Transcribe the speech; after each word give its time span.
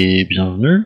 et 0.00 0.24
bienvenue 0.24 0.84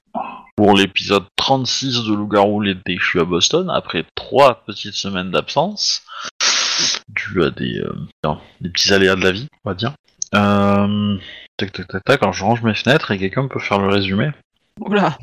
pour 0.57 0.75
l'épisode 0.75 1.25
36 1.37 2.05
de 2.05 2.15
Loup-garou 2.15 2.63
l'été. 2.63 2.97
Je 2.99 3.05
suis 3.05 3.21
à 3.21 3.25
Boston 3.25 3.69
après 3.69 4.07
trois 4.15 4.65
petites 4.65 4.95
semaines 4.95 5.31
d'absence, 5.31 6.03
dû 7.11 7.43
à 7.43 7.51
des, 7.51 7.81
euh, 7.81 8.35
des 8.63 8.71
petits 8.71 8.91
aléas 8.95 9.17
de 9.17 9.21
la 9.21 9.33
vie, 9.33 9.49
on 9.65 9.69
va 9.71 9.75
dire. 9.75 9.93
Euh, 10.35 11.19
tac 11.59 11.73
tac 11.73 11.89
tac 11.89 12.05
tac, 12.05 12.23
alors 12.23 12.33
je 12.33 12.43
range 12.43 12.63
mes 12.63 12.75
fenêtres 12.75 13.11
et 13.11 13.19
quelqu'un 13.19 13.49
peut 13.49 13.61
faire 13.61 13.81
le 13.81 13.89
résumé. 13.89 14.31
Oula 14.81 15.19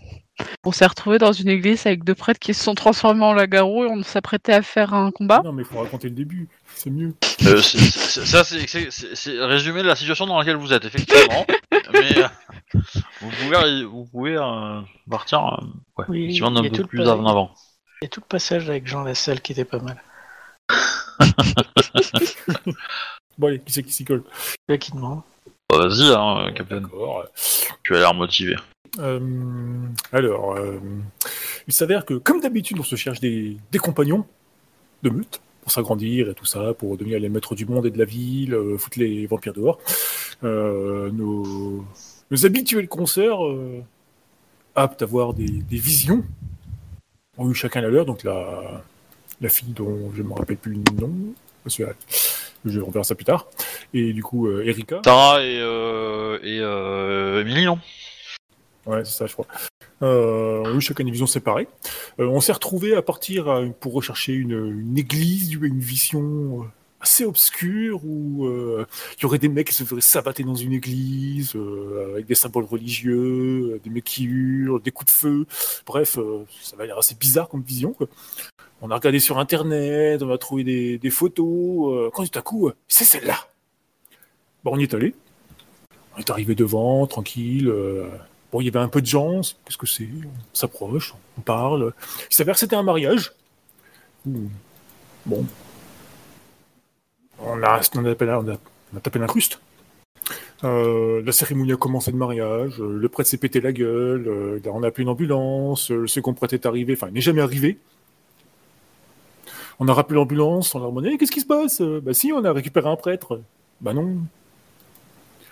On 0.66 0.72
s'est 0.72 0.86
retrouvé 0.86 1.18
dans 1.18 1.32
une 1.32 1.50
église 1.50 1.86
avec 1.86 2.04
deux 2.04 2.16
prêtres 2.16 2.40
qui 2.40 2.54
se 2.54 2.64
sont 2.64 2.76
transformés 2.76 3.24
en 3.24 3.34
loup-garou 3.34 3.86
et 3.86 3.88
on 3.88 4.04
s'apprêtait 4.04 4.54
à 4.54 4.62
faire 4.62 4.94
un 4.94 5.12
combat. 5.12 5.42
Non, 5.44 5.52
mais 5.54 5.64
il 5.64 5.66
faut 5.66 5.80
raconter 5.80 6.10
le 6.10 6.16
début, 6.16 6.48
c'est 6.76 6.90
mieux. 6.90 7.14
Euh, 7.46 7.62
c'est- 7.62 7.78
c'est- 7.78 8.26
ça, 8.26 8.44
c'est- 8.44 8.68
c'est 8.68 8.92
c'est- 8.92 9.16
c'est 9.16 9.34
le 9.34 9.46
résumé 9.46 9.82
de 9.82 9.88
la 9.88 9.96
situation 9.96 10.26
dans 10.28 10.38
laquelle 10.38 10.58
vous 10.58 10.74
êtes, 10.74 10.86
effectivement. 10.86 11.46
mais 11.94 12.18
euh, 12.20 12.28
vous 13.22 13.30
pouvez, 13.42 13.84
vous 13.86 14.06
pouvez 14.06 14.36
euh, 14.38 14.82
partir 15.10 15.40
euh, 15.46 15.66
ouais, 15.98 16.06
Oui, 16.10 16.24
effectivement, 16.26 16.52
il 16.52 16.58
un 16.58 16.64
y 16.64 16.68
a 16.68 16.70
peu 16.70 16.76
tout 16.76 16.82
le 16.84 16.88
plus 16.88 17.08
en 17.08 17.26
avant. 17.26 17.54
Il 18.02 18.06
y 18.06 18.08
a 18.08 18.10
tout 18.10 18.22
le 18.22 18.28
passage 18.28 18.70
avec 18.70 18.88
Jean 18.88 19.04
Lassalle 19.04 19.42
qui 19.42 19.52
était 19.54 19.66
pas 19.66 19.80
mal. 19.80 20.02
Bon, 23.38 23.48
allez, 23.48 23.60
qui 23.60 23.72
c'est 23.72 23.84
qui 23.84 23.94
s'y 23.94 24.04
colle? 24.04 24.24
Le 24.68 24.76
qui 24.76 24.92
demande. 24.92 25.22
Bah, 25.70 25.88
Vas-y, 25.88 26.14
hein, 26.14 26.52
Captain, 26.54 26.82
D'accord. 26.82 27.24
tu 27.84 27.96
as 27.96 28.00
l'air 28.00 28.14
motivé. 28.14 28.56
Euh, 28.98 29.20
alors, 30.12 30.56
euh, 30.56 30.80
il 31.68 31.74
s'avère 31.74 32.06
que, 32.06 32.16
comme 32.16 32.40
d'habitude, 32.42 32.78
on 32.80 32.84
se 32.84 32.96
cherche 32.96 33.20
des, 33.20 33.58
compagnons 33.80 34.26
de 35.04 35.10
meute 35.10 35.42
pour 35.62 35.72
s'agrandir 35.72 36.30
et 36.30 36.34
tout 36.34 36.46
ça, 36.46 36.74
pour 36.74 36.98
devenir 36.98 37.20
les 37.20 37.30
maîtres 37.30 37.56
du 37.56 37.66
monde 37.66 37.86
et 37.86 37.92
de 37.92 37.98
la 37.98 38.06
ville, 38.06 38.54
euh, 38.54 38.78
foutre 38.78 39.00
les 39.00 39.26
vampires 39.28 39.54
dehors. 39.54 39.80
Nos, 40.42 41.86
habituels 42.44 42.88
euh, 43.18 43.82
aptes 44.76 45.02
à 45.02 45.06
voir 45.06 45.34
des, 45.34 45.64
visions, 45.70 46.24
ont 47.38 47.50
eu 47.50 47.54
chacun 47.54 47.82
la 47.82 47.90
leur. 47.90 48.06
Donc 48.06 48.24
la, 48.24 48.84
la 49.42 49.50
fille 49.50 49.74
dont 49.74 50.12
je 50.14 50.22
ne 50.24 50.28
me 50.28 50.34
rappelle 50.34 50.58
plus 50.58 50.74
le 50.74 51.02
nom, 51.02 51.12
monsieur, 51.66 51.90
je 52.66 52.80
reverrai 52.80 53.04
ça 53.04 53.16
plus 53.16 53.26
tard. 53.26 53.48
Et 53.94 54.14
du 54.14 54.24
coup, 54.24 54.50
Erika. 54.50 55.02
Sarah 55.04 55.44
et, 55.44 55.58
et 56.44 56.60
Emily, 57.42 57.66
non? 57.66 57.80
Ouais, 58.86 59.04
c'est 59.06 59.12
ça, 59.12 59.26
je 59.28 59.34
crois. 59.34 59.48
Euh, 60.02 60.64
on 60.66 60.66
a 60.66 60.72
eu 60.72 60.82
chacun 60.82 61.04
des 61.04 61.12
visions 61.12 61.28
séparées. 61.28 61.68
Euh, 62.20 62.28
on 62.28 62.40
s'est 62.40 62.54
retrouvés 62.54 62.96
à 62.96 63.02
partir 63.02 63.48
euh, 63.48 63.68
pour 63.80 63.94
rechercher 63.94 64.34
une, 64.34 64.98
église, 64.98 65.54
une 65.54 65.80
vision 65.80 66.64
euh, 66.64 66.66
assez 67.02 67.26
obscure 67.26 68.02
où 68.06 68.46
euh, 68.46 68.86
il 69.18 69.24
y 69.24 69.26
aurait 69.26 69.38
des 69.38 69.50
mecs 69.50 69.68
qui 69.68 69.74
se 69.74 69.84
feraient 69.84 70.02
sabater 70.02 70.44
dans 70.44 70.56
une 70.56 70.74
église 70.74 71.56
avec 72.14 72.26
des 72.26 72.36
symboles 72.36 72.66
religieux, 72.66 73.80
des 73.84 73.90
mecs 73.90 74.06
qui 74.06 74.26
hurlent, 74.26 74.82
des 74.82 74.92
coups 74.92 75.12
de 75.12 75.18
feu. 75.18 75.46
Bref, 75.86 76.18
ça 76.62 76.76
va 76.76 76.86
l'air 76.86 76.98
assez 76.98 77.16
bizarre 77.16 77.50
comme 77.50 77.62
vision. 77.62 77.96
On 78.82 78.92
a 78.92 78.96
regardé 78.96 79.20
sur 79.20 79.38
internet, 79.38 80.22
on 80.24 80.32
a 80.32 80.38
trouvé 80.38 80.64
des, 80.98 81.10
photos. 81.10 82.12
quand 82.14 82.26
tout 82.26 82.40
à 82.40 82.42
coup, 82.42 82.72
c'est 82.88 83.06
celle-là. 83.06 83.48
Bon, 84.64 84.72
on 84.74 84.78
y 84.78 84.84
est 84.84 84.94
allé. 84.94 85.16
On 86.16 86.20
est 86.20 86.30
arrivé 86.30 86.54
devant, 86.54 87.08
tranquille. 87.08 87.72
Bon, 88.52 88.62
il 88.62 88.66
y 88.66 88.70
avait 88.70 88.80
un 88.80 88.88
peu 88.88 89.02
de 89.02 89.06
gens, 89.06 89.42
qu'est-ce 89.66 89.78
que 89.78 89.86
c'est? 89.86 90.10
On 90.24 90.56
s'approche, 90.56 91.14
on 91.38 91.42
parle. 91.42 91.94
Il 92.32 92.36
s'avère 92.36 92.56
que 92.56 92.60
c'était 92.60 92.76
un 92.76 92.84
mariage. 92.84 93.34
Bon. 94.26 95.46
On 97.40 97.62
a, 97.64 97.82
on 97.96 98.06
a, 98.06 98.16
tapé, 98.16 98.26
on 98.26 98.50
a, 98.50 98.58
on 98.94 98.98
a 98.98 99.18
l'incruste. 99.20 99.60
Euh, 100.64 101.22
la 101.24 101.32
cérémonie 101.32 101.72
a 101.72 101.78
commencé 101.78 102.12
de 102.12 102.18
mariage, 102.18 102.80
le 102.80 103.08
prêtre 103.08 103.30
s'est 103.30 103.38
pété 103.38 103.62
la 103.62 103.72
gueule, 103.72 104.28
euh, 104.28 104.60
on 104.66 104.84
a 104.84 104.88
appelé 104.88 105.04
une 105.04 105.10
ambulance, 105.10 105.90
le 105.90 106.08
second 106.08 106.34
prêtre 106.34 106.54
est 106.54 106.66
arrivé, 106.66 106.94
enfin 106.94 107.08
il 107.08 107.14
n'est 107.14 107.22
jamais 107.22 107.42
arrivé. 107.42 107.78
On 109.80 109.88
a 109.88 109.94
rappelé 109.94 110.16
l'ambulance, 110.16 110.76
on 110.76 110.80
leur 110.80 110.88
a 110.88 110.92
demandé 110.92 111.12
Eh, 111.14 111.18
qu'est-ce 111.18 111.32
qui 111.32 111.40
se 111.40 111.46
passe? 111.46 111.80
Euh, 111.80 112.02
Bah 112.04 112.14
si, 112.14 112.34
on 112.34 112.44
a 112.44 112.52
récupéré 112.52 112.90
un 112.90 112.98
prêtre. 112.98 113.42
Bah 113.80 113.94
non. 113.94 114.18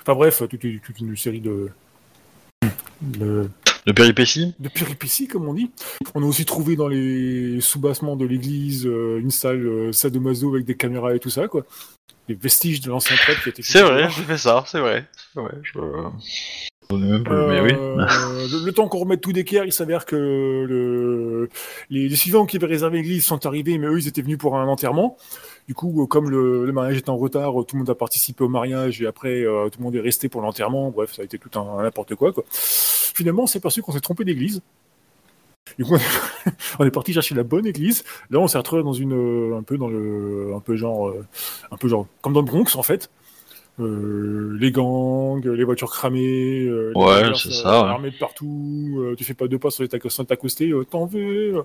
Enfin 0.01 0.15
bref, 0.15 0.43
toute 0.49 0.99
une 0.99 1.15
série 1.15 1.39
de, 1.39 1.69
de, 3.01 3.49
De 3.85 3.91
péripéties 3.91 4.53
de 4.59 4.69
péripéties, 4.69 5.27
comme 5.27 5.47
on 5.47 5.53
dit. 5.53 5.71
On 6.15 6.23
a 6.23 6.25
aussi 6.25 6.45
trouvé 6.45 6.75
dans 6.75 6.87
les 6.87 7.61
sous-bassements 7.61 8.15
de 8.15 8.25
l'église 8.25 8.85
euh, 8.85 9.19
une 9.19 9.31
salle 9.31 9.65
euh, 9.65 9.91
sadomaso 9.91 10.53
avec 10.53 10.65
des 10.65 10.75
caméras 10.75 11.15
et 11.15 11.19
tout 11.19 11.29
ça, 11.29 11.47
quoi. 11.47 11.65
Des 12.27 12.35
vestiges 12.35 12.81
de 12.81 12.89
l'ancien 12.89 13.15
prêtre 13.15 13.41
qui 13.43 13.49
été 13.49 13.63
C'est 13.63 13.83
vrai, 13.83 14.09
j'ai 14.09 14.23
fait 14.23 14.37
ça, 14.37 14.63
c'est 14.67 14.79
vrai. 14.79 15.07
Vrai, 15.35 15.53
je... 15.63 15.79
Euh, 16.93 18.07
le, 18.65 18.71
temps 18.71 18.87
qu'on 18.87 18.99
remette 18.99 19.21
tout 19.21 19.33
d'équerre, 19.33 19.65
il 19.65 19.73
s'avère 19.73 20.05
que 20.05 20.15
le, 20.15 21.49
les, 21.89 22.15
suivants 22.15 22.45
qui 22.45 22.57
avaient 22.57 22.67
réservé 22.67 22.99
l'église 22.99 23.25
sont 23.25 23.45
arrivés, 23.45 23.77
mais 23.77 23.87
eux, 23.87 23.99
ils 23.99 24.07
étaient 24.07 24.21
venus 24.21 24.37
pour 24.37 24.57
un 24.57 24.67
enterrement. 24.67 25.17
Du 25.67 25.73
coup, 25.73 26.03
euh, 26.03 26.05
comme 26.05 26.29
le, 26.29 26.71
mariage 26.71 26.97
était 26.97 27.09
en 27.09 27.17
retard, 27.17 27.59
euh, 27.59 27.63
tout 27.63 27.75
le 27.75 27.79
monde 27.79 27.89
a 27.89 27.95
participé 27.95 28.43
au 28.43 28.49
mariage 28.49 29.01
et 29.01 29.07
après, 29.07 29.43
tout 29.43 29.79
le 29.79 29.83
monde 29.83 29.95
est 29.95 30.01
resté 30.01 30.29
pour 30.29 30.41
l'enterrement. 30.41 30.91
Bref, 30.91 31.13
ça 31.13 31.23
a 31.23 31.25
été 31.25 31.37
tout 31.37 31.59
un 31.59 31.83
n'importe 31.83 32.15
quoi. 32.15 32.33
Finalement, 32.51 33.43
on 33.43 33.47
s'est 33.47 33.59
perçu 33.59 33.81
qu'on 33.81 33.91
s'est 33.91 33.99
trompé 33.99 34.23
d'église. 34.23 34.61
Du 35.77 35.83
coup, 35.83 35.97
on 36.79 36.85
est, 36.85 36.91
parti 36.91 37.11
chercher 37.11 37.35
la 37.35 37.43
bonne 37.43 37.67
église. 37.67 38.05
Là, 38.29 38.39
on 38.39 38.47
s'est 38.47 38.57
retrouvé 38.57 38.83
dans 38.83 38.93
une, 38.93 39.55
un 39.57 39.63
peu 39.63 39.77
dans 39.77 39.89
le, 39.89 40.53
un 40.55 40.61
peu 40.61 40.77
genre, 40.77 41.13
un 41.69 41.77
peu 41.77 41.89
genre, 41.89 42.07
comme 42.21 42.31
dans 42.31 42.41
le 42.41 42.45
Bronx, 42.45 42.77
en 42.77 42.83
fait. 42.83 43.09
Euh, 43.79 44.57
les 44.59 44.71
gangs, 44.71 45.45
les 45.45 45.63
voitures 45.63 45.91
cramées, 45.91 46.65
euh, 46.65 46.91
les 46.95 46.99
Ouais, 46.99 47.05
voitures, 47.29 47.37
c'est 47.39 47.49
euh, 47.49 47.51
ça, 47.51 47.83
ouais. 47.83 47.89
armées 47.89 48.11
de 48.11 48.17
partout, 48.17 48.95
euh, 48.99 49.15
tu 49.15 49.23
fais 49.23 49.35
pas 49.35 49.47
deux 49.47 49.59
pas 49.59 49.69
sur 49.69 49.83
les 49.83 49.89
tac- 49.89 50.09
sur 50.09 50.25
t'accoster, 50.25 50.73
t'en 50.89 51.05
veux. 51.05 51.61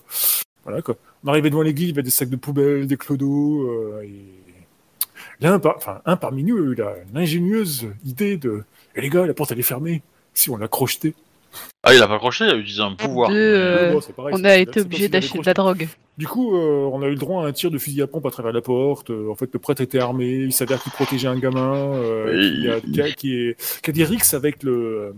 Voilà 0.64 0.82
quoi. 0.82 0.96
On 1.24 1.28
arrivait 1.28 1.48
devant 1.50 1.62
l'église, 1.62 1.88
il 1.88 1.90
y 1.92 1.94
avait 1.94 2.02
des 2.02 2.10
sacs 2.10 2.28
de 2.28 2.36
poubelle, 2.36 2.86
des 2.86 2.96
clodos, 2.98 4.00
et 4.02 4.12
l'un 5.40 5.58
par... 5.58 5.76
enfin, 5.76 6.02
un 6.04 6.16
parmi 6.16 6.44
nous 6.44 6.56
a 6.58 6.60
eu 6.60 6.76
l'ingénieuse 7.14 7.88
idée 8.04 8.36
de 8.36 8.62
Eh 8.94 9.00
les 9.00 9.08
gars, 9.08 9.26
la 9.26 9.34
porte 9.34 9.50
elle 9.52 9.58
est 9.58 9.62
fermée. 9.62 10.02
Si 10.34 10.50
on 10.50 10.56
l'a 10.56 10.68
crocheté. 10.68 11.14
Ah, 11.82 11.94
il 11.94 12.00
a 12.02 12.06
pas 12.08 12.18
croché, 12.18 12.44
il 12.44 12.50
a 12.50 12.54
utilisé 12.54 12.80
un 12.82 12.94
pouvoir. 12.94 13.30
Euh, 13.32 13.94
Ouais, 13.94 14.00
pareil, 14.16 14.34
on 14.38 14.44
a 14.44 14.56
été 14.56 14.80
obligé 14.80 15.08
d'acheter 15.08 15.38
de 15.38 15.44
la 15.44 15.54
drogue. 15.54 15.88
du 16.16 16.26
coup, 16.28 16.56
euh, 16.56 16.88
on 16.92 17.02
a 17.02 17.06
eu 17.06 17.10
le 17.10 17.16
droit 17.16 17.44
à 17.44 17.48
un 17.48 17.52
tir 17.52 17.70
de 17.70 17.78
fusil 17.78 18.00
à 18.02 18.06
pompe 18.06 18.24
à 18.26 18.30
travers 18.30 18.52
la 18.52 18.60
porte. 18.60 19.10
Euh, 19.10 19.30
en 19.30 19.34
fait, 19.34 19.50
le 19.52 19.58
prêtre 19.58 19.80
était 19.82 19.98
armé. 19.98 20.26
Il 20.30 20.52
s'avère 20.52 20.82
qu'il 20.82 20.92
protégeait 20.92 21.28
un 21.28 21.38
gamin 21.38 21.74
euh, 21.74 22.32
Oui. 22.32 22.60
qui, 22.62 22.70
a, 22.70 22.80
qui, 22.80 23.00
a, 23.02 23.12
qui 23.12 23.34
est, 23.36 23.80
qui 23.82 23.90
a 23.90 23.92
des 23.92 24.04
rixes 24.04 24.32
avec 24.34 24.62
le, 24.62 25.14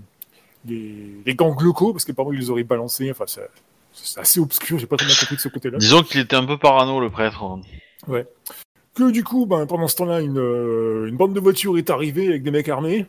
les, 0.66 0.94
les 1.26 1.34
gangs 1.34 1.60
locaux, 1.60 1.92
parce 1.92 2.04
qu'apparemment, 2.04 2.32
ils 2.32 2.40
les 2.40 2.50
auraient 2.50 2.64
balancés. 2.64 3.10
Enfin, 3.10 3.24
c'est 3.26 3.48
c'est 3.92 4.18
assez 4.20 4.40
obscur. 4.40 4.78
J'ai 4.78 4.86
pas 4.86 4.96
très 4.96 5.06
bien 5.06 5.14
compris 5.14 5.37
de 5.37 5.40
ce 5.40 5.48
côté-là. 5.48 5.78
Disons 5.78 6.02
qu'il 6.02 6.20
était 6.20 6.34
un 6.37 6.44
peu 6.46 6.56
parano, 6.58 6.98
le 6.98 7.10
prêtre. 7.10 7.44
Que 8.94 9.10
du 9.10 9.22
coup, 9.25 9.46
ben, 9.46 9.66
pendant 9.66 9.88
ce 9.88 9.96
temps-là, 9.96 10.20
une, 10.20 10.38
une 11.08 11.16
bande 11.16 11.34
de 11.34 11.40
voitures 11.40 11.76
est 11.78 11.90
arrivée 11.90 12.28
avec 12.28 12.42
des 12.42 12.50
mecs 12.50 12.69
armés, 12.69 13.06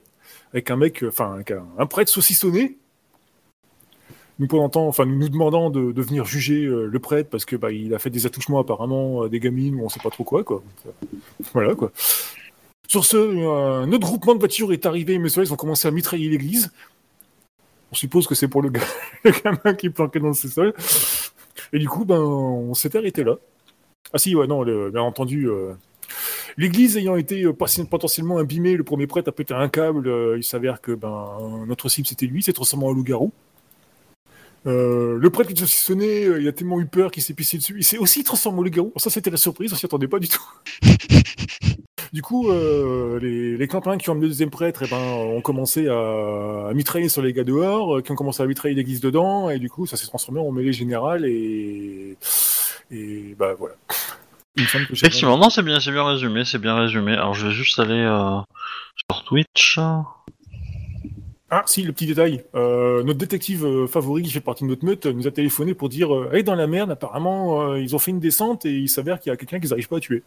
avec 0.51 0.69
un 0.71 0.75
mec, 0.77 1.03
enfin, 1.07 1.37
un 1.77 1.85
prêtre 1.85 2.11
saucissonné. 2.11 2.77
Nous 4.37 4.47
pendant 4.47 4.87
enfin, 4.87 5.05
nous 5.05 5.29
demandant 5.29 5.69
de, 5.69 6.01
venir 6.01 6.25
juger 6.25 6.65
euh, 6.65 6.87
le 6.87 6.99
prêtre 6.99 7.29
parce 7.29 7.45
que 7.45 7.55
bah, 7.55 7.71
il 7.71 7.93
a 7.93 7.99
fait 7.99 8.09
des 8.09 8.25
attouchements 8.25 8.59
apparemment 8.59 9.23
à 9.23 9.29
des 9.29 9.39
gamines 9.39 9.75
ou 9.75 9.85
on 9.85 9.89
sait 9.89 10.01
pas 10.01 10.09
trop 10.09 10.25
quoi, 10.25 10.43
quoi. 10.43 10.61
Euh, 10.85 10.89
Voilà, 11.53 11.73
quoi. 11.73 11.91
Sur 12.87 13.05
ce, 13.05 13.17
un 13.17 13.91
autre 13.91 14.05
groupement 14.05 14.35
de 14.35 14.39
voitures 14.39 14.73
est 14.73 14.85
arrivé, 14.85 15.17
ceux-là, 15.27 15.47
ils 15.47 15.53
ont 15.53 15.57
commencé 15.57 15.87
à 15.87 15.91
mitrailler 15.91 16.29
l'église. 16.29 16.71
On 17.91 17.95
suppose 17.95 18.27
que 18.27 18.35
c'est 18.35 18.47
pour 18.47 18.61
le, 18.61 18.69
gamin 19.43 19.73
qui 19.75 19.89
planqué 19.89 20.19
dans 20.19 20.27
le 20.27 20.33
sous-sol. 20.33 20.73
Et 21.71 21.79
du 21.79 21.87
coup, 21.87 22.05
ben, 22.05 22.19
on 22.19 22.73
s'est 22.73 22.95
arrêté 22.95 23.23
là. 23.23 23.37
Ah 24.13 24.17
si, 24.17 24.35
ouais, 24.35 24.47
non, 24.47 24.63
bien 24.63 25.01
entendu, 25.01 25.49
euh, 25.49 25.73
l'église 26.57 26.97
ayant 26.97 27.15
été 27.15 27.45
potentiellement 27.89 28.37
abîmée, 28.37 28.75
le 28.75 28.83
premier 28.83 29.07
prêtre 29.07 29.29
a 29.29 29.31
pété 29.31 29.53
un 29.53 29.69
câble, 29.69 30.35
il 30.37 30.43
s'avère 30.43 30.81
que 30.81 30.91
ben, 30.91 31.63
notre 31.67 31.89
cible 31.89 32.05
c'était 32.05 32.27
lui, 32.27 32.43
c'est 32.43 32.53
transformé 32.53 32.85
en 32.85 32.91
loup-garou. 32.91 33.31
Euh, 34.67 35.17
le 35.19 35.29
prêtre 35.29 35.49
qui 35.49 35.59
se 35.59 35.65
saucissonnait, 35.65 36.25
euh, 36.25 36.41
il 36.41 36.47
a 36.47 36.51
tellement 36.51 36.79
eu 36.79 36.87
peur 36.87 37.11
qu'il 37.11 37.21
s'est 37.21 37.35
pissé 37.35 37.57
dessus, 37.57 37.75
il 37.77 37.83
s'est 37.83 37.99
aussi 37.99 38.23
transformé 38.23 38.59
en 38.59 38.63
loup-garou. 38.63 38.93
Ça 38.97 39.09
c'était 39.09 39.29
la 39.29 39.37
surprise, 39.37 39.71
on 39.73 39.75
s'y 39.75 39.85
attendait 39.85 40.07
pas 40.07 40.19
du 40.19 40.27
tout. 40.27 40.43
Du 42.15 42.21
coup, 42.21 42.49
euh, 42.49 43.19
les, 43.19 43.57
les 43.57 43.67
clampins 43.67 43.97
qui 43.97 44.09
ont 44.09 44.13
amené 44.13 44.27
le 44.27 44.29
deuxième 44.29 44.49
prêtre 44.49 44.83
eh 44.85 44.89
ben, 44.89 44.97
ont 44.97 45.41
commencé 45.41 45.89
à, 45.89 46.71
mitrailler 46.73 47.09
sur 47.09 47.21
les 47.21 47.33
gars 47.33 47.43
dehors, 47.43 47.97
euh, 47.97 48.01
qui 48.01 48.09
ont 48.13 48.15
commencé 48.15 48.41
à 48.41 48.45
mitrailler 48.45 48.73
l'église 48.73 49.01
dedans, 49.01 49.49
et 49.49 49.59
du 49.59 49.69
coup, 49.69 49.85
ça 49.85 49.97
s'est 49.97 50.07
transformé 50.07 50.39
en 50.39 50.49
mêlée 50.49 50.71
générale, 50.71 51.25
et, 51.25 52.15
bah 53.37 53.53
voilà. 53.59 53.75
Il 54.55 54.63
me 54.63 54.93
Effectivement, 54.93 55.37
non, 55.37 55.49
c'est 55.49 55.61
bien, 55.61 55.81
c'est 55.81 55.91
bien 55.91 56.05
résumé, 56.05 56.45
c'est 56.45 56.57
bien 56.57 56.75
résumé. 56.75 57.11
Alors, 57.11 57.33
je 57.33 57.47
vais 57.47 57.53
juste 57.53 57.77
aller 57.79 58.05
sur 59.09 59.23
Twitch. 59.25 59.77
Ah, 61.51 61.63
si, 61.67 61.83
le 61.83 61.93
petit 61.93 62.07
détail. 62.07 62.43
Euh, 62.55 63.03
notre 63.03 63.19
détective 63.19 63.65
euh, 63.65 63.87
favori, 63.87 64.23
qui 64.23 64.31
fait 64.31 64.39
partie 64.39 64.63
de 64.63 64.69
notre 64.69 64.83
meute, 64.83 65.05
nous 65.05 65.27
a 65.27 65.31
téléphoné 65.31 65.75
pour 65.75 65.89
dire 65.89 66.13
euh, 66.13 66.31
Hey, 66.33 66.43
dans 66.43 66.55
la 66.55 66.65
merde, 66.65 66.91
apparemment, 66.91 67.69
euh, 67.69 67.79
ils 67.79 67.95
ont 67.95 67.99
fait 67.99 68.11
une 68.11 68.19
descente 68.19 68.65
et 68.65 68.73
il 68.73 68.89
s'avère 68.89 69.19
qu'il 69.19 69.29
y 69.29 69.33
a 69.33 69.37
quelqu'un 69.37 69.59
qu'ils 69.59 69.69
n'arrivent 69.69 69.87
pas 69.87 69.97
à 69.97 69.99
tuer. 69.99 70.23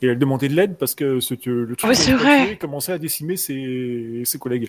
Et 0.00 0.08
elle 0.08 0.18
demandait 0.18 0.48
de 0.48 0.54
l'aide 0.54 0.76
parce 0.76 0.96
que 0.96 1.20
ce, 1.20 1.34
que 1.34 1.50
le 1.50 1.76
truc 1.76 1.88
Oui, 1.90 2.58
commençait 2.58 2.92
à 2.92 2.98
décimer 2.98 3.36
ses, 3.36 4.22
ses 4.24 4.38
collègues. 4.38 4.68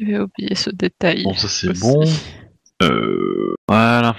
J'avais 0.00 0.18
oublié 0.18 0.54
ce 0.54 0.70
détail. 0.70 1.24
Bon, 1.24 1.34
ça 1.34 1.48
c'est 1.48 1.78
bon. 1.78 2.02
Euh, 2.82 3.54
voilà. 3.68 4.16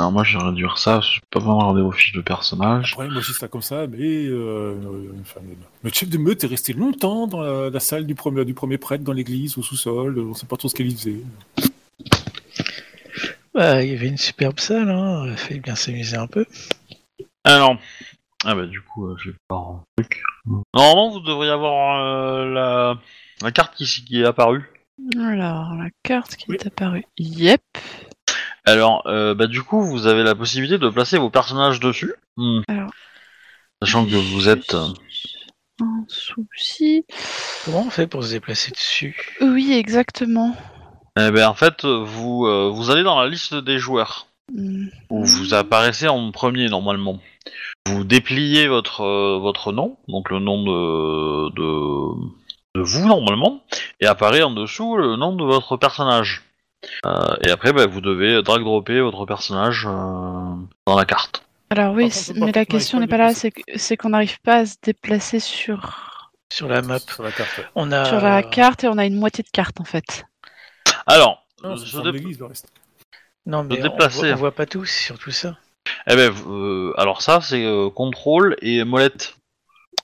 Alors 0.00 0.12
moi, 0.12 0.22
je 0.22 0.38
vais 0.38 0.44
réduire 0.44 0.78
ça. 0.78 1.00
Je 1.00 1.18
peux 1.20 1.40
pas 1.40 1.40
vraiment 1.40 1.58
regarder 1.58 1.82
vos 1.82 1.90
fiches 1.90 2.12
de 2.12 2.20
personnage. 2.20 2.92
Après, 2.92 3.08
moi, 3.08 3.20
dis 3.20 3.32
ça 3.32 3.48
comme 3.48 3.62
ça, 3.62 3.86
mais 3.88 3.98
euh, 4.26 4.74
euh, 4.80 5.12
enfin, 5.22 5.40
le- 5.82 5.90
chef 5.90 6.08
de 6.08 6.18
meute 6.18 6.44
est 6.44 6.46
resté 6.46 6.72
longtemps 6.72 7.26
dans 7.26 7.40
la, 7.40 7.68
la 7.70 7.80
salle 7.80 8.06
du 8.06 8.14
premier, 8.14 8.44
du 8.44 8.54
premier 8.54 8.78
prêtre, 8.78 9.02
dans 9.02 9.12
l'église, 9.12 9.58
au 9.58 9.62
sous-sol. 9.62 10.16
On 10.20 10.34
sait 10.34 10.46
pas 10.46 10.56
trop 10.56 10.68
ce 10.68 10.74
qu'il 10.76 10.88
faisait. 10.96 11.20
Bah, 13.52 13.82
il 13.82 13.90
y 13.92 13.96
avait 13.96 14.06
une 14.06 14.18
superbe 14.18 14.60
salle, 14.60 14.88
hein. 14.88 15.24
Il 15.26 15.36
fallait 15.36 15.58
bien 15.60 15.74
s'amuser 15.74 16.16
un 16.16 16.28
peu. 16.28 16.46
Alors, 17.42 17.76
ah 18.44 18.54
bah 18.54 18.66
du 18.66 18.80
coup, 18.80 19.06
euh, 19.08 19.16
je 19.18 19.30
vais 19.30 19.36
pas 19.48 19.56
un 19.56 19.82
truc. 19.96 20.22
Normalement, 20.74 21.10
vous 21.10 21.20
devriez 21.20 21.50
avoir 21.50 22.04
euh, 22.04 22.44
la... 22.54 22.98
la 23.42 23.50
carte 23.50 23.74
qui, 23.74 23.84
qui 23.84 24.20
est 24.20 24.24
apparue. 24.24 24.70
Alors, 25.18 25.74
la 25.74 25.88
carte 26.04 26.36
qui 26.36 26.44
Oui. 26.50 26.56
est 26.60 26.66
apparue. 26.68 27.04
Yep. 27.18 27.60
Alors, 28.68 29.02
euh, 29.06 29.34
bah 29.34 29.46
du 29.46 29.62
coup, 29.62 29.82
vous 29.82 30.06
avez 30.06 30.22
la 30.22 30.34
possibilité 30.34 30.76
de 30.76 30.90
placer 30.90 31.16
vos 31.16 31.30
personnages 31.30 31.80
dessus. 31.80 32.12
Hmm. 32.36 32.60
Alors. 32.68 32.90
Sachant 33.80 34.04
que 34.04 34.14
vous 34.14 34.48
êtes... 34.50 34.74
euh, 34.74 34.88
Un 35.80 36.04
souci. 36.06 37.06
Comment 37.64 37.84
on 37.86 37.90
fait 37.90 38.06
pour 38.06 38.22
se 38.22 38.32
déplacer 38.32 38.70
dessus? 38.72 39.38
Oui, 39.40 39.72
exactement. 39.72 40.54
Eh 41.18 41.30
ben 41.30 41.48
en 41.48 41.54
fait, 41.54 41.86
vous 41.86 42.44
euh, 42.44 42.68
vous 42.70 42.90
allez 42.90 43.02
dans 43.04 43.18
la 43.18 43.28
liste 43.28 43.54
des 43.54 43.78
joueurs. 43.78 44.26
Hmm. 44.52 44.88
où 45.10 45.24
vous 45.24 45.52
apparaissez 45.54 46.08
en 46.08 46.30
premier 46.30 46.68
normalement. 46.68 47.20
Vous 47.86 48.04
dépliez 48.04 48.66
votre 48.66 49.00
euh, 49.02 49.38
votre 49.38 49.72
nom, 49.72 49.96
donc 50.08 50.30
le 50.30 50.40
nom 50.40 50.62
de, 50.62 51.50
de 51.54 52.28
de 52.74 52.80
vous 52.82 53.06
normalement, 53.06 53.62
et 54.00 54.06
apparaît 54.06 54.42
en 54.42 54.50
dessous 54.50 54.96
le 54.96 55.16
nom 55.16 55.34
de 55.34 55.44
votre 55.44 55.76
personnage. 55.78 56.42
Euh, 57.06 57.36
et 57.42 57.50
après, 57.50 57.72
bah, 57.72 57.86
vous 57.86 58.00
devez 58.00 58.42
drag 58.42 58.62
dropper 58.62 59.00
votre 59.00 59.26
personnage 59.26 59.84
euh, 59.86 59.90
dans 59.90 60.96
la 60.96 61.04
carte. 61.04 61.44
Alors 61.70 61.94
oui, 61.94 62.10
mais 62.36 62.52
la 62.52 62.62
on 62.62 62.64
question 62.64 62.98
n'est 63.00 63.06
pas 63.06 63.18
là, 63.18 63.32
c'est 63.34 63.96
qu'on 63.96 64.08
n'arrive 64.10 64.40
pas 64.40 64.56
à 64.60 64.66
se 64.66 64.76
déplacer 64.82 65.38
sur, 65.38 66.32
Sur 66.50 66.68
la 66.68 66.80
map. 66.80 66.98
Sur 66.98 67.22
la 67.22 67.32
carte. 67.32 67.58
ouais. 67.58 67.64
On 67.74 67.92
a. 67.92 68.04
sur 68.06 68.20
la 68.20 68.42
carte 68.42 68.84
et 68.84 68.88
on 68.88 68.96
a 68.96 69.04
une 69.04 69.16
moitié 69.18 69.44
de 69.44 69.50
carte 69.50 69.80
en 69.80 69.84
fait. 69.84 70.24
Alors, 71.06 71.46
Non, 71.62 71.76
je 71.76 71.84
sur 71.84 72.02
dé- 72.02 72.12
l'église, 72.12 72.38
le 72.38 72.46
reste. 72.46 72.68
Non, 73.44 73.64
mais 73.64 73.78
on 73.78 73.82
déplacer. 73.82 74.28
voit, 74.28 74.32
on 74.32 74.36
voit 74.36 74.52
pas 74.52 74.66
tout, 74.66 74.84
c'est 74.86 75.04
surtout 75.04 75.30
ça. 75.30 75.56
eh 76.06 76.16
ben, 76.16 76.32
euh, 76.48 76.92
alors 76.96 77.20
ça 77.22 77.40
c'est 77.42 77.64
euh, 77.64 77.90
contrôle 77.90 78.56
et 78.62 78.84
molette. 78.84 79.36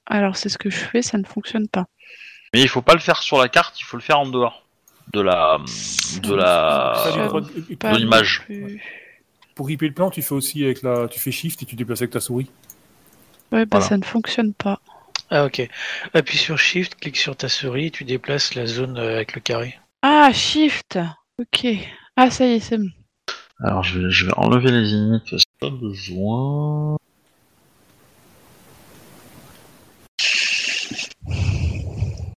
Alors 0.06 0.36
c'est 0.36 0.48
ce 0.50 0.58
que 0.58 0.68
je 0.70 0.76
fais, 0.76 1.00
ça 1.02 1.16
ne 1.18 1.24
fonctionne 1.24 1.68
pas. 1.68 1.86
Mais 2.52 2.60
il 2.60 2.68
faut 2.68 2.82
pas 2.82 2.94
le 2.94 3.00
faire 3.00 3.22
sur 3.22 3.38
la 3.38 3.48
carte, 3.48 3.80
il 3.80 3.84
faut 3.84 3.96
le 3.96 4.02
faire 4.02 4.18
en 4.18 4.26
dehors 4.26 4.63
de 5.12 5.20
la 5.20 5.58
de 6.22 6.34
la 6.34 6.94
Euh, 7.06 7.40
de 7.40 7.96
l'image. 7.96 8.46
Pour 9.54 9.66
ripper 9.68 9.86
le 9.88 9.94
plan, 9.94 10.10
tu 10.10 10.22
fais 10.22 10.34
aussi 10.34 10.64
avec 10.64 10.82
la, 10.82 11.06
tu 11.08 11.20
fais 11.20 11.30
shift 11.30 11.62
et 11.62 11.66
tu 11.66 11.76
déplaces 11.76 12.00
avec 12.02 12.10
ta 12.10 12.20
souris. 12.20 12.50
Ouais, 13.52 13.64
bah 13.66 13.78
Voilà. 13.78 13.86
ça 13.86 13.96
ne 13.96 14.02
fonctionne 14.04 14.52
pas. 14.52 14.80
Ah, 15.30 15.44
ok. 15.46 15.68
Appuie 16.12 16.36
sur 16.36 16.58
Shift, 16.58 16.96
clique 16.96 17.16
sur 17.16 17.36
ta 17.36 17.48
souris, 17.48 17.90
tu 17.90 18.04
déplaces 18.04 18.54
la 18.54 18.66
zone 18.66 18.98
euh, 18.98 19.14
avec 19.16 19.34
le 19.34 19.40
carré. 19.40 19.78
Ah, 20.02 20.30
shift 20.32 20.98
Ok. 21.40 21.66
Ah, 22.16 22.30
ça 22.30 22.46
y 22.46 22.54
est, 22.54 22.60
c'est 22.60 22.78
bon. 22.78 22.90
Alors 23.60 23.84
je 23.84 24.00
vais, 24.00 24.10
je 24.10 24.26
vais 24.26 24.32
enlever 24.36 24.70
les 24.72 24.82
limites 24.82 25.22
parce 25.30 25.44
que 25.44 25.50
pas 25.60 25.70
besoin. 25.70 26.96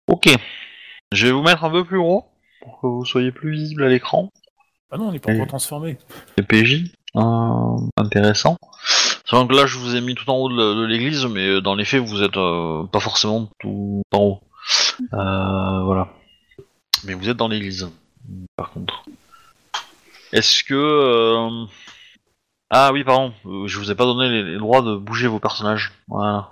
Ok. 0.06 0.28
Je 1.12 1.26
vais 1.26 1.32
vous 1.32 1.42
mettre 1.42 1.64
un 1.64 1.70
peu 1.70 1.84
plus 1.84 1.98
gros 1.98 2.24
pour 2.66 2.80
que 2.80 2.86
vous 2.88 3.04
soyez 3.04 3.30
plus 3.30 3.52
visible 3.52 3.84
à 3.84 3.88
l'écran. 3.88 4.30
Ah 4.90 4.96
non, 4.98 5.08
on 5.08 5.12
n'est 5.12 5.20
pas 5.20 5.32
encore 5.32 5.46
transformé. 5.46 5.98
Les 6.36 6.42
PJ. 6.42 6.90
euh, 7.16 7.76
intéressant. 7.96 8.58
Sachant 9.24 9.46
que 9.46 9.54
là 9.54 9.66
je 9.66 9.78
vous 9.78 9.94
ai 9.96 10.00
mis 10.00 10.14
tout 10.14 10.28
en 10.28 10.36
haut 10.36 10.48
de, 10.48 10.84
l'église, 10.84 11.26
mais 11.26 11.46
euh, 11.46 11.60
dans 11.60 11.74
les 11.76 11.84
faits 11.84 12.02
vous 12.02 12.22
êtes 12.22 12.36
euh, 12.36 12.84
pas 12.84 13.00
forcément 13.00 13.48
tout 13.60 14.02
en 14.12 14.18
haut. 14.18 14.40
Euh, 15.14 15.82
voilà. 15.84 16.08
Mais 17.04 17.14
vous 17.14 17.28
êtes 17.28 17.36
dans 17.36 17.48
l'église, 17.48 17.88
par 18.56 18.70
contre. 18.70 19.04
Est-ce 20.32 20.64
que... 20.64 20.74
euh, 20.74 21.66
Ah 22.70 22.90
oui, 22.92 23.04
pardon, 23.04 23.32
je 23.66 23.78
vous 23.78 23.90
ai 23.92 23.94
pas 23.94 24.04
donné 24.04 24.28
les, 24.28 24.42
les 24.42 24.58
droits 24.58 24.82
de 24.82 24.96
bouger 24.96 25.28
vos 25.28 25.38
personnages. 25.38 25.92
Voilà. 26.08 26.50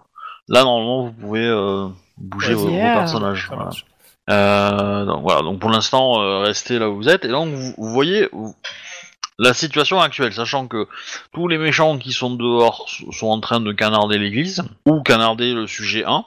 Là, 0.49 0.62
normalement, 0.62 1.06
vous 1.06 1.12
pouvez 1.12 1.46
euh, 1.46 1.88
bouger 2.19 2.55
Ouais, 2.55 2.62
vos, 2.62 2.70
personnages. 2.70 3.49
Voilà. 3.49 3.70
Euh, 4.30 5.04
donc 5.04 5.22
voilà, 5.22 5.42
donc 5.42 5.60
pour 5.60 5.70
l'instant, 5.70 6.22
euh, 6.22 6.38
restez 6.40 6.78
là 6.78 6.88
où 6.88 6.96
vous 6.96 7.08
êtes. 7.08 7.24
Et 7.24 7.28
donc, 7.28 7.52
vous, 7.54 7.74
voyez 7.76 8.28
la 9.38 9.54
situation 9.54 10.00
actuelle, 10.00 10.32
sachant 10.32 10.68
que 10.68 10.86
tous 11.32 11.48
les 11.48 11.58
méchants 11.58 11.98
qui 11.98 12.12
sont 12.12 12.34
dehors 12.34 12.88
sont 12.88 13.28
en 13.28 13.40
train 13.40 13.60
de 13.60 13.72
canarder 13.72 14.18
l'église, 14.18 14.62
ou 14.86 15.02
canarder 15.02 15.52
le 15.52 15.66
sujet 15.66 16.04
1. 16.06 16.24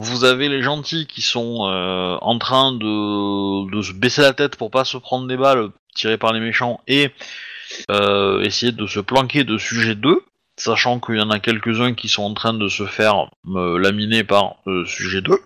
Vous 0.00 0.24
avez 0.24 0.48
les 0.48 0.62
gentils 0.62 1.06
qui 1.06 1.20
sont 1.20 1.68
euh, 1.68 2.16
en 2.22 2.38
train 2.38 2.72
de, 2.72 3.70
de 3.70 3.82
se 3.82 3.92
baisser 3.92 4.22
la 4.22 4.32
tête 4.32 4.56
pour 4.56 4.70
pas 4.70 4.86
se 4.86 4.96
prendre 4.96 5.28
des 5.28 5.36
balles 5.36 5.68
tirées 5.94 6.16
par 6.16 6.32
les 6.32 6.40
méchants 6.40 6.80
et 6.88 7.10
euh, 7.90 8.40
essayer 8.40 8.72
de 8.72 8.86
se 8.86 8.98
planquer 8.98 9.44
de 9.44 9.58
sujet 9.58 9.94
2, 9.94 10.22
sachant 10.56 11.00
qu'il 11.00 11.16
y 11.16 11.20
en 11.20 11.28
a 11.28 11.38
quelques-uns 11.38 11.92
qui 11.92 12.08
sont 12.08 12.22
en 12.22 12.32
train 12.32 12.54
de 12.54 12.68
se 12.68 12.86
faire 12.86 13.26
laminer 13.44 14.24
par 14.24 14.56
sujet 14.86 15.20
2. 15.20 15.38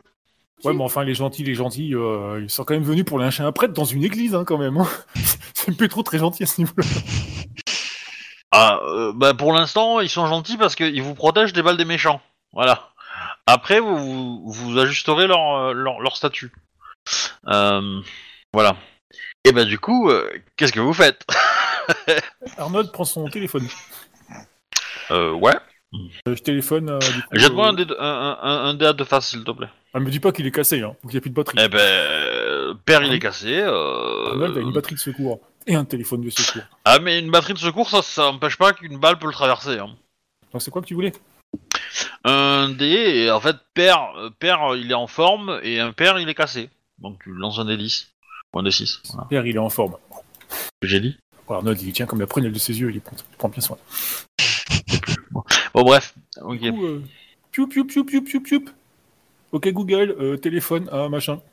Ouais, 0.65 0.73
mais 0.75 0.83
enfin, 0.85 1.05
les 1.05 1.15
gentils, 1.15 1.45
les 1.45 1.55
gentils, 1.55 1.95
euh, 1.95 2.41
ils 2.43 2.51
sont 2.51 2.65
quand 2.65 2.75
même 2.75 2.83
venus 2.83 3.05
pour 3.05 3.19
lyncher 3.19 3.43
un 3.43 3.53
prêtre 3.53 3.73
dans 3.75 3.85
une 3.85 4.03
église, 4.05 4.35
hein, 4.35 4.45
quand 4.47 4.59
même. 4.59 4.77
hein. 4.79 4.89
C'est 5.55 5.77
plus 5.77 5.89
trop 5.89 6.03
très 6.03 6.19
gentil 6.19 6.43
à 6.43 6.47
ce 6.47 6.61
niveau-là. 6.61 6.85
Ah, 8.51 8.79
euh, 8.85 9.13
bah 9.15 9.35
pour 9.35 9.53
l'instant, 9.53 10.01
ils 10.01 10.09
sont 10.09 10.27
gentils 10.27 10.57
parce 10.57 10.75
qu'ils 10.77 11.03
vous 11.03 11.15
protègent 11.15 11.53
des 11.53 11.63
balles 11.63 11.77
des 11.77 11.85
méchants. 11.85 12.21
Voilà. 12.53 12.91
Après, 13.47 13.81
vous, 13.81 13.97
vous, 13.97 14.53
vous 14.53 14.79
ajusterez 14.79 15.27
leur, 15.27 15.55
euh, 15.57 15.73
leur, 15.73 16.01
leur 16.01 16.17
statut. 16.17 16.53
Euh, 17.49 18.01
voilà. 18.53 18.77
Et 19.45 19.53
bah 19.53 19.65
du 19.65 19.79
coup, 19.79 20.11
qu'est-ce 20.57 20.73
que 20.73 20.81
vous 20.81 20.95
faites? 20.95 21.27
Arnold 22.57 22.93
prend 22.93 23.05
son 23.05 23.29
téléphone. 23.29 23.67
Ouais. 25.11 25.55
Euh, 26.29 26.35
je 26.37 26.43
téléphone. 26.43 26.91
euh, 26.91 26.99
du 26.99 27.07
coup, 27.23 27.29
Jette-moi 27.33 27.67
euh, 27.67 27.71
un, 27.71 27.73
dé 27.75 27.85
de- 27.85 27.97
un, 27.99 28.39
un, 28.43 28.65
un 28.67 28.75
dé 28.75 28.87
à 28.87 28.93
deux 28.93 29.05
faces, 29.05 29.29
s'il 29.31 29.45
te 29.45 29.51
plaît. 29.51 29.69
Ah, 29.93 30.01
me 30.01 30.11
dis 30.11 30.21
pas 30.21 30.33
qu'il 30.33 30.47
est 30.47 30.51
cassé, 30.51 30.83
hein, 30.83 30.97
ou 31.03 31.09
qu'il 31.09 31.15
n'y 31.15 31.19
a 31.19 31.21
plus 31.21 31.31
de 31.31 31.35
batterie. 31.35 31.59
Eh 31.63 31.69
ben, 31.69 31.79
euh, 31.79 32.75
père, 32.85 33.03
il 33.05 33.13
est 33.13 33.19
cassé. 33.21 33.59
euh, 33.61 34.27
Arnold 34.31 34.57
a 34.57 34.61
une 34.61 34.73
batterie 34.73 34.95
de 34.97 35.01
secours 35.01 35.41
et 35.67 35.75
un 35.77 35.85
téléphone 35.85 36.23
de 36.23 36.31
secours. 36.31 36.63
Ah, 36.85 36.99
mais 36.99 37.19
une 37.21 37.31
batterie 37.31 37.55
de 37.55 37.59
secours, 37.59 37.89
ça, 37.89 38.03
ça 38.03 38.27
empêche 38.29 38.57
pas 38.57 38.73
qu'une 38.73 38.99
balle 38.99 39.19
peut 39.19 39.27
le 39.29 39.33
traverser. 39.33 39.79
Hein. 39.79 39.91
Donc 40.53 40.63
c'est 40.63 40.71
quoi 40.71 40.83
que 40.83 40.87
tu 40.87 40.95
voulais? 40.95 41.13
Un 42.25 42.71
dé, 42.71 42.87
et 43.25 43.31
en 43.31 43.41
fait, 43.41 43.57
père, 43.75 44.01
euh, 44.17 44.31
père, 44.39 44.75
il 44.77 44.91
est 44.91 44.95
en 44.95 45.07
forme, 45.07 45.61
et 45.63 45.79
un 45.81 45.93
père, 45.93 46.19
il 46.19 46.29
est 46.29 46.35
cassé. 46.35 46.71
Donc 46.99 47.19
tu 47.23 47.31
lances 47.33 47.59
un 47.59 47.65
dé 47.67 47.77
10. 47.77 48.09
Ou 48.55 48.59
un 48.59 48.63
dé 48.65 48.71
6. 48.71 49.01
Voilà. 49.13 49.27
Pierre, 49.29 49.47
il 49.47 49.57
est 49.57 49.61
en 49.61 49.71
forme. 49.71 49.97
J'ai 50.83 51.01
dit. 51.01 51.17
Alors, 51.47 51.59
Arnold, 51.59 51.81
il 51.83 51.93
tient 51.93 52.07
comme 52.07 52.21
la 52.21 52.27
prunelle 52.27 52.53
de 52.53 52.59
ses 52.59 52.81
yeux, 52.81 52.91
il 52.93 53.01
prend, 53.01 53.17
il 53.31 53.37
prend 53.37 53.49
bien 53.49 53.61
soin. 53.61 53.77
Bon, 55.75 55.83
bref. 55.83 56.15
Ok. 56.43 56.59
Du 56.61 56.73
coup, 56.73 56.85
euh, 56.87 57.03
piou, 57.51 57.67
piou, 57.67 57.85
piou, 57.85 58.05
piou, 58.05 58.23
piou, 58.23 58.41
piou. 58.41 58.65
Ok, 59.53 59.69
Google, 59.73 60.15
euh, 60.21 60.37
téléphone, 60.37 60.89
ah, 60.93 61.09
machin. 61.09 61.41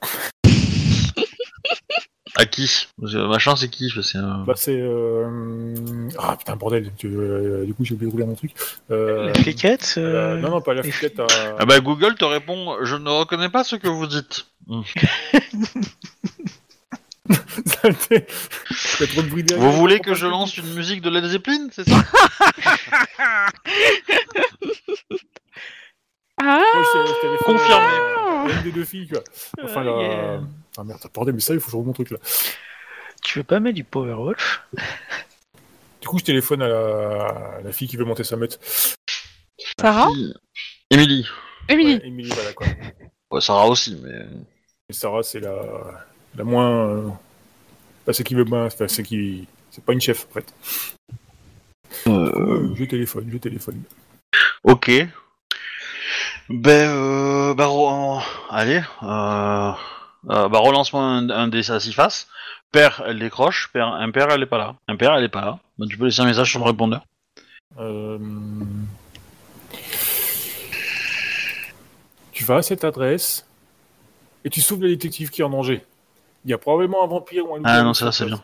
À 2.38 2.46
qui? 2.46 2.88
Machin, 2.98 3.58
c'est 3.58 3.68
qui? 3.70 3.92
C'est 4.02 4.18
un... 4.18 4.46
Bah, 4.46 4.54
c'est. 4.56 4.80
Euh... 4.80 6.08
Ah, 6.18 6.38
putain, 6.38 6.56
bordel, 6.56 6.90
tu- 6.98 7.08
euh, 7.08 7.66
du 7.66 7.74
coup, 7.74 7.84
j'ai 7.84 7.94
oublié 7.94 8.08
de 8.10 8.12
rouler 8.14 8.26
mon 8.26 8.36
truc. 8.36 8.54
Euh, 8.90 9.28
La 9.28 9.34
fliquette 9.34 9.96
euh, 9.98 10.38
euh, 10.38 10.40
non, 10.40 10.50
non, 10.50 10.62
pas 10.62 10.74
la 10.74 10.82
fliquette. 10.82 11.20
à- 11.20 11.28
Ah 11.60 11.66
bah 11.66 11.82
Google 11.82 12.16
te 12.16 12.24
répond, 12.24 12.78
je 12.84 12.96
ne 12.96 13.10
reconnais 13.10 13.50
pas 13.50 13.66
ce 13.66 13.76
que 13.76 13.90
vous 13.90 14.08
dites. 14.08 14.46
Hmm. 14.66 14.82
Trop 19.08 19.22
de 19.24 19.30
bruit 19.30 19.44
derrière. 19.44 19.66
Vous 19.72 19.78
voulez 19.78 20.00
que 20.00 20.14
je 20.14 20.26
lance 20.28 20.56
une 20.58 20.74
musique 20.74 21.02
de 21.02 21.10
Led 21.10 21.26
Zeppelin, 21.26 21.68
c'est 21.72 21.88
ça? 21.90 21.96
Ah 26.44 26.58
Ouais, 26.58 26.84
je- 26.84 27.08
je 27.14 27.22
téléphone, 27.22 27.58
Confirmé. 27.58 27.86
euh, 27.86 28.50
Une 28.58 28.64
des 28.64 28.72
deux 28.72 28.86
filles, 28.86 29.08
quoi. 29.08 29.22
Enfin, 29.64 29.82
Ah, 29.82 29.84
la... 29.84 29.92
yeah. 30.02 30.42
Ah 30.78 30.84
merde, 30.84 31.00
bordel, 31.14 31.36
mais 31.36 31.42
ça, 31.42 31.54
il 31.54 31.60
faut 31.60 31.66
que 31.68 31.72
je 31.72 31.76
roule 31.78 31.86
mon 31.86 31.94
truc 31.94 32.10
là. 32.12 32.18
Tu 33.24 33.38
veux 33.40 33.44
pas 33.44 33.60
mettre 33.60 33.76
du 33.76 33.84
Powerwatch 33.84 34.62
Du 36.02 36.08
coup, 36.08 36.18
je 36.18 36.24
téléphone 36.24 36.62
à 36.64 36.68
la, 36.68 37.28
à 37.58 37.62
la 37.62 37.72
fille 37.72 37.88
qui 37.88 37.98
veut 37.98 38.06
monter 38.06 38.24
sa 38.24 38.38
meute. 38.38 38.60
Sarah? 39.80 40.08
Émilie. 40.90 41.28
Émilie 41.70 41.96
Ouais, 41.98 42.08
Émilie, 42.08 42.30
voilà 42.34 42.54
quoi. 42.54 42.66
Ouais, 43.30 43.42
Sarah 43.42 43.68
aussi, 43.68 43.96
mais... 44.02 44.26
Et 44.90 44.94
Sarah, 44.94 45.22
c'est 45.24 45.40
la, 45.42 45.56
la 46.36 46.44
moins. 46.44 47.20
Pas 48.12 48.16
celle 48.16 48.26
qui 48.26 48.36
veut. 48.36 48.46
Enfin, 48.52 48.90
celle 48.90 49.06
qui. 49.06 49.48
C'est 49.70 49.86
pas 49.86 49.94
une 49.94 50.02
chef, 50.02 50.28
en 50.30 50.34
fait. 50.34 50.54
Euh, 52.08 52.74
je 52.76 52.84
téléphone, 52.84 53.30
je 53.32 53.38
téléphone. 53.38 53.84
Ok. 54.66 54.92
Ben, 56.50 56.90
euh, 56.90 57.54
bah, 57.54 57.70
allez, 58.50 58.82
euh, 59.04 59.72
Euh, 60.30 60.50
bah 60.50 60.60
relance-moi 60.60 61.02
un, 61.02 61.30
un 61.30 61.50
à 61.50 61.80
six 61.80 61.94
faces. 61.94 62.28
Père, 62.74 63.02
elle 63.08 63.20
décroche. 63.20 63.70
Père, 63.72 63.88
impair, 63.88 64.28
elle 64.30 64.44
est 64.44 64.46
pas 64.46 64.58
là. 64.58 64.76
Impair, 64.90 65.16
elle 65.16 65.24
est 65.24 65.30
pas 65.30 65.42
là. 65.46 65.60
Bah, 65.80 65.86
tu 65.90 65.98
peux 65.98 66.06
laisser 66.06 66.20
un 66.20 66.26
message 66.26 66.50
sur 66.52 66.60
le 66.60 66.66
répondeur. 66.66 67.06
Euh, 67.80 68.20
Tu 72.34 72.44
vas 72.44 72.58
à 72.58 72.62
cette 72.62 72.84
adresse 72.84 73.46
et 74.44 74.50
tu 74.50 74.60
sauves 74.60 74.82
le 74.82 74.90
détective 74.90 75.30
qui 75.30 75.40
est 75.42 75.46
en 75.46 75.50
danger. 75.50 75.86
Il 76.46 76.52
y 76.52 76.54
a 76.54 76.58
probablement 76.58 77.04
un 77.04 77.08
vampire 77.08 77.50
ou 77.50 77.56
un 77.56 77.62
Ah 77.64 77.84
non, 77.84 77.94
ça 77.94 78.12
c'est 78.12 78.26
bien. 78.26 78.44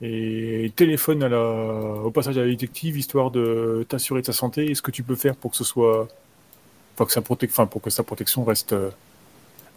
Et 0.00 0.72
téléphone 0.76 1.22
à 1.24 1.28
la... 1.28 1.40
au 1.40 2.10
passage 2.10 2.38
à 2.38 2.42
la 2.42 2.46
détective 2.46 2.96
histoire 2.96 3.30
de 3.30 3.84
t'assurer 3.88 4.20
de 4.20 4.26
sa 4.26 4.32
santé 4.32 4.70
et 4.70 4.74
ce 4.74 4.82
que 4.82 4.90
tu 4.92 5.02
peux 5.02 5.16
faire 5.16 5.34
pour 5.36 5.50
que 5.50 5.56
ce 5.56 5.64
soit. 5.64 6.08
Enfin, 6.94 7.06
que 7.06 7.12
sa 7.12 7.20
prote- 7.20 7.48
enfin, 7.48 7.66
pour 7.66 7.82
que 7.82 7.90
sa 7.90 8.02
protection 8.02 8.44
reste 8.44 8.72
euh, 8.72 8.90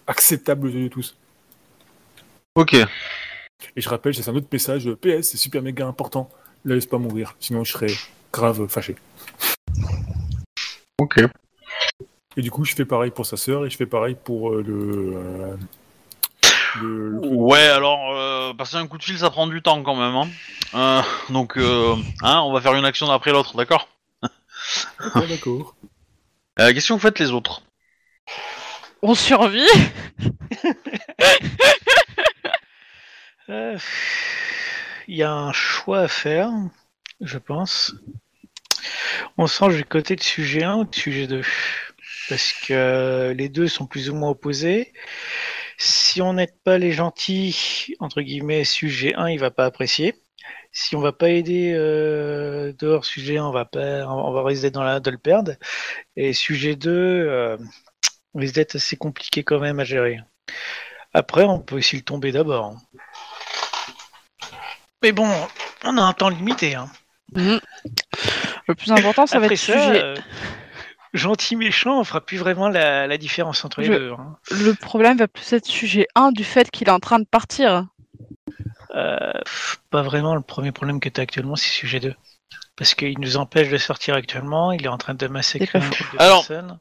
acceptable 0.07 0.67
aux 0.67 0.69
yeux 0.69 0.83
de 0.83 0.87
tous? 0.87 1.15
Ok. 2.55 2.73
Et 2.73 3.81
je 3.81 3.89
rappelle, 3.89 4.13
c'est 4.13 4.27
un 4.27 4.35
autre 4.35 4.47
message 4.51 4.91
PS, 4.95 5.29
c'est 5.29 5.37
super 5.37 5.61
méga 5.61 5.85
important. 5.87 6.29
La 6.65 6.75
laisse 6.75 6.85
pas 6.85 6.97
mourir, 6.97 7.35
sinon 7.39 7.63
je 7.63 7.71
serais 7.71 7.93
grave 8.31 8.67
fâché. 8.67 8.95
Ok. 10.99 11.19
Et 12.37 12.41
du 12.41 12.51
coup, 12.51 12.63
je 12.63 12.73
fais 12.75 12.85
pareil 12.85 13.11
pour 13.11 13.25
sa 13.25 13.37
sœur 13.37 13.65
et 13.65 13.69
je 13.69 13.77
fais 13.77 13.85
pareil 13.85 14.15
pour 14.15 14.53
euh, 14.53 14.63
le, 14.65 15.13
euh, 15.15 15.55
le- 16.79 17.09
le- 17.11 17.19
Ouais, 17.27 17.67
alors 17.67 18.11
euh, 18.15 18.53
passer 18.53 18.75
un 18.77 18.87
coup 18.87 18.97
de 18.97 19.03
fil, 19.03 19.17
ça 19.17 19.29
prend 19.29 19.47
du 19.47 19.61
temps 19.61 19.81
quand 19.83 19.95
même. 19.95 20.15
Hein. 20.15 20.29
Euh, 20.73 21.01
donc, 21.33 21.57
euh, 21.57 21.95
hein, 22.21 22.39
on 22.41 22.53
va 22.53 22.61
faire 22.61 22.75
une 22.75 22.85
action 22.85 23.09
après 23.11 23.31
l'autre, 23.31 23.55
d'accord? 23.57 23.87
D'accord. 25.15 25.75
euh, 26.59 26.73
Qu'est-ce 26.73 26.87
que 26.89 26.93
vous 26.93 26.99
faites 26.99 27.19
les 27.19 27.31
autres 27.31 27.61
On 29.01 29.15
survit? 29.15 29.67
Euh, 33.49 33.77
Il 35.07 35.17
y 35.17 35.23
a 35.23 35.33
un 35.33 35.51
choix 35.51 36.01
à 36.01 36.07
faire, 36.07 36.51
je 37.19 37.37
pense. 37.37 37.93
On 39.37 39.47
se 39.47 39.59
range 39.59 39.75
du 39.75 39.83
côté 39.83 40.15
de 40.15 40.23
sujet 40.23 40.63
1 40.63 40.75
ou 40.75 40.83
de 40.85 40.95
sujet 40.95 41.27
2 41.27 41.41
Parce 42.29 42.53
que 42.53 43.33
les 43.35 43.49
deux 43.49 43.67
sont 43.67 43.85
plus 43.87 44.09
ou 44.09 44.15
moins 44.15 44.29
opposés. 44.29 44.93
Si 45.83 46.21
on 46.21 46.33
n'aide 46.33 46.53
pas 46.63 46.77
les 46.77 46.91
gentils, 46.91 47.95
entre 47.99 48.21
guillemets, 48.21 48.63
sujet 48.65 49.15
1, 49.15 49.29
il 49.29 49.39
va 49.39 49.49
pas 49.49 49.65
apprécier. 49.65 50.13
Si 50.71 50.95
on 50.95 51.01
va 51.01 51.11
pas 51.11 51.29
aider 51.29 51.73
euh, 51.75 52.71
dehors 52.77 53.03
sujet 53.03 53.37
1, 53.37 53.45
on 53.45 53.51
va 53.51 53.65
pas, 53.65 54.05
on 54.05 54.31
va 54.31 54.43
risquer 54.43 54.69
dans 54.69 54.83
la, 54.83 54.99
de 54.99 55.09
le 55.09 55.17
perdre. 55.17 55.53
Et 56.15 56.33
sujet 56.33 56.75
2, 56.75 56.91
euh, 56.91 57.57
risque 58.35 58.53
d'être 58.53 58.75
assez 58.75 58.95
compliqué 58.95 59.43
quand 59.43 59.59
même 59.59 59.79
à 59.79 59.83
gérer. 59.83 60.19
Après, 61.15 61.45
on 61.45 61.57
peut 61.57 61.77
aussi 61.77 61.95
le 61.95 62.03
tomber 62.03 62.31
d'abord. 62.31 62.75
Mais 65.01 65.13
bon, 65.13 65.27
on 65.83 65.97
a 65.97 66.03
un 66.03 66.13
temps 66.13 66.29
limité. 66.29 66.75
Hein. 66.75 66.91
Mhm. 67.33 67.59
Le 68.67 68.75
plus 68.75 68.91
important, 68.91 69.25
ça 69.25 69.39
va 69.39 69.47
être 69.47 69.55
ça, 69.55 69.73
sujet. 69.73 70.03
euh, 70.03 70.15
gentil 71.13 71.55
méchant, 71.55 71.99
on 71.99 72.03
fera 72.03 72.21
plus 72.21 72.37
vraiment 72.37 72.69
la, 72.69 73.07
la 73.07 73.17
différence 73.17 73.63
entre 73.65 73.81
les 73.81 73.87
Je- 73.87 73.93
deux. 73.93 74.11
hein. 74.11 74.37
Le 74.51 74.73
problème 74.73 75.17
va 75.17 75.27
plus 75.27 75.51
être 75.53 75.65
sujet 75.65 76.07
1 76.15 76.31
du 76.31 76.43
fait 76.43 76.69
qu'il 76.71 76.87
est 76.87 76.91
en 76.91 76.99
train 76.99 77.19
de 77.19 77.25
partir. 77.25 77.87
Euh, 78.95 79.31
pas 79.89 80.01
vraiment 80.01 80.35
le 80.35 80.41
premier 80.41 80.71
problème 80.71 80.99
que 80.99 81.09
tu 81.09 81.19
as 81.21 81.23
actuellement, 81.23 81.55
c'est 81.55 81.69
sujet 81.69 81.99
2. 81.99 82.13
Parce 82.75 82.93
qu'il 82.95 83.19
nous 83.19 83.37
empêche 83.37 83.69
de 83.69 83.77
sortir 83.77 84.15
actuellement, 84.15 84.71
il 84.71 84.83
est 84.85 84.89
en 84.89 84.97
train 84.97 85.13
de 85.13 85.27
massacrer 85.27 85.79
un 85.79 85.87
groupe 85.89 86.13
de 86.13 86.19
Alors, 86.21 86.47
personnes. 86.47 86.79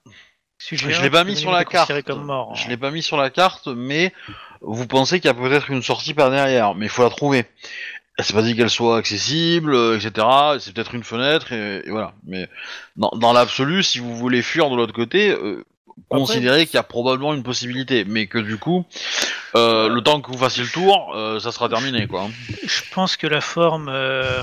Sujet 0.58 0.90
Je 0.90 1.00
1, 1.00 1.02
l'ai 1.04 1.10
pas 1.10 1.24
mis 1.24 1.36
sur 1.36 1.50
la 1.52 1.64
carte. 1.64 2.02
Comme 2.02 2.24
mort, 2.24 2.54
Je 2.54 2.64
hein. 2.64 2.68
l'ai 2.68 2.76
pas 2.76 2.90
mis 2.90 3.02
sur 3.02 3.16
la 3.16 3.30
carte, 3.30 3.66
mais 3.68 4.12
vous 4.60 4.86
pensez 4.86 5.18
qu'il 5.20 5.26
y 5.28 5.30
a 5.30 5.34
peut-être 5.34 5.70
une 5.70 5.82
sortie 5.82 6.12
par 6.14 6.30
derrière, 6.30 6.74
mais 6.74 6.86
il 6.86 6.90
faut 6.90 7.02
la 7.02 7.10
trouver. 7.10 7.46
C'est 8.22 8.34
pas 8.34 8.42
dit 8.42 8.56
qu'elle 8.56 8.70
soit 8.70 8.96
accessible, 8.96 9.74
euh, 9.74 9.96
etc. 9.98 10.26
C'est 10.58 10.72
peut-être 10.74 10.94
une 10.94 11.04
fenêtre, 11.04 11.52
et, 11.52 11.82
et 11.86 11.90
voilà. 11.90 12.12
Mais 12.26 12.48
dans, 12.96 13.10
dans 13.16 13.32
l'absolu, 13.32 13.82
si 13.82 13.98
vous 13.98 14.16
voulez 14.16 14.42
fuir 14.42 14.70
de 14.70 14.76
l'autre 14.76 14.92
côté, 14.94 15.30
euh, 15.30 15.64
considérez 16.08 16.66
qu'il 16.66 16.74
y 16.76 16.78
a 16.78 16.82
probablement 16.82 17.34
une 17.34 17.42
possibilité, 17.42 18.04
mais 18.04 18.26
que 18.26 18.38
du 18.38 18.56
coup, 18.58 18.84
euh, 19.56 19.88
le 19.88 20.00
temps 20.02 20.20
que 20.20 20.30
vous 20.30 20.38
fassiez 20.38 20.62
le 20.64 20.70
tour, 20.70 21.12
euh, 21.14 21.38
ça 21.40 21.52
sera 21.52 21.68
terminé, 21.68 22.06
quoi. 22.06 22.28
Je 22.64 22.80
pense 22.92 23.16
que 23.16 23.26
la 23.26 23.40
forme, 23.40 23.88
euh, 23.88 24.42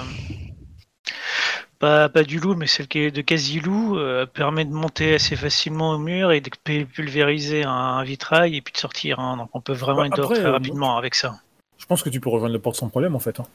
pas, 1.79 2.10
pas 2.10 2.24
du 2.24 2.39
loup, 2.39 2.55
mais 2.55 2.67
celle 2.67 2.88
qui 2.88 3.00
est 3.00 3.12
de 3.12 3.22
quasi-loup, 3.22 3.98
euh, 3.98 4.25
permet 4.25 4.65
de 4.65 4.72
monter 4.74 5.13
assez 5.15 5.36
facilement 5.36 5.91
au 5.91 5.98
mur 6.00 6.31
et 6.31 6.41
de 6.41 6.50
pu- 6.63 6.86
pulvériser 6.86 7.63
un, 7.63 7.69
un 7.72 8.03
vitrail 8.03 8.55
et 8.55 8.62
puis 8.62 8.74
de 8.74 8.77
sortir. 8.77 9.19
hein. 9.19 9.38
Donc 9.38 9.50
on 9.53 9.62
peut 9.62 9.74
vraiment 9.74 10.01
Bah, 10.01 10.07
être 10.07 10.24
très 10.34 10.46
euh, 10.46 10.51
rapidement 10.51 10.98
avec 10.98 11.13
ça. 11.15 11.36
Je 11.77 11.86
pense 11.86 12.01
que 12.01 12.10
tu 12.10 12.19
peux 12.19 12.29
rejoindre 12.29 12.53
la 12.53 12.60
porte 12.60 12.75
sans 12.77 12.89
problème 12.89 13.15
en 13.15 13.19
fait. 13.19 13.39
hein. 13.39 13.46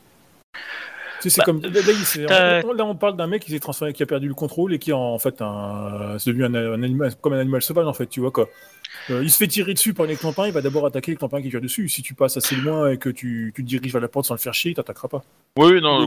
Tu 1.23 1.31
sais, 1.31 1.37
c'est 1.37 1.41
Bah, 1.41 1.45
comme. 1.47 1.61
Là, 2.29 2.61
on- 2.67 2.73
là, 2.73 2.85
on 2.85 2.95
parle 2.97 3.17
d'un 3.17 3.27
mec 3.29 3.45
qui 3.45 3.51
s'est 3.53 3.61
transformé, 3.61 3.93
qui 3.93 4.03
a 4.03 4.07
perdu 4.07 4.29
le 4.29 4.35
contrôle 4.35 4.75
et 4.75 4.79
qui 4.79 4.91
est 4.91 4.95
en 4.95 5.19
fait 5.19 5.41
un. 5.41 6.17
C'est 6.19 6.31
devenu 6.33 6.45
un, 6.45 6.55
un 6.55 6.83
animal, 6.83 7.13
comme 7.21 7.33
un 7.35 7.39
animal 7.41 7.63
sauvage 7.63 7.87
en 7.87 7.93
fait, 7.95 8.07
tu 8.09 8.21
vois 8.21 8.31
quoi. 8.33 8.49
Euh, 9.11 9.23
il 9.25 9.31
se 9.31 9.39
fait 9.39 9.49
tirer 9.49 9.73
dessus 9.73 9.95
par 9.95 10.05
les 10.07 10.17
clampins, 10.17 10.47
il 10.47 10.53
va 10.53 10.61
d'abord 10.61 10.85
attaquer 10.85 11.13
les 11.13 11.17
clampins 11.17 11.41
qui 11.41 11.49
tirent 11.49 11.63
dessus. 11.63 11.89
Si 11.89 12.03
tu 12.03 12.15
passes 12.15 12.37
assez 12.37 12.55
loin 12.57 12.91
et 12.91 12.99
que 12.99 13.09
tu, 13.09 13.53
tu 13.57 13.63
te 13.65 13.67
diriges 13.69 13.91
vers 13.93 14.03
la 14.03 14.09
porte 14.09 14.27
sans 14.27 14.35
le 14.35 14.39
faire 14.39 14.53
chier, 14.55 14.73
il 14.73 14.75
t'attaquera 14.75 15.09
pas. 15.09 15.25
Oui, 15.57 15.81
non, 15.81 16.07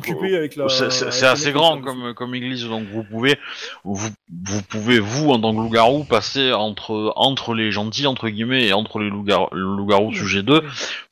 c'est- 0.69 1.25
assez 1.25 1.51
grand 1.51 1.81
comme, 1.81 2.13
comme 2.13 2.35
église, 2.35 2.65
donc 2.67 2.83
vous 2.93 3.03
pouvez, 3.03 3.37
vous, 3.83 4.09
vous 4.45 4.61
pouvez 4.61 4.99
vous 4.99 5.29
en 5.31 5.39
tant 5.41 5.51
que 5.53 5.57
loup-garou 5.61 6.03
passer 6.03 6.51
entre 6.53 7.11
entre 7.15 7.53
les 7.55 7.71
gentils 7.71 8.05
entre 8.07 8.29
guillemets 8.29 8.67
et 8.67 8.73
entre 8.73 8.99
les 8.99 9.09
loups-garous 9.09 9.49
loup 9.51 10.13
sujet 10.13 10.43
2 10.43 10.61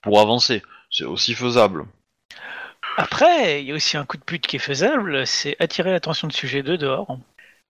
pour 0.01 0.19
avancer. 0.21 0.61
C'est 0.91 1.05
aussi 1.05 1.33
faisable. 1.33 1.85
Après, 2.97 3.61
il 3.61 3.67
y 3.67 3.71
a 3.71 3.75
aussi 3.75 3.97
un 3.97 4.05
coup 4.05 4.17
de 4.17 4.23
pute 4.23 4.45
qui 4.47 4.57
est 4.57 4.59
faisable, 4.59 5.25
c'est 5.25 5.55
attirer 5.59 5.91
l'attention 5.91 6.27
de 6.27 6.33
sujet 6.33 6.63
2 6.63 6.77
dehors. 6.77 7.17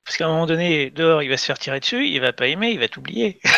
Parce 0.06 0.18
qu'à 0.18 0.25
un 0.25 0.30
moment 0.30 0.46
donné, 0.46 0.89
dehors, 0.89 1.24
il 1.24 1.30
va 1.30 1.38
se 1.38 1.46
faire 1.46 1.58
tirer 1.58 1.80
dessus, 1.80 2.08
il 2.08 2.20
va 2.20 2.34
pas 2.34 2.48
aimer, 2.48 2.72
il 2.72 2.80
va 2.80 2.88
t'oublier. 2.89 3.39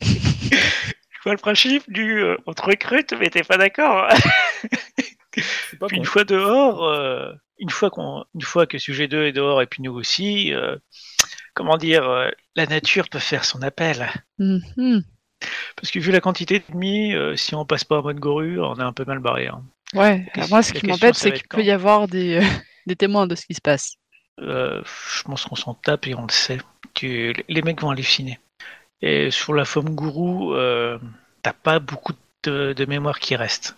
Je 0.00 1.22
vois 1.24 1.32
le 1.32 1.38
principe 1.38 1.90
du 1.90 2.22
euh, 2.22 2.36
on 2.46 2.52
te 2.52 2.62
recrute, 2.62 3.12
mais 3.18 3.30
t'es 3.30 3.42
pas 3.42 3.56
d'accord. 3.56 4.08
C'est 5.70 5.78
pas 5.78 5.88
Puis 5.88 5.96
con. 5.96 6.02
une 6.02 6.04
fois 6.04 6.24
dehors, 6.24 6.84
euh, 6.84 7.32
une 7.58 7.70
fois 7.70 7.90
qu'on, 7.90 8.24
une 8.34 8.42
fois 8.42 8.66
que 8.66 8.78
sujet 8.78 9.08
2 9.08 9.24
est 9.26 9.32
dehors 9.32 9.62
et 9.62 9.66
puis 9.66 9.82
nous 9.82 9.92
aussi, 9.94 10.52
euh, 10.52 10.76
comment 11.54 11.76
dire, 11.76 12.08
euh, 12.08 12.30
la 12.56 12.66
nature 12.66 13.08
peut 13.08 13.18
faire 13.18 13.44
son 13.44 13.62
appel. 13.62 14.08
Mhm. 14.38 15.02
Parce 15.84 15.92
que 15.92 15.98
vu 15.98 16.12
la 16.12 16.22
quantité 16.22 16.60
d'ennemis, 16.66 17.12
euh, 17.14 17.36
si 17.36 17.54
on 17.54 17.66
passe 17.66 17.84
pas 17.84 17.98
en 17.98 18.02
mode 18.02 18.18
gorue, 18.18 18.58
on 18.58 18.74
est 18.76 18.82
un 18.82 18.94
peu 18.94 19.04
mal 19.04 19.18
barré. 19.18 19.48
hein. 19.48 19.62
Ouais, 19.92 20.24
moi 20.48 20.62
ce 20.62 20.72
qui 20.72 20.86
m'embête, 20.86 21.14
c'est 21.14 21.32
qu'il 21.32 21.46
peut 21.46 21.62
y 21.62 21.70
avoir 21.70 22.08
des, 22.08 22.36
euh, 22.38 22.40
des 22.86 22.96
témoins 22.96 23.26
de 23.26 23.34
ce 23.34 23.44
qui 23.44 23.52
se 23.52 23.60
passe. 23.60 23.96
Euh, 24.40 24.82
je 25.14 25.22
pense 25.24 25.44
qu'on 25.44 25.56
s'en 25.56 25.74
tape 25.74 26.06
et 26.06 26.14
on 26.14 26.22
le 26.22 26.30
sait. 26.32 26.56
Tu- 26.94 27.34
les 27.50 27.60
mecs 27.60 27.82
vont 27.82 27.90
halluciner. 27.90 28.40
Et 29.02 29.30
sur 29.30 29.52
la 29.52 29.66
forme 29.66 29.90
gourou, 29.94 30.54
euh, 30.54 30.98
t'as 31.42 31.52
pas 31.52 31.80
beaucoup 31.80 32.14
de, 32.44 32.72
de 32.72 32.84
mémoire 32.86 33.18
qui 33.18 33.36
reste. 33.36 33.76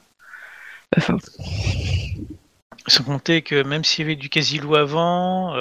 Enfin, 0.96 1.18
Sans 2.86 3.02
compter 3.02 3.42
que 3.42 3.64
même 3.64 3.82
s'il 3.82 4.04
y 4.04 4.06
avait 4.06 4.14
du 4.14 4.28
quasi-loup 4.28 4.76
avant, 4.76 5.56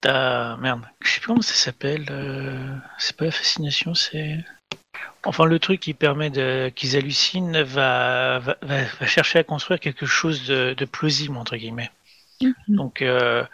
t'as. 0.00 0.56
Merde, 0.56 0.82
je 1.00 1.12
sais 1.12 1.20
plus 1.20 1.28
comment 1.28 1.42
ça 1.42 1.54
s'appelle. 1.54 2.06
C'est 2.98 3.16
pas 3.16 3.26
la 3.26 3.30
fascination, 3.30 3.94
c'est. 3.94 4.44
Enfin, 5.24 5.44
le 5.44 5.58
truc 5.58 5.80
qui 5.80 5.94
permet 5.94 6.30
de 6.30 6.70
qu'ils 6.74 6.96
hallucinent 6.96 7.62
va, 7.62 8.38
va, 8.40 8.56
va- 8.62 8.84
va 9.00 9.06
chercher 9.06 9.38
à 9.38 9.44
construire 9.44 9.80
quelque 9.80 10.06
chose 10.06 10.46
de, 10.46 10.74
de 10.76 10.84
plausible, 10.84 11.36
entre 11.36 11.56
guillemets. 11.56 11.90
Mhm. 12.40 12.54
Donc, 12.68 13.02
euh, 13.02 13.44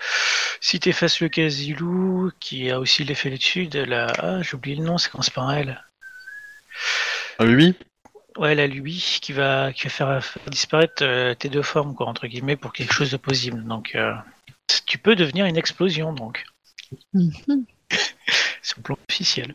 si 0.60 0.80
tu 0.80 0.88
effaces 0.88 1.20
le 1.20 1.28
quasi-loup, 1.28 2.30
qui 2.40 2.70
a 2.70 2.80
aussi 2.80 3.04
l'effet 3.04 3.30
là-dessus 3.30 3.66
de 3.66 3.80
la. 3.80 4.06
Ah, 4.18 4.42
j'ai 4.42 4.54
oublié 4.54 4.76
le 4.76 4.84
nom, 4.84 4.98
ça 4.98 5.10
commence 5.10 5.30
par 5.30 5.52
elle. 5.52 5.82
Lui 7.40 7.74
Ouais, 8.36 8.54
la 8.54 8.66
lui 8.68 9.18
qui 9.20 9.32
va, 9.32 9.72
qui 9.72 9.84
va 9.84 9.90
faire, 9.90 10.24
faire 10.24 10.42
disparaître 10.46 11.02
euh, 11.02 11.34
tes 11.34 11.48
deux 11.48 11.62
formes, 11.62 11.94
quoi, 11.94 12.06
entre 12.06 12.28
guillemets, 12.28 12.56
pour 12.56 12.72
quelque 12.72 12.92
chose 12.94 13.10
de 13.10 13.16
possible. 13.16 13.64
Donc, 13.64 13.94
euh, 13.94 14.14
tu 14.86 14.96
peux 14.98 15.16
devenir 15.16 15.46
une 15.46 15.56
explosion, 15.56 16.12
donc. 16.12 16.44
mhm. 17.12 17.64
C'est 18.62 18.78
un 18.78 18.82
plan 18.82 18.96
officiel. 19.08 19.54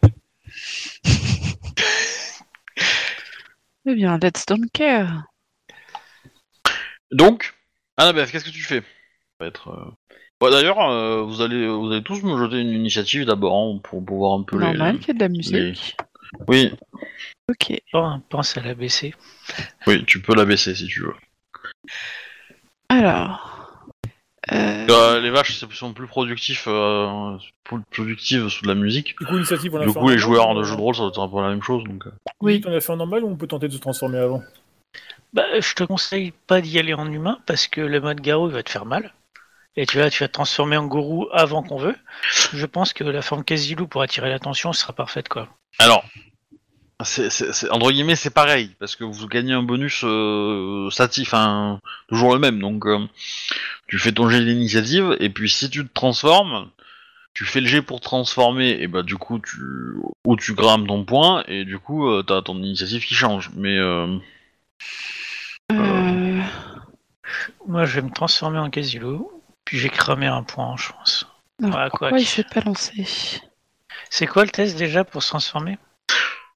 Eh 3.85 3.95
bien, 3.95 4.17
let's 4.21 4.45
don't 4.45 4.69
care. 4.73 5.23
Donc, 7.11 7.53
Annabeth, 7.97 8.31
qu'est-ce 8.31 8.45
que 8.45 8.49
tu 8.49 8.61
fais? 8.63 8.81
Ça 8.81 8.85
va 9.41 9.47
être. 9.47 9.67
euh, 9.69 9.91
ouais, 10.45 10.51
D'ailleurs, 10.51 10.79
euh, 10.79 11.21
vous 11.23 11.41
allez 11.41 11.67
vous 11.67 11.91
allez 11.91 12.03
tous 12.03 12.23
me 12.23 12.37
jeter 12.37 12.59
une 12.61 12.69
initiative 12.71 13.25
d'abord 13.25 13.53
hein, 13.55 13.79
pour, 13.83 14.03
pour 14.03 14.17
voir 14.17 14.39
un 14.39 14.43
peu 14.43 14.57
les- 14.57 14.65
Normal 14.67 14.99
qu'il 14.99 15.09
y 15.09 15.11
ait 15.11 15.13
de 15.15 15.19
la 15.19 15.29
musique. 15.29 15.97
Oui, 16.47 16.71
Ok. 17.49 17.73
Pense- 17.91 18.21
Pense 18.29 18.57
à 18.57 18.61
la 18.61 18.73
baisser. 18.73 19.13
oui, 19.85 20.03
tu 20.05 20.21
peux 20.21 20.33
la 20.35 20.45
baisser 20.45 20.73
si 20.75 20.87
tu 20.87 21.01
veux. 21.01 21.13
Alors. 22.89 23.52
Euh... 24.51 24.55
Euh, 24.55 24.83
Euh, 24.89 25.19
les 25.21 25.29
vaches 25.29 25.57
c'est- 25.57 25.71
sont 25.73 25.93
plus 25.93 26.07
productifs, 26.07 26.65
euh, 26.67 27.37
plus 27.63 27.79
productives 27.91 28.49
sous 28.49 28.63
de 28.63 28.67
la 28.67 28.75
musique. 28.75 29.15
Du 29.19 29.25
coup, 29.25 29.33
l'initiative, 29.33 29.73
on 29.73 29.77
l'a 29.77 29.85
Du 29.85 29.93
fait 29.93 29.99
coup, 29.99 30.05
en 30.05 30.09
les 30.09 30.17
joueurs 30.17 30.49
ou- 30.51 30.59
de 30.59 30.63
jeux 30.63 30.75
de 30.75 30.81
rôle, 30.81 30.95
ça 30.95 31.01
doit 31.01 31.09
être 31.11 31.21
un 31.21 31.29
peu 31.29 31.41
la 31.41 31.49
même 31.49 31.61
chose. 31.61 31.83
Donc, 31.85 32.05
euh. 32.07 32.11
Oui. 32.41 32.61
On 32.65 32.73
a 32.75 32.81
fait 32.81 32.91
en 32.91 32.97
normal 32.97 33.23
ou 33.23 33.29
on 33.29 33.35
peut 33.37 33.47
tenter 33.47 33.67
de 33.67 33.73
se 33.73 33.77
transformer 33.79 34.17
avant 34.19 34.43
Bah, 35.33 35.43
je 35.59 35.73
te 35.73 35.83
conseille 35.83 36.33
pas 36.47 36.61
d'y 36.61 36.77
aller 36.77 36.93
en 36.93 37.09
humain 37.11 37.39
parce 37.45 37.67
que 37.67 37.81
le 37.81 37.99
mode 38.01 38.19
garou 38.21 38.47
il 38.49 38.53
va 38.53 38.63
te 38.63 38.69
faire 38.69 38.85
mal. 38.85 39.13
Et 39.75 39.87
tu 39.87 39.97
vas, 39.97 40.09
tu 40.11 40.21
vas 40.23 40.27
te 40.27 40.33
transformer 40.33 40.77
en 40.77 40.85
gourou 40.85 41.27
avant 41.31 41.63
qu'on 41.63 41.77
veut. 41.77 41.95
Je 42.53 42.65
pense 42.67 42.93
que 42.93 43.03
la 43.03 43.21
forme 43.23 43.43
quasi-loup 43.43 43.87
pour 43.87 44.01
attirer 44.03 44.29
l'attention 44.29 44.71
sera 44.73 44.93
parfaite 44.93 45.29
quoi. 45.29 45.47
Alors, 45.79 46.03
c'est, 47.03 47.29
c'est- 47.29 47.51
c'est- 47.53 47.69
entre 47.69 47.91
guillemets, 47.91 48.15
c'est 48.15 48.29
pareil, 48.33 48.75
parce 48.79 48.95
que 48.95 49.03
vous 49.03 49.27
gagnez 49.27 49.53
un 49.53 49.63
bonus 49.63 50.01
euh, 50.03 50.89
stati, 50.91 51.21
enfin, 51.23 51.79
toujours 52.09 52.33
le 52.33 52.39
même. 52.39 52.59
Donc, 52.59 52.85
euh, 52.85 52.99
tu 53.87 53.97
fais 53.99 54.11
ton 54.11 54.29
jet 54.29 54.43
d'initiative, 54.43 55.15
et 55.19 55.29
puis 55.29 55.49
si 55.49 55.69
tu 55.69 55.85
te 55.87 55.93
transformes, 55.93 56.69
tu 57.33 57.45
fais 57.45 57.61
le 57.61 57.67
jet 57.67 57.81
pour 57.81 57.99
te 57.99 58.05
transformer, 58.05 58.69
et 58.81 58.87
bah 58.87 59.03
du 59.03 59.17
coup, 59.17 59.39
tu 59.39 59.59
ou 60.25 60.35
tu 60.35 60.53
grammes 60.53 60.85
ton 60.87 61.03
point, 61.05 61.43
et 61.47 61.65
du 61.65 61.79
coup, 61.79 62.07
euh, 62.07 62.23
t'as 62.23 62.41
ton 62.41 62.55
initiative 62.57 63.05
qui 63.05 63.15
change. 63.15 63.49
Mais 63.55 63.77
euh, 63.77 64.17
euh, 65.71 66.41
Moi, 67.67 67.85
je 67.85 67.95
vais 67.99 68.01
me 68.07 68.11
transformer 68.13 68.59
en 68.59 68.69
quasi-loup, 68.69 69.31
puis 69.65 69.77
j'ai 69.79 69.89
cramé 69.89 70.27
un 70.27 70.43
point, 70.43 70.75
je 70.77 70.91
pense. 70.91 71.27
alors, 71.63 71.75
Ah, 71.77 71.89
quoi 71.89 72.09
pourquoi 72.09 72.19
il 72.19 72.23
que- 72.25 72.29
s'est 72.29 72.43
pas 72.43 72.61
lancé? 72.61 73.05
C'est 74.09 74.27
quoi 74.27 74.43
le 74.43 74.51
test 74.51 74.77
déjà 74.77 75.03
pour 75.03 75.23
se 75.23 75.29
transformer? 75.29 75.77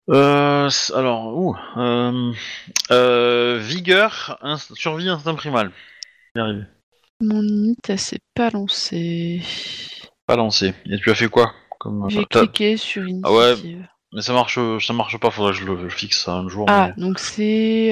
Euh, 0.09 0.69
alors, 0.95 1.37
ouh, 1.37 1.55
euh, 1.77 2.31
euh, 2.91 3.59
vigueur, 3.61 4.37
inst- 4.43 4.73
survie, 4.75 5.09
instinct 5.09 5.35
primal. 5.35 5.71
J'y 6.35 6.41
arrive. 6.41 6.65
Mon 7.21 7.41
init, 7.41 7.75
s'est 7.97 8.19
pas 8.35 8.49
lancée. 8.49 9.41
Pas 10.27 10.35
lancé. 10.35 10.73
Et 10.89 10.97
tu 10.99 11.09
as 11.09 11.15
fait 11.15 11.27
quoi 11.29 11.53
comme 11.79 12.09
J'ai 12.09 12.25
cliqué 12.25 12.77
sur 12.77 13.03
Ah 13.23 13.31
ouais. 13.31 13.51
initiative. 13.51 13.87
Mais 14.13 14.21
ça 14.21 14.31
marche, 14.33 14.57
ça 14.79 14.93
marche 14.93 15.17
pas. 15.17 15.29
Faudrait 15.31 15.51
que 15.51 15.59
je 15.59 15.65
le 15.65 15.89
je 15.89 15.95
fixe 15.95 16.27
un 16.29 16.47
jour. 16.47 16.65
Ah, 16.69 16.91
mais- 16.95 17.03
donc 17.03 17.19
c'est 17.19 17.89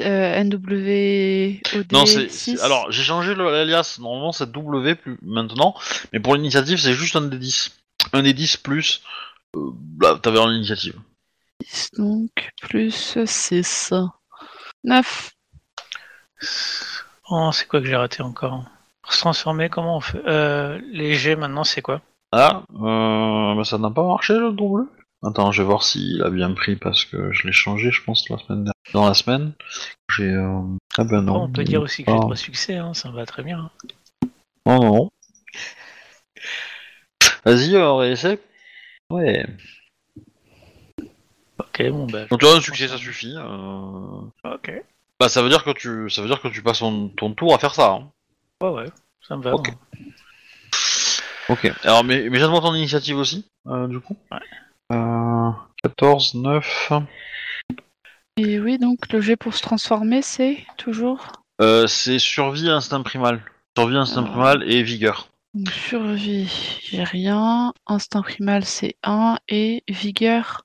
NWOD 0.00 1.92
Non, 1.92 2.06
c'est 2.06 2.30
6. 2.30 2.56
c'est- 2.56 2.60
alors 2.62 2.90
j'ai 2.90 3.02
changé 3.02 3.34
l'alias. 3.34 3.98
Normalement 4.00 4.32
c'est 4.32 4.50
W 4.50 4.94
plus 4.94 5.18
maintenant, 5.22 5.74
mais 6.12 6.20
pour 6.20 6.34
l'initiative 6.34 6.78
c'est 6.78 6.94
juste 6.94 7.14
un 7.16 7.22
des 7.22 7.36
10. 7.38 7.72
Un 8.14 8.22
des 8.22 8.32
10 8.32 8.56
plus. 8.56 9.02
Euh, 9.56 9.70
là, 10.00 10.18
t'avais 10.22 10.38
en 10.38 10.50
initiative. 10.50 10.98
Donc, 11.96 12.50
plus 12.60 13.18
6. 13.24 13.92
9. 14.84 15.30
Oh, 17.30 17.50
c'est 17.52 17.66
quoi 17.68 17.80
que 17.80 17.86
j'ai 17.86 17.96
raté 17.96 18.22
encore? 18.22 18.64
Pour 19.02 19.12
se 19.12 19.20
transformer, 19.20 19.68
comment 19.68 19.96
on 19.96 20.00
fait? 20.00 20.22
Euh, 20.26 20.80
Les 20.90 21.14
jets 21.14 21.36
maintenant, 21.36 21.64
c'est 21.64 21.82
quoi? 21.82 22.00
Ah, 22.32 22.62
euh, 22.74 23.54
bah, 23.54 23.64
ça 23.64 23.78
n'a 23.78 23.90
pas 23.90 24.06
marché 24.06 24.34
le 24.34 24.52
W. 24.52 24.84
Attends, 25.24 25.52
je 25.52 25.62
vais 25.62 25.66
voir 25.66 25.84
s'il 25.84 26.20
a 26.22 26.30
bien 26.30 26.52
pris 26.52 26.74
parce 26.74 27.04
que 27.04 27.30
je 27.32 27.46
l'ai 27.46 27.52
changé, 27.52 27.92
je 27.92 28.02
pense, 28.02 28.28
la 28.28 28.38
semaine 28.38 28.64
dernière. 28.64 28.72
Dans 28.92 29.06
la 29.06 29.14
semaine, 29.14 29.52
j'ai. 30.10 30.24
euh, 30.30 30.60
Ah 30.98 31.04
ben 31.04 31.22
non. 31.22 31.36
Oh, 31.36 31.44
On 31.44 31.52
peut 31.52 31.62
dire 31.62 31.80
aussi 31.80 32.02
que 32.04 32.10
j'ai 32.10 32.18
trois 32.18 32.36
succès, 32.36 32.76
hein, 32.76 32.92
ça 32.94 33.08
me 33.10 33.14
va 33.14 33.24
très 33.24 33.44
bien. 33.44 33.70
Non, 34.66 34.80
non, 34.80 34.94
non. 34.96 35.10
Vas-y, 37.44 37.76
euh, 37.76 37.92
réessaie. 37.94 38.40
Ouais. 39.12 39.46
Ok, 41.58 41.82
bon 41.90 42.06
bah. 42.06 42.26
Donc 42.26 42.42
là, 42.42 42.50
un 42.56 42.60
succès, 42.60 42.88
ça 42.88 42.96
suffit. 42.98 43.34
euh. 43.36 44.20
Ok. 44.44 44.72
Bah, 45.20 45.28
ça 45.28 45.42
veut 45.42 45.48
dire 45.48 45.64
que 45.64 45.70
tu, 45.70 46.10
ça 46.10 46.22
veut 46.22 46.28
dire 46.28 46.40
que 46.40 46.48
tu 46.48 46.62
passes 46.62 46.80
ton, 46.80 47.08
ton 47.08 47.32
tour 47.34 47.54
à 47.54 47.58
faire 47.58 47.74
ça. 47.74 47.90
hein. 47.92 48.10
Ouais, 48.60 48.70
ouais, 48.70 48.86
ça 49.26 49.36
me 49.36 49.42
va. 49.42 49.54
Ok. 49.54 49.68
hein. 49.68 49.98
Ok. 51.48 51.70
Alors, 51.84 52.04
mais, 52.04 52.28
mais 52.30 52.38
jette-moi 52.38 52.60
ton 52.60 52.74
initiative 52.74 53.16
aussi, 53.18 53.46
euh, 53.66 53.86
du 53.86 54.00
coup. 54.00 54.16
Ouais. 54.30 54.38
Euh, 54.92 55.50
14, 55.82 56.34
9. 56.34 56.92
Et 58.38 58.58
oui, 58.58 58.78
donc 58.78 59.12
le 59.12 59.20
jet 59.20 59.36
pour 59.36 59.54
se 59.54 59.62
transformer, 59.62 60.22
c'est 60.22 60.64
toujours? 60.78 61.26
Euh, 61.60 61.86
c'est 61.86 62.18
survie, 62.18 62.68
instinct 62.70 63.02
primal. 63.02 63.42
Survie, 63.76 63.96
instinct 63.96 64.24
Ah. 64.26 64.30
primal 64.30 64.62
et 64.70 64.82
vigueur. 64.82 65.28
Donc, 65.54 65.70
survie, 65.70 66.80
j'ai 66.84 67.04
rien. 67.04 67.72
Instinct 67.86 68.22
primal, 68.22 68.64
c'est 68.64 68.96
1. 69.02 69.36
Et 69.48 69.82
vigueur 69.88 70.62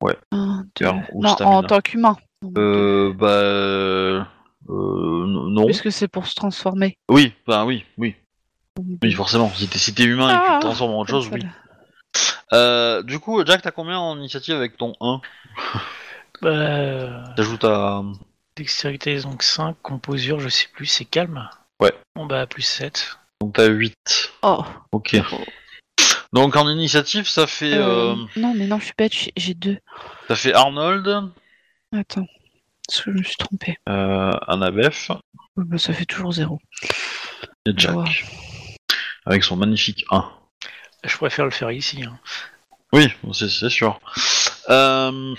Ouais. 0.00 0.16
1, 0.30 0.64
2. 0.76 0.84
Vigueur 0.86 1.02
ou 1.12 1.22
Non, 1.22 1.36
en 1.42 1.62
tant 1.62 1.80
qu'humain. 1.80 2.16
Euh, 2.56 3.12
bah, 3.14 3.26
euh, 3.26 4.24
non. 4.68 5.66
Puisque 5.66 5.90
c'est 5.90 6.08
pour 6.08 6.26
se 6.26 6.34
transformer. 6.34 6.96
Oui, 7.10 7.34
bah 7.46 7.64
oui, 7.64 7.84
oui, 7.96 8.14
oui, 9.02 9.12
forcément. 9.12 9.50
Si 9.50 9.66
t'es, 9.66 9.78
si 9.78 9.92
t'es 9.92 10.04
humain 10.04 10.28
et 10.28 10.38
que 10.38 10.44
tu 10.46 10.50
Ah, 10.52 10.56
te 10.58 10.64
transformes 10.66 10.92
en 10.92 11.00
autre 11.00 11.10
chose, 11.10 11.28
oui. 11.32 11.42
Euh, 12.52 13.02
du 13.02 13.18
coup, 13.18 13.44
Jack, 13.44 13.62
t'as 13.62 13.72
combien 13.72 13.98
en 13.98 14.16
initiative 14.16 14.54
avec 14.54 14.76
ton 14.76 14.92
1 15.00 15.20
Bah, 16.42 16.48
euh, 16.50 17.24
T'ajoutes 17.34 17.64
à. 17.64 18.02
dextérité, 18.56 19.20
donc 19.20 19.42
5, 19.42 19.76
composure, 19.82 20.38
je 20.38 20.48
sais 20.48 20.68
plus, 20.72 20.86
c'est 20.86 21.04
calme. 21.04 21.48
Ouais. 21.80 21.92
Bon 22.14 22.26
bah, 22.26 22.46
plus 22.46 22.62
7. 22.62 23.18
Donc 23.40 23.54
t'as 23.54 23.66
8. 23.68 24.32
Oh. 24.42 24.64
Ok. 24.92 25.16
Donc 26.32 26.56
en 26.56 26.68
initiative, 26.68 27.28
ça 27.28 27.46
fait, 27.46 27.74
euh, 27.74 28.12
euh, 28.14 28.16
Non, 28.36 28.52
mais 28.54 28.66
non, 28.66 28.78
je 28.78 28.86
suis 28.86 28.94
bête, 28.98 29.14
j'ai- 29.14 29.32
j'ai 29.36 29.54
2. 29.54 29.78
ça 30.28 30.36
fait 30.36 30.52
Arnold, 30.52 31.30
Attends. 31.96 32.26
Parce 32.86 33.00
que 33.02 33.12
je 33.12 33.18
me 33.18 33.22
suis 33.22 33.36
trompé. 33.36 33.78
euh, 33.88 34.32
Ouais, 34.50 35.64
bah, 35.64 35.78
ça 35.78 35.92
fait 35.94 36.04
toujours 36.04 36.32
0. 36.32 36.58
et 37.66 37.72
Jack. 37.76 37.94
Wow. 37.94 38.04
Avec 39.26 39.42
son 39.44 39.56
magnifique 39.56 40.04
1. 40.10 40.28
Je 41.04 41.16
préfère 41.16 41.44
le 41.44 41.50
faire 41.50 41.70
ici. 41.70 42.02
hein. 42.04 42.18
Oui, 42.92 43.08
bon, 43.22 43.32
c'est, 43.32 43.48
c'est 43.48 43.70
sûr. 43.70 44.00
Euh, 44.68 45.34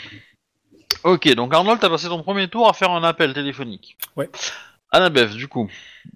Ok, 1.03 1.33
donc 1.35 1.53
Arnold, 1.53 1.79
t'as 1.79 1.89
passé 1.89 2.07
ton 2.07 2.21
premier 2.23 2.47
tour 2.49 2.67
à 2.69 2.73
faire 2.73 2.91
un 2.91 3.03
appel 3.03 3.33
téléphonique. 3.33 3.95
Ouais. 4.17 4.29
Annabeth, 4.91 5.31
du 5.31 5.47
coup, 5.47 5.69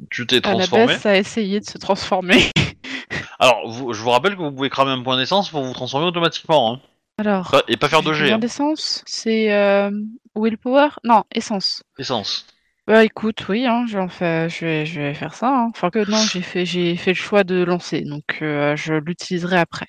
tu 0.10 0.26
t'es 0.26 0.42
transformé. 0.42 0.84
Annabeth 0.86 1.06
a 1.06 1.18
essayé 1.18 1.60
de 1.60 1.66
se 1.66 1.78
transformer. 1.78 2.50
Alors, 3.40 3.70
vous- 3.70 3.94
je 3.94 4.02
vous 4.02 4.10
rappelle 4.10 4.36
que 4.36 4.42
vous 4.42 4.52
pouvez 4.52 4.70
cramer 4.70 4.92
un 4.92 5.02
point 5.04 5.18
d'essence 5.18 5.50
pour 5.50 5.64
vous 5.64 5.74
transformer 5.74 6.08
automatiquement. 6.08 6.74
Hein. 6.74 6.82
Alors, 7.20 7.52
Pas- 7.52 7.64
Et 7.68 7.78
pas 7.78 7.90
faire 7.90 8.02
de 8.02 8.12
G. 8.14 8.22
combien 8.22 8.36
hein. 8.36 8.40
d'essence 8.40 9.04
C'est 9.06 9.52
euh, 9.54 9.92
willpower 10.36 10.90
Non, 11.04 11.24
essence. 11.34 11.84
Essence. 12.00 12.48
Bah 12.88 13.04
écoute, 13.06 13.46
oui, 13.48 13.66
hein, 13.66 13.86
je, 13.88 13.94
vais 13.98 14.04
en 14.04 14.10
faire- 14.10 14.50
je, 14.50 14.66
vais, 14.66 14.86
je 14.86 15.00
vais 15.00 15.14
faire 15.14 15.34
ça. 15.36 15.48
hein. 15.50 15.68
Enfin 15.70 15.90
que 15.90 16.10
non, 16.10 16.18
j'ai 16.18 16.42
fait, 16.42 16.66
j'ai 16.66 16.96
fait 16.98 17.12
le 17.12 17.16
choix 17.18 17.44
de 17.46 17.64
lancer, 17.64 18.02
donc 18.02 18.40
euh, 18.42 18.76
je 18.76 18.96
l'utiliserai 18.96 19.58
après. 19.58 19.88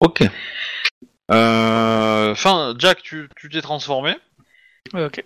Ok. 0.00 0.22
Euh... 1.32 2.32
Enfin, 2.32 2.74
Jack, 2.78 3.02
tu 3.02 3.28
tu 3.36 3.48
t'es 3.48 3.60
transformé. 3.62 4.14
Ouais, 4.92 5.04
ok. 5.06 5.24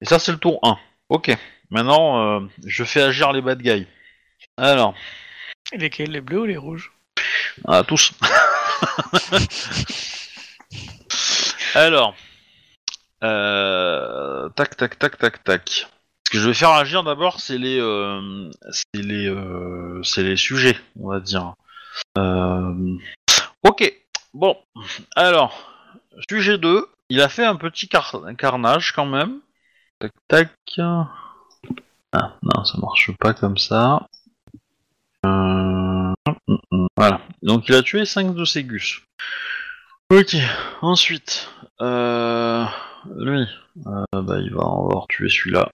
Et 0.00 0.04
ça, 0.06 0.18
c'est 0.18 0.32
le 0.32 0.38
tour 0.38 0.58
1. 0.62 0.76
Ok. 1.08 1.36
Maintenant, 1.70 2.40
euh, 2.40 2.46
je 2.64 2.84
fais 2.84 3.02
agir 3.02 3.32
les 3.32 3.42
bad 3.42 3.60
guys. 3.60 3.86
Alors, 4.56 4.94
lesquels 5.72 6.10
Les 6.10 6.20
bleus 6.20 6.40
ou 6.40 6.46
les 6.46 6.56
rouges? 6.56 6.92
À 7.66 7.82
tous. 7.82 8.12
Alors, 11.74 12.14
euh, 13.22 14.48
tac, 14.50 14.76
tac, 14.76 14.98
tac, 14.98 15.18
tac, 15.18 15.44
tac. 15.44 15.86
Ce 16.26 16.30
que 16.30 16.38
je 16.38 16.48
vais 16.48 16.54
faire 16.54 16.70
agir 16.70 17.04
d'abord, 17.04 17.40
c'est 17.40 17.58
les, 17.58 17.78
euh, 17.80 18.50
c'est 18.70 19.02
les, 19.02 19.26
euh, 19.28 20.02
c'est 20.02 20.22
les 20.22 20.36
sujets, 20.36 20.78
on 21.00 21.10
va 21.10 21.20
dire. 21.20 21.54
Euh, 22.16 22.96
ok. 23.62 23.92
Bon. 24.34 24.56
Alors, 25.16 25.72
sujet 26.30 26.58
2. 26.58 26.86
Il 27.10 27.20
a 27.22 27.28
fait 27.28 27.44
un 27.44 27.56
petit 27.56 27.88
car- 27.88 28.22
carnage 28.36 28.92
quand 28.92 29.06
même. 29.06 29.40
Tac, 29.98 30.12
tac. 30.28 30.50
Ah, 32.12 32.36
non, 32.42 32.64
ça 32.64 32.78
marche 32.78 33.10
pas 33.18 33.34
comme 33.34 33.58
ça. 33.58 34.06
Euh... 35.26 35.28
hum, 36.46 36.58
hum, 36.70 36.86
Voilà. 36.96 37.20
Donc 37.42 37.68
il 37.68 37.74
a 37.74 37.82
tué 37.82 38.04
5 38.04 38.34
de 38.34 38.44
ses 38.44 38.64
gus. 38.64 39.02
Ok. 40.10 40.36
Ensuite, 40.80 41.50
euh... 41.82 42.64
lui, 43.16 43.46
euh, 43.86 44.04
bah, 44.22 44.38
il 44.38 44.54
va 44.54 44.62
avoir 44.62 45.06
tué 45.08 45.28
celui-là. 45.28 45.70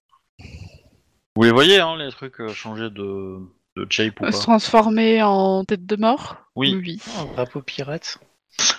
Vous 1.37 1.43
les 1.45 1.53
voyez, 1.53 1.81
hein, 1.81 1.97
les 1.97 2.11
trucs 2.11 2.41
euh, 2.41 2.49
changer 2.53 2.91
de, 2.91 3.39
de 3.77 3.87
shape 3.91 4.21
ou 4.21 4.25
pas 4.25 4.33
Se 4.33 4.43
transformer 4.43 5.23
en 5.23 5.65
tête 5.65 5.87
de 5.87 5.97
mort 5.97 6.37
Oui. 6.57 6.75
Oui. 6.75 7.01
Oh, 7.21 7.31
drapeau 7.35 7.61
pirate. 7.63 8.19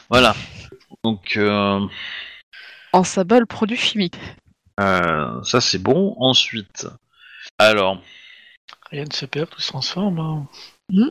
Voilà. 0.09 0.35
Donc 1.03 1.35
euh, 1.37 1.85
En 2.93 3.03
symbole 3.03 3.45
produit 3.47 3.77
chimique. 3.77 4.17
euh, 4.79 5.41
ça 5.43 5.59
c'est 5.61 5.79
bon. 5.79 6.15
Ensuite, 6.19 6.87
alors, 7.57 8.01
Rien 8.91 9.05
ne 9.05 9.13
se 9.13 9.25
perd, 9.25 9.49
tout 9.49 9.61
se 9.61 9.69
transforme. 9.69 10.19
hein. 10.19 11.09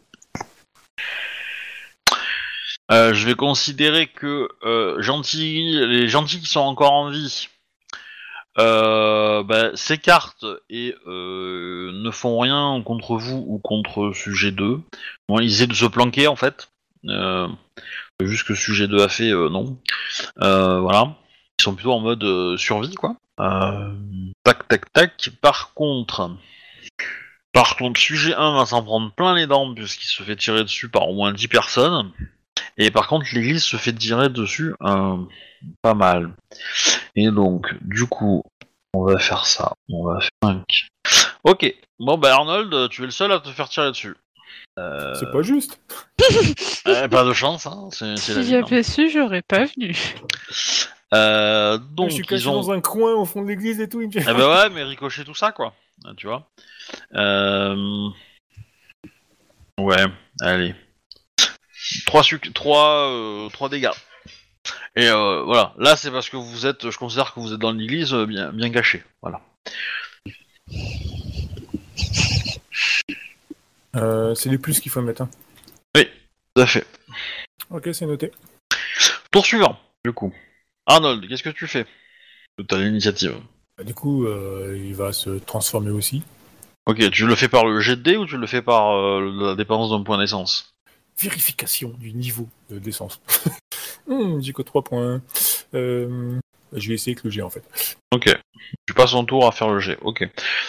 Euh, 2.93 3.15
je 3.15 3.27
vais 3.27 3.35
considérer 3.35 4.07
que 4.09 4.49
euh, 4.63 5.01
gentils, 5.01 5.87
les 5.87 6.09
gentils 6.09 6.41
qui 6.41 6.47
sont 6.47 6.61
encore 6.61 6.93
en 6.93 7.11
vie 7.11 7.49
euh, 8.59 9.43
bah, 9.43 9.71
s'écartent 9.75 10.45
et 10.69 10.95
euh, 11.07 11.91
ne 11.93 12.11
font 12.11 12.39
rien 12.39 12.81
contre 12.85 13.17
vous 13.17 13.45
ou 13.49 13.59
contre 13.59 14.13
sujet 14.13 14.53
2. 14.53 14.81
Bon, 15.29 15.41
ils 15.41 15.51
essaient 15.51 15.67
de 15.67 15.75
se 15.75 15.87
planquer 15.87 16.29
en 16.29 16.37
fait. 16.37 16.69
Euh, 17.07 17.49
juste 18.21 18.47
que 18.47 18.55
sujet 18.55 18.87
2 18.87 19.03
a 19.03 19.09
fait 19.09 19.31
euh, 19.31 19.49
non. 19.49 19.79
Euh, 20.43 20.79
voilà. 20.81 21.17
Ils 21.59 21.63
sont 21.63 21.75
plutôt 21.75 21.93
en 21.93 22.01
mode 22.01 22.25
euh, 22.25 22.57
survie 22.57 22.95
quoi. 22.95 23.17
Euh, 23.41 23.93
tac 24.45 24.69
tac 24.69 24.93
tac. 24.93 25.31
Par 25.41 25.73
contre, 25.75 26.31
par 27.53 27.77
contre, 27.77 28.01
sujet 28.01 28.35
1 28.35 28.57
va 28.59 28.67
s'en 28.67 28.83
prendre 28.83 29.13
plein 29.13 29.35
les 29.35 29.47
dents 29.47 29.73
puisqu'il 29.75 30.07
se 30.07 30.23
fait 30.23 30.37
tirer 30.37 30.65
dessus 30.65 30.89
par 30.89 31.09
au 31.09 31.15
moins 31.15 31.33
10 31.33 31.49
personnes. 31.49 32.13
Et 32.77 32.91
par 32.91 33.07
contre, 33.07 33.27
l'église 33.33 33.63
se 33.63 33.77
fait 33.77 33.93
tirer 33.93 34.29
dessus 34.29 34.75
euh, 34.83 35.17
pas 35.83 35.95
mal. 35.95 36.35
Et 37.15 37.31
donc, 37.31 37.73
du 37.83 38.07
coup, 38.07 38.43
on 38.93 39.05
va 39.05 39.19
faire 39.19 39.47
ça. 39.47 39.73
On 39.89 40.05
va 40.05 40.21
faire 40.21 40.31
5. 40.43 40.63
Ok. 41.45 41.75
Bon, 42.01 42.19
bah 42.19 42.35
Arnold, 42.35 42.89
tu 42.91 43.03
es 43.03 43.07
le 43.07 43.13
seul 43.13 43.31
à 43.31 43.39
te 43.39 43.49
faire 43.51 43.69
tirer 43.69 43.91
dessus. 43.91 44.17
Euh, 44.79 45.15
C'est 45.15 45.31
pas 45.31 45.43
juste. 45.43 45.79
euh, 46.89 47.07
pas 47.07 47.25
de 47.25 47.33
chance, 47.33 47.67
hein. 47.67 47.89
C'est 47.93 48.17
c'est 48.17 48.35
la 48.35 48.43
Si 48.43 48.49
vie, 48.49 48.57
hein. 48.57 48.65
j'avais 48.69 48.83
su, 48.83 49.09
j'aurais 49.11 49.43
pas 49.43 49.65
venu. 49.65 49.97
Euh, 51.13 51.79
donc, 51.79 52.11
je 52.11 52.15
suis 52.15 52.25
caché 52.25 52.43
ils 52.45 52.49
ont... 52.49 52.55
dans 52.55 52.71
un 52.73 52.81
coin 52.81 53.15
au 53.15 53.25
fond 53.25 53.43
de 53.43 53.49
l'église 53.49 53.81
et 53.81 53.89
tout. 53.89 54.01
Il 54.01 54.09
me 54.09 54.13
dit... 54.13 54.19
Eh 54.21 54.25
ben 54.25 54.49
ouais, 54.49 54.71
mais 54.71 54.83
ricocher 54.85 55.25
tout 55.25 55.35
ça, 55.35 55.53
quoi. 55.53 55.75
Ah, 56.05 56.13
Tu 56.17 56.27
vois 56.27 56.49
euh... 57.15 58.09
Ouais, 59.79 60.05
allez. 60.41 60.75
3, 62.07 62.23
suc... 62.23 62.53
3, 62.53 63.11
euh, 63.11 63.49
3 63.51 63.69
dégâts. 63.69 63.91
Et 64.97 65.09
euh, 65.09 65.43
voilà, 65.43 65.75
là 65.77 65.97
c'est 65.97 66.11
parce 66.13 66.31
que 66.31 66.37
vous 66.37 66.67
êtes, 66.67 66.89
je 66.89 66.97
considère 66.97 67.35
que 67.35 67.41
vous 67.41 67.53
êtes 67.53 67.59
dans 67.59 67.73
l'église 67.73 68.15
euh, 68.15 68.27
bien, 68.27 68.53
bien 68.53 68.71
caché. 68.71 69.03
Voilà. 69.23 69.41
Euh, 73.97 74.35
c'est 74.35 74.49
les 74.51 74.59
plus 74.59 74.81
qu'il 74.81 74.91
faut 74.91 75.03
mettre. 75.03 75.23
hein. 75.23 75.31
Tout 76.55 76.63
à 76.63 76.67
fait. 76.67 76.87
Ok, 77.71 77.89
c'est 77.93 78.07
noté. 78.07 78.31
Tour 79.33 79.45
suivant, 79.45 79.77
du 80.05 80.13
coup. 80.13 80.33
Arnold, 80.87 81.29
qu'est-ce 81.29 81.43
que 81.43 81.51
tu 81.51 81.67
fais 81.67 81.87
T'as 82.69 82.79
l'initiative. 82.79 83.35
Bah, 83.79 83.85
du 83.85 83.95
coup, 83.95 84.27
euh, 84.27 84.79
il 84.81 84.95
va 84.95 85.13
se 85.13 85.31
transformer 85.31 85.91
aussi. 85.91 86.23
Ok, 86.87 87.11
tu 87.11 87.27
le 87.27 87.35
fais 87.35 87.49
par 87.49 87.65
le 87.65 87.81
jet 87.81 87.97
de 87.97 88.03
dés 88.03 88.17
ou 88.17 88.27
tu 88.27 88.37
le 88.37 88.47
fais 88.47 88.63
par 88.63 88.93
euh, 88.93 89.49
la 89.49 89.55
dépense 89.55 89.91
d'un 89.91 90.03
point 90.03 90.19
d'essence? 90.19 90.75
Vérification 91.19 91.95
du 91.99 92.13
niveau 92.13 92.49
de 92.71 92.79
d'essence. 92.79 93.21
Hmm, 94.07 94.39
J'ai 94.43 94.53
que 94.53 94.61
3 94.61 94.83
points. 94.85 95.23
Euh, 95.73 96.39
je 96.75 96.89
vais 96.89 96.95
essayer 96.95 97.13
avec 97.13 97.25
le 97.25 97.31
G 97.31 97.41
en 97.41 97.49
fait. 97.49 97.65
Ok. 98.13 98.29
Tu 98.87 98.93
passes 98.93 99.13
ton 99.13 99.25
tour 99.25 99.47
à 99.47 99.53
faire 99.53 99.71
le 99.71 99.81
jet. 99.81 99.97
Ok. 100.03 100.29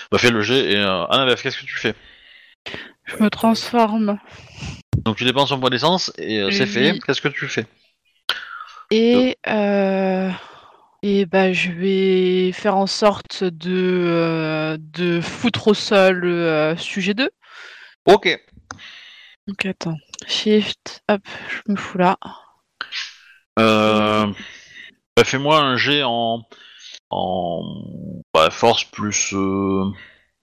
Bah 0.10 0.18
fais 0.18 0.32
le 0.32 0.42
jet 0.42 0.72
et 0.72 0.78
euh, 0.78 1.06
Annabeth, 1.08 1.42
qu'est-ce 1.42 1.58
que 1.60 1.66
tu 1.66 1.76
fais? 1.76 1.96
Je 3.04 3.18
me 3.22 3.30
transforme. 3.30 4.18
Donc 5.04 5.18
tu 5.18 5.26
dépenses 5.26 5.52
un 5.52 5.60
point 5.60 5.70
d'essence 5.70 6.14
et 6.18 6.40
euh, 6.40 6.50
c'est 6.52 6.66
fait. 6.66 6.98
Qu'est-ce 7.06 7.20
que 7.20 7.28
tu 7.28 7.46
fais? 7.50 7.66
Et, 8.92 9.38
euh, 9.48 10.30
et 11.02 11.26
bah, 11.26 11.54
je 11.54 11.72
vais 11.72 12.52
faire 12.52 12.78
en 12.78 12.88
sorte 12.88 13.44
de, 13.44 14.04
euh, 14.08 14.78
de 14.80 15.22
foutre 15.22 15.70
au 15.70 15.74
sol 15.74 16.24
euh, 16.26 16.76
sujet 16.78 17.14
2. 17.14 17.30
Ok. 18.06 18.40
Donc 19.48 19.66
attends. 19.66 19.98
Shift, 20.28 21.04
hop, 21.10 21.22
je 21.50 21.72
me 21.72 21.78
fous 21.78 21.98
là. 21.98 22.18
Euh... 23.60 24.28
bah, 25.16 25.24
fais-moi 25.24 25.60
un 25.60 25.78
jet 25.78 26.04
en 26.04 26.44
en 27.10 27.62
bah, 28.34 28.50
force 28.50 28.84
plus 28.84 29.34
euh, 29.34 29.86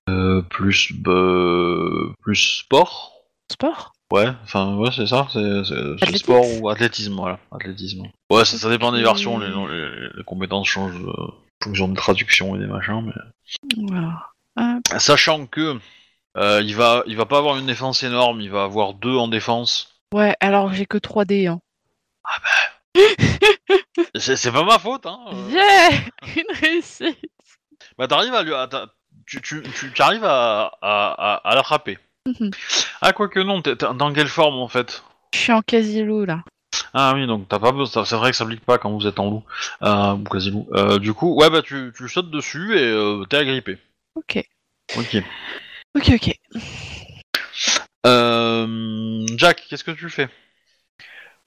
euh, 0.09 0.43
plus 0.43 0.93
euh, 1.07 2.13
plus 2.23 2.37
sport. 2.37 3.13
Sport? 3.51 3.92
Ouais, 4.13 4.29
enfin 4.45 4.77
ouais 4.77 4.91
c'est 4.95 5.07
ça, 5.07 5.27
c'est 5.33 5.65
c'est- 5.65 5.75
c'est 5.75 5.93
Athlétisme. 6.05 6.17
sport 6.19 6.45
ou 6.61 6.69
athlétisme, 6.69 7.15
voilà, 7.15 7.39
athlétisme. 7.51 8.03
Ouais, 8.31 8.45
ça, 8.45 8.59
ça 8.59 8.69
dépend 8.69 8.93
des 8.93 9.01
versions, 9.03 9.39
les, 9.39 9.49
les, 9.49 10.09
les 10.15 10.25
compétences 10.25 10.69
changent 10.69 11.01
euh, 11.01 11.13
en 11.13 11.65
fonction 11.65 11.89
de 11.89 11.97
traduction 11.97 12.55
et 12.55 12.59
des 12.59 12.67
machins, 12.67 13.01
mais 13.07 14.99
sachant 14.99 15.47
que 15.47 15.79
euh, 16.37 16.61
il 16.63 16.77
va 16.77 17.03
il 17.07 17.17
va 17.17 17.25
pas 17.25 17.39
avoir 17.39 17.57
une 17.57 17.65
défense 17.67 18.03
énorme, 18.03 18.43
il 18.43 18.51
va 18.51 18.65
avoir 18.65 18.93
deux 18.93 19.17
en 19.17 19.29
défense. 19.29 19.95
Ouais, 20.13 20.37
alors 20.41 20.75
j'ai 20.75 20.85
que 20.85 20.99
3D. 20.99 21.49
Hein. 21.49 21.61
C'est 24.15 24.37
c'est 24.37 24.53
pas 24.53 24.65
ma 24.65 24.79
faute, 24.79 25.07
hein. 25.07 25.19
euh. 25.33 25.51
Yeah 25.51 25.91
Une 26.37 26.55
réussite 26.61 27.19
Bah 27.99 28.07
t'arrives 28.07 28.35
à 28.35 28.43
lui, 28.43 28.53
à 28.55 28.69
tu, 29.27 29.41
tu, 29.41 29.63
tu, 29.75 29.91
tu 29.93 30.03
arrives 30.03 30.25
à, 30.25 30.67
à, 30.83 31.13
à, 31.13 31.35
à 31.51 31.55
l'attraper. 31.55 31.99
Mhm. 32.27 32.51
Ah 33.05 33.13
quoique 33.13 33.41
non, 33.41 33.61
t'es 33.61 33.75
dans 33.75 34.13
quelle 34.13 34.29
forme 34.29 34.61
en 34.61 34.69
fait? 34.69 35.03
Je 35.35 35.39
suis 35.41 35.53
en 35.53 35.61
quasi-loup 35.61 36.25
là. 36.25 36.45
Ah 36.95 37.13
oui, 37.15 37.27
donc 37.27 37.49
t'as 37.49 37.59
pas 37.59 37.73
besoin. 37.73 38.05
C'est 38.05 38.15
vrai 38.15 38.31
que 38.31 38.37
ça 38.37 38.45
s'applique 38.45 38.65
pas 38.65 38.79
quand 38.79 38.93
vous 38.93 39.09
êtes 39.09 39.19
en 39.19 39.29
loup 39.29 39.45
euh, 39.83 40.13
ou 40.13 40.23
quasi 40.23 40.53
loup. 40.53 40.69
Euh, 40.75 41.01
du 41.01 41.13
coup, 41.13 41.35
ouais 41.35 41.51
bah 41.51 41.63
tu, 41.63 41.93
tu 41.97 42.09
sautes 42.09 42.31
dessus 42.31 42.79
et 42.79 42.83
euh, 42.85 43.25
t'es 43.25 43.39
agrippé. 43.39 43.79
Ok. 44.15 44.45
Ok. 44.97 45.17
Ok, 45.97 46.13
ok. 46.15 46.39
Euh, 48.07 49.27
Jack, 49.37 49.65
qu'est-ce 49.69 49.85
que 49.85 49.91
tu 49.91 50.09
fais? 50.09 50.29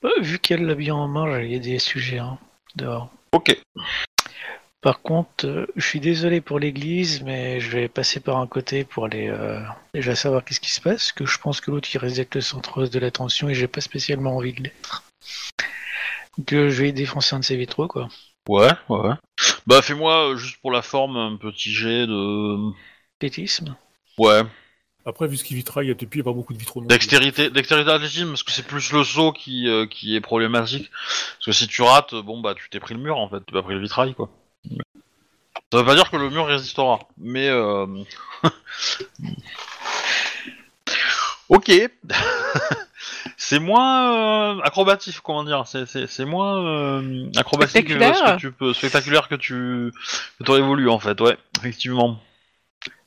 Bah, 0.01 0.09
vu 0.19 0.39
qu'elle 0.39 0.65
l'a 0.65 0.75
bien 0.75 0.95
en 0.95 1.07
main, 1.07 1.39
il 1.39 1.53
y 1.53 1.55
a 1.55 1.59
des 1.59 1.79
sujets 1.79 2.19
hein, 2.19 2.37
dehors. 2.75 3.09
Ok. 3.31 3.57
Par 4.85 5.01
contre, 5.01 5.47
euh, 5.47 5.65
je 5.75 5.83
suis 5.83 5.99
désolé 5.99 6.41
pour 6.41 6.59
l'église, 6.59 7.23
mais 7.23 7.59
je 7.59 7.71
vais 7.71 7.87
passer 7.87 8.19
par 8.19 8.37
un 8.37 8.45
côté 8.45 8.83
pour 8.83 9.05
aller 9.05 9.29
euh, 9.29 9.59
déjà 9.95 10.13
savoir 10.13 10.45
qu'est-ce 10.45 10.59
qui 10.59 10.69
se 10.69 10.79
passe, 10.79 11.11
que 11.11 11.25
je 11.25 11.39
pense 11.39 11.59
que 11.59 11.71
l'autre 11.71 11.89
il 11.91 12.13
d'être 12.13 12.35
le 12.35 12.41
centre 12.41 12.85
de 12.85 12.99
l'attention 12.99 13.49
et 13.49 13.55
j'ai 13.55 13.67
pas 13.67 13.81
spécialement 13.81 14.35
envie 14.35 14.53
de 14.53 14.61
l'être. 14.61 15.03
Donc 16.37 16.53
euh, 16.53 16.69
je 16.69 16.83
vais 16.83 16.91
défoncer 16.91 17.35
un 17.35 17.39
de 17.39 17.43
ses 17.43 17.57
vitraux 17.57 17.87
quoi. 17.87 18.09
Ouais, 18.47 18.69
ouais. 18.89 19.15
Bah 19.65 19.81
fais-moi 19.81 20.33
euh, 20.33 20.35
juste 20.35 20.61
pour 20.61 20.69
la 20.69 20.83
forme 20.83 21.17
un 21.17 21.35
petit 21.35 21.71
jet 21.71 22.05
de. 22.05 22.71
Athlétisme. 23.17 23.75
Ouais. 24.19 24.43
Après, 25.07 25.27
vu 25.27 25.35
ce 25.35 25.43
qu'il 25.43 25.57
vitraille, 25.57 25.87
il 25.87 25.89
y 25.89 25.91
a 25.93 25.95
depuis 25.95 26.21
pas 26.21 26.31
beaucoup 26.31 26.53
de 26.53 26.59
vitraux. 26.59 26.81
non. 26.81 26.87
Dextérité, 26.87 27.49
dextérité 27.49 27.89
athlétisme, 27.89 28.29
parce 28.29 28.43
que 28.43 28.51
c'est 28.51 28.67
plus 28.67 28.91
le 28.91 29.03
saut 29.03 29.31
qui, 29.31 29.67
euh, 29.67 29.87
qui 29.87 30.15
est 30.15 30.21
problématique. 30.21 30.91
Parce 30.91 31.45
que 31.45 31.51
si 31.53 31.67
tu 31.67 31.81
rates, 31.81 32.13
bon 32.13 32.39
bah 32.39 32.53
tu 32.53 32.69
t'es 32.69 32.79
pris 32.79 32.93
le 32.93 32.99
mur 32.99 33.17
en 33.17 33.27
fait, 33.27 33.43
tu 33.47 33.51
pas 33.51 33.63
pris 33.63 33.73
le 33.73 33.81
vitrail 33.81 34.13
quoi. 34.13 34.29
Ça 35.71 35.79
veut 35.79 35.85
pas 35.85 35.95
dire 35.95 36.09
que 36.09 36.17
le 36.17 36.29
mur 36.29 36.45
résistera, 36.47 36.99
mais 37.17 37.49
euh... 37.49 37.85
ok. 41.49 41.71
c'est 43.37 43.59
moins 43.59 44.55
euh, 44.57 44.61
acrobatif, 44.61 45.19
comment 45.21 45.43
dire. 45.43 45.63
C'est, 45.67 45.85
c'est, 45.85 46.07
c'est 46.07 46.25
moins 46.25 46.63
euh, 46.65 47.29
acrobatique 47.35 47.87
que 47.87 47.93
ce 47.93 47.97
Spectaculaire. 47.99 48.35
que 48.35 48.39
tu 48.41 48.51
peux, 48.51 48.73
spectaculaire 48.73 49.27
que 49.27 49.35
tu 49.35 49.91
que 50.39 50.43
t'aurais 50.43 50.61
voulu 50.61 50.89
en 50.89 50.99
fait, 50.99 51.19
ouais, 51.21 51.37
effectivement. 51.57 52.19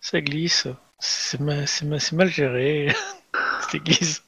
Ça 0.01 0.21
glisse. 0.21 0.66
C'est 0.99 1.40
ma- 1.40 1.66
c'est 1.66 1.85
ma- 1.87 2.01
c'est 2.01 2.16
mal 2.16 2.29
géré. 2.29 2.94
Cette 3.62 3.77
église. 3.77 4.23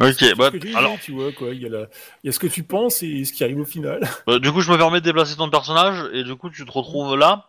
Ok, 0.00 0.36
bah 0.36 0.50
alors. 0.74 0.98
tu 1.00 1.12
vois, 1.12 1.32
quoi. 1.32 1.48
Il 1.52 1.62
y, 1.62 1.66
a 1.66 1.68
la- 1.68 1.86
il 2.22 2.26
y 2.26 2.28
a 2.28 2.32
ce 2.32 2.38
que 2.38 2.46
tu 2.46 2.62
penses 2.62 3.02
et 3.02 3.24
ce 3.24 3.32
qui 3.32 3.44
arrive 3.44 3.60
au 3.60 3.64
final. 3.64 4.00
Euh, 4.28 4.38
du 4.38 4.50
coup, 4.52 4.60
je 4.60 4.70
me 4.72 4.76
permets 4.78 5.00
de 5.00 5.04
déplacer 5.04 5.36
ton 5.36 5.50
personnage 5.50 6.04
et 6.12 6.24
du 6.24 6.34
coup, 6.34 6.50
tu 6.50 6.64
te 6.64 6.72
retrouves 6.72 7.16
là. 7.16 7.48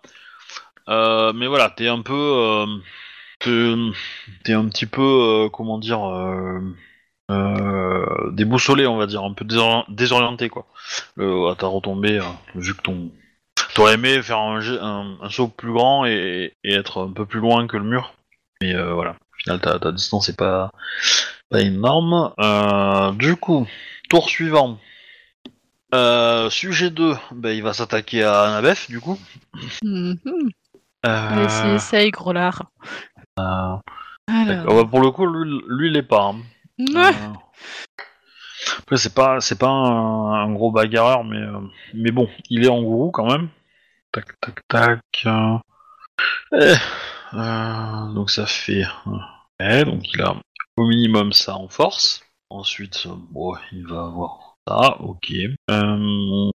Euh, 0.90 1.32
mais 1.34 1.48
voilà, 1.48 1.70
t'es 1.70 1.88
un 1.88 2.02
peu, 2.02 2.14
euh, 2.14 2.66
t'es, 4.44 4.54
un 4.54 4.68
petit 4.68 4.86
peu, 4.86 5.46
euh, 5.46 5.50
comment 5.50 5.78
dire, 5.78 6.04
euh, 6.06 6.60
déboussolé, 8.32 8.86
on 8.88 8.98
va 8.98 9.06
dire, 9.08 9.24
un 9.24 9.34
peu 9.34 9.46
désori- 9.46 9.86
désorienté 9.88 10.50
quoi. 10.50 10.66
À 11.18 11.56
ta 11.56 11.68
retombée, 11.68 12.20
euh, 12.20 12.24
vu 12.56 12.76
que 12.76 12.82
ton, 12.82 13.10
t'aurais 13.74 13.94
aimé 13.94 14.22
faire 14.22 14.40
un, 14.40 14.60
un, 14.60 15.18
un 15.22 15.30
saut 15.30 15.48
plus 15.48 15.72
grand 15.72 16.06
et, 16.06 16.54
et 16.66 16.74
être 16.74 17.08
un 17.08 17.14
peu 17.14 17.26
plus 17.26 17.40
loin 17.40 17.66
que 17.68 17.78
le 17.78 17.86
mur. 17.86 18.14
Mais 18.62 18.74
voilà, 18.74 19.12
au 19.12 19.36
final, 19.38 19.62
ta, 19.62 19.80
ta 19.80 19.94
distance 19.94 20.28
est 20.28 20.38
pas, 20.38 20.70
pas 21.54 21.62
énorme. 21.62 22.34
Euh, 22.40 23.12
du 23.14 23.36
coup, 23.36 23.68
tour 24.10 24.28
suivant. 24.28 24.80
Euh, 25.94 26.50
sujet 26.50 26.90
2, 26.90 27.16
ben, 27.32 27.52
il 27.52 27.62
va 27.62 27.74
s'attaquer 27.74 28.24
à 28.24 28.42
Annabeth, 28.42 28.90
du 28.90 29.00
coup. 29.00 29.20
Euh, 29.86 30.16
Allez, 31.04 31.50
c'est 31.50 31.76
essaye, 31.76 32.12
gros 32.12 32.34
lard. 32.34 32.64
Alors. 33.38 33.82
pour 34.90 35.02
le 35.02 35.12
coup, 35.12 35.28
lui, 35.28 35.62
lui 35.68 35.90
il 35.90 35.98
est 35.98 36.02
pas. 36.02 36.34
hein. 36.34 36.42
Ouais. 36.80 37.12
Euh, 37.14 37.34
Après, 38.80 38.98
c'est 38.98 39.14
pas, 39.14 39.40
c'est 39.40 39.60
pas 39.60 39.70
un, 39.70 40.32
un 40.46 40.52
gros 40.54 40.72
bagarreur, 40.72 41.24
mais, 41.24 41.42
mais 41.94 42.12
bon, 42.12 42.28
il 42.50 42.66
est 42.66 42.70
en 42.70 42.82
gourou 42.82 43.12
quand 43.12 43.30
même. 43.30 43.50
Tac, 44.12 44.26
tac, 44.40 44.60
tac. 44.68 45.26
donc 48.16 48.32
ça 48.32 48.46
fait. 48.48 48.86
Donc 49.86 50.12
il 50.14 50.22
a 50.22 50.36
au 50.78 50.86
minimum 50.88 51.34
ça 51.34 51.56
en 51.56 51.68
force. 51.68 52.24
Ensuite, 52.50 53.04
euh, 53.08 53.14
bon, 53.32 53.56
il 53.72 53.86
va 53.88 54.04
avoir 54.06 54.58
ça, 54.68 54.98
ok. 55.02 55.32
Euh, 55.72 56.50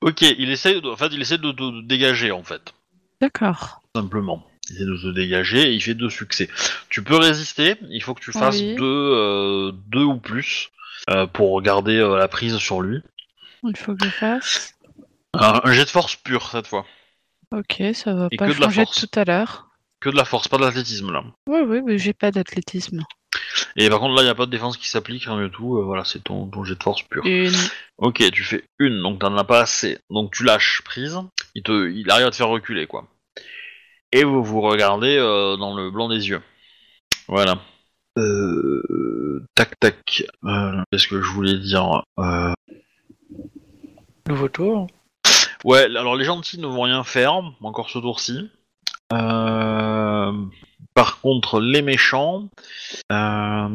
Ok, 0.00 0.22
il 0.22 0.50
essaie, 0.50 0.80
de, 0.80 0.88
en 0.88 0.96
fait, 0.96 1.10
il 1.12 1.20
essaie 1.22 1.38
de 1.38 1.52
te 1.52 1.86
dégager 1.86 2.32
en 2.32 2.42
fait, 2.42 2.74
D'accord. 3.20 3.80
simplement. 3.94 4.44
Il 4.68 4.74
essaie 4.76 4.84
de 4.84 4.96
se 4.96 5.06
dégager 5.08 5.68
et 5.68 5.72
il 5.74 5.80
fait 5.80 5.94
deux 5.94 6.10
succès. 6.10 6.48
Tu 6.88 7.04
peux 7.04 7.16
résister, 7.16 7.76
il 7.88 8.02
faut 8.02 8.12
que 8.14 8.20
tu 8.20 8.32
fasses 8.32 8.58
Oui. 8.58 8.74
deux, 8.74 8.82
euh, 8.84 9.72
deux 9.88 10.02
ou 10.02 10.16
plus 10.18 10.70
euh, 11.10 11.26
pour 11.28 11.62
garder 11.62 11.98
la 11.98 12.26
prise 12.26 12.56
sur 12.58 12.80
lui. 12.80 13.00
Il 13.62 13.76
faut 13.76 13.94
que 13.94 14.04
je 14.04 14.10
fasse. 14.10 14.74
Un, 15.34 15.60
un 15.62 15.72
jet 15.72 15.84
de 15.84 15.90
force 15.90 16.16
pur 16.16 16.48
cette 16.50 16.66
fois. 16.66 16.84
Ok, 17.52 17.80
ça 17.94 18.12
va 18.14 18.26
Et 18.32 18.36
pas 18.36 18.48
de 18.48 18.54
changer 18.54 18.84
de 18.84 18.90
tout 19.06 19.18
à 19.18 19.24
l'heure. 19.24 19.68
Que 20.02 20.10
de 20.10 20.16
la 20.16 20.24
force, 20.24 20.48
pas 20.48 20.56
de 20.58 20.62
l'athlétisme 20.64 21.12
là. 21.12 21.22
Oui, 21.48 21.60
oui, 21.64 21.80
mais 21.84 21.96
j'ai 21.96 22.12
pas 22.12 22.30
d'athlétisme. 22.32 23.02
Et 23.76 23.88
par 23.88 24.00
contre 24.00 24.14
là, 24.16 24.22
il 24.22 24.24
n'y 24.24 24.30
a 24.30 24.34
pas 24.34 24.46
de 24.46 24.50
défense 24.50 24.76
qui 24.76 24.88
s'applique, 24.88 25.24
rien 25.24 25.40
du 25.44 25.50
tout. 25.50 25.78
euh, 25.78 25.84
voilà, 25.84 26.04
c'est 26.04 26.22
ton, 26.24 26.46
ton 26.48 26.64
jet 26.64 26.74
de 26.74 26.82
force 26.82 27.02
pur. 27.02 27.24
Une. 27.24 27.54
Ok, 27.98 28.22
tu 28.32 28.42
fais 28.42 28.64
une, 28.80 29.00
donc 29.00 29.20
t'en 29.20 29.36
as 29.36 29.44
pas 29.44 29.60
assez. 29.60 29.98
Donc 30.10 30.32
tu 30.34 30.42
lâches 30.44 30.82
prise, 30.84 31.18
il, 31.54 31.62
te, 31.62 31.88
il 31.90 32.10
arrive 32.10 32.26
à 32.26 32.30
te 32.30 32.36
faire 32.36 32.48
reculer, 32.48 32.86
quoi. 32.86 33.06
Et 34.10 34.24
vous 34.24 34.42
vous 34.42 34.60
regardez 34.60 35.16
euh, 35.16 35.56
dans 35.56 35.74
le 35.74 35.90
blanc 35.90 36.08
des 36.08 36.28
yeux. 36.28 36.42
Voilà. 37.28 37.58
Euh, 38.18 39.46
tac 39.54 39.78
tac. 39.80 40.24
Euh, 40.44 40.82
Qu'est-ce 40.90 41.06
que 41.08 41.22
je 41.22 41.28
voulais 41.30 41.56
dire 41.58 42.02
Euh, 42.18 42.52
Nouveau 44.28 44.48
tour. 44.48 44.86
Ouais, 45.64 45.84
alors 45.84 46.16
les 46.16 46.24
gentils 46.24 46.58
ne 46.58 46.66
vont 46.66 46.82
rien 46.82 47.04
faire, 47.04 47.40
encore 47.62 47.88
ce 47.88 47.98
tour-ci. 48.00 48.50
Euh, 49.12 50.32
Par 50.94 51.20
contre, 51.20 51.60
les 51.60 51.82
méchants... 51.82 52.48
euh, 53.10 53.68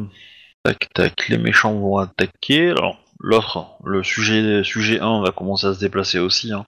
Tac 0.64 0.92
tac, 0.92 1.28
les 1.28 1.38
méchants 1.38 1.74
vont 1.74 1.98
attaquer. 1.98 2.74
L'autre, 3.20 3.66
le 3.84 4.02
sujet, 4.02 4.62
sujet 4.64 5.00
1 5.00 5.22
va 5.22 5.30
commencer 5.32 5.66
à 5.66 5.74
se 5.74 5.80
déplacer 5.80 6.18
aussi. 6.18 6.52
hein. 6.52 6.66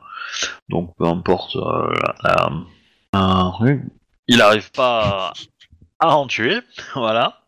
Donc, 0.68 0.94
peu 0.96 1.04
importe 1.06 1.56
euh, 1.56 1.92
il 4.28 4.36
n'arrive 4.38 4.70
pas 4.70 5.32
à, 5.98 6.16
en 6.16 6.26
tuer. 6.26 6.60
voilà. 6.94 7.40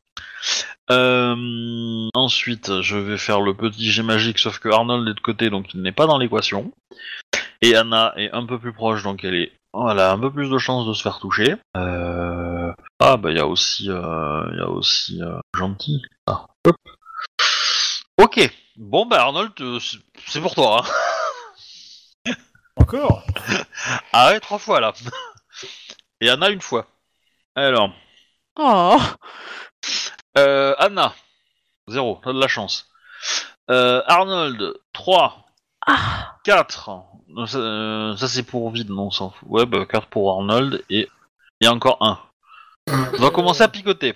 Ensuite, 2.15 2.81
je 2.83 2.97
vais 2.97 3.17
faire 3.17 3.41
le 3.41 3.55
petit 3.55 3.91
jet 3.91 4.03
magique, 4.03 4.39
sauf 4.39 4.59
que 4.59 4.69
Arnold 4.69 5.09
est 5.09 5.15
de 5.15 5.21
côté, 5.21 5.49
donc 5.51 5.73
il 5.75 5.81
n'est 5.83 5.93
pas 5.93 6.07
dans 6.07 6.19
l'équation. 6.19 6.73
Et 7.63 7.75
Anna 7.77 8.13
est 8.17 8.31
un 8.33 8.45
peu 8.45 8.59
plus 8.59 8.73
proche, 8.73 9.03
donc 9.05 9.25
elle 9.25 9.37
est, 9.37 9.53
voilà, 9.73 10.13
un 10.13 10.19
peu 10.19 10.31
plus 10.33 10.51
de 10.51 10.59
chances 10.59 10.87
de 10.87 10.93
se 10.93 11.03
faire 11.03 11.19
toucher. 11.19 11.57
Euh... 11.77 12.73
Ah 13.01 13.17
bah 13.17 13.31
il 13.31 13.37
y 13.37 13.41
a 13.41 13.47
aussi, 13.47 13.89
euh, 13.91 14.47
il 14.53 14.59
y 14.59 14.63
a 14.63 14.69
aussi 14.69 15.21
euh, 15.23 15.39
gentil. 15.57 16.03
Ah, 16.27 16.47
hop. 16.67 16.77
Ok. 18.19 18.41
Bon 18.77 19.07
bah 19.07 19.21
Arnold, 19.23 19.53
euh, 19.61 19.79
c'est- 19.81 19.99
c'est 20.27 20.41
pour 20.41 20.55
toi. 20.55 20.83
Hein. 22.27 22.33
Encore? 22.77 23.23
Ah 24.13 24.29
ouais, 24.31 24.41
trois 24.41 24.59
fois 24.59 24.81
là. 24.81 24.93
Et 26.21 26.29
Anna 26.31 26.51
une 26.51 26.61
fois. 26.61 26.87
Alors, 27.55 27.91
Oh 28.57 28.99
euh, 30.39 30.75
Anna, 30.79 31.15
zéro, 31.89 32.21
t'as 32.23 32.33
de 32.33 32.41
la 32.41 32.49
chance. 32.49 32.89
Euh, 33.71 34.03
Arnold, 34.07 34.75
3, 34.93 35.42
Ah 35.87 36.37
4. 36.45 36.91
Non, 37.29 37.47
Ça, 37.47 37.59
euh, 37.59 38.17
ça, 38.17 38.29
c'est 38.29 38.43
pour 38.43 38.71
vide, 38.71 38.91
non, 38.91 39.05
on 39.07 39.11
s'en 39.11 39.31
fout. 39.31 39.49
Ouais, 39.51 39.67
bah 39.67 39.85
4 39.87 40.07
pour 40.09 40.31
Arnold 40.33 40.83
et, 40.91 41.09
et 41.61 41.69
encore 41.69 41.97
1. 42.01 42.19
On 42.89 43.19
va 43.23 43.31
commencer 43.31 43.63
à 43.63 43.69
picoter. 43.69 44.15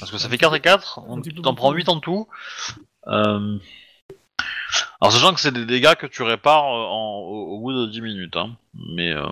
Parce 0.00 0.10
que 0.10 0.18
ça 0.18 0.28
fait 0.28 0.38
4 0.38 0.54
et 0.56 0.60
4, 0.60 0.98
Un 1.00 1.02
on 1.08 1.20
t'en 1.20 1.54
prends 1.54 1.68
beaucoup. 1.68 1.76
8 1.78 1.88
en 1.90 2.00
tout. 2.00 2.28
Euh, 3.08 3.58
Alors 5.00 5.12
sachant 5.12 5.32
que 5.34 5.40
c'est 5.40 5.52
des 5.52 5.64
dégâts 5.66 5.94
que 5.94 6.06
tu 6.06 6.22
répares 6.22 6.64
euh, 6.64 6.86
en- 6.86 7.18
au, 7.20 7.56
au 7.56 7.60
bout 7.60 7.72
de 7.72 7.86
10 7.86 8.00
minutes. 8.00 8.36
Hein. 8.36 8.56
Mais, 8.74 9.12
euh, 9.12 9.26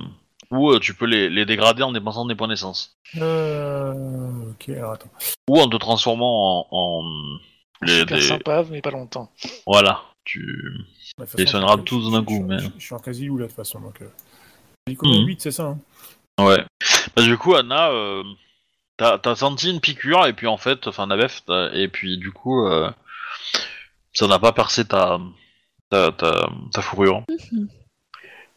Ou 0.50 0.70
euh, 0.72 0.78
tu 0.78 0.94
peux 0.94 1.06
les, 1.06 1.28
les 1.30 1.44
dégrader 1.46 1.82
en 1.82 1.92
dépensant 1.92 2.24
des 2.26 2.34
points 2.34 2.48
d'essence. 2.48 2.96
Euh... 3.16 4.50
Ok, 4.50 4.68
alors 4.68 4.92
attends. 4.92 5.10
Ou 5.48 5.60
en 5.60 5.68
te 5.68 5.76
transformant 5.76 6.66
en... 6.70 6.76
en 7.02 7.38
les- 7.82 8.00
Super 8.00 8.16
des- 8.18 8.22
sympa, 8.22 8.64
mais 8.70 8.80
pas 8.80 8.90
longtemps. 8.90 9.30
Voilà, 9.66 10.02
tu... 10.24 10.72
Toute 11.16 11.28
façon, 11.28 11.42
Et 11.42 11.46
ça 11.46 11.76
tous 11.84 12.10
d'un 12.12 12.24
coup, 12.24 12.34
je- 12.36 12.42
mais- 12.42 12.58
Je, 12.58 12.68
je 12.78 12.84
suis 12.84 12.94
en 12.94 12.98
quasi 12.98 13.28
ou 13.30 13.38
là 13.38 13.44
de 13.44 13.48
toute 13.48 13.56
façon, 13.56 13.80
donc... 13.80 14.00
Euh... 14.02 14.08
J'ai 14.86 14.92
dit 14.94 14.96
combien 14.96 15.20
Mhm. 15.20 15.26
8, 15.26 15.40
c'est 15.40 15.50
ça 15.52 15.64
hein? 15.64 15.78
Ouais. 16.38 16.64
Bah, 17.16 17.22
du 17.22 17.38
coup, 17.38 17.54
Anna, 17.54 17.90
euh, 17.90 18.24
t'as 18.96 19.34
senti 19.36 19.70
une 19.70 19.80
piqûre, 19.80 20.26
et 20.26 20.32
puis 20.32 20.46
en 20.46 20.56
fait, 20.56 20.86
enfin, 20.88 21.06
Nabef, 21.06 21.42
et 21.72 21.88
puis 21.88 22.18
du 22.18 22.32
coup, 22.32 22.66
euh, 22.66 22.90
ça 24.12 24.26
n'a 24.26 24.38
pas 24.38 24.52
percé 24.52 24.84
ta, 24.84 25.20
ta, 25.90 26.10
ta, 26.12 26.48
ta 26.72 26.82
fourrure. 26.82 27.22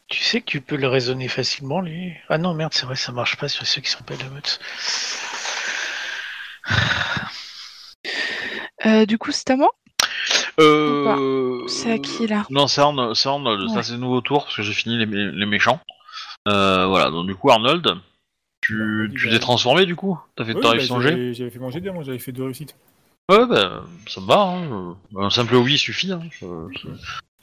Tu 0.10 0.24
sais 0.24 0.40
que 0.40 0.46
tu 0.46 0.62
peux 0.62 0.78
le 0.78 0.88
raisonner 0.88 1.28
facilement, 1.28 1.82
lui. 1.82 2.14
Ah 2.30 2.38
non, 2.38 2.54
merde, 2.54 2.74
c'est 2.74 2.86
vrai, 2.86 2.96
ça 2.96 3.12
marche 3.12 3.36
pas 3.36 3.50
sur 3.50 3.68
ceux 3.68 3.82
qui 3.82 3.90
sont 3.90 4.06
pas 4.06 4.16
de 4.16 4.24
la 4.24 4.30
meute. 4.30 4.58
Euh, 8.86 9.06
Du 9.06 9.18
coup, 9.18 9.34
c'est 9.34 9.50
à 9.50 9.58
moi? 9.58 9.70
Euh... 10.60 11.68
C'est 11.68 11.92
à 11.92 11.98
qui, 11.98 12.28
là 12.28 12.46
Non, 12.50 12.68
c'est 12.68 12.82
Arnold, 12.82 13.16
c'est 13.16 13.30
Arnold. 13.30 13.62
Ouais. 13.70 13.76
ça 13.76 13.84
c'est 13.84 13.94
le 13.94 14.00
nouveau 14.00 14.22
tour, 14.22 14.44
parce 14.46 14.56
que 14.56 14.64
j'ai 14.64 14.74
fini 14.74 14.98
les, 14.98 15.06
mé- 15.06 15.32
les 15.32 15.46
méchants. 15.46 15.80
Euh, 16.48 16.86
voilà, 16.88 17.12
donc 17.12 17.28
du 17.28 17.36
coup, 17.36 17.52
Arnold, 17.52 17.86
tu 18.62 19.08
Bah, 19.10 19.14
tu 19.18 19.26
bah, 19.28 19.34
t'es 19.34 19.40
transformé 19.40 19.86
du 19.86 19.96
coup? 19.96 20.20
T'as 20.36 20.46
fait 20.46 20.54
Oui, 20.54 20.62
ta 20.62 20.72
bah, 20.72 20.80
G 20.80 21.34
j'avais 21.34 21.50
fait 21.52 21.60
manger 21.60 21.80
bien, 21.80 21.94
moi 21.94 22.04
j'avais 22.04 22.20
fait 22.20 22.32
deux 22.32 22.44
réussites. 22.44 22.76
Ouais, 23.30 23.46
bah, 23.46 23.84
ça 24.08 24.22
me 24.22 24.26
va, 24.26 24.42
hein. 24.42 24.96
un 25.18 25.30
simple 25.30 25.56
oui 25.56 25.78
suffit. 25.78 26.12
Hein. 26.12 26.22
Je- 26.32 26.46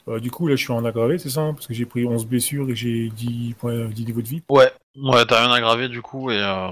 Euh, 0.07 0.19
du 0.19 0.29
coup, 0.29 0.47
là 0.47 0.55
je 0.55 0.63
suis 0.63 0.71
en 0.71 0.85
aggravé, 0.85 1.17
c'est 1.17 1.31
ça 1.31 1.41
hein, 1.41 1.53
Parce 1.55 1.65
que 1.65 1.73
j'ai 1.73 1.85
pris 1.85 2.05
11 2.05 2.27
blessures 2.27 2.65
et 2.65 2.73
que 2.73 2.75
j'ai 2.75 3.09
10 3.09 3.55
points 3.57 3.85
10 3.85 4.05
niveaux 4.05 4.21
de 4.21 4.27
vie. 4.27 4.43
Ouais, 4.49 4.71
ouais, 4.97 5.25
t'as 5.25 5.41
rien 5.41 5.51
aggravé 5.51 5.89
du 5.89 6.01
coup 6.03 6.29
et 6.29 6.37
euh... 6.37 6.69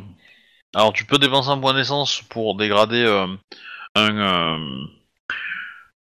alors 0.75 0.93
tu 0.93 1.05
peux 1.05 1.17
dépenser 1.17 1.49
un 1.49 1.57
point 1.57 1.73
d'essence 1.73 2.21
pour 2.29 2.55
dégrader 2.55 3.03
euh, 3.03 3.25
un 3.95 4.17
euh, 4.17 4.85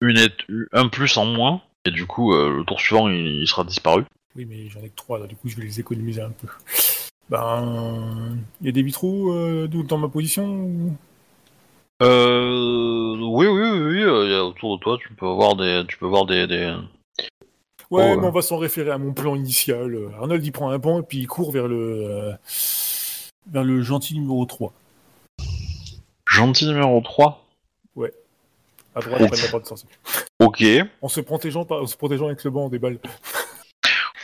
une 0.01 0.17
et- 0.17 0.65
un 0.73 0.87
plus 0.87 1.17
en 1.17 1.25
moins 1.25 1.61
et 1.85 1.91
du 1.91 2.05
coup 2.05 2.33
euh, 2.33 2.57
le 2.57 2.63
tour 2.65 2.79
suivant 2.79 3.09
il, 3.09 3.41
il 3.41 3.47
sera 3.47 3.63
disparu. 3.63 4.03
Oui, 4.35 4.45
mais 4.45 4.67
j'en 4.69 4.79
ai 4.81 4.89
que 4.89 4.95
3, 4.95 5.27
du 5.27 5.35
coup 5.35 5.47
je 5.49 5.55
vais 5.57 5.63
les 5.63 5.79
économiser 5.79 6.21
un 6.21 6.31
peu. 6.31 6.47
Ben. 7.29 8.37
Il 8.59 8.65
y 8.65 8.69
a 8.69 8.71
des 8.73 8.83
vitraux 8.83 9.33
euh, 9.33 9.67
dans 9.67 9.97
ma 9.97 10.09
position 10.09 10.95
Euh, 12.01 13.15
oui 13.19 13.47
oui 13.47 13.61
oui, 13.61 13.79
oui, 13.79 14.01
euh, 14.03 14.25
il 14.25 14.31
y 14.31 14.35
a 14.35 14.43
autour 14.43 14.77
de 14.77 14.83
toi 14.83 14.97
tu 14.99 15.13
peux 15.13 15.27
voir 15.27 15.55
des 15.55 15.83
tu 15.87 15.97
peux 15.97 16.07
voir 16.07 16.25
des, 16.25 16.47
des... 16.47 16.73
Ouais, 17.91 18.13
Oh, 18.15 18.19
mais 18.21 18.27
on 18.27 18.31
va 18.31 18.41
s'en 18.41 18.57
référer 18.57 18.91
à 18.91 18.97
mon 18.97 19.11
plan 19.13 19.35
initial. 19.35 19.97
Arnold 20.17 20.45
il 20.45 20.51
prend 20.53 20.69
un 20.69 20.77
banc 20.79 20.99
et 20.99 21.03
puis 21.03 21.17
il 21.19 21.27
court 21.27 21.51
vers 21.51 21.67
le. 21.67 22.31
vers 23.51 23.65
le 23.65 23.81
gentil 23.81 24.17
numéro 24.17 24.45
3. 24.45 24.71
gentil 26.25 26.67
numéro 26.67 27.01
3. 27.01 27.45
À 28.95 28.99
droite, 28.99 29.21
Ok. 29.21 29.29
pas 29.29 29.35
de 29.37 29.41
la 29.41 29.47
porte 29.47 29.63
de 29.63 29.67
sortie. 29.67 29.85
Ok 30.39 30.63
En 31.01 31.07
se 31.07 31.21
protégeant, 31.21 31.65
par- 31.65 31.81
en 31.81 31.87
se 31.87 31.95
protégeant 31.97 32.25
avec 32.27 32.43
le 32.43 32.51
banc 32.51 32.67
des 32.69 32.79
balles. 32.79 32.99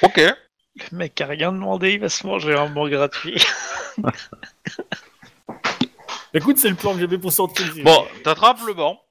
ok 0.01 0.17
Le 0.17 0.97
mec 0.97 1.19
a 1.21 1.25
rien 1.27 1.51
demandé, 1.51 1.93
il 1.93 1.99
va 1.99 2.09
se 2.09 2.25
manger 2.27 2.53
un 2.55 2.69
banc 2.69 2.87
gratuit. 2.87 3.41
Écoute, 6.33 6.57
c'est 6.57 6.69
le 6.69 6.75
plan 6.75 6.93
que 6.93 6.99
j'avais 6.99 7.17
pour 7.17 7.31
sortir. 7.31 7.65
bon 7.83 8.05
t'attrapes 8.23 8.59
le 8.67 8.73
banc. 8.73 9.01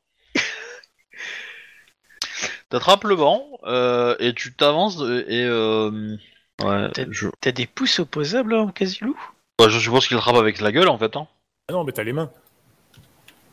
T'attrapes 2.69 3.05
le 3.05 3.17
banc 3.17 3.47
euh, 3.65 4.17
et 4.19 4.35
tu 4.35 4.53
t'avances 4.55 4.97
et 5.29 5.45
euh, 5.45 6.17
ouais 6.63 6.91
T'as- 6.93 7.07
je 7.11 7.29
T'as 7.41 7.53
des 7.53 7.67
pouces 7.67 8.01
opposables 8.01 8.55
en 8.55 8.69
Casilou 8.69 9.17
Bah, 9.59 9.69
je 9.69 9.79
suppose 9.79 10.07
qu'il 10.09 10.17
attrape 10.17 10.37
avec 10.37 10.61
la 10.61 10.73
gueule 10.73 10.89
en 10.89 10.99
fait. 10.99 11.17
Hein. 11.17 11.29
Ah 11.69 11.73
non, 11.73 11.85
mais 11.85 11.93
t'as 11.93 12.03
les 12.03 12.13
mains. 12.13 12.31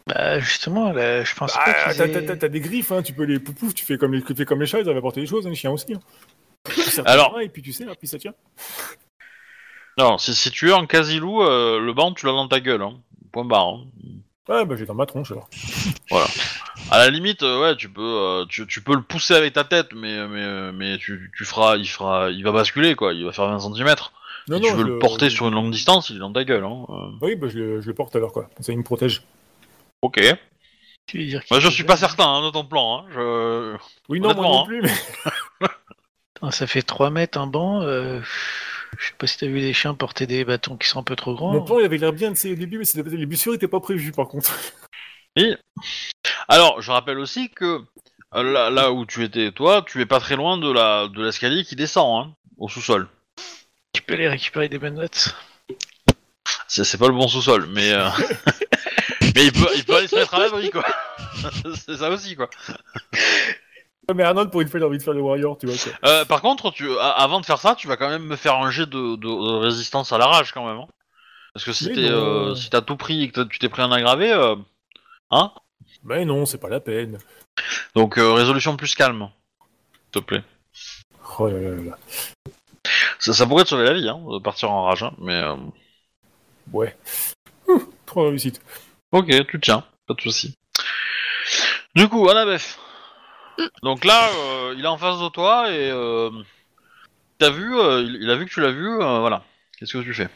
Bah 0.08 0.39
justement, 0.39 0.92
là, 0.92 1.24
je 1.24 1.34
pense 1.36 1.54
Ah, 1.58 1.63
pas 1.66 1.74
t'as, 1.74 2.04
qu'ils 2.08 2.12
t'as- 2.13 2.34
aient- 2.34 2.38
t'as- 2.38 2.48
des 2.50 2.60
griffes, 2.60 2.92
hein, 2.92 3.02
tu 3.02 3.13
peux 3.13 3.24
les 3.24 3.39
poupouf, 3.39 3.74
tu 3.74 3.86
fais 3.86 3.98
comme 3.98 4.13
les, 4.13 4.22
tu 4.22 4.36
fais 4.36 4.46
comme 4.46 4.60
les 4.60 4.66
chats, 4.68 4.80
ils 4.80 4.84
doivent 4.84 4.98
apporter 4.98 5.22
des 5.22 5.28
choses, 5.28 5.48
hein, 5.48 5.50
les 5.50 5.56
chiens 5.56 5.72
aussi. 5.72 5.94
Hein. 5.94 6.00
Tu 6.74 6.82
serres 6.82 7.08
Alors- 7.08 7.32
bras 7.32 7.44
Et 7.44 7.50
puis 7.50 7.62
tu 7.62 7.72
sais, 7.72 7.86
puis 7.98 8.08
ça 8.08 8.18
tient. 8.18 8.34
Non, 9.98 10.18
si, 10.18 10.34
si 10.34 10.50
tu 10.52 10.70
es 10.70 10.74
en 10.74 10.86
casilou, 10.88 11.44
euh, 11.44 11.80
le 11.80 11.94
banc 11.94 12.13
tu 12.13 12.26
l'as 12.26 12.32
dans 12.34 12.48
ta 12.48 12.60
gueule. 12.60 12.82
Hein. 12.82 12.96
Point 13.32 13.46
barre. 13.46 13.68
hein. 13.76 13.84
Ouais, 14.50 14.66
bah 14.66 14.76
j'ai 14.78 14.86
dans 14.86 14.94
ma 14.96 15.06
tronche 15.06 15.32
alors. 15.32 15.48
À 16.92 16.98
la 16.98 17.10
limite, 17.10 17.44
euh, 17.44 17.62
ouais, 17.62 17.76
tu 17.78 17.88
peux, 17.89 18.02
euh, 18.02 18.46
tu, 18.50 18.68
tu 18.68 18.82
peux 18.82 18.94
le 18.96 19.02
pousser 19.02 19.34
avec 19.36 19.54
ta 19.54 19.63
tête, 19.63 19.89
mais 19.96 20.28
mais 20.28 20.42
euh, 20.42 20.72
mais 20.74 20.98
tu, 20.98 21.32
tu 21.38 21.46
feras, 21.46 21.78
il 21.78 21.88
fera, 21.88 22.30
il 22.30 22.44
va 22.44 22.52
basculer 22.52 22.96
quoi. 22.96 23.13
Il 23.13 23.24
va 23.24 23.32
faire 23.32 23.46
20 23.48 23.60
cm. 23.74 23.96
Non, 24.50 24.58
si 24.58 24.63
tu 24.63 24.74
veux 24.74 24.80
je 24.80 24.84
le 24.88 25.00
porter 25.00 25.30
sur 25.30 25.48
une 25.48 25.54
longue 25.54 25.72
distance, 25.72 26.10
il 26.10 26.18
est 26.18 26.20
dans 26.20 26.34
ta 26.34 26.44
gueule. 26.44 26.66
Hein. 26.66 26.86
euh. 26.89 26.94
Oui, 27.22 27.36
bah 27.36 27.48
je 27.50 27.58
le, 27.58 27.82
je 27.82 27.88
le 27.88 27.94
porte 27.94 28.16
alors 28.18 28.34
quoi. 28.34 28.50
Ça, 28.60 28.74
il 28.74 28.78
me 28.78 28.84
protège. 28.84 29.24
Ok. 30.04 30.22
Tu 31.08 31.18
veux 31.18 31.26
dire 31.26 31.44
Moi, 31.50 31.60
je 31.60 31.70
suis 31.70 31.84
pas 31.84 31.98
certain 31.98 32.28
hein, 32.28 32.46
de 32.46 32.52
ton 32.52 32.66
plan. 32.66 33.00
Hein. 33.00 33.06
Je... 33.12 33.78
Oui, 34.10 34.20
non, 34.20 34.34
moi 34.36 34.46
Honnêtement, 34.46 34.54
non 34.54 34.62
hein. 34.63 34.66
plus, 34.68 34.82
mais. 35.62 35.68
Putain, 36.36 36.52
Ça 36.52 36.68
fait 36.68 36.82
3 36.82 37.10
mètres 37.10 37.38
un 37.38 37.48
banc. 37.48 37.82
euh, 37.82 38.22
Je 38.98 39.08
sais 39.08 39.13
pas 39.18 39.28
si 39.28 39.38
t'as 39.38 39.48
vu 39.48 39.62
des 39.62 39.74
chiens 39.74 39.94
porter 39.96 40.28
des 40.28 40.46
bâtons 40.46 40.78
qui 40.78 40.88
sont 40.88 41.00
un 41.00 41.04
peu 41.04 41.16
trop 41.16 41.34
grands. 41.36 41.54
Mon 41.54 41.63
plan, 41.63 41.80
il 41.80 41.86
avait 41.86 41.98
l'air 41.98 42.13
bien, 42.13 42.36
sais, 42.36 42.52
au 42.52 42.56
début, 42.56 42.78
mais 42.78 42.86
c'est- 42.86 43.02
les 43.02 43.26
blessures 43.26 43.54
étaient 43.54 43.68
pas 43.68 43.80
prévues 43.80 44.12
par 44.12 44.28
contre. 44.28 44.54
Alors, 46.48 46.82
je 46.82 46.92
rappelle 46.92 47.18
aussi 47.20 47.50
que 47.50 47.82
euh, 48.36 48.44
là, 48.44 48.70
là 48.70 48.92
où 48.92 49.06
tu 49.06 49.24
étais 49.24 49.52
toi, 49.52 49.84
tu 49.86 50.02
es 50.02 50.06
pas 50.06 50.20
très 50.20 50.36
loin 50.36 50.58
de 50.58 50.72
la 50.72 51.08
de 51.08 51.24
l'escalier 51.24 51.63
qui 51.63 51.76
descend, 51.76 52.28
hein, 52.28 52.34
au 52.58 52.70
sous-sol. 52.70 53.08
Tu 53.94 54.02
peux 54.02 54.13
aller 54.13 54.28
récupérer 54.28 54.70
des 54.70 54.78
bonnes 54.80 54.96
notes. 54.96 55.36
C'est 56.68 56.84
c'est 56.84 56.98
pas 56.98 57.08
le 57.08 57.13
bon 57.13 57.28
sous-sol, 57.28 57.68
mais 57.72 57.92
euh, 57.92 58.08
mais 59.36 59.46
il 59.46 59.52
peut 59.52 59.70
il 59.76 59.84
peut 59.86 59.96
aller 59.98 60.08
se 60.08 60.16
mettre 60.16 60.34
à 60.34 60.39
l'abri 60.39 60.70
quoi. 60.72 60.84
c'est 61.76 61.98
ça 61.98 62.10
aussi 62.10 62.36
quoi. 62.36 62.50
Mais 64.13 64.24
Arnold, 64.24 64.52
pour 64.52 64.60
une 64.62 64.68
fois, 64.68 64.80
il 64.82 64.84
a 64.84 64.88
envie 64.88 64.98
de 64.98 65.04
faire 65.04 65.13
le 65.13 65.22
Warrior, 65.22 65.58
tu 65.58 65.66
vois. 65.66 65.76
Quoi. 65.78 66.10
Euh, 66.10 66.26
par 66.26 66.42
contre, 66.42 66.72
tu 66.72 66.89
a- 67.00 67.10
avant 67.12 67.39
de 67.39 67.46
faire 67.46 67.60
ça, 67.60 67.74
tu 67.74 67.88
vas 67.88 67.96
quand 67.96 68.10
même 68.10 68.26
me 68.26 68.36
faire 68.36 68.56
un 68.56 68.70
jet 68.70 68.86
de, 68.86 69.16
de- 69.16 69.18
de 69.18 69.58
résistance 69.60 70.12
à 70.12 70.18
la 70.18 70.26
rage 70.28 70.52
quand 70.52 70.66
même. 70.68 70.78
hein. 70.78 70.88
Parce 71.54 71.66
que 71.66 71.72
si 71.72 71.89
euh, 71.98 72.54
si 72.56 72.70
t'as 72.70 72.82
tout 72.82 72.98
pris 72.98 73.24
et 73.24 73.32
que 73.32 73.42
tu 73.42 73.60
t'es 73.60 73.70
pris 73.70 73.82
un 73.82 73.92
aggravé, 73.92 74.32
euh, 74.32 74.56
hein 75.32 75.52
Mais 76.04 76.26
non, 76.26 76.46
c'est 76.46 76.58
pas 76.58 76.68
la 76.70 76.80
peine. 76.82 77.18
Donc 77.96 78.18
euh, 78.18 78.34
résolution 78.34 78.76
plus 78.76 78.94
calme, 78.96 79.30
s'il 80.12 80.22
te 80.22 80.26
plaît. 80.26 80.44
Oh 81.39 81.48
là 81.48 81.60
là 81.60 81.70
là 81.70 81.84
là. 81.84 81.98
Ça, 83.20 83.32
ça 83.34 83.46
pourrait 83.46 83.63
te 83.63 83.70
sauver 83.70 83.86
la 83.86 83.94
vie, 83.94 84.10
hein, 84.10 84.20
de 84.34 84.39
partir 84.39 84.70
en 84.72 84.84
rage, 84.84 85.04
hein, 85.04 85.13
mais 85.20 85.34
euh, 85.36 85.56
Ouais. 86.71 86.95
Ouh, 87.67 87.84
Trop 88.06 88.30
réussite. 88.30 88.62
ok, 89.12 89.28
tu 89.47 89.60
tiens, 89.60 89.84
pas 90.08 90.13
de 90.13 90.21
souci. 90.21 90.56
Du 91.95 92.08
coup, 92.08 92.28
Annabeth. 92.30 92.78
Donc 93.84 94.04
là, 94.06 94.30
euh, 94.34 94.73
il 94.78 94.84
est 94.84 94.88
en 94.88 94.97
face 94.97 95.19
de 95.19 95.30
toi 95.30 95.69
et 95.71 95.89
euh, 95.91 96.32
t'as 97.38 97.52
vu, 97.52 97.78
euh, 97.78 98.02
il, 98.02 98.17
il 98.23 98.30
a 98.32 98.36
vu 98.36 98.45
que 98.45 98.52
tu 98.52 98.62
l'as 98.62 98.71
vu, 98.71 98.88
euh, 98.89 99.19
voilà. 99.19 99.43
Qu'est-ce 99.78 99.93
que 99.93 100.04
tu 100.04 100.13
fais? 100.13 100.30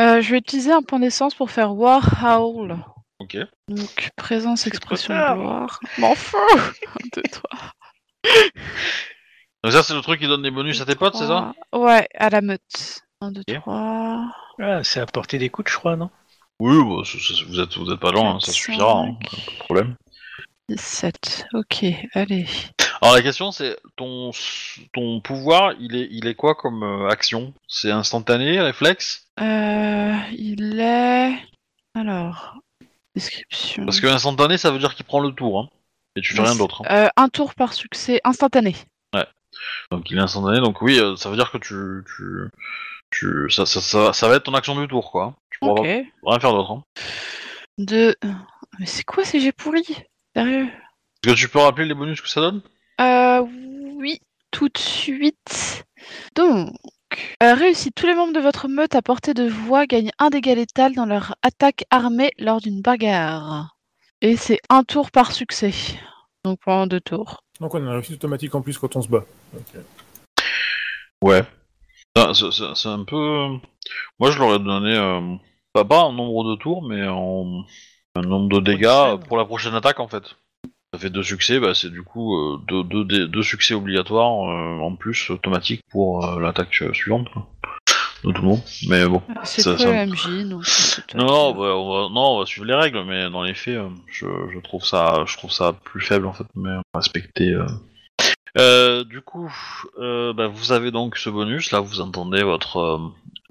Euh, 0.00 0.20
je 0.20 0.30
vais 0.32 0.38
utiliser 0.38 0.72
un 0.72 0.82
point 0.82 0.98
d'essence 0.98 1.34
pour 1.34 1.50
faire 1.50 1.72
War 1.74 2.02
Howl. 2.24 2.76
Ok. 3.20 3.36
Donc, 3.68 4.10
présence, 4.16 4.66
expression 4.66 5.14
de 5.14 5.34
gloire. 5.34 5.78
M'en 5.98 6.14
fous 6.14 6.38
de 7.16 7.22
toi. 7.30 7.50
Donc 9.62 9.72
ça, 9.72 9.82
c'est 9.82 9.94
le 9.94 10.00
truc 10.00 10.20
qui 10.20 10.26
donne 10.26 10.42
des 10.42 10.50
bonus 10.50 10.80
à 10.80 10.86
tes 10.86 10.94
potes, 10.94 11.14
c'est 11.16 11.26
ça? 11.26 11.52
Ouais, 11.74 12.08
à 12.14 12.30
la 12.30 12.40
meute. 12.40 13.02
1, 13.20 13.30
2, 13.32 13.40
Ok. 13.46 13.54
3. 13.60 14.24
Ah, 14.60 14.84
c'est 14.84 15.00
à 15.00 15.06
portée 15.06 15.38
d'écoute, 15.38 15.68
je 15.68 15.76
crois, 15.76 15.96
non? 15.96 16.10
Oui, 16.60 16.76
bah, 16.76 17.02
vous 17.48 17.60
êtes 17.60 17.76
vous 17.78 17.90
êtes 17.90 18.00
pas 18.00 18.12
loin, 18.12 18.34
hein, 18.36 18.40
ça 18.40 18.52
suffira, 18.52 18.98
hein, 18.98 19.16
pas 19.30 19.36
de 19.52 19.58
problème. 19.60 19.96
17. 20.68 21.46
Ok, 21.54 21.84
allez. 22.14 22.46
Alors 23.02 23.14
la 23.14 23.22
question 23.22 23.50
c'est 23.50 23.78
ton 23.96 24.30
ton 24.92 25.20
pouvoir, 25.20 25.72
il 25.80 25.96
est 25.96 26.06
il 26.10 26.26
est 26.26 26.34
quoi 26.34 26.54
comme 26.54 26.82
euh, 26.82 27.08
action? 27.08 27.54
C'est 27.66 27.90
instantané, 27.90 28.60
réflexe? 28.60 29.26
Euh, 29.40 30.14
il 30.32 30.78
est. 30.78 31.32
Alors. 31.94 32.58
Description. 33.16 33.84
Parce 33.86 34.00
que 34.00 34.06
instantané, 34.06 34.58
ça 34.58 34.70
veut 34.70 34.78
dire 34.78 34.94
qu'il 34.94 35.04
prend 35.06 35.18
le 35.20 35.32
tour, 35.32 35.60
hein, 35.60 35.68
et 36.14 36.20
tu 36.20 36.34
fais 36.34 36.42
rien 36.42 36.54
d'autre. 36.54 36.82
hein. 36.84 37.04
Euh, 37.06 37.08
un 37.16 37.28
tour 37.28 37.54
par 37.54 37.72
succès 37.72 38.20
instantané. 38.22 38.76
Donc 39.90 40.10
il 40.10 40.16
est 40.16 40.20
instantané, 40.20 40.60
donc 40.60 40.80
oui, 40.80 40.98
euh, 41.00 41.16
ça 41.16 41.28
veut 41.28 41.36
dire 41.36 41.50
que 41.50 41.58
tu 41.58 42.04
tu 42.06 42.48
tu 43.10 43.50
ça 43.50 43.66
ça, 43.66 43.80
ça, 43.80 44.12
ça 44.12 44.28
va 44.28 44.36
être 44.36 44.44
ton 44.44 44.54
action 44.54 44.80
du 44.80 44.86
tour 44.88 45.10
quoi. 45.10 45.34
Tu 45.50 45.58
pourras 45.58 45.74
pas- 45.74 45.82
rien 45.82 46.40
faire 46.40 46.52
d'autre. 46.52 46.70
Hein. 46.72 46.82
Deux. 47.78 48.14
Mais 48.78 48.86
c'est 48.86 49.04
quoi 49.04 49.24
ces 49.24 49.40
jets 49.40 49.52
pourris 49.52 50.04
Sérieux? 50.34 50.66
Est-ce 51.24 51.32
que 51.32 51.38
tu 51.38 51.48
peux 51.48 51.58
rappeler 51.58 51.86
les 51.86 51.94
bonus 51.94 52.20
que 52.20 52.28
ça 52.28 52.40
donne? 52.40 52.62
Euh, 53.00 53.40
oui, 53.96 54.20
tout 54.50 54.68
de 54.68 54.78
suite. 54.78 55.84
Donc, 56.34 56.70
euh, 57.42 57.54
réussi. 57.54 57.92
Tous 57.92 58.06
les 58.06 58.14
membres 58.14 58.32
de 58.32 58.40
votre 58.40 58.68
meute 58.68 58.94
à 58.94 59.02
portée 59.02 59.34
de 59.34 59.48
voix 59.48 59.86
gagnent 59.86 60.12
un 60.18 60.30
dégât 60.30 60.54
létal 60.54 60.94
dans 60.94 61.06
leur 61.06 61.34
attaque 61.42 61.84
armée 61.90 62.30
lors 62.38 62.60
d'une 62.60 62.80
bagarre. 62.80 63.76
Et 64.22 64.36
c'est 64.36 64.60
un 64.68 64.82
tour 64.84 65.10
par 65.10 65.32
succès. 65.32 65.72
Donc 66.44 66.58
pendant 66.64 66.86
deux 66.86 67.00
tours. 67.00 67.42
Donc 67.60 67.74
on 67.74 67.86
a 67.86 67.90
un 67.90 67.94
réussite 67.94 68.14
automatique 68.14 68.54
en 68.54 68.62
plus 68.62 68.78
quand 68.78 68.96
on 68.96 69.02
se 69.02 69.08
bat. 69.08 69.24
Ouais. 71.22 71.42
C'est- 72.16 72.88
un 72.88 73.04
peu. 73.04 73.48
Moi 74.18 74.30
je 74.30 74.38
leur 74.38 74.54
ai 74.54 74.58
donné 74.58 74.96
euh, 74.96 75.20
pas, 75.72 75.84
pas 75.84 76.00
en 76.00 76.12
nombre 76.12 76.44
de 76.50 76.56
tours, 76.56 76.82
mais 76.82 77.06
en 77.06 77.64
un 78.16 78.22
nombre 78.22 78.48
de 78.48 78.60
dégâts 78.60 79.16
pour 79.28 79.36
la 79.36 79.44
prochaine 79.44 79.74
attaque 79.74 80.00
en 80.00 80.08
fait. 80.08 80.24
Ça 80.92 80.98
fait 80.98 81.10
deux 81.10 81.22
succès, 81.22 81.60
bah 81.60 81.72
c'est 81.72 81.90
du 81.90 82.02
coup 82.02 82.36
euh, 82.36 82.58
deux, 82.66 82.82
deux, 82.82 83.04
dé- 83.04 83.28
deux 83.28 83.42
succès 83.44 83.74
obligatoires 83.74 84.48
euh, 84.50 84.80
en 84.80 84.96
plus 84.96 85.30
automatiques 85.30 85.82
pour 85.90 86.26
l'attaque 86.40 86.82
suivante 86.92 87.28
quoi. 87.32 87.46
de 88.24 88.32
tout 88.32 88.42
le 88.42 88.48
monde. 88.48 88.60
Mais 88.88 89.06
bon. 89.06 89.22
Euh, 89.30 89.34
C'est 89.44 89.62
Ça- 89.62 89.78
ça- 89.78 90.04
MJ, 90.06 90.44
Non, 91.14 91.26
non, 91.26 91.52
bah, 91.52 91.76
on 91.76 91.88
va, 92.08 92.08
non, 92.12 92.34
on 92.34 92.38
va 92.40 92.46
suivre 92.46 92.66
les 92.66 92.74
règles, 92.74 93.04
mais 93.04 93.30
dans 93.30 93.44
les 93.44 93.54
faits, 93.54 93.78
je, 94.08 94.26
je 94.52 94.58
trouve 94.58 94.84
ça, 94.84 95.22
je 95.26 95.36
trouve 95.36 95.52
ça 95.52 95.72
plus 95.72 96.00
faible 96.00 96.26
en 96.26 96.32
fait, 96.32 96.44
mais 96.56 96.70
on 96.70 96.82
va 96.92 96.98
respecter. 97.00 97.54
Euh. 98.58 99.04
Du 99.04 99.20
coup, 99.20 99.52
euh, 99.98 100.32
bah, 100.32 100.48
vous 100.48 100.72
avez 100.72 100.90
donc 100.90 101.16
ce 101.16 101.30
bonus. 101.30 101.70
Là, 101.72 101.80
vous 101.80 102.00
entendez 102.00 102.42
votre 102.42 103.00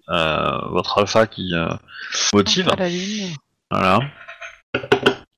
euh, 0.09 0.57
votre 0.69 0.97
alpha 0.99 1.27
qui 1.27 1.53
euh, 1.53 1.69
motive. 2.33 2.69
Voilà. 3.71 3.99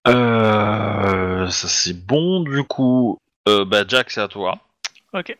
Euh, 0.08 1.48
ça 1.50 1.68
c'est 1.68 1.94
bon. 1.94 2.42
Du 2.42 2.64
coup, 2.64 3.20
euh, 3.48 3.66
bah, 3.66 3.84
Jack, 3.88 4.12
c'est 4.12 4.22
à 4.22 4.28
toi. 4.28 4.60
Ok. 5.14 5.38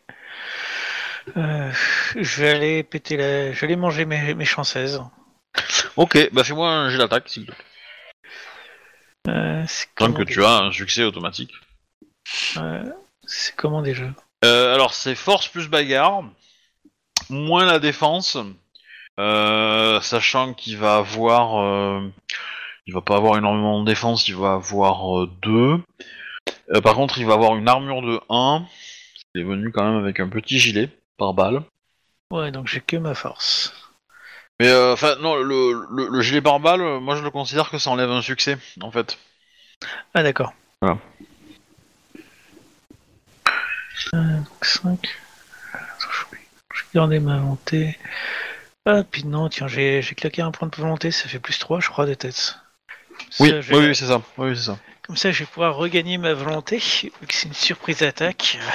Euh, 1.36 1.70
je 2.16 2.42
vais 2.42 2.50
aller 2.50 2.82
péter 2.82 3.16
la... 3.16 3.52
Je 3.52 3.60
vais 3.60 3.68
aller 3.68 3.76
manger 3.76 4.04
mes, 4.04 4.34
mes 4.34 4.44
chanceuses. 4.44 5.02
Ok, 5.96 6.30
bah 6.32 6.42
fais-moi 6.42 6.68
un 6.68 6.90
jet 6.90 6.98
d'attaque, 6.98 7.28
s'il 7.28 7.46
te 7.46 7.52
plaît. 7.52 7.64
Euh, 9.28 9.64
Tant 9.96 10.12
que 10.12 10.24
tu 10.24 10.44
as 10.44 10.62
un 10.62 10.72
succès 10.72 11.04
automatique. 11.04 11.52
Euh, 12.56 12.84
C'est 13.24 13.54
comment 13.56 13.82
déjà? 13.82 14.06
Euh, 14.44 14.74
alors 14.74 14.94
c'est 14.94 15.14
force 15.14 15.48
plus 15.48 15.68
bagarre, 15.68 16.24
moins 17.30 17.64
la 17.64 17.78
défense, 17.78 18.36
euh, 19.20 20.00
sachant 20.00 20.54
qu'il 20.54 20.76
va 20.78 20.96
avoir, 20.96 21.60
euh, 21.60 22.08
il 22.86 22.94
va 22.94 23.00
pas 23.00 23.16
avoir 23.16 23.38
énormément 23.38 23.80
de 23.80 23.86
défense, 23.86 24.26
il 24.28 24.34
va 24.34 24.54
avoir 24.54 25.26
2. 25.42 25.80
par 26.82 26.94
contre, 26.94 27.18
il 27.18 27.26
va 27.26 27.34
avoir 27.34 27.56
une 27.56 27.68
armure 27.68 28.02
de 28.02 28.20
1. 28.28 28.64
Il 29.34 29.42
est 29.42 29.44
venu 29.44 29.70
quand 29.70 29.84
même 29.84 30.02
avec 30.02 30.20
un 30.20 30.28
petit 30.28 30.58
gilet 30.58 30.90
par 31.16 31.34
balle. 31.34 31.62
Ouais, 32.32 32.50
donc 32.50 32.66
j'ai 32.66 32.80
que 32.80 32.96
ma 32.96 33.14
force. 33.14 33.74
Mais 34.60 34.68
euh, 34.68 34.92
enfin 34.92 35.16
non, 35.20 35.36
le, 35.36 35.86
le, 35.90 36.08
le 36.08 36.20
gilet 36.22 36.40
par 36.40 36.60
balle, 36.60 36.80
euh, 36.80 37.00
moi 37.00 37.16
je 37.16 37.22
le 37.22 37.30
considère 37.30 37.70
que 37.70 37.78
ça 37.78 37.90
enlève 37.90 38.10
un 38.10 38.22
succès 38.22 38.58
en 38.80 38.90
fait. 38.90 39.18
Ah 40.14 40.22
d'accord. 40.22 40.54
Voilà. 40.80 40.98
Euh, 44.14 44.36
donc 44.36 44.64
5. 44.64 45.08
Je 46.74 46.82
vais 46.82 46.88
garder 46.94 47.20
ma 47.20 47.38
volonté. 47.38 47.98
Ah, 48.84 49.04
puis 49.04 49.24
non, 49.24 49.48
tiens, 49.48 49.68
j'ai 49.68 50.02
claqué 50.02 50.42
un 50.42 50.50
point 50.50 50.68
de 50.68 50.76
volonté, 50.76 51.10
ça 51.10 51.28
fait 51.28 51.38
plus 51.38 51.58
3, 51.58 51.80
je 51.80 51.88
crois, 51.88 52.06
des 52.06 52.16
têtes. 52.16 52.58
Oui, 53.40 53.52
je 53.60 53.74
oui, 53.74 53.94
c'est 53.94 54.06
ça. 54.06 54.20
Oui, 54.36 54.56
ça. 54.56 54.78
Comme 55.02 55.16
ça, 55.16 55.30
je 55.30 55.40
vais 55.40 55.46
pouvoir 55.46 55.76
regagner 55.76 56.18
ma 56.18 56.34
volonté, 56.34 56.78
vu 56.78 57.26
que 57.26 57.34
c'est 57.34 57.48
une 57.48 57.54
surprise 57.54 58.02
attaque. 58.02 58.58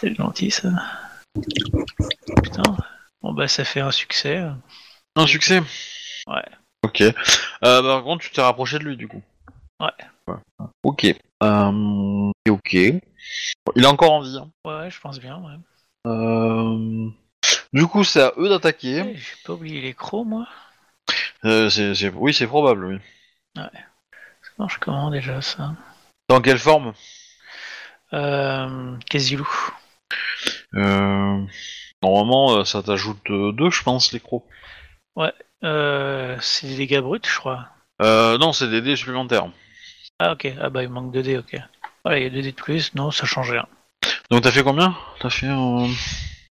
C'est 0.00 0.14
gentil, 0.14 0.52
ça. 0.52 0.68
Putain. 2.42 2.76
Bon, 3.20 3.32
bah, 3.32 3.48
ça 3.48 3.64
fait 3.64 3.80
un 3.80 3.90
succès. 3.90 4.40
Un 5.16 5.26
succès. 5.26 5.60
Ouais. 6.28 6.44
Ok. 6.84 7.00
Euh, 7.00 7.14
bah, 7.60 7.82
par 7.82 8.04
contre, 8.04 8.24
tu 8.24 8.30
t'es 8.30 8.40
rapproché 8.40 8.78
de 8.78 8.84
lui 8.84 8.96
du 8.96 9.08
coup. 9.08 9.22
Ouais. 9.80 9.90
Ok. 10.82 11.06
Euh, 11.42 12.30
ok. 12.48 12.72
Il 12.74 13.02
est 13.76 13.86
encore 13.86 14.12
en 14.12 14.20
vie. 14.20 14.38
hein. 14.38 14.50
Ouais, 14.64 14.90
je 14.90 15.00
pense 15.00 15.18
bien, 15.20 15.38
ouais. 15.38 15.54
Euh, 16.10 17.08
Du 17.72 17.86
coup, 17.86 18.02
c'est 18.04 18.22
à 18.22 18.32
eux 18.38 18.48
d'attaquer. 18.48 19.04
Eh, 19.06 19.16
J'ai 19.16 19.34
pas 19.44 19.52
oublié 19.52 19.80
les 19.80 19.94
crocs, 19.94 20.26
moi. 20.26 20.46
Euh, 21.44 21.68
c'est- 21.70 21.94
c'est- 21.94 22.12
Oui, 22.14 22.32
c'est 22.34 22.46
probable, 22.46 22.84
oui. 22.86 22.98
Ça 23.56 23.70
marche 24.58 24.78
comment 24.78 25.10
déjà, 25.10 25.40
ça? 25.42 25.74
Dans 26.28 26.40
quelle 26.40 26.58
forme? 26.58 26.92
Euh. 28.12 28.96
Casilou. 29.10 29.48
euh... 30.74 31.44
Normalement, 32.02 32.58
euh, 32.58 32.64
ça 32.64 32.82
t'ajoute 32.82 33.30
euh, 33.30 33.52
deux, 33.52 33.70
je 33.70 33.82
pense, 33.82 34.12
les 34.12 34.20
crocs. 34.20 34.44
Euh. 35.64 36.36
C'est 36.40 36.68
des 36.68 36.76
dégâts 36.76 37.00
bruts, 37.00 37.20
je 37.26 37.36
crois. 37.38 37.68
Euh, 38.00 38.38
non, 38.38 38.52
c'est 38.52 38.68
des 38.70 38.80
dés 38.80 38.94
supplémentaires. 38.96 39.48
Ah, 40.20 40.32
ok. 40.32 40.52
Ah, 40.60 40.70
bah, 40.70 40.82
il 40.82 40.88
manque 40.88 41.12
2 41.12 41.22
dés, 41.22 41.38
ok. 41.38 41.56
Ouais, 42.04 42.20
il 42.20 42.24
y 42.24 42.26
a 42.26 42.30
2 42.30 42.42
dés 42.42 42.52
de 42.52 42.56
plus. 42.56 42.94
Non, 42.94 43.10
ça 43.10 43.26
change 43.26 43.50
rien. 43.50 43.66
Donc 44.30 44.42
t'as 44.42 44.50
fait 44.50 44.62
combien? 44.62 44.96
T'as 45.20 45.30
fait 45.30 45.46
un... 45.46 45.86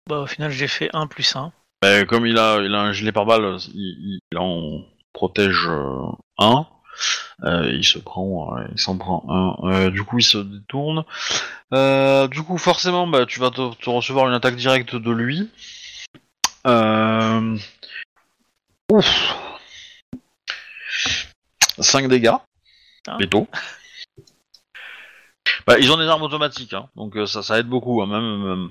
Bah, 0.08 0.20
au 0.20 0.28
final, 0.28 0.52
j'ai 0.52 0.68
fait 0.68 0.90
1 0.94 1.08
plus 1.08 1.36
1. 1.36 1.52
Bah, 1.82 2.06
comme 2.06 2.26
il 2.26 2.38
a, 2.38 2.62
il 2.62 2.74
a 2.74 2.82
un 2.82 2.92
gilet 2.94 3.12
pare-balles, 3.12 3.58
il, 3.74 4.20
il 4.32 4.38
en 4.38 4.82
protège 5.14 5.68
euh, 5.68 6.12
un. 6.38 6.68
Euh, 7.44 7.70
il 7.74 7.84
se 7.84 8.00
prend, 8.00 8.58
euh, 8.58 8.68
il 8.72 8.80
s'en 8.80 8.98
prend 8.98 9.26
un. 9.28 9.70
Euh, 9.70 9.90
du 9.90 10.04
coup, 10.04 10.20
il 10.20 10.24
se 10.24 10.38
détourne. 10.38 11.04
Euh, 11.74 12.28
du 12.28 12.44
coup, 12.44 12.58
forcément, 12.58 13.08
bah, 13.08 13.26
tu 13.26 13.40
vas 13.40 13.50
te, 13.50 13.74
te 13.76 13.90
recevoir 13.90 14.28
une 14.28 14.34
attaque 14.34 14.56
directe 14.56 14.96
de 14.96 15.12
lui. 15.12 15.50
Euh... 16.68 17.58
Ouf. 18.92 19.36
5 21.80 22.08
dégâts. 22.08 22.38
Béto. 23.18 23.48
Bah, 25.68 25.78
ils 25.80 25.92
ont 25.92 25.98
des 25.98 26.06
armes 26.08 26.24
automatiques, 26.24 26.74
hein, 26.74 26.90
donc 26.96 27.16
euh, 27.18 27.26
ça, 27.26 27.42
ça 27.44 27.60
aide 27.60 27.68
beaucoup, 27.68 28.02
hein, 28.02 28.08
même, 28.08 28.44
même- 28.44 28.70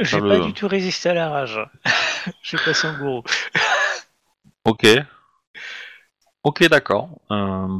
J'ai 0.00 0.20
le- 0.20 0.28
pas 0.28 0.38
du 0.40 0.52
tout 0.52 0.68
résisté 0.68 1.10
à 1.10 1.14
la 1.14 1.28
rage. 1.30 1.60
J'ai 2.42 2.58
passé 2.58 2.86
en 2.88 2.98
gourou. 2.98 3.22
Ok. 4.64 4.84
Ok, 6.42 6.66
d'accord. 6.68 7.08
Euh... 7.30 7.78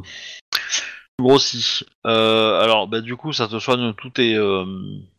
tu 0.53 0.83
grossis. 1.19 1.85
Euh, 2.07 2.61
alors, 2.61 2.87
bah, 2.87 3.01
du 3.01 3.17
coup, 3.17 3.33
ça 3.33 3.49
te 3.49 3.59
soigne 3.59 3.93
tout 3.95 4.21
est, 4.21 4.35
euh, 4.37 4.65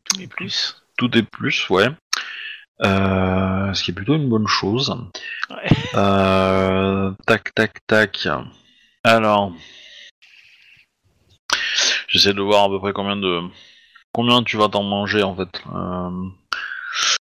Tous 0.05 0.17
mes 0.17 0.27
plus. 0.27 0.81
tout 0.97 1.17
est 1.17 1.23
plus, 1.23 1.69
ouais. 1.69 1.89
Ce 2.81 3.83
qui 3.83 3.91
est 3.91 3.93
plutôt 3.93 4.15
une 4.15 4.29
bonne 4.29 4.47
chose. 4.47 4.95
Ouais. 5.49 7.15
Tac, 7.25 7.53
tac, 7.53 7.85
tac. 7.85 8.27
Alors, 9.07 9.53
j'essaie 12.09 12.33
de 12.33 12.41
voir 12.41 12.65
à 12.65 12.67
peu 12.67 12.77
près 12.77 12.91
combien 12.91 13.15
de 13.15 13.39
combien 14.11 14.43
tu 14.43 14.57
vas 14.57 14.67
t'en 14.67 14.83
manger 14.83 15.23
en 15.23 15.33
fait. 15.33 15.61
Euh, 15.73 16.29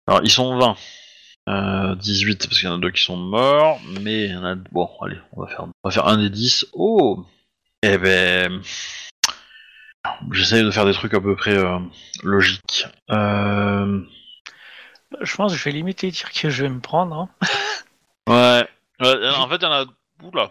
Alors, 0.07 0.21
ils 0.23 0.31
sont 0.31 0.57
20. 0.59 0.77
Euh, 1.47 1.95
18 1.97 2.47
parce 2.47 2.59
qu'il 2.59 2.71
y 2.71 2.73
en 2.73 2.77
a 2.77 2.79
deux 2.79 2.91
qui 2.91 3.03
sont 3.03 3.19
morts, 3.19 3.79
mais 4.01 4.25
il 4.25 4.31
y 4.31 4.35
en 4.37 4.47
a 4.47 4.55
bon, 4.55 4.89
allez, 5.03 5.19
on 5.33 5.43
va 5.43 5.47
faire 5.47 5.65
on 5.65 5.89
va 5.89 5.91
faire 5.91 6.07
un 6.07 6.17
des 6.17 6.31
10. 6.31 6.69
Oh. 6.73 7.27
Eh 7.83 7.99
ben 7.99 8.63
j'essaie 10.33 10.63
de 10.63 10.71
faire 10.71 10.87
des 10.87 10.95
trucs 10.95 11.13
à 11.13 11.21
peu 11.21 11.37
près 11.37 11.55
euh, 11.55 11.79
logiques. 12.23 12.87
Euh... 13.11 14.01
Je 15.21 15.37
pense 15.37 15.53
que 15.53 15.59
je 15.59 15.65
vais 15.65 15.73
limiter 15.73 16.11
tirs 16.11 16.33
que 16.33 16.49
je 16.49 16.63
vais 16.63 16.71
me 16.71 16.81
prendre. 16.81 17.15
hein. 17.15 17.29
Ouais. 18.27 18.67
Ouais, 19.01 19.29
en 19.37 19.49
fait, 19.51 19.57
il 19.57 19.63
y 19.63 19.67
en 19.67 19.73
a. 19.73 19.85
Oula. 20.23 20.51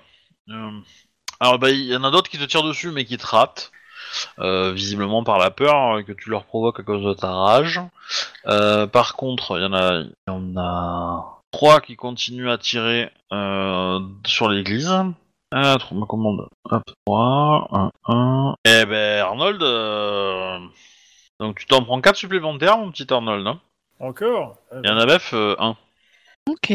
Alors, 1.43 1.59
bah, 1.59 1.71
il 1.71 1.83
y 1.83 1.95
en 1.95 2.05
a 2.05 2.09
d'autres 2.11 2.29
qui 2.29 2.37
te 2.37 2.45
tirent 2.45 2.63
dessus, 2.63 2.91
mais 2.91 3.03
qui 3.03 3.17
te 3.17 3.27
ratent. 3.27 3.71
euh, 4.39 4.71
visiblement 4.71 5.23
par 5.25 5.39
la 5.39 5.49
peur 5.51 5.95
euh, 5.97 6.03
que 6.03 6.13
tu 6.13 6.29
leur 6.29 6.45
provoques 6.45 6.79
à 6.79 6.83
cause 6.83 7.03
de 7.03 7.13
ta 7.13 7.31
rage. 7.31 7.81
Euh, 8.47 8.87
par 8.87 9.15
contre, 9.15 9.57
il 9.57 9.63
y 9.63 9.65
en 9.65 9.73
a, 9.73 10.01
il 10.03 10.13
y 10.27 10.31
en 10.31 10.55
a 10.55 11.41
trois 11.51 11.81
qui 11.81 11.95
continuent 11.97 12.49
à 12.49 12.57
tirer 12.57 13.11
euh, 13.33 13.99
sur 14.25 14.47
l'église. 14.49 14.93
Ah, 15.51 15.77
ma 15.91 16.05
commande. 16.05 16.47
Hop, 16.71 16.83
3, 17.05 17.67
1, 17.71 17.91
1. 18.07 18.55
Eh 18.65 18.85
ben, 18.85 19.25
Arnold, 19.25 19.61
euh, 19.63 20.59
donc 21.41 21.59
tu 21.59 21.65
t'en 21.65 21.83
prends 21.83 21.99
4 21.99 22.15
supplémentaires, 22.15 22.77
mon 22.77 22.89
petit 22.91 23.11
Arnold. 23.11 23.45
Hein. 23.47 23.59
Encore? 23.99 24.55
Et 24.83 24.87
Annabeth, 24.87 25.33
1. 25.33 25.75
Ok. 26.49 26.71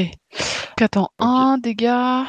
Attends, 0.81 1.05
Ok. 1.19 1.27
un 1.27 1.57
dégât. 1.59 2.25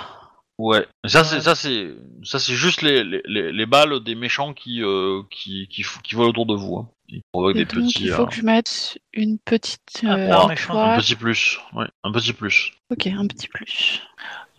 Ouais, 0.60 0.86
Mais 1.06 1.10
ça 1.10 1.24
c'est 1.24 1.40
ça 1.40 1.56
c'est 1.56 1.96
ça 2.24 2.38
c'est 2.38 2.54
juste 2.54 2.82
les, 2.82 3.02
les, 3.06 3.22
les, 3.26 3.52
les 3.54 3.66
balles 3.66 4.04
des 4.04 4.14
méchants 4.14 4.54
qui 4.54 4.84
euh, 4.84 5.22
qui, 5.32 5.70
qui 5.70 5.86
qui 6.04 6.16
volent 6.16 6.30
autour 6.32 6.46
de 6.46 6.54
vous. 6.54 6.76
Hein. 6.76 6.90
Ils 7.08 7.22
provoquent 7.32 7.56
Et 7.56 7.60
des 7.60 7.74
donc, 7.74 7.86
petits 7.86 8.04
il 8.04 8.12
faut 8.12 8.24
euh, 8.24 8.26
que 8.26 8.36
je 8.36 8.42
mette 8.44 9.00
une 9.14 9.40
petite 9.40 10.02
euh, 10.04 10.32
un 10.34 10.48
méchant. 10.48 10.98
petit 10.98 11.16
plus, 11.16 11.60
ouais, 11.74 11.88
un 12.04 12.12
petit 12.12 12.34
plus. 12.34 12.74
Ok, 12.92 13.08
un 13.08 13.26
petit 13.26 13.48
plus. 13.48 14.02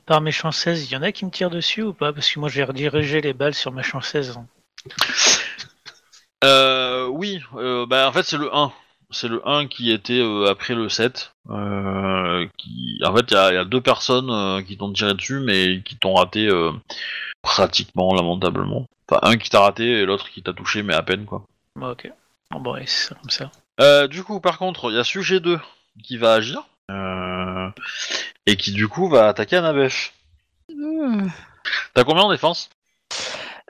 Par 0.07 0.23
mes 0.23 0.33
chanceuses, 0.33 0.91
il 0.91 0.93
y 0.93 0.97
en 0.97 1.03
a 1.03 1.13
qui 1.13 1.27
me 1.27 1.31
tirent 1.31 1.51
dessus 1.51 1.83
ou 1.83 1.93
pas? 1.93 2.15
Parce 2.15 2.33
que 2.33 2.41
moi, 2.41 2.49
j'ai 2.49 2.65
redirigé 2.65 3.21
les 3.21 3.35
balles 3.35 3.55
sur 3.55 3.71
ma 3.71 3.83
chanceuse. 3.83 4.41
Euh, 6.43 7.07
oui, 7.09 7.41
euh, 7.57 7.85
bah 7.87 8.09
en 8.09 8.13
fait 8.13 8.23
c'est 8.23 8.39
le 8.39 8.53
1. 8.55 8.73
C'est 9.13 9.29
le 9.29 9.47
1 9.49 9.67
qui 9.67 9.91
était 9.91 10.21
euh, 10.21 10.49
après 10.49 10.75
le 10.75 10.89
7. 10.89 11.33
Euh, 11.51 12.47
qui... 12.59 13.01
En 13.05 13.15
fait, 13.17 13.27
il 13.31 13.35
y, 13.35 13.37
a- 13.37 13.51
il 13.51 13.55
y 13.55 13.59
a 13.59 13.65
deux 13.65 13.81
personnes 13.81 14.31
euh, 14.31 14.63
qui 14.63 14.77
t'ont 14.77 14.93
tiré 14.93 15.15
dessus, 15.15 15.41
mais 15.41 15.83
qui 15.85 15.97
t'ont 15.97 16.15
raté 16.15 16.47
euh, 16.47 16.71
pratiquement, 17.43 18.15
lamentablement. 18.15 18.87
Enfin, 19.11 19.21
un 19.23 19.37
qui 19.37 19.51
t'a 19.51 19.61
raté 19.61 19.85
et 19.85 20.05
l'autre 20.07 20.31
qui 20.31 20.43
t'a 20.43 20.53
touché, 20.53 20.83
mais 20.83 20.95
à 20.95 21.03
peine, 21.03 21.25
quoi. 21.25 21.45
Bon, 21.77 21.91
ok. 21.91 22.11
Bon, 22.53 22.61
bon, 22.61 22.75
ouais, 22.75 22.85
c'est 22.87 23.15
comme 23.19 23.31
ça. 23.31 23.51
Euh, 23.81 24.07
du 24.07 24.23
coup, 24.23 24.41
par 24.41 24.59
contre, 24.59 24.91
il 24.91 24.97
y 24.97 24.99
a 25.01 25.05
sujet 25.05 25.41
2 25.41 25.59
qui 26.05 26.17
va 26.17 26.35
agir. 26.35 26.63
euh, 26.91 27.69
et 28.47 28.57
qui, 28.57 28.73
du 28.73 28.89
coup, 28.89 29.09
va 29.09 29.29
attaquer 29.29 29.57
Annabeth. 29.57 30.13
Hmm. 30.73 31.29
T'as 31.95 32.05
combien 32.05 32.23
en 32.23 32.31
défense? 32.31 32.71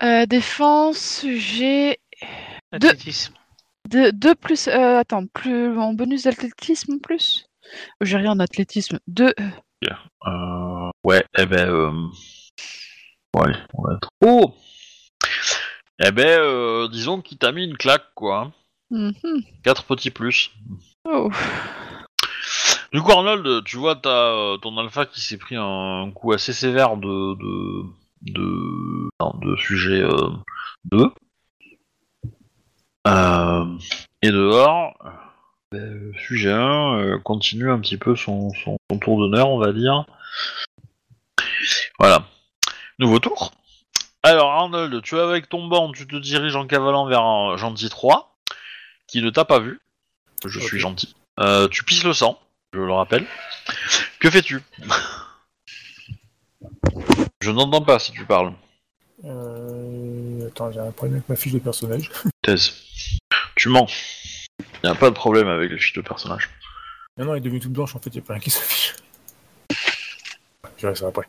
Euh, 0.03 0.27
défense, 0.27 1.25
j'ai 1.37 1.99
Deux. 2.73 2.89
Athlétisme. 2.89 3.35
2 3.91 4.35
plus. 4.35 4.69
euh, 4.69 4.99
attends, 4.99 5.27
plus 5.27 5.77
en 5.79 5.93
bonus 5.95 6.25
d'athlétisme 6.25 6.95
en 6.95 6.99
plus? 6.99 7.47
J'ai 8.01 8.17
rien 8.17 8.33
en 8.33 8.41
athlétisme. 8.41 8.99
2. 9.09 9.33
euh, 10.27 10.91
Ouais, 11.05 11.25
eh 11.39 11.47
ben... 11.47 11.69
Euh... 11.69 12.09
Allez, 13.39 13.57
on 13.75 13.83
va 13.83 13.95
être... 13.95 14.11
Oh 14.25 14.55
Eh 16.05 16.11
ben, 16.11 16.27
euh, 16.41 16.89
disons 16.89 17.21
qu'il 17.23 17.39
t'a 17.39 17.53
mis 17.53 17.65
une 17.65 17.77
claque, 17.77 18.07
quoi. 18.15 18.53
Mhm. 18.91 19.13
4 19.63 19.85
petits 19.85 20.11
plus. 20.11 20.51
Oh. 21.05 21.31
Du 22.93 23.01
coup, 23.01 23.13
Arnold, 23.13 23.65
tu 23.65 23.77
vois 23.77 23.95
t'as, 23.97 24.35
euh, 24.35 24.57
ton 24.59 24.77
alpha 24.79 25.07
qui 25.07 25.21
s'est 25.21 25.39
pris 25.39 25.55
un 25.57 26.11
coup 26.15 26.33
assez 26.33 26.53
sévère 26.53 26.97
de... 26.97 27.35
de... 27.37 27.85
de, 28.23 29.09
non, 29.21 29.33
de 29.43 29.57
sujet 29.57 30.03
euh, 30.03 30.31
2. 30.87 31.11
Euh, 33.07 33.65
et 34.23 34.31
dehors, 34.31 34.95
euh, 35.75 36.13
sujet 36.27 36.53
1 36.53 36.99
euh, 36.99 37.19
continue 37.19 37.71
un 37.71 37.81
petit 37.81 37.97
peu 37.97 38.17
son, 38.17 38.51
son, 38.53 38.77
son 38.91 38.99
tour 38.99 39.19
d'honneur, 39.19 39.49
on 39.49 39.59
va 39.59 39.73
dire. 39.73 40.05
Voilà. 41.99 42.25
Nouveau 42.99 43.19
tour. 43.19 43.53
Alors 44.23 44.51
Arnold, 44.51 45.01
tu 45.03 45.17
es 45.17 45.21
avec 45.21 45.49
ton 45.49 45.67
banc, 45.67 45.93
tu 45.93 46.07
te 46.07 46.17
diriges 46.17 46.57
en 46.57 46.67
cavalant 46.67 47.07
vers 47.07 47.23
un 47.23 47.57
gentil 47.57 47.89
3, 47.89 48.37
qui 49.07 49.23
ne 49.23 49.31
t'a 49.31 49.47
pas 49.47 49.61
vu. 49.61 49.81
Je 50.45 50.61
suis 50.61 50.79
gentil. 50.79 51.15
Euh, 51.39 51.69
tu 51.69 51.85
pisses 51.85 52.05
le 52.05 52.13
sang, 52.13 52.39
je 52.75 52.81
le 52.81 52.93
rappelle. 52.93 53.27
Que 54.19 54.31
fais-tu? 54.31 54.63
Je 57.43 57.51
n'entends 57.51 57.81
pas 57.81 57.99
si 57.99 58.13
tu 58.13 58.27
parles. 58.27 58.53
Euh... 59.25 60.47
Attends, 60.49 60.73
j'ai 60.73 60.81
un 60.81 60.91
problème 60.91 61.17
avec 61.17 61.29
ma 61.29 61.37
fiche 61.37 61.53
de 61.53 61.59
personnage. 61.59 62.11
Thèse. 62.43 62.73
Tu 63.57 63.69
mens. 63.69 63.87
Y 64.83 64.89
a 64.89 64.95
pas 64.95 65.11
de 65.11 65.15
problème 65.15 65.49
avec 65.49 65.71
les 65.71 65.79
fiches 65.79 65.95
de 65.95 66.01
personnage. 66.01 66.49
Non, 67.19 67.27
non, 67.27 67.33
elle 67.35 67.39
est 67.39 67.43
devenue 67.43 67.61
toute 67.61 67.73
blanche, 67.73 67.95
en 67.95 67.99
fait, 67.99 68.11
il 68.11 68.19
n'y 68.19 68.25
a 68.25 68.27
pas 68.27 68.35
rien 68.35 68.41
qui 68.41 68.51
s'affiche. 68.51 68.95
Je 70.77 70.87
verrai 70.87 70.97
ça 70.97 71.09
après. 71.09 71.27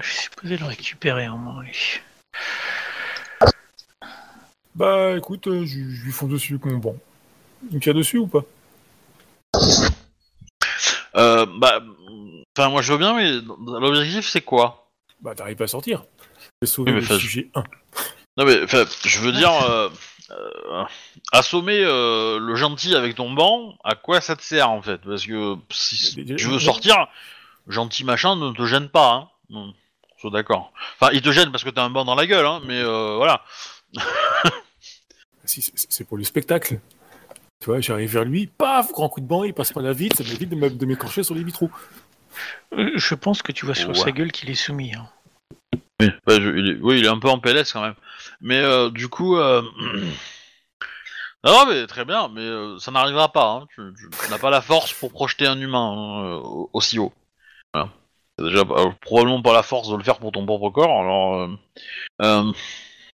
Je 0.00 0.06
suis 0.06 0.22
supposé 0.22 0.56
le 0.56 0.64
récupérer 0.64 1.28
en 1.28 1.36
moins, 1.36 1.62
lui. 1.62 2.00
Bah 4.74 5.16
écoute, 5.18 5.48
euh, 5.48 5.66
je, 5.66 5.80
je 5.90 6.04
lui 6.04 6.12
fonce 6.12 6.30
dessus 6.30 6.58
mon 6.64 6.78
banc. 6.78 6.96
Il 7.70 7.76
me 7.76 7.80
tire 7.80 7.94
dessus 7.94 8.18
ou 8.18 8.26
pas? 8.26 8.44
Euh, 11.14 11.46
bah, 11.58 11.82
enfin, 12.56 12.70
moi 12.70 12.80
je 12.80 12.92
veux 12.92 12.98
bien, 12.98 13.14
mais 13.14 13.32
l'objectif 13.80 14.28
c'est 14.28 14.40
quoi? 14.40 14.88
Bah 15.20 15.34
t'arrives 15.34 15.56
pas 15.56 15.64
à 15.64 15.68
sortir. 15.68 16.04
J'ai 16.62 16.66
sauvé 16.66 16.92
Oui, 16.92 16.94
mais 16.94 17.00
le 17.00 17.06
enfin, 17.06 17.18
je- 17.18 17.26
sujet 17.26 17.50
1. 17.54 17.64
Non 18.38 18.44
mais, 18.46 18.62
enfin, 18.62 18.84
je 19.04 19.18
veux 19.20 19.32
dire, 19.32 19.52
euh, 19.64 19.90
euh, 20.30 20.84
assommer 21.32 21.80
euh, 21.84 22.38
le 22.38 22.54
gentil 22.56 22.94
avec 22.94 23.14
ton 23.16 23.30
banc, 23.32 23.76
à 23.84 23.94
quoi 23.94 24.22
ça 24.22 24.36
te 24.36 24.42
sert 24.42 24.70
en 24.70 24.80
fait? 24.80 24.98
Parce 24.98 25.26
que 25.26 25.56
si 25.70 26.14
Mais- 26.16 26.36
tu 26.36 26.46
veux 26.46 26.52
mais- 26.54 26.58
sortir, 26.60 27.08
gentil 27.68 28.04
machin 28.04 28.36
ne 28.36 28.52
te 28.52 28.64
gêne 28.64 28.88
pas, 28.88 29.12
hein. 29.12 29.28
Non, 29.50 29.74
je 30.14 30.20
suis 30.20 30.30
d'accord. 30.30 30.72
Enfin, 30.98 31.12
il 31.12 31.20
te 31.20 31.30
gêne 31.30 31.50
parce 31.52 31.62
que 31.64 31.68
t'as 31.70 31.82
un 31.84 31.90
banc 31.90 32.06
dans 32.06 32.14
la 32.14 32.26
gueule, 32.26 32.46
hein, 32.46 32.62
mais 32.64 32.80
euh, 32.80 33.16
voilà. 33.16 33.44
Si, 35.44 35.60
c'est- 35.74 36.04
pour 36.04 36.16
le 36.16 36.24
spectacle. 36.24 36.78
Tu 37.60 37.66
vois, 37.66 37.80
j'arrive 37.80 38.10
vers 38.12 38.24
lui, 38.24 38.46
paf, 38.46 38.90
grand 38.92 39.08
coup 39.08 39.20
de 39.20 39.26
banc, 39.26 39.44
il 39.44 39.52
passe 39.52 39.72
par 39.72 39.82
la 39.82 39.92
vitre, 39.92 40.16
ça 40.16 40.24
m'évite 40.24 40.48
de 40.48 40.86
m'écorcher 40.86 41.22
sur 41.22 41.34
les 41.34 41.42
vitraux. 41.44 41.70
Je 42.76 43.14
pense 43.14 43.42
que 43.42 43.52
tu 43.52 43.66
vois 43.66 43.74
sur 43.74 43.90
Ouais. 43.90 43.94
sa 43.94 44.10
gueule 44.12 44.32
qu'il 44.32 44.48
est 44.50 44.54
soumis. 44.54 44.94
hein. 44.94 45.08
Oui, 46.02 46.10
bah, 46.26 46.40
je- 46.40 46.50
il 46.58 46.68
est, 46.70 46.78
oui, 46.80 46.98
il 46.98 47.04
est 47.04 47.08
un 47.08 47.18
peu 47.18 47.28
en 47.28 47.38
PLS 47.38 47.72
quand 47.72 47.82
même. 47.82 47.94
Mais 48.40 48.58
euh, 48.58 48.90
du 48.90 49.08
coup, 49.08 49.36
euh... 49.36 49.62
non, 51.44 51.66
mais 51.68 51.86
très 51.86 52.04
bien, 52.04 52.28
mais 52.28 52.40
euh, 52.42 52.78
ça 52.78 52.90
n'arrivera 52.90 53.30
pas. 53.32 53.50
Hein. 53.62 53.66
Tu, 53.74 53.80
n'as 54.30 54.38
pas 54.38 54.50
la 54.50 54.60
force 54.62 54.92
pour 54.92 55.12
projeter 55.12 55.46
un 55.46 55.58
humain 55.60 55.92
hein, 55.92 56.34
au- 56.44 56.70
aussi 56.72 56.98
haut. 56.98 57.12
Voilà. 57.74 57.90
Déjà 58.38 58.64
probablement 59.02 59.42
pas 59.42 59.52
la 59.52 59.62
force 59.62 59.88
de 59.90 59.96
le 59.96 60.02
faire 60.04 60.18
pour 60.18 60.32
ton 60.32 60.46
propre 60.46 60.70
corps. 60.70 61.00
Alors, 61.00 61.48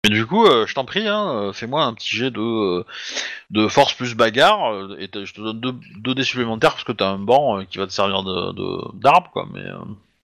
mais 0.05 0.09
du 0.09 0.25
coup, 0.25 0.45
je 0.45 0.73
t'en 0.73 0.85
prie, 0.85 1.07
hein, 1.07 1.51
fais-moi 1.53 1.83
un 1.85 1.93
petit 1.93 2.15
jet 2.15 2.31
de 2.31 2.85
de 3.51 3.67
force 3.69 3.93
plus 3.93 4.15
bagarre 4.15 4.73
et 4.99 5.09
je 5.13 5.33
te 5.33 5.41
donne 5.41 5.59
deux, 5.61 5.73
deux 5.99 6.15
dés 6.15 6.23
supplémentaires 6.23 6.71
parce 6.73 6.83
que 6.85 6.91
t'as 6.91 7.09
un 7.09 7.19
banc 7.19 7.65
qui 7.65 7.77
va 7.77 7.87
te 7.87 7.93
servir 7.93 8.23
de 8.23 8.97
d'arbre, 8.99 9.47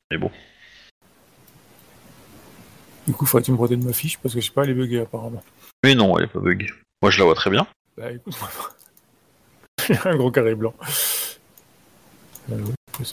mais 0.10 0.18
bon. 0.18 0.32
Du 3.10 3.16
coup, 3.16 3.26
faudrait 3.26 3.42
que 3.42 3.46
tu 3.48 3.52
me 3.52 3.58
redonnes 3.58 3.84
ma 3.84 3.92
fiche 3.92 4.20
parce 4.20 4.36
que 4.36 4.40
je 4.40 4.46
sais 4.46 4.52
pas, 4.52 4.66
elle 4.66 4.70
est 4.70 4.74
buggée 4.76 5.00
apparemment. 5.00 5.42
Mais 5.84 5.96
non, 5.96 6.16
elle 6.20 6.26
est 6.26 6.28
pas 6.28 6.40
bug. 6.40 6.72
Moi, 7.02 7.10
je 7.10 7.18
la 7.18 7.26
vois 7.26 7.34
très 7.34 7.50
bien. 7.50 7.66
Bah 7.98 8.12
écoute, 8.12 8.36
j'ai 9.88 9.98
un 10.06 10.16
gros 10.16 10.30
carré 10.30 10.54
blanc. 10.54 10.76
Euh, 12.52 12.62
ouais, 12.62 13.06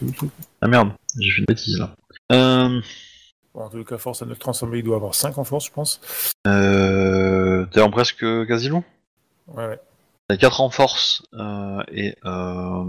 Ah 0.61 0.69
merde, 0.69 0.91
j'ai 1.19 1.31
fait 1.31 1.39
une 1.39 1.45
bêtise 1.47 1.79
là. 1.79 1.95
Euh... 2.31 2.83
Bon, 3.55 3.63
en 3.63 3.71
tout 3.71 3.83
cas, 3.85 3.97
force 3.97 4.21
à 4.21 4.27
notre 4.27 4.41
transformer, 4.41 4.81
il 4.81 4.85
doit 4.85 4.97
avoir 4.97 5.15
5 5.15 5.39
en 5.39 5.45
force, 5.45 5.65
je 5.65 5.73
pense. 5.73 5.99
Euh, 6.47 7.65
T'es 7.73 7.81
en 7.81 7.89
presque 7.91 8.21
quasi 8.47 8.69
long 8.69 8.85
Ouais, 9.49 9.67
ouais. 9.67 9.81
T'as 10.29 10.37
4 10.37 10.61
en 10.61 10.69
force 10.69 11.23
euh, 11.33 11.83
et 11.91 12.15
euh, 12.27 12.85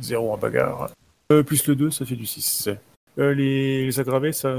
0 0.00 0.32
en 0.32 0.36
bagarre. 0.36 0.90
Plus 1.28 1.68
le 1.68 1.76
2, 1.76 1.92
ça 1.92 2.04
fait 2.04 2.16
du 2.16 2.26
6. 2.26 2.68
Euh, 3.20 3.32
les, 3.32 3.86
les 3.86 4.00
aggravés, 4.00 4.32
ça 4.32 4.52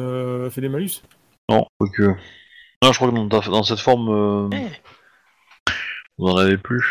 fait 0.50 0.62
des 0.62 0.70
malus? 0.70 1.02
Non, 1.50 1.68
quoique. 1.78 2.04
Non, 2.82 2.92
je 2.94 2.98
crois 2.98 3.10
que 3.10 3.16
dans, 3.16 3.28
ta- 3.42 3.50
dans 3.50 3.64
cette 3.64 3.80
forme, 3.80 4.10
euh, 4.10 4.50
Eh, 4.54 5.72
vous 6.18 6.28
en 6.28 6.38
avez 6.38 6.58
plus. 6.58 6.86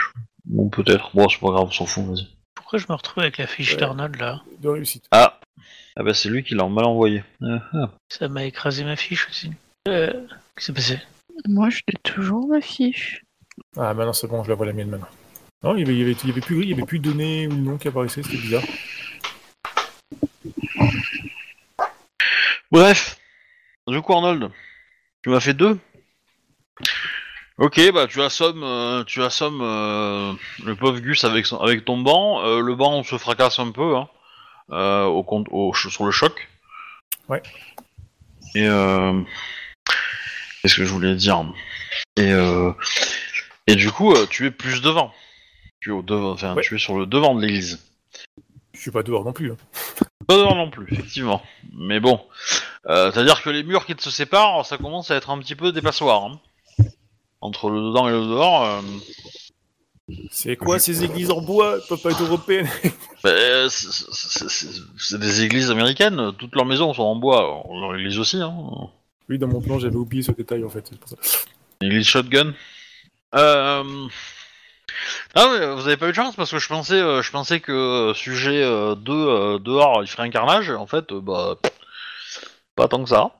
Bon, 0.44 0.68
peut-être. 0.68 1.10
Bon, 1.14 1.28
c'est 1.28 1.38
pas 1.40 1.48
grave, 1.48 1.64
on 1.68 1.70
s'en 1.70 1.86
fout, 1.86 2.04
vas-y. 2.04 2.26
pourquoi 2.54 2.78
je 2.78 2.86
me 2.88 2.94
retrouve 2.94 3.22
avec 3.22 3.38
la 3.38 3.46
fiche 3.46 3.72
Ouais. 3.74 3.80
d'Arnold 3.80 4.16
là 4.16 4.42
de 4.60 4.68
réussite. 4.68 5.04
Ah 5.12 5.38
Ah 5.96 6.02
bah 6.02 6.12
c'est 6.14 6.28
lui 6.28 6.42
qui 6.44 6.54
l'a 6.54 6.66
mal 6.68 6.84
envoyé. 6.84 7.24
Ah, 7.42 7.60
ah. 7.72 7.90
Ça 8.08 8.28
m'a 8.28 8.44
écrasé 8.44 8.84
ma 8.84 8.96
fiche 8.96 9.26
aussi. 9.30 9.52
Euh, 9.88 10.12
qu'est-ce 10.56 10.58
qui 10.58 10.64
s'est 10.66 10.72
passé? 10.72 11.00
Moi, 11.46 11.70
je 11.70 11.80
l'ai 11.88 11.94
toujours 12.02 12.48
ma 12.48 12.60
fiche. 12.60 13.24
Ah, 13.76 13.94
maintenant 13.94 14.12
c'est 14.12 14.26
bon, 14.26 14.42
je 14.44 14.48
la 14.50 14.54
vois 14.54 14.66
la 14.66 14.72
mienne 14.72 14.88
maintenant. 14.90 15.08
Non, 15.62 15.74
il 15.76 15.80
y 15.80 15.82
avait, 15.82 15.92
il 15.94 15.98
y 15.98 16.02
avait, 16.02 16.12
il 16.12 16.28
y 16.28 16.32
avait 16.32 16.40
plus, 16.40 16.62
il 16.62 16.68
y 16.68 16.72
avait 16.72 16.84
plus 16.84 16.98
de 17.00 17.10
données 17.10 17.46
ou 17.46 17.50
de 17.52 17.56
nom 17.60 17.78
qui 17.78 17.88
apparaissaient, 17.88 18.22
c'était 18.22 18.36
bizarre. 18.36 18.62
Bref. 22.70 23.17
Du 23.88 24.00
coup, 24.02 24.12
Arnold, 24.12 24.50
tu 25.22 25.30
m'as 25.30 25.40
fait 25.40 25.54
deux. 25.54 25.78
Ok, 27.56 27.80
bah 27.92 28.06
tu 28.06 28.22
assommes, 28.22 28.62
euh, 28.62 29.02
tu 29.04 29.20
assommes 29.22 29.60
euh, 29.62 30.32
le 30.64 30.76
pauvre 30.76 31.00
Gus 31.00 31.24
avec, 31.24 31.44
son- 31.46 31.58
avec 31.58 31.84
ton 31.84 31.98
banc. 31.98 32.44
Euh, 32.44 32.60
le 32.60 32.74
banc 32.76 33.02
se 33.02 33.18
fracasse 33.18 33.58
un 33.58 33.72
peu 33.72 33.96
hein, 33.96 35.04
au, 35.06 35.24
compte- 35.24 35.48
au, 35.50 35.74
sur 35.74 36.04
le 36.04 36.12
choc. 36.12 36.48
Ouais. 37.28 37.42
Et 38.54 38.68
qu'est-ce 40.62 40.76
que 40.76 40.84
je 40.84 40.92
voulais 40.92 41.14
dire? 41.16 41.44
Et 42.16 42.32
et 43.66 43.74
du 43.74 43.90
coup, 43.90 44.14
tu 44.30 44.46
es 44.46 44.50
plus 44.50 44.80
devant. 44.80 45.12
Tu 45.80 45.90
es 45.90 45.92
au 45.92 46.02
devant, 46.02 46.30
enfin, 46.32 46.54
Ouais. 46.54 46.62
tu 46.62 46.76
es 46.76 46.78
sur 46.78 46.98
le 46.98 47.06
devant 47.06 47.34
de 47.34 47.42
l'église. 47.42 47.84
Je 48.72 48.80
suis 48.80 48.90
pas 48.90 49.02
dehors 49.02 49.24
non 49.24 49.32
plus. 49.32 49.52
hein. 49.52 49.56
Pas 50.28 50.36
devant 50.36 50.54
non 50.54 50.70
plus, 50.70 50.86
effectivement. 50.92 51.42
Mais 51.74 51.98
bon, 52.00 52.20
euh, 52.86 53.10
c'est-à-dire 53.10 53.42
que 53.42 53.50
les 53.50 53.62
murs 53.64 53.84
qui 53.86 53.94
se 53.98 54.10
séparent, 54.10 54.64
ça 54.66 54.76
commence 54.76 55.10
à 55.10 55.16
être 55.16 55.30
un 55.30 55.38
petit 55.38 55.56
peu 55.56 55.72
des 55.72 55.82
passoires. 55.82 56.24
hein. 56.24 56.38
Entre 57.40 57.70
le 57.70 57.80
dedans 57.80 58.08
et 58.08 58.12
le 58.12 58.20
dehors. 58.26 58.64
euh, 58.64 58.80
C'est 60.30 60.56
quoi 60.56 60.78
ces 60.78 61.04
églises 61.04 61.30
en 61.30 61.40
bois? 61.40 61.74
Elles 61.76 61.82
peuvent 61.88 62.00
pas 62.02 62.10
être 62.10 62.22
européennes 62.22 62.68
bah, 63.24 63.68
c'est- 63.68 63.88
c'est 64.12 64.48
c'est- 64.48 64.80
c'est 64.98 65.18
des 65.20 65.42
églises 65.44 65.70
américaines, 65.70 66.32
toutes 66.38 66.54
leurs 66.54 66.64
maisons 66.66 66.92
sont 66.94 67.02
en 67.02 67.16
bois, 67.16 67.62
leur 67.70 67.94
église 67.96 68.18
aussi. 68.18 68.38
Hein. 68.38 68.54
Oui, 69.28 69.38
dans 69.38 69.48
mon 69.48 69.60
plan, 69.60 69.78
j'avais 69.78 69.96
oublié 69.96 70.22
ce 70.22 70.32
détail 70.32 70.64
en 70.64 70.68
fait. 70.70 70.86
c'est 70.90 70.98
pour 70.98 71.08
ça. 71.10 71.16
Église 71.82 72.06
shotgun. 72.06 72.54
Euh... 73.34 73.84
Ah 75.34 75.74
vous 75.74 75.86
avez 75.86 75.96
pas 75.96 76.06
eu 76.06 76.10
de 76.10 76.14
chance 76.16 76.34
parce 76.36 76.50
que 76.50 76.58
je 76.58 76.68
pensais, 76.68 76.94
euh, 77.00 77.22
je 77.22 77.30
pensais 77.30 77.60
que 77.60 77.72
euh, 77.72 78.14
sujet 78.14 78.62
2 78.62 79.58
dehors 79.58 80.02
il 80.02 80.08
ferait 80.08 80.24
un 80.26 80.30
carnage. 80.30 80.70
En 80.70 80.86
fait, 80.86 81.12
euh, 81.12 81.20
bah 81.20 81.56
pas 82.74 82.88
tant 82.88 83.02
que 83.02 83.10
ça. 83.10 83.30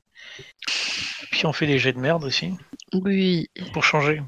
Puis 1.31 1.45
on 1.45 1.53
fait 1.53 1.67
des 1.67 1.79
jets 1.79 1.93
de 1.93 1.99
merde 1.99 2.23
aussi, 2.23 2.53
Oui. 2.93 3.49
pour 3.73 3.83
changer. 3.83 4.21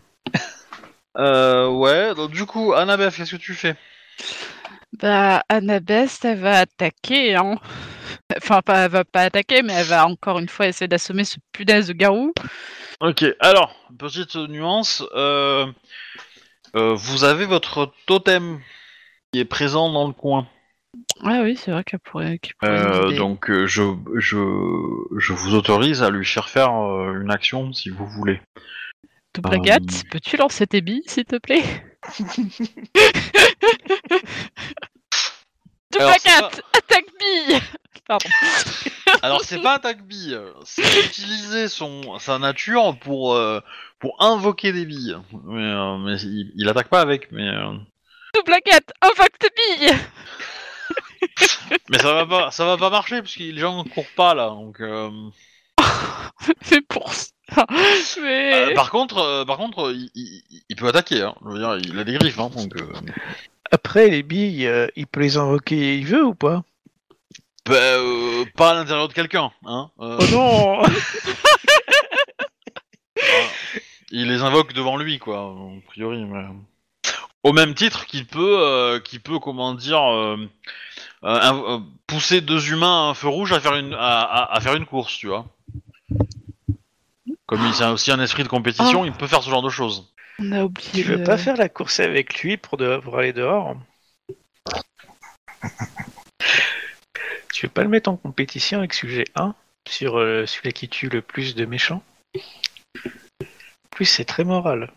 Euh, 1.17 1.67
ouais, 1.67 2.15
donc 2.15 2.31
du 2.31 2.45
coup, 2.45 2.73
Annabeth, 2.73 3.15
qu'est-ce 3.15 3.31
que 3.31 3.41
tu 3.41 3.53
fais? 3.53 3.75
Bah, 4.99 5.43
Annabeth, 5.49 6.19
elle 6.23 6.39
va 6.39 6.59
attaquer, 6.59 7.35
hein. 7.35 7.55
Enfin, 8.37 8.61
pas, 8.61 8.85
elle 8.85 8.91
va 8.91 9.03
pas 9.03 9.23
attaquer, 9.23 9.61
mais 9.61 9.73
elle 9.73 9.87
va 9.87 10.07
encore 10.07 10.39
une 10.39 10.47
fois 10.47 10.67
essayer 10.67 10.87
d'assommer 10.87 11.25
ce 11.25 11.37
punaise 11.51 11.87
de 11.87 11.93
garou. 11.93 12.33
Ok, 13.01 13.25
alors, 13.39 13.75
petite 13.97 14.35
nuance, 14.35 15.03
euh, 15.15 15.65
euh, 16.75 16.93
vous 16.95 17.23
avez 17.23 17.45
votre 17.45 17.91
totem 18.05 18.59
qui 19.31 19.39
est 19.39 19.45
présent 19.45 19.91
dans 19.91 20.07
le 20.07 20.13
coin. 20.13 20.47
Ah 21.23 21.41
oui, 21.43 21.55
c'est 21.55 21.71
vrai 21.71 21.83
qu'elle 21.85 21.99
pourrait, 21.99 22.37
qu'elle 22.39 22.53
pourrait 22.59 22.83
nous 22.83 22.89
Euh, 22.89 23.07
aider. 23.07 23.17
donc, 23.17 23.49
euh, 23.49 23.65
je, 23.65 23.83
je, 24.17 24.37
je 25.17 25.33
vous 25.33 25.55
autorise 25.55 26.03
à 26.03 26.09
lui 26.09 26.25
faire 26.25 26.49
faire 26.49 26.73
euh, 26.73 27.21
une 27.21 27.31
action 27.31 27.71
si 27.71 27.89
vous 27.89 28.05
voulez. 28.07 28.41
Double 29.33 29.49
euh, 29.53 29.57
Agathe, 29.57 30.03
peux-tu 30.11 30.35
lancer 30.35 30.67
tes 30.67 30.81
billes, 30.81 31.03
s'il 31.07 31.23
te 31.25 31.37
plaît 31.37 31.63
Double 35.91 36.03
Alors, 36.05 36.15
c'est 36.19 36.29
Agathe, 36.29 36.61
attaque 36.73 37.05
bille 37.19 37.59
Pardon. 38.07 38.29
Alors, 39.21 39.41
c'est 39.43 39.61
pas 39.61 39.75
attaque 39.75 40.03
bille, 40.05 40.37
c'est 40.65 41.05
utiliser 41.05 41.67
son, 41.69 42.17
sa 42.19 42.39
nature 42.39 42.97
pour, 42.99 43.35
euh, 43.35 43.61
pour 44.01 44.15
invoquer 44.21 44.71
des 44.73 44.85
billes. 44.85 45.17
Mais, 45.45 45.61
euh, 45.63 45.97
mais 45.97 46.19
il, 46.21 46.51
il 46.55 46.67
attaque 46.69 46.89
pas 46.89 47.01
avec, 47.01 47.31
mais. 47.31 47.47
euh, 47.47 47.73
Double 48.33 48.53
Agathe, 48.53 48.91
invoque 49.01 49.37
tes 49.39 49.49
billes 49.55 49.97
Mais 51.89 51.99
ça 51.99 52.13
va 52.13 52.25
pas, 52.25 52.51
ça 52.51 52.65
va 52.65 52.77
pas 52.77 52.89
marcher 52.89 53.21
parce 53.21 53.35
que 53.35 53.43
les 53.43 53.57
gens 53.59 53.83
ne 53.83 53.89
courent 53.89 54.05
pas 54.15 54.33
là. 54.33 54.47
Donc, 54.49 54.79
euh, 54.81 55.09
C'est 56.61 56.81
pour 56.87 57.11
ça. 57.13 57.27
Mais... 58.21 58.71
euh, 58.71 58.75
par 58.75 58.91
contre, 58.91 59.17
euh, 59.17 59.45
par 59.45 59.57
contre, 59.57 59.91
il, 59.93 60.09
il- 60.15 60.41
il 60.69 60.75
peut 60.75 60.87
attaquer. 60.87 61.21
Hein. 61.21 61.35
Je 61.45 61.49
veux 61.49 61.59
dire, 61.59 61.77
il 61.77 61.99
a 61.99 62.03
des 62.03 62.13
griffes, 62.13 62.39
hein, 62.39 62.49
donc. 62.55 62.75
euh, 62.77 62.93
Après, 63.71 64.07
les 64.09 64.23
billes, 64.23 64.65
euh, 64.67 64.87
il 64.95 65.05
peut 65.05 65.19
les 65.19 65.37
invoquer, 65.37 65.97
il 65.97 66.05
veut 66.05 66.23
ou 66.25 66.33
pas? 66.33 66.63
Bah, 67.65 67.75
euh, 67.75 68.45
pas 68.55 68.71
à 68.71 68.73
l'intérieur 68.73 69.07
de 69.09 69.13
quelqu'un, 69.13 69.51
hein. 69.65 69.91
euh, 69.99 70.17
Oh 70.19 70.25
non 70.31 70.75
voilà. 70.77 70.89
Il 74.11 74.27
les 74.27 74.41
invoque 74.41 74.73
devant 74.73 74.97
lui, 74.97 75.19
quoi, 75.19 75.39
a 75.55 75.81
priori. 75.87 76.23
Mais... 76.25 76.43
Au 77.43 77.53
même 77.53 77.73
titre 77.73 78.05
qu'il 78.05 78.25
peut, 78.27 78.59
euh, 78.59 78.99
qu'il 78.99 79.21
peut, 79.21 79.39
comment 79.39 79.73
dire, 79.73 80.01
euh, 80.03 80.37
euh, 81.23 81.79
pousser 82.07 82.41
deux 82.41 82.71
humains 82.71 83.07
à 83.07 83.09
un 83.11 83.13
feu 83.13 83.29
rouge 83.29 83.53
à 83.53 83.59
faire 83.59 83.75
une, 83.75 83.93
à, 83.93 84.21
à- 84.21 84.55
à 84.55 84.59
faire 84.59 84.75
une 84.75 84.85
course, 84.85 85.17
tu 85.17 85.27
vois. 85.27 85.45
Comme 87.45 87.65
il 87.65 87.83
a 87.83 87.91
aussi 87.93 88.11
un 88.11 88.19
esprit 88.21 88.43
de 88.43 88.47
compétition, 88.47 89.01
Oh. 89.01 89.05
il 89.05 89.11
peut 89.13 89.27
faire 89.27 89.41
ce 89.43 89.49
genre 89.49 89.61
de 89.63 89.69
choses. 89.69 90.13
On 90.39 90.51
a 90.51 90.63
oublié. 90.63 90.89
Tu 90.91 91.03
veux 91.03 91.17
de- 91.17 91.23
pas 91.25 91.37
faire 91.37 91.55
la 91.57 91.69
course 91.69 91.99
avec 91.99 92.41
lui 92.41 92.57
pour, 92.57 92.77
de- 92.77 92.97
pour 92.97 93.17
aller 93.17 93.33
dehors? 93.33 93.75
Tu 97.53 97.65
veux 97.67 97.71
pas 97.71 97.83
le 97.83 97.89
mettre 97.89 98.09
en 98.09 98.15
compétition 98.17 98.79
avec 98.79 98.93
sujet 98.93 99.25
1 99.35 99.53
sur 99.87 100.17
euh, 100.17 100.45
celui 100.47 100.71
qui 100.73 100.87
tue 100.89 101.09
le 101.09 101.21
plus 101.21 101.53
de 101.53 101.65
méchants? 101.65 102.01
Plus, 103.91 104.05
c'est 104.05 104.25
très 104.25 104.43
moral. 104.43 104.91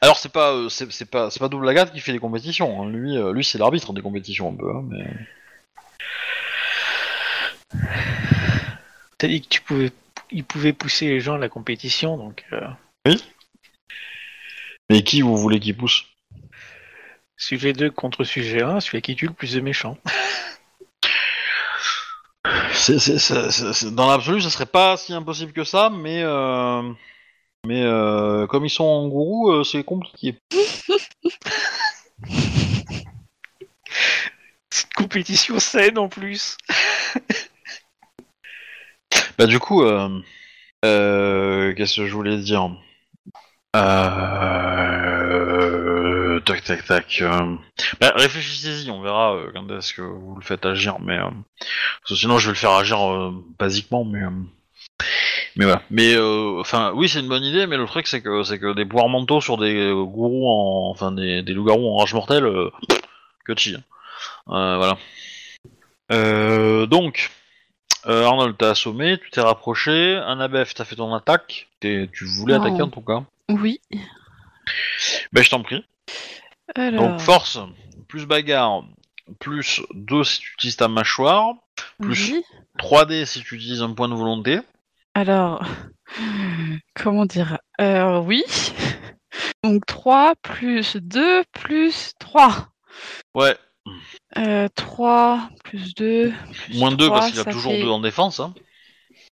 Alors 0.00 0.16
c'est 0.16 0.28
pas, 0.28 0.52
euh, 0.52 0.68
c'est 0.68 0.90
c'est 0.92 1.10
pas, 1.10 1.30
c'est 1.30 1.40
pas 1.40 1.48
Double 1.48 1.68
Agathe 1.68 1.92
qui 1.92 2.00
fait 2.00 2.12
des 2.12 2.20
compétitions. 2.20 2.82
hein. 2.82 2.88
Lui, 2.88 3.16
euh, 3.16 3.32
lui 3.32 3.42
c'est 3.42 3.58
l'arbitre 3.58 3.92
des 3.92 4.02
compétitions 4.02 4.50
un 4.52 4.56
peu. 4.56 4.70
hein, 4.70 4.84
mais... 4.88 5.04
T'as 9.18 9.26
dit 9.26 9.42
que 9.42 9.48
tu 9.48 9.60
pouvais, 9.62 9.90
il 10.30 10.44
pouvait 10.44 10.72
pousser 10.72 11.08
les 11.08 11.20
gens 11.20 11.34
à 11.34 11.38
la 11.38 11.48
compétition, 11.48 12.16
donc 12.16 12.44
euh, 12.52 12.60
mais 14.90 15.02
qui 15.02 15.20
vous 15.22 15.36
voulez 15.36 15.60
qu'il 15.60 15.76
pousse? 15.76 16.06
sujet 17.36 17.72
2 17.72 17.90
contre 17.90 18.24
sujet 18.24 18.62
1, 18.62 18.80
celui 18.80 19.00
qui 19.02 19.14
tue 19.14 19.26
le 19.26 19.32
plus 19.32 19.54
de 19.54 19.60
méchants. 19.60 19.96
C'est- 22.72 22.98
c'est- 22.98 23.18
c'est- 23.18 23.50
c'est- 23.50 23.72
c'est- 23.72 23.90
Dans 23.94 24.08
l'absolu, 24.10 24.40
ça 24.40 24.50
serait 24.50 24.66
pas 24.66 24.96
si 24.96 25.12
impossible 25.12 25.52
que 25.52 25.64
ça, 25.64 25.90
mais 25.90 26.22
euh, 26.22 26.82
mais 27.66 27.82
euh, 27.82 28.46
comme 28.46 28.64
ils 28.64 28.70
sont 28.70 28.84
en 28.84 29.08
gourou, 29.08 29.50
euh, 29.52 29.64
c'est 29.64 29.84
compliqué. 29.84 30.36
C'est 34.70 34.84
une 34.86 35.04
compétition 35.04 35.58
saine 35.58 35.98
en 35.98 36.08
plus. 36.08 36.56
Bah 39.38 39.46
du 39.46 39.58
coup, 39.60 39.82
qu'est-ce 40.82 41.96
que 41.96 42.06
je 42.06 42.12
voulais 42.12 42.36
dire? 42.38 42.70
Euh, 43.76 45.18
Tac 46.48 46.64
tac 46.64 46.84
tac. 46.86 47.18
euh, 47.20 47.56
bah, 48.00 48.12
réfléchissez-y, 48.16 48.90
on 48.90 49.02
verra 49.02 49.34
euh, 49.34 49.50
quand 49.52 49.68
est-ce 49.70 49.92
que 49.92 50.00
vous 50.00 50.34
le 50.34 50.42
faites 50.42 50.64
agir, 50.64 50.98
mais 50.98 51.18
euh, 51.18 51.28
parce 52.00 52.08
que 52.08 52.14
sinon 52.14 52.38
je 52.38 52.46
vais 52.46 52.52
le 52.52 52.58
faire 52.58 52.72
agir 52.72 52.98
basiquement, 53.58 54.04
mais 54.04 54.22
mais 55.56 55.66
voilà. 55.66 55.82
Mais 55.90 56.16
enfin, 56.18 56.92
oui, 56.94 57.08
c'est 57.08 57.20
une 57.20 57.28
bonne 57.28 57.44
idée, 57.44 57.66
mais 57.66 57.76
le 57.76 57.84
truc 57.84 58.06
c'est 58.06 58.22
que 58.22 58.44
c'est 58.44 58.58
que 58.58 58.72
des 58.74 58.86
pouvoirs 58.86 59.10
mentaux 59.10 59.42
sur 59.42 59.58
des 59.58 59.90
gourous 59.92 60.48
en, 60.48 60.90
enfin 60.90 61.12
des, 61.12 61.42
des 61.42 61.52
loups-garous 61.52 61.86
en 61.86 61.96
rage 61.98 62.14
mortelle, 62.14 62.48
que 63.44 63.54
chi. 63.56 63.76
voilà. 64.46 64.96
Donc. 66.86 67.30
Arnold, 68.04 68.56
t'as 68.56 68.70
assommé, 68.70 69.18
tu 69.18 69.30
t'es 69.30 69.42
rapproché. 69.42 70.16
Annabeth, 70.24 70.72
t'as 70.72 70.86
fait 70.86 70.96
ton 70.96 71.12
attaque. 71.14 71.68
Tu 71.80 72.08
voulais 72.24 72.54
attaquer 72.54 72.80
en 72.80 72.88
tout 72.88 73.02
cas. 73.02 73.22
Oui. 73.50 73.80
Ben, 75.32 75.42
je 75.44 75.50
t'en 75.50 75.62
prie. 75.62 75.84
Alors, 76.74 77.08
Donc, 77.10 77.20
force, 77.20 77.58
plus 78.08 78.26
bagarre, 78.26 78.84
plus 79.40 79.80
2 79.94 80.24
si 80.24 80.40
tu 80.40 80.52
utilises 80.54 80.76
ta 80.76 80.88
mâchoire, 80.88 81.54
plus 82.00 82.32
oui. 82.32 82.42
3D 82.78 83.24
si 83.24 83.42
tu 83.42 83.54
utilises 83.56 83.82
un 83.82 83.92
point 83.92 84.08
de 84.08 84.14
volonté. 84.14 84.60
Alors, 85.14 85.62
comment 86.94 87.26
dire? 87.26 87.58
Euh, 87.80 88.18
Oui. 88.20 88.42
Donc 89.64 89.86
3 89.86 90.34
plus 90.42 90.96
2 90.96 91.42
plus 91.52 92.12
3. 92.20 92.68
Ouais, 93.34 93.56
Euh, 94.36 94.68
3 94.74 95.48
plus 95.64 95.94
2 95.94 96.32
plus 96.52 96.78
moins 96.78 96.90
2 96.92 97.06
3, 97.06 97.18
parce 97.18 97.30
qu'il 97.32 97.40
a 97.40 97.44
toujours 97.44 97.72
fait- 97.72 97.82
2 97.82 97.88
en 97.88 98.00
défense. 98.00 98.40
Hein. 98.40 98.54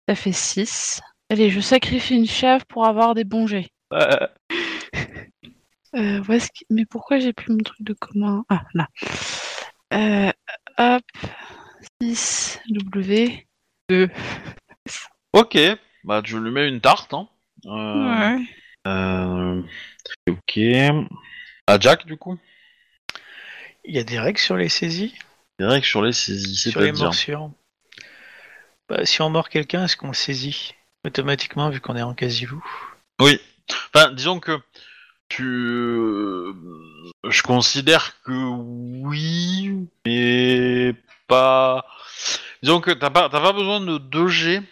Ça 0.09 0.14
fait 0.14 0.33
6. 0.33 1.01
Allez, 1.31 1.51
je 1.51 1.61
sacrifie 1.61 2.14
une 2.16 2.27
chèvre 2.29 2.64
pour 2.66 2.87
avoir 2.87 3.14
des 3.14 3.24
bons 3.24 3.47
jets. 3.47 3.68
Euh, 3.93 4.27
où 5.97 6.32
est-ce 6.32 6.49
que- 6.49 6.64
Mais 6.70 6.84
pourquoi 6.84 7.18
j'ai 7.18 7.32
plus 7.32 7.53
mon 7.53 7.59
truc 7.62 7.80
de 7.82 7.92
commun? 7.94 8.44
Ah, 8.49 8.62
là. 8.74 8.88
Euh, 9.94 10.30
hop. 10.78 11.03
6 12.03 12.61
W 12.68 13.47
2. 13.88 14.09
Ok, 15.32 15.57
bah 16.05 16.22
tu 16.22 16.38
lui 16.40 16.51
mets 16.51 16.68
une 16.68 16.80
tarte. 16.80 17.14
Hein. 17.14 17.28
Euh, 17.66 18.36
Ouais. 18.36 18.44
euh, 18.86 19.62
ok. 20.28 20.59
À 21.66 21.78
Jack 21.80 22.07
du 22.07 22.16
coup? 22.16 22.38
Il 23.84 23.94
y 23.94 23.99
a 23.99 24.05
des 24.05 24.18
règles 24.18 24.38
sur 24.38 24.57
les 24.57 24.68
saisies? 24.68 25.14
C'est 25.59 25.66
vrai 25.66 25.80
que 25.80 25.86
sur 25.86 26.03
les 26.03 26.12
saisies, 26.12 26.70
Sur 26.70 26.80
les 26.80 26.92
morsures 26.92 27.51
bah, 28.88 29.07
Si 29.07 29.22
on 29.22 29.30
mord 29.30 29.49
quelqu'un, 29.49 29.84
est-ce 29.84 29.97
qu'on 29.97 30.09
le 30.09 30.14
saisit? 30.14 30.74
Automatiquement, 31.05 31.70
vu 31.70 31.80
qu'on 31.80 31.97
est 31.97 32.03
en 32.03 32.14
quasi-loup? 32.14 32.64
Oui. 33.20 33.40
Enfin, 33.94 34.11
disons 34.12 34.40
que 34.40 34.59
tu. 35.29 35.45
euh, 35.45 36.53
Je 37.29 37.43
considère 37.43 38.20
que 38.24 38.33
oui, 38.33 39.89
mais 40.05 40.95
pas. 41.29 41.85
Disons 42.62 42.81
que 42.81 42.91
t'as 42.91 43.11
pas, 43.11 43.29
t'as 43.29 43.41
pas 43.41 43.53
besoin 43.53 43.81
de 43.81 43.99
2 43.99 44.29
G 44.29 44.62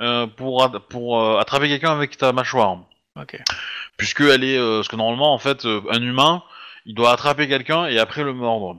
euh, 0.00 0.26
pour, 0.26 0.62
at- 0.64 0.80
pour 0.88 1.20
euh, 1.20 1.38
attraper 1.38 1.68
quelqu'un 1.68 1.92
avec 1.92 2.16
ta 2.16 2.32
mâchoire. 2.32 2.78
Ok. 3.20 3.38
Puisque 3.96 4.20
elle 4.22 4.44
est. 4.44 4.58
euh, 4.58 4.78
parce 4.78 4.88
que 4.88 4.96
normalement, 4.96 5.32
en 5.34 5.38
fait, 5.38 5.64
euh, 5.64 5.80
un 5.90 6.02
humain, 6.02 6.42
il 6.86 6.94
doit 6.94 7.12
attraper 7.12 7.48
quelqu'un 7.48 7.86
et 7.86 7.98
après 7.98 8.24
le 8.24 8.32
mordre. 8.32 8.78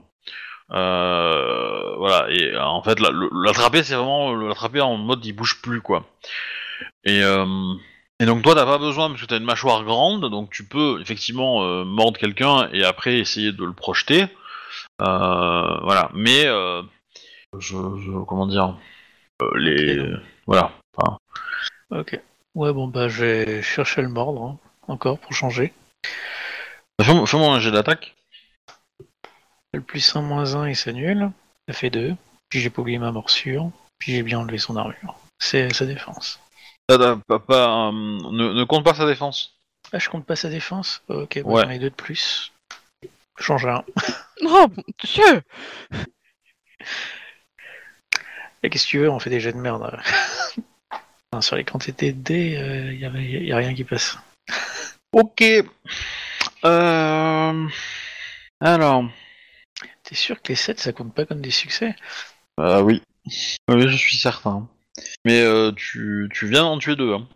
Euh, 0.72 1.94
voilà, 1.98 2.30
et 2.30 2.52
euh, 2.52 2.64
en 2.64 2.82
fait, 2.82 2.98
la- 3.00 3.10
le- 3.10 3.30
l'attraper, 3.44 3.82
c'est 3.82 3.94
vraiment 3.94 4.34
l'attraper 4.34 4.80
en 4.80 4.96
mode 4.96 5.24
il 5.24 5.32
bouge 5.32 5.60
plus, 5.62 5.80
quoi. 5.80 6.06
Et, 7.04 7.22
euh, 7.22 7.44
et 8.22 8.26
donc, 8.26 8.42
toi, 8.42 8.54
t'as 8.54 8.64
pas 8.64 8.78
besoin, 8.78 9.08
parce 9.08 9.20
que 9.20 9.26
t'as 9.26 9.38
une 9.38 9.44
mâchoire 9.44 9.82
grande, 9.84 10.30
donc 10.30 10.50
tu 10.50 10.64
peux 10.64 11.00
effectivement 11.00 11.64
euh, 11.64 11.84
mordre 11.84 12.18
quelqu'un 12.18 12.68
et 12.72 12.84
après 12.84 13.18
essayer 13.18 13.52
de 13.52 13.64
le 13.64 13.72
projeter. 13.72 14.26
Euh, 15.00 15.78
voilà, 15.82 16.10
mais. 16.14 16.46
euh, 16.46 16.82
je, 17.58 17.76
je- 17.76 18.24
Comment 18.26 18.46
dire 18.46 18.76
Les. 19.56 19.98
Voilà. 20.46 20.72
Enfin, 20.96 21.18
Ok. 21.90 22.18
Ouais, 22.54 22.72
bon, 22.72 22.86
bah, 22.88 23.08
je 23.08 23.24
vais 23.24 23.62
chercher 23.62 24.00
à 24.00 24.04
le 24.04 24.10
mordre, 24.10 24.42
hein, 24.44 24.58
encore, 24.88 25.18
pour 25.18 25.32
changer. 25.32 25.72
Fais-moi 27.02 27.26
fais-moi 27.26 27.54
un 27.54 27.60
jet 27.60 27.70
d'attaque. 27.70 28.14
Le 29.72 29.80
plus 29.80 30.14
1 30.14 30.20
moins 30.22 30.54
1, 30.54 30.68
il 30.68 30.76
s'annule. 30.76 31.30
Ça 31.66 31.74
fait 31.74 31.90
2. 31.90 32.14
Puis 32.50 32.60
j'ai 32.60 32.68
pas 32.70 32.82
oublié 32.82 32.98
ma 32.98 33.10
morsure. 33.10 33.70
Puis 33.98 34.12
j'ai 34.12 34.22
bien 34.22 34.38
enlevé 34.38 34.58
son 34.58 34.76
armure. 34.76 35.16
C'est 35.38 35.72
sa 35.72 35.86
défense. 35.86 36.38
T'as 36.98 37.16
pas- 37.16 37.38
pas, 37.38 37.88
euh, 37.88 37.92
ne, 37.92 38.52
ne 38.52 38.64
compte 38.64 38.84
pas 38.84 38.94
sa 38.94 39.06
défense. 39.06 39.56
Ah, 39.92 39.98
je 39.98 40.08
compte 40.08 40.24
pas 40.26 40.36
sa 40.36 40.48
défense 40.48 41.02
Ok, 41.08 41.40
bah, 41.42 41.50
Ouais. 41.50 41.62
j'en 41.64 41.70
ai 41.70 41.78
deux 41.78 41.90
de 41.90 41.94
plus. 41.94 42.52
Change 43.38 43.66
un. 43.66 43.84
Oh 44.44 44.66
mon 44.74 44.82
dieu 45.04 45.42
Et 48.62 48.70
qu'est-ce 48.70 48.84
que 48.86 48.90
tu 48.90 48.98
veux, 48.98 49.10
on 49.10 49.18
fait 49.18 49.30
des 49.30 49.40
jets 49.40 49.52
de 49.52 49.58
merde. 49.58 49.98
Enfin, 51.34 51.40
Sur 51.40 51.56
les 51.56 51.64
quantités 51.64 52.12
de 52.12 52.20
dés, 52.20 52.58
il 52.92 53.00
y, 53.00 53.06
a, 53.06 53.10
y 53.10 53.52
a 53.52 53.56
rien 53.56 53.74
qui 53.74 53.84
passe. 53.84 54.18
Ok. 55.14 55.42
Euh... 56.64 57.68
Alors. 58.60 59.04
T'es 60.04 60.14
sûr 60.14 60.40
que 60.40 60.48
les 60.48 60.56
7, 60.56 60.80
ça 60.80 60.92
compte 60.92 61.14
pas 61.14 61.26
comme 61.26 61.40
des 61.42 61.50
succès? 61.50 61.94
Ah 62.56 62.82
oui. 62.82 63.02
Oui, 63.68 63.88
je 63.88 63.96
suis 63.96 64.16
certain. 64.16 64.66
Mais 65.24 65.40
euh, 65.40 65.72
tu, 65.72 66.28
tu 66.32 66.46
viens 66.48 66.62
d'en 66.62 66.78
tuer 66.78 66.96
deux. 66.96 67.14
Hein. 67.14 67.28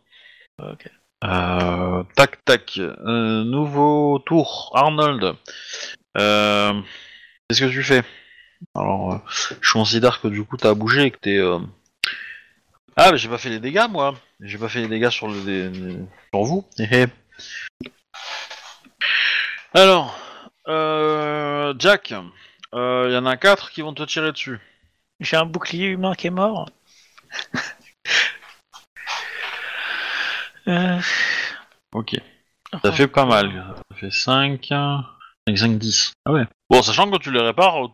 Ok. 0.58 0.88
Euh, 1.24 2.02
tac, 2.14 2.44
tac. 2.44 2.78
Euh, 2.78 3.44
nouveau 3.44 4.18
tour. 4.20 4.72
Arnold. 4.74 5.36
Euh, 6.18 6.80
Qu'est-ce 7.48 7.60
que 7.60 7.70
tu 7.70 7.82
fais? 7.82 8.02
Alors, 8.74 9.20
je 9.60 9.72
considère 9.72 10.20
que 10.20 10.28
du 10.28 10.44
coup, 10.44 10.56
t'as 10.56 10.74
bougé 10.74 11.04
et 11.04 11.10
que 11.10 11.18
t'es... 11.18 11.38
Ah, 12.96 13.12
mais 13.12 13.18
j'ai 13.18 13.28
pas 13.28 13.38
fait 13.38 13.50
les 13.50 13.60
dégâts, 13.60 13.86
moi. 13.88 14.14
J'ai 14.40 14.58
pas 14.58 14.68
fait 14.68 14.80
les 14.80 14.88
dégâts 14.88 15.10
sur, 15.10 15.28
le, 15.28 16.06
sur 16.32 16.42
vous. 16.42 16.66
Alors, 19.74 20.18
Jack, 21.78 22.10
il 22.10 23.12
y 23.12 23.16
en 23.16 23.26
a 23.26 23.36
quatre 23.36 23.70
qui 23.70 23.82
vont 23.82 23.92
te 23.94 24.02
tirer 24.02 24.32
dessus. 24.32 24.58
J'ai 25.20 25.36
un 25.36 25.46
bouclier 25.46 25.86
humain 25.86 26.14
qui 26.14 26.26
est 26.26 26.30
mort. 26.30 26.68
Euh, 30.68 30.98
Ok. 31.94 32.16
Ça 32.82 32.92
fait 32.92 33.06
pas 33.06 33.24
mal. 33.24 33.52
Ça 33.90 33.96
fait 33.96 34.10
5, 34.10 34.66
5, 34.66 35.04
5, 35.56 35.78
10. 35.78 36.12
Ah 36.24 36.32
ouais. 36.32 36.44
Bon, 36.68 36.82
sachant 36.82 37.08
que 37.10 37.18
tu 37.18 37.30
les 37.30 37.40
répares 37.40 37.76
au 37.76 37.88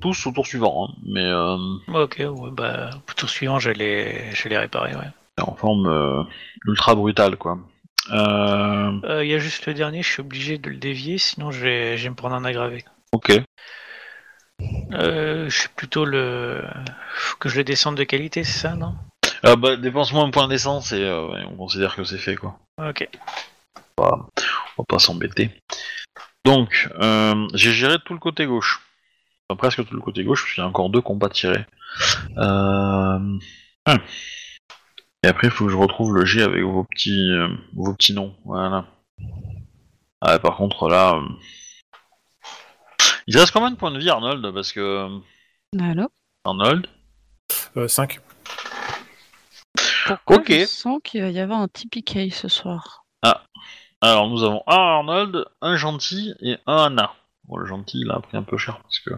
tous 0.00 0.26
au 0.26 0.30
tour 0.32 0.46
suivant, 0.46 0.86
hein, 0.88 0.94
mais 1.04 1.24
euh, 1.24 1.56
Ok, 1.88 2.18
ouais, 2.20 2.50
bah, 2.52 2.90
au 3.08 3.12
tour 3.14 3.28
suivant, 3.28 3.58
je 3.58 3.70
les, 3.70 4.32
je 4.32 4.48
les 4.48 4.56
réparer, 4.56 4.94
ouais. 4.94 5.42
en 5.42 5.56
forme 5.56 5.88
euh, 5.88 6.22
ultra 6.66 6.94
brutale, 6.94 7.36
quoi. 7.36 7.58
Il 8.10 9.26
y 9.26 9.34
a 9.34 9.38
juste 9.38 9.66
le 9.66 9.74
dernier, 9.74 10.02
je 10.02 10.12
suis 10.12 10.20
obligé 10.20 10.58
de 10.58 10.70
le 10.70 10.76
dévier, 10.76 11.18
sinon 11.18 11.50
je 11.50 11.58
vais, 11.60 11.98
je 11.98 12.04
vais 12.04 12.10
me 12.10 12.14
prendre 12.14 12.36
un 12.36 12.44
aggravé. 12.44 12.84
ok. 13.12 13.32
Euh, 14.92 15.48
je 15.48 15.58
suis 15.58 15.68
plutôt 15.68 16.04
le... 16.04 16.64
Faut 17.14 17.36
que 17.38 17.48
je 17.48 17.56
le 17.56 17.64
descende 17.64 17.96
de 17.96 18.04
qualité, 18.04 18.44
c'est 18.44 18.58
ça, 18.58 18.74
non? 18.74 18.94
Euh, 19.44 19.54
bah, 19.54 19.76
dépense-moi 19.76 20.24
un 20.24 20.30
point 20.30 20.48
d'essence 20.48 20.92
et 20.92 21.02
euh, 21.02 21.28
ouais, 21.28 21.44
on 21.44 21.56
considère 21.56 21.94
que 21.94 22.04
c'est 22.04 22.18
fait, 22.18 22.36
quoi. 22.36 22.58
Ok. 22.78 23.08
On 23.98 24.02
va 24.02 24.84
pas 24.88 24.98
s'embêter. 24.98 25.50
Donc, 26.44 26.88
j'ai 27.54 27.72
géré 27.72 27.96
tout 28.04 28.14
le 28.14 28.18
côté 28.18 28.46
gauche. 28.46 28.80
Enfin, 29.48 29.56
presque 29.56 29.86
tout 29.86 29.94
le 29.94 30.00
côté 30.00 30.24
gauche, 30.24 30.42
parce 30.42 30.54
qu'il 30.54 30.62
y 30.62 30.64
a 30.64 30.68
encore 30.68 30.90
deux 30.90 31.00
combats 31.00 31.28
tirés. 31.28 31.64
Euh... 32.36 33.38
ah. 33.86 33.98
Et 35.24 35.28
après, 35.28 35.48
il 35.48 35.50
faut 35.50 35.66
que 35.66 35.72
je 35.72 35.76
retrouve 35.76 36.14
le 36.14 36.24
G 36.24 36.42
avec 36.42 36.62
vos 36.62 36.84
petits, 36.84 37.30
vos 37.74 37.94
petits 37.94 38.14
noms. 38.14 38.36
Voilà. 38.44 38.86
Ah, 40.20 40.38
par 40.38 40.56
contre, 40.56 40.88
là... 40.88 41.20
euh, 43.28 43.30
Il 43.30 43.34
te 43.34 43.38
reste 43.38 43.52
combien 43.52 43.70
de 43.70 43.76
points 43.76 43.90
de 43.90 43.98
vie, 43.98 44.10
Arnold 44.10 44.52
Parce 44.52 44.72
que... 44.72 44.80
euh, 44.80 45.18
Allô 45.80 46.08
Arnold 46.44 46.86
5. 47.86 48.20
Pourquoi 50.06 50.36
Ok. 50.36 50.50
je 50.50 50.64
sens 50.64 50.98
qu'il 51.04 51.20
va 51.22 51.28
y 51.30 51.38
avoir 51.38 51.60
un 51.60 51.68
TPK 51.68 52.32
ce 52.32 52.48
soir 52.48 53.04
Alors, 54.00 54.28
nous 54.28 54.42
avons 54.42 54.62
un 54.66 54.76
Arnold, 54.76 55.44
un 55.60 55.76
gentil 55.76 56.34
et 56.40 56.56
un 56.66 56.84
Anna. 56.86 57.12
Bon, 57.44 57.56
le 57.56 57.66
gentil, 57.66 58.00
il 58.00 58.10
a 58.10 58.20
pris 58.20 58.36
un 58.36 58.42
peu 58.42 58.56
cher 58.56 58.78
parce 58.82 58.98
que... 59.00 59.10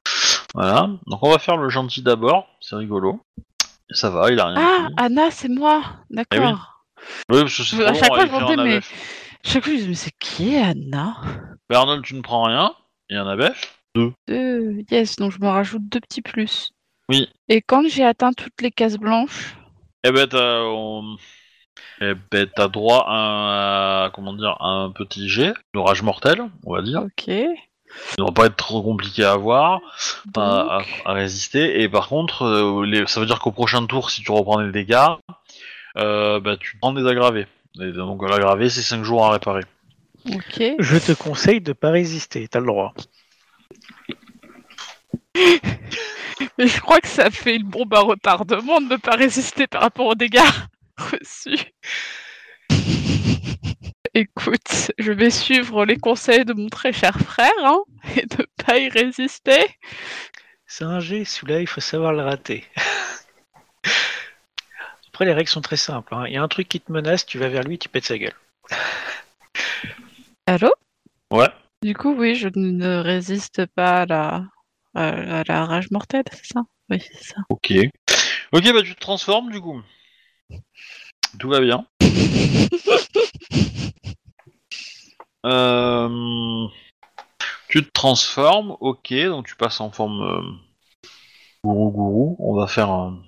Voilà. 0.54 0.88
Donc, 1.06 1.22
on 1.22 1.30
va 1.30 1.38
faire 1.38 1.56
le 1.56 1.68
gentil 1.68 2.02
d'abord. 2.02 2.48
C'est 2.60 2.76
rigolo. 2.76 3.20
Et 3.90 3.94
ça 3.94 4.10
va, 4.10 4.30
il 4.32 4.40
a 4.40 4.46
rien 4.46 4.56
Ah. 4.58 4.88
Anna, 5.04 5.30
c'est 5.30 5.48
moi 5.48 5.82
D'accord. 6.10 6.84
Oui, 7.30 7.40
parce 7.42 7.56
que 7.56 7.62
c'est 7.62 7.84
À 7.84 7.94
chaque 7.94 8.06
fois, 8.08 8.22
à 8.22 8.26
je 8.26 8.32
en 8.32 8.64
mais-. 8.64 8.80
Chaque 9.44 9.64
fois, 9.64 9.72
je 9.72 9.78
me 9.78 9.82
dis, 9.82 9.88
mais 9.88 9.94
c'est 9.94 10.12
qui 10.18 10.54
est 10.54 10.62
Anna? 10.62 11.16
Mais 11.68 11.76
Arnold, 11.76 12.04
tu 12.04 12.14
ne 12.14 12.20
prends 12.20 12.44
rien. 12.44 12.74
Et 13.10 13.16
un 13.16 13.26
ABF 13.26 13.79
Deux. 13.94 14.84
Yes, 14.90 15.16
donc 15.16 15.32
je 15.32 15.38
me 15.40 15.48
rajoute 15.48 15.82
deux 15.88 16.00
petits 16.00 16.22
plus. 16.22 16.70
Oui. 17.08 17.28
Et 17.48 17.60
quand 17.60 17.82
j'ai 17.88 18.04
atteint 18.04 18.32
toutes 18.32 18.60
les 18.62 18.70
cases 18.70 18.96
blanches, 18.96 19.56
Eh 20.04 20.12
ben, 20.12 20.26
t'as... 20.28 20.62
on- 20.62 21.16
Eh 22.00 22.12
ben, 22.30 22.48
t'as 22.54 22.68
droit 22.68 23.04
à 23.08 24.04
un... 24.06 24.10
Comment 24.10 24.32
dire 24.32 24.56
à 24.60 24.66
Un 24.68 24.90
petit 24.92 25.28
jet 25.28 25.52
de 25.74 25.78
rage 25.80 26.02
mortelle, 26.02 26.42
on 26.64 26.74
va 26.74 26.82
dire. 26.82 27.02
ok. 27.02 27.26
Il 27.26 28.20
ne 28.20 28.24
va 28.26 28.30
pas 28.32 28.46
être 28.46 28.54
trop 28.56 28.82
compliqué 28.82 29.24
à 29.24 29.34
voir. 29.36 29.80
à, 30.36 30.40
à- 30.76 30.78
Donc, 30.78 30.86
à 31.04 31.12
résister. 31.12 31.82
Et 31.82 31.88
par 31.88 32.06
contre, 32.08 32.42
euh, 32.44 32.86
les- 32.86 33.06
ça 33.08 33.18
veut 33.18 33.26
dire 33.26 33.40
qu'au 33.40 33.50
prochain 33.50 33.84
tour, 33.86 34.10
si 34.10 34.22
tu 34.22 34.30
reprends 34.30 34.62
des 34.62 34.70
dégâts, 34.70 35.08
euh, 35.98 36.38
bah, 36.38 36.56
tu 36.56 36.76
prends 36.80 36.92
des 36.92 37.04
aggravés. 37.08 37.48
Et 37.80 37.90
donc 37.92 38.22
l'aggravé, 38.28 38.70
c'est 38.70 38.82
5 38.82 39.02
jours 39.02 39.24
à 39.26 39.32
réparer. 39.32 39.62
ok. 40.32 40.62
Je 40.78 40.98
te 40.98 41.12
conseille 41.12 41.60
de 41.60 41.72
pas 41.72 41.90
résister, 41.90 42.46
t'as 42.46 42.60
le 42.60 42.66
droit. 42.66 42.94
Mais 45.36 46.66
je 46.66 46.80
crois 46.80 47.00
que 47.00 47.08
ça 47.08 47.30
fait 47.30 47.56
une 47.56 47.68
bombe 47.68 47.94
à 47.94 48.00
retardement 48.00 48.80
de 48.80 48.88
ne 48.88 48.96
pas 48.96 49.16
résister 49.16 49.66
par 49.66 49.82
rapport 49.82 50.06
aux 50.06 50.14
dégâts 50.14 50.40
reçus. 50.98 51.72
Écoute, 54.14 54.90
je 54.98 55.12
vais 55.12 55.30
suivre 55.30 55.84
les 55.84 55.96
conseils 55.96 56.44
de 56.44 56.52
mon 56.52 56.68
très 56.68 56.92
cher 56.92 57.18
frère 57.20 57.52
hein, 57.64 57.80
et 58.16 58.24
ne 58.38 58.44
pas 58.64 58.78
y 58.78 58.88
résister. 58.88 59.66
C'est 60.66 60.84
un 60.84 61.00
jet, 61.00 61.24
celui-là, 61.24 61.60
il 61.60 61.66
faut 61.66 61.80
savoir 61.80 62.12
le 62.12 62.22
rater. 62.22 62.64
Après, 65.08 65.24
les 65.24 65.32
règles 65.32 65.48
sont 65.50 65.60
très 65.60 65.76
simples. 65.76 66.14
hein. 66.14 66.24
Il 66.26 66.32
y 66.32 66.36
a 66.36 66.42
un 66.42 66.48
truc 66.48 66.68
qui 66.68 66.80
te 66.80 66.90
menace, 66.90 67.26
tu 67.26 67.38
vas 67.38 67.48
vers 67.48 67.62
lui, 67.62 67.78
tu 67.78 67.88
pètes 67.88 68.06
sa 68.06 68.18
gueule. 68.18 68.34
Allô? 70.46 70.72
Ouais. 71.30 71.48
Du 71.82 71.94
coup, 71.94 72.14
oui, 72.14 72.34
je 72.34 72.48
ne 72.54 72.98
résiste 72.98 73.66
pas 73.66 74.02
à 74.02 74.06
la, 74.06 74.44
à, 74.94 75.40
à 75.40 75.44
la 75.44 75.64
rage 75.64 75.90
mortelle, 75.90 76.24
c'est 76.32 76.46
ça? 76.52 76.62
Oui, 76.88 76.98
c'est 77.00 77.24
ça. 77.24 77.36
Ok. 77.48 77.72
Ok, 78.52 78.72
bah 78.72 78.82
tu 78.82 78.94
te 78.94 79.00
transformes 79.00 79.50
du 79.50 79.60
coup. 79.60 79.80
Tout 81.38 81.48
va 81.48 81.60
bien. 81.60 81.86
Euh, 85.46 86.66
Tu 87.68 87.82
te 87.82 87.90
transformes, 87.92 88.76
ok, 88.80 89.14
donc 89.24 89.46
tu 89.46 89.56
passes 89.56 89.80
en 89.80 89.90
forme 89.90 90.20
euh, 90.22 90.42
gourou 91.64 91.90
gourou. 91.90 92.36
On 92.40 92.54
va 92.54 92.66
faire 92.66 92.90
un, 92.90 93.22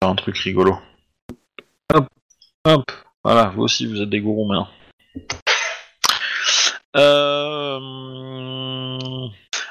faire 0.00 0.10
un 0.10 0.14
truc 0.14 0.36
rigolo. 0.38 0.78
Hop, 1.92 2.06
hop, 2.66 2.84
voilà, 3.24 3.48
vous 3.48 3.62
aussi 3.62 3.86
vous 3.86 4.00
êtes 4.00 4.10
des 4.10 4.20
gourous 4.20 4.46
maintenant. 4.46 4.68
Euh... 6.96 7.80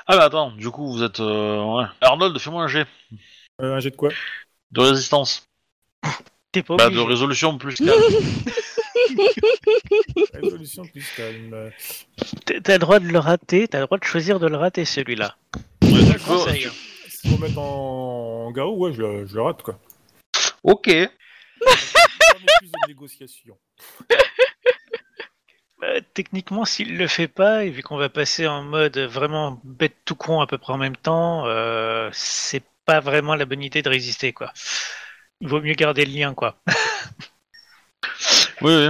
Ah 0.08 0.18
bah 0.18 0.26
attends, 0.26 0.52
du 0.52 0.70
coup 0.70 0.92
vous 0.92 1.04
êtes... 1.04 1.20
euh, 1.20 1.64
ouais. 1.64 1.86
Arnold, 2.02 2.38
fais-moi 2.38 2.64
un 2.64 2.68
jet 2.68 2.86
Euh, 3.62 3.76
un 3.76 3.80
jet 3.80 3.92
de 3.92 3.96
quoi? 3.96 4.10
De 4.72 4.82
résistance. 4.82 5.48
T'es 6.52 6.64
pas 6.64 6.76
Bah, 6.78 6.86
de 6.90 6.98
obligé. 6.98 7.08
résolution 7.08 7.58
plus 7.58 7.76
calme. 7.76 7.92
Résolution 10.34 10.86
plus 10.86 11.06
calme. 11.16 11.72
T'as 12.46 12.60
t'as 12.62 12.74
le 12.74 12.80
droit 12.80 13.00
de 13.00 13.08
le 13.08 13.20
rater, 13.20 13.68
t'as 13.68 13.80
le 13.80 13.86
droit 13.86 13.98
de 13.98 14.04
choisir 14.04 14.40
de 14.40 14.48
le 14.48 14.56
rater 14.58 14.86
celui-là. 14.86 15.36
Ouais, 15.84 16.04
du 16.04 16.20
coup. 16.20 16.38
Si 17.10 17.28
on 17.34 17.38
met 17.40 17.58
en, 17.58 17.62
en 18.48 18.52
Gao, 18.52 18.76
ouais, 18.78 18.94
je 18.94 19.02
le, 19.02 19.26
je 19.28 19.36
le 19.36 19.42
rate, 19.42 19.62
quoi. 19.64 19.80
ok. 20.64 20.88
Pas 21.60 21.72
mes 22.40 22.46
plus 22.60 22.68
de 22.68 22.88
négociation. 22.88 23.58
Bah, 25.80 26.00
techniquement, 26.14 26.64
s'il 26.64 26.98
le 26.98 27.08
fait 27.08 27.28
pas, 27.28 27.66
et 27.66 27.70
vu 27.70 27.84
qu'on 27.84 27.98
va 27.98 28.10
passer 28.10 28.48
en 28.48 28.64
mode 28.64 28.98
vraiment 28.98 29.60
bête 29.64 29.98
tout 30.06 30.16
con 30.16 30.40
à 30.40 30.48
peu 30.48 30.58
près 30.58 30.74
en 30.74 30.78
même 30.78 30.96
temps, 30.96 31.46
euh, 31.48 32.10
c'est 32.14 32.64
pas 32.86 33.02
vraiment 33.02 33.36
la 33.36 33.46
bonne 33.46 33.62
idée 33.62 33.82
de 33.82 33.90
résister, 33.90 34.32
quoi. 34.32 34.54
Il 35.42 35.50
vaut 35.50 35.62
mieux 35.62 35.74
garder 35.74 36.06
le 36.06 36.14
lien, 36.14 36.34
quoi. 36.34 36.58
Oui, 38.62 38.74
oui. 38.74 38.90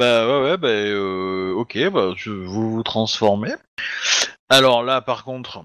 Bah 0.00 0.26
ouais, 0.26 0.42
ouais, 0.44 0.56
bah 0.56 0.68
euh, 0.68 1.52
ok, 1.54 1.76
bah 1.90 2.14
vous 2.26 2.70
vous 2.70 2.82
transformez. 2.82 3.52
Alors 4.48 4.82
là, 4.82 5.02
par 5.02 5.24
contre, 5.24 5.62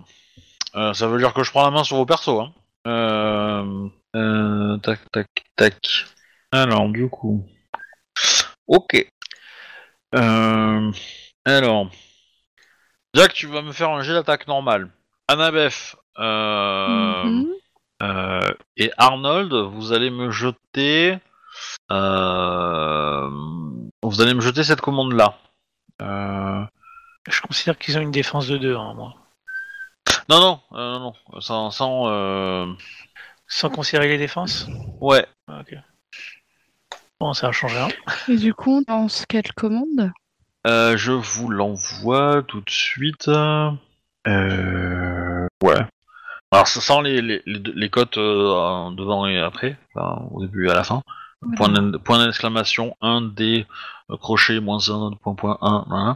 euh, 0.76 0.94
ça 0.94 1.08
veut 1.08 1.20
dire 1.20 1.34
que 1.34 1.44
je 1.44 1.52
prends 1.52 1.64
la 1.64 1.72
main 1.72 1.84
sur 1.84 1.98
vos 1.98 2.06
persos. 2.06 2.50
Hein. 2.86 3.91
Tac, 4.82 5.00
tac, 5.12 5.28
tac. 5.56 6.06
Alors, 6.52 6.89
du 6.89 7.08
coup. 7.10 7.46
Ok. 8.68 9.08
Euh, 10.14 10.91
alors. 11.45 11.89
Jack, 13.16 13.34
tu 13.34 13.47
vas 13.47 13.61
me 13.61 13.72
faire 13.72 13.89
un 13.91 14.01
jet 14.01 14.14
d'attaque 14.14 14.47
normal. 14.47 14.89
Annabeth 15.28 15.95
euh, 16.20 17.24
Mhm. 17.26 17.47
euh, 18.03 18.53
et 18.78 18.91
Arnold, 18.97 19.53
vous 19.53 19.93
allez 19.93 20.09
me 20.09 20.32
jeter. 20.32 21.18
euh, 21.91 23.30
vous 24.01 24.22
allez 24.22 24.34
me 24.34 24.41
jeter 24.41 24.64
cette 24.64 24.82
commande-là. 24.82 25.38
Euh, 26.01 26.64
Je 27.30 27.41
considère 27.41 27.78
qu'ils 27.78 27.97
ont 27.97 28.01
une 28.01 28.11
défense 28.11 28.47
de 28.47 28.57
2, 28.57 28.76
hein, 28.76 28.93
moi. 28.95 29.14
Non, 30.30 30.39
non, 30.39 30.59
euh, 30.74 30.93
non, 30.99 31.14
non, 31.32 31.41
sans, 31.41 31.70
sans, 31.72 32.07
euh, 32.07 32.66
Sans 33.47 33.70
considérer 33.70 34.07
les 34.07 34.18
défenses? 34.18 34.68
Ouais. 34.99 35.26
Ah, 35.47 35.61
Ok. 35.61 35.76
Bon, 37.20 37.34
ça 37.34 37.47
a 37.47 37.51
changé 37.51 37.78
un. 37.78 37.88
Et 38.32 38.38
du 38.38 38.53
coup, 38.53 38.84
on 38.88 38.91
lance 38.91 39.26
quelle 39.28 39.51
commande? 39.53 40.11
Euh, 40.68 40.95
je 40.97 41.11
vous 41.11 41.49
l'envoie 41.49 42.43
tout 42.43 42.61
de 42.61 42.70
suite. 42.70 43.28
Euh, 44.28 45.47
ouais. 45.64 45.80
Alors, 46.51 46.68
ça- 46.68 46.82
sans 46.82 47.01
les, 47.01 47.22
les, 47.22 47.41
les, 47.45 47.59
les 47.59 47.89
cotes 47.89 48.18
euh, 48.18 48.89
devant 48.91 49.26
et 49.28 49.39
après, 49.39 49.78
enfin, 49.95 50.26
au 50.32 50.41
début 50.41 50.68
et 50.68 50.72
à 50.72 50.76
la 50.76 50.84
fin. 50.84 51.01
Point 51.57 52.26
d'exclamation 52.26 52.95
1 53.01 53.22
D 53.22 53.66
crochet 54.22 54.61
moins 54.61 54.80
1 54.89 55.11
point 55.22 55.36
point 55.36 55.57
1 55.61 55.84
voilà. 55.89 56.16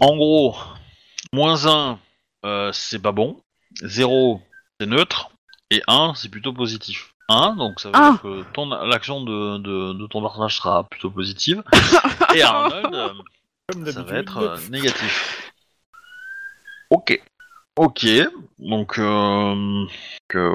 En 0.00 0.16
gros, 0.16 0.56
moins 1.32 1.66
1 1.66 1.98
euh, 2.44 2.70
c'est 2.72 3.00
pas 3.00 3.10
bon, 3.10 3.42
0 3.82 4.40
c'est 4.78 4.86
neutre 4.86 5.30
et 5.70 5.82
1 5.88 6.12
c'est 6.14 6.28
plutôt 6.28 6.52
positif. 6.52 7.12
1 7.28 7.56
donc 7.56 7.80
ça 7.80 7.88
veut 7.88 7.94
Ah. 7.96 8.10
dire 8.12 8.22
que 8.22 8.42
ton 8.52 8.68
l'action 8.68 9.22
de, 9.22 9.58
de, 9.58 9.92
de 9.92 10.06
ton 10.06 10.20
personnage 10.22 10.56
sera 10.56 10.84
plutôt 10.84 11.10
positive 11.10 11.62
et 12.34 12.42
Arnold 12.42 12.94
euh, 12.94 13.08
Comme 13.72 13.86
ça 13.90 14.02
va 14.02 14.16
être 14.16 14.38
euh, 14.38 14.56
négatif. 14.70 15.52
Ok. 16.90 17.20
Ok, 17.76 18.06
donc 18.58 18.98
euh, 18.98 19.84
que 20.26 20.50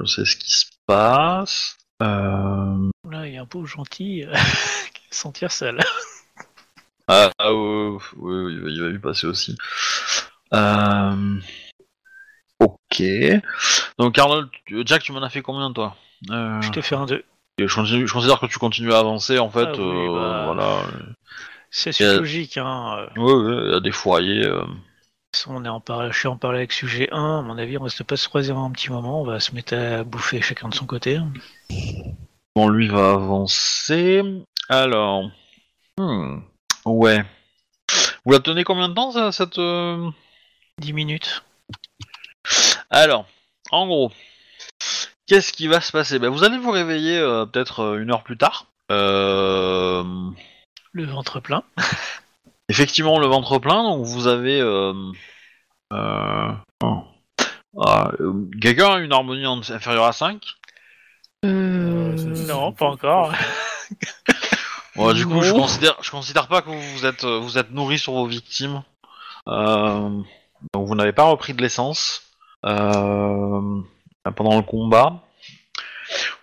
je 0.00 0.04
sais 0.06 0.24
ce 0.24 0.36
qui 0.36 0.50
se 0.50 0.64
passe. 0.86 1.76
Euh... 2.02 2.90
Là, 3.08 3.26
il 3.28 3.34
y 3.34 3.38
a 3.38 3.42
un 3.42 3.44
beau 3.44 3.64
gentil 3.64 4.24
euh, 4.24 4.32
qui 4.94 5.02
va 5.02 5.10
se 5.12 5.20
sentir 5.20 5.52
seul. 5.52 5.78
Ah, 7.06 7.30
ah, 7.38 7.54
ouais, 7.54 7.98
ouais, 8.16 8.52
il, 8.52 8.60
va, 8.60 8.68
il 8.70 8.82
va 8.82 8.88
y 8.88 8.98
passer 8.98 9.26
aussi. 9.28 9.56
Euh... 10.52 11.38
Ok. 12.58 13.02
Donc 13.98 14.18
Arnold, 14.18 14.48
Jack, 14.86 15.02
tu 15.02 15.12
m'en 15.12 15.22
as 15.22 15.30
fait 15.30 15.42
combien 15.42 15.72
toi? 15.72 15.94
euh... 15.94 15.96
Je 16.28 16.70
te 16.70 16.80
fais 16.80 16.94
un 16.96 17.06
2. 17.06 17.24
je, 17.58 17.74
continue- 17.74 18.06
je 18.06 18.12
considère 18.12 18.40
que 18.40 18.46
tu 18.46 18.58
continues 18.58 18.92
à 18.92 18.98
avancer 18.98 19.38
en 19.38 19.50
fait. 19.50 19.66
Ah 19.68 19.72
oui, 19.76 20.08
euh, 20.08 20.14
bah. 20.14 20.44
Voilà. 20.46 20.82
C'est 21.70 22.00
Euh, 22.02 22.18
logique, 22.18 22.56
hein. 22.56 23.08
euh, 23.16 23.20
Ouais, 23.20 23.32
ouais, 23.32 23.64
il 23.66 23.72
y 23.72 23.74
a 23.74 23.80
des 23.80 23.90
foyers. 23.92 24.44
euh. 24.46 24.64
On 25.48 25.64
est 25.64 25.68
en 25.68 25.80
par... 25.80 26.12
Je 26.12 26.16
suis 26.18 26.28
en 26.28 26.36
parler 26.36 26.58
avec 26.58 26.70
sujet 26.72 27.08
1, 27.10 27.40
à 27.40 27.42
mon 27.42 27.58
avis, 27.58 27.76
on 27.76 27.82
reste 27.82 28.04
pas 28.04 28.16
se 28.16 28.28
croiser 28.28 28.52
un 28.52 28.70
petit 28.70 28.92
moment, 28.92 29.20
on 29.20 29.24
va 29.24 29.40
se 29.40 29.52
mettre 29.52 29.74
à 29.74 30.04
bouffer 30.04 30.40
chacun 30.40 30.68
de 30.68 30.74
son 30.74 30.86
côté. 30.86 31.18
Bon, 32.54 32.68
lui 32.68 32.86
va 32.86 33.14
avancer. 33.14 34.22
Alors. 34.68 35.28
Hmm. 35.98 36.38
Ouais. 36.84 37.24
Vous 38.24 38.32
la 38.32 38.38
tenez 38.38 38.62
combien 38.62 38.88
de 38.88 38.94
temps, 38.94 39.10
ça, 39.10 39.32
cette. 39.32 39.58
euh, 39.58 40.08
10 40.80 40.92
minutes. 40.92 41.42
Alors, 42.90 43.26
en 43.72 43.86
gros, 43.86 44.12
qu'est-ce 45.26 45.52
qui 45.52 45.66
va 45.68 45.80
se 45.80 45.92
passer? 45.92 46.18
Ben, 46.18 46.28
Vous 46.30 46.44
allez 46.44 46.58
vous 46.58 46.70
réveiller 46.70 47.18
euh, 47.18 47.46
peut-être 47.46 47.80
euh, 47.80 47.98
une 48.02 48.10
heure 48.12 48.22
plus 48.22 48.36
tard. 48.36 48.66
Euh, 48.92 50.04
Le 50.92 51.04
ventre 51.06 51.40
plein. 51.40 51.62
Effectivement, 52.68 53.18
le 53.18 53.26
ventre 53.26 53.58
plein, 53.58 53.82
donc 53.82 54.04
vous 54.06 54.26
avez. 54.26 54.60
Euh, 54.60 54.92
euh, 55.92 56.52
oh. 56.82 57.02
Ah, 57.84 58.10
euh, 58.20 58.32
Quelqu'un 58.60 58.94
a 58.94 58.98
une 59.00 59.12
harmonie 59.12 59.44
inférieure 59.44 60.04
à 60.04 60.12
5 60.12 60.40
Euh... 61.44 62.16
c'est- 62.16 62.46
Non, 62.52 62.72
pas 62.72 62.86
encore. 62.86 63.32
Du 65.14 65.26
coup, 65.26 65.34
Non. 65.34 65.42
je 65.42 65.52
considère, 65.52 65.96
je 66.02 66.10
considère 66.12 66.46
pas 66.46 66.62
que 66.62 66.70
vous 66.70 67.04
êtes, 67.04 67.24
vous 67.24 67.58
êtes 67.58 67.72
nourri 67.72 67.98
sur 67.98 68.12
vos 68.12 68.26
victimes. 68.26 68.84
Euh, 69.48 70.08
donc 70.72 70.86
vous 70.86 70.94
n'avez 70.94 71.12
pas 71.12 71.24
repris 71.24 71.52
de 71.52 71.60
l'essence 71.60 72.22
euh, 72.64 73.80
pendant 74.32 74.56
le 74.56 74.62
combat. 74.62 75.22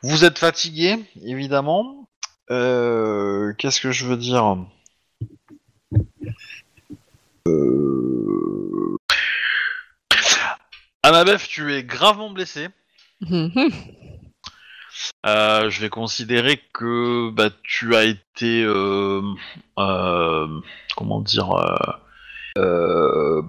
Vous 0.03 0.25
êtes 0.25 0.39
fatigué, 0.39 0.97
évidemment. 1.23 2.07
Euh, 2.49 3.53
Qu'est-ce 3.57 3.79
que 3.79 3.91
je 3.91 4.05
veux 4.05 4.17
dire? 4.17 4.57
Euh... 7.47 8.97
Annabeth, 11.03 11.47
tu 11.47 11.73
es 11.73 11.83
gravement 11.83 12.29
blessée. 12.29 12.69
Mhm. 13.21 13.51
Euh, 15.25 15.69
je 15.69 15.81
vais 15.81 15.89
considérer 15.89 16.61
que 16.73 17.29
bah, 17.31 17.49
tu 17.63 17.95
as 17.95 18.03
été 18.03 18.63
euh, 18.63 19.21
euh, 19.79 20.59
comment 20.95 21.21
dire 21.21 21.51
euh, 21.51 21.75
euh, 22.57 23.41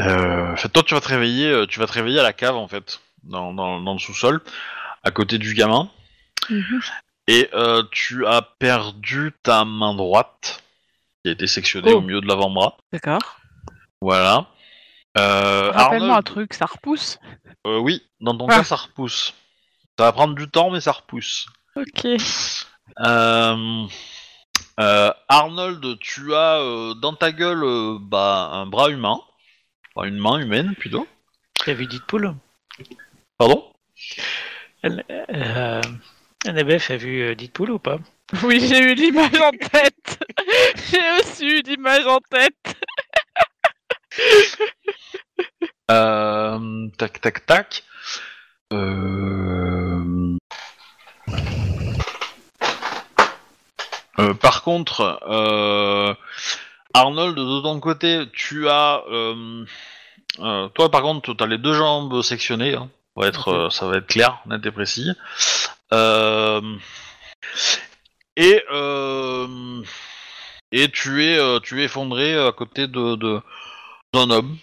euh, 0.00 0.52
en 0.52 0.56
fait, 0.56 0.68
toi 0.70 0.82
tu 0.82 0.94
vas 0.94 1.00
te 1.00 1.08
réveiller 1.08 1.66
tu 1.68 1.78
vas 1.78 1.86
te 1.86 1.92
réveiller 1.92 2.20
à 2.20 2.22
la 2.22 2.32
cave 2.32 2.56
en 2.56 2.68
fait 2.68 3.00
dans, 3.24 3.52
dans, 3.52 3.80
dans 3.80 3.92
le 3.94 3.98
sous-sol 3.98 4.40
à 5.02 5.10
côté 5.10 5.38
du 5.38 5.54
gamin 5.54 5.90
Mhm. 6.50 6.80
et 7.26 7.48
euh, 7.54 7.82
tu 7.90 8.26
as 8.26 8.42
perdu 8.42 9.32
ta 9.42 9.64
main 9.64 9.94
droite 9.94 10.62
qui 11.22 11.30
a 11.30 11.32
été 11.32 11.46
sectionnée 11.46 11.92
Oh. 11.92 11.98
au 11.98 12.00
milieu 12.02 12.20
de 12.20 12.26
l'avant-bras 12.26 12.76
D'accord. 12.92 13.38
voilà 14.00 14.46
euh, 15.16 15.70
Rappelle-moi 15.70 16.08
un 16.08 16.18
Arnold, 16.18 16.24
truc, 16.26 16.54
ça 16.54 16.66
repousse? 16.66 17.18
euh, 17.66 17.78
oui 17.78 18.02
dans 18.20 18.36
ton 18.36 18.46
Ah. 18.48 18.56
cas 18.58 18.64
ça 18.64 18.76
repousse 18.76 19.32
ça 19.98 20.04
va 20.06 20.12
prendre 20.12 20.34
du 20.34 20.48
temps 20.50 20.70
mais 20.70 20.80
ça 20.80 20.92
repousse 20.92 21.46
Ok. 21.76 22.06
Euh, 23.00 23.86
euh, 24.78 25.12
Arnold, 25.28 25.98
tu 26.00 26.34
as 26.34 26.60
euh, 26.60 26.94
dans 26.94 27.14
ta 27.14 27.32
gueule 27.32 27.64
euh, 27.64 27.98
bah, 28.00 28.50
un 28.52 28.66
bras 28.66 28.90
humain, 28.90 29.18
enfin 29.94 30.06
une 30.06 30.18
main 30.18 30.38
humaine 30.38 30.74
plutôt. 30.76 31.08
T'as 31.64 31.72
vu 31.74 31.86
Deadpool? 31.86 32.34
Pardon? 33.38 33.72
Euh, 34.84 35.80
Annabeth 36.46 36.90
a 36.90 36.96
vu 36.96 37.22
euh, 37.22 37.34
Deadpool 37.34 37.70
ou 37.70 37.78
pas? 37.78 37.98
Oui, 38.42 38.58
j'ai 38.60 38.78
eu 38.78 38.94
l'image 38.94 39.38
en 39.40 39.50
tête. 39.50 40.18
j'ai 40.90 41.10
aussi 41.20 41.46
eu 41.46 41.62
l'image 41.62 42.06
en 42.06 42.20
tête. 42.20 42.76
Euh, 45.90 46.88
tac, 46.96 47.20
tac, 47.20 47.44
tac. 47.44 47.84
Euh... 48.72 50.38
euh, 54.18 54.32
par 54.34 54.62
contre, 54.62 55.20
euh, 55.28 56.14
Arnold, 56.94 57.36
de 57.36 57.60
ton 57.62 57.80
côté, 57.80 58.24
tu 58.32 58.66
as... 58.70 59.02
euh, 59.10 59.66
euh, 60.38 60.68
toi, 60.68 60.90
par 60.90 61.02
contre, 61.02 61.34
tu 61.34 61.44
as 61.44 61.46
les 61.46 61.58
deux 61.58 61.74
jambes 61.74 62.22
sectionnées. 62.22 62.76
hein. 62.76 62.88
Ça 63.16 63.20
va 63.22 63.28
être, 63.28 63.48
euh, 63.48 63.70
ça 63.70 63.86
va 63.86 63.96
être 63.98 64.06
clair, 64.06 64.40
net 64.46 64.64
et 64.66 64.70
précis. 64.72 65.10
Euh, 65.92 66.60
et 68.36 68.62
euh, 68.72 69.82
et 70.72 70.90
tu 70.90 71.24
es, 71.24 71.38
tu 71.60 71.80
es 71.80 71.84
effondré 71.84 72.36
à 72.36 72.50
côté 72.52 72.88
de 72.88 73.14
de- 73.14 73.40
d'un 74.12 74.30
homme 74.30 74.56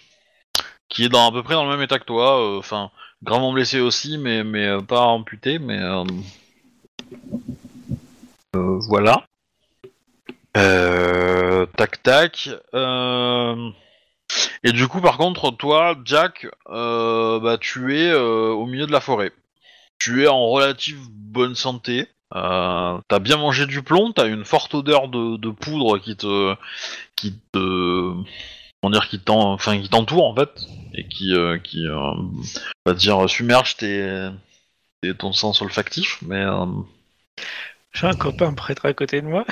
qui 0.88 1.04
est 1.04 1.08
dans 1.08 1.28
à 1.28 1.32
peu 1.32 1.42
près 1.42 1.54
dans 1.54 1.64
le 1.64 1.70
même 1.70 1.82
état 1.82 1.98
que 1.98 2.04
toi. 2.04 2.58
Enfin, 2.58 2.90
gravement 3.22 3.52
blessé 3.52 3.80
aussi, 3.80 4.18
mais 4.18 4.44
mais 4.44 4.82
pas 4.82 5.00
amputé, 5.00 5.58
mais 5.58 5.80
voilà. 8.54 9.24
Euh, 10.56 11.64
tac 11.76 12.02
tac. 12.02 12.50
Euh, 12.74 13.70
et 14.64 14.72
du 14.72 14.88
coup, 14.88 15.00
par 15.00 15.16
contre, 15.18 15.50
toi, 15.50 15.96
Jack, 16.04 16.46
euh, 16.70 17.40
bah, 17.40 17.58
tu 17.58 17.96
es 17.98 18.08
euh, 18.10 18.50
au 18.50 18.66
milieu 18.66 18.86
de 18.86 18.92
la 18.92 19.00
forêt. 19.00 19.32
Tu 19.98 20.24
es 20.24 20.28
en 20.28 20.46
relative 20.48 20.98
bonne 21.10 21.54
santé. 21.54 22.08
Euh, 22.34 22.98
t'as 23.08 23.18
bien 23.18 23.36
mangé 23.36 23.66
du 23.66 23.82
plomb, 23.82 24.12
t'as 24.12 24.26
une 24.26 24.44
forte 24.44 24.74
odeur 24.74 25.08
de, 25.08 25.36
de 25.36 25.50
poudre 25.50 25.98
qui 25.98 26.16
te, 26.16 26.54
qui 27.14 27.34
te, 27.52 27.58
comment 28.80 28.90
dire, 28.90 29.08
qui 29.08 29.20
t'en, 29.20 29.52
enfin, 29.52 29.78
qui 29.78 29.90
t'entoure 29.90 30.26
en 30.26 30.34
fait, 30.34 30.50
et 30.94 31.06
qui, 31.06 31.34
euh, 31.34 31.58
qui, 31.58 31.84
on 31.90 32.32
va 32.86 32.94
dire, 32.94 33.28
submerge 33.28 33.76
tes, 33.76 34.30
tes- 35.02 35.14
ton 35.14 35.32
sens 35.32 35.60
olfactif. 35.60 36.18
Mais 36.22 36.42
J'ai 37.92 38.06
un 38.06 38.14
copain 38.14 38.54
prêtre 38.54 38.86
à 38.86 38.94
côté 38.94 39.20
de 39.20 39.26
moi. 39.26 39.44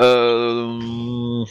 Euh... 0.00 1.44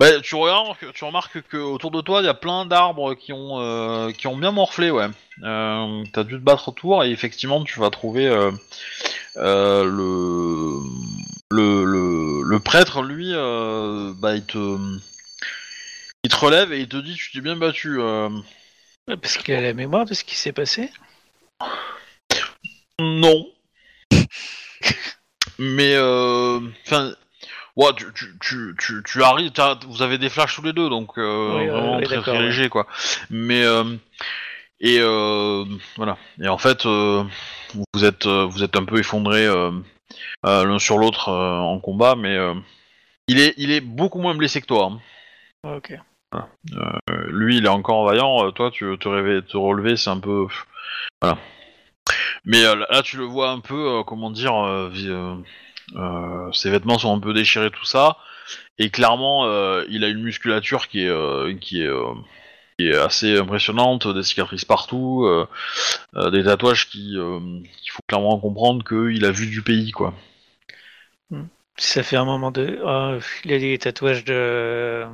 Bah, 0.00 0.18
tu 0.22 0.34
regardes, 0.34 0.78
tu 0.94 1.04
remarques 1.04 1.42
que 1.42 1.58
autour 1.58 1.90
de 1.90 2.00
toi, 2.00 2.22
il 2.22 2.24
y 2.24 2.28
a 2.28 2.32
plein 2.32 2.64
d'arbres 2.64 3.12
qui 3.12 3.34
ont 3.34 3.60
euh, 3.60 4.10
qui 4.12 4.28
ont 4.28 4.36
bien 4.38 4.50
morflé, 4.50 4.90
ouais. 4.90 5.08
Euh, 5.42 6.02
T'as 6.14 6.24
dû 6.24 6.36
te 6.36 6.42
battre 6.42 6.68
autour 6.68 7.04
et 7.04 7.10
effectivement, 7.10 7.62
tu 7.64 7.78
vas 7.80 7.90
trouver 7.90 8.26
euh, 8.26 8.50
euh, 9.36 9.84
le... 9.84 10.80
le 11.50 11.84
le 11.84 12.42
le 12.44 12.60
prêtre, 12.60 13.02
lui, 13.02 13.34
bah 13.34 14.36
il 14.36 14.46
te 14.46 14.78
il 16.24 16.30
te 16.30 16.36
relève 16.36 16.72
et 16.72 16.80
il 16.80 16.88
te 16.88 16.96
dit, 16.96 17.14
tu 17.14 17.32
t'es 17.32 17.42
bien 17.42 17.56
battu. 17.56 17.98
Parce 19.06 19.36
qu'il 19.36 19.54
a 19.54 19.60
la 19.60 19.74
mémoire 19.74 20.06
de 20.06 20.14
ce 20.14 20.24
qui 20.24 20.34
s'est 20.34 20.52
passé? 20.52 20.90
Non. 22.98 23.46
Mais 25.58 25.98
enfin, 25.98 27.14
ouais, 27.76 27.92
tu, 27.96 28.06
tu, 28.14 28.36
tu, 28.40 28.74
tu, 28.78 29.02
tu 29.04 29.22
arrives, 29.22 29.52
vous 29.88 30.02
avez 30.02 30.18
des 30.18 30.28
flashs 30.28 30.54
tous 30.56 30.62
les 30.62 30.72
deux, 30.72 30.88
donc 30.88 31.16
euh, 31.18 31.58
Oui, 31.58 31.66
vraiment 31.68 31.96
oui, 31.98 32.04
très 32.04 32.18
très 32.20 32.32
ouais. 32.32 32.42
léger 32.42 32.68
quoi. 32.68 32.86
Mais 33.30 33.62
euh, 33.64 33.84
et 34.80 34.98
euh, 35.00 35.64
voilà. 35.96 36.16
Et 36.40 36.48
en 36.48 36.58
fait, 36.58 36.84
vous 36.84 38.04
êtes 38.04 38.26
vous 38.26 38.62
êtes 38.62 38.76
un 38.76 38.84
peu 38.84 38.98
effondrés 38.98 39.46
l'un 40.44 40.78
sur 40.78 40.98
l'autre 40.98 41.30
en 41.30 41.78
combat, 41.80 42.14
mais 42.16 42.36
il 43.28 43.40
est 43.40 43.54
il 43.56 43.70
est 43.70 43.80
beaucoup 43.82 44.20
moins 44.20 44.34
blessé 44.34 44.60
que 44.60 44.66
toi. 44.66 44.90
hein. 44.92 45.76
Ok. 45.76 45.92
Lui, 47.28 47.58
il 47.58 47.66
est 47.66 47.68
encore 47.68 48.04
vaillant. 48.04 48.50
toi, 48.52 48.70
tu 48.70 48.96
te 48.98 49.08
rêver, 49.08 49.42
te 49.42 49.56
relever, 49.56 49.96
c'est 49.96 50.10
un 50.10 50.20
peu 50.20 50.46
voilà. 51.20 51.38
Mais 52.44 52.62
là, 52.62 53.02
tu 53.02 53.18
le 53.18 53.24
vois 53.24 53.50
un 53.50 53.60
peu, 53.60 54.02
comment 54.06 54.30
dire, 54.30 54.54
euh, 55.96 56.52
ses 56.52 56.70
vêtements 56.70 56.98
sont 56.98 57.14
un 57.14 57.20
peu 57.20 57.32
déchirés, 57.32 57.70
tout 57.70 57.84
ça, 57.84 58.16
et 58.78 58.90
clairement, 58.90 59.44
euh, 59.46 59.84
il 59.88 60.04
a 60.04 60.08
une 60.08 60.22
musculature 60.22 60.88
qui 60.88 61.02
est 61.04 61.08
euh, 61.08 61.52
qui 61.60 61.82
est 61.82 62.96
assez 62.96 63.38
impressionnante, 63.38 64.08
des 64.08 64.22
cicatrices 64.22 64.64
partout, 64.64 65.28
des 66.14 66.44
tatouages 66.44 66.88
qui 66.88 67.16
euh, 67.18 67.38
qu'il 67.82 67.92
faut 67.92 68.02
clairement 68.08 68.38
comprendre 68.38 68.82
qu'il 68.84 69.24
a 69.24 69.30
vu 69.30 69.46
du 69.48 69.62
pays, 69.62 69.90
quoi. 69.90 70.14
Ça 71.76 72.02
fait 72.02 72.16
un 72.16 72.24
moment 72.24 72.50
de. 72.50 72.80
Il 73.44 73.52
a 73.52 73.58
des 73.58 73.78
tatouages 73.78 74.24
de. 74.24 75.04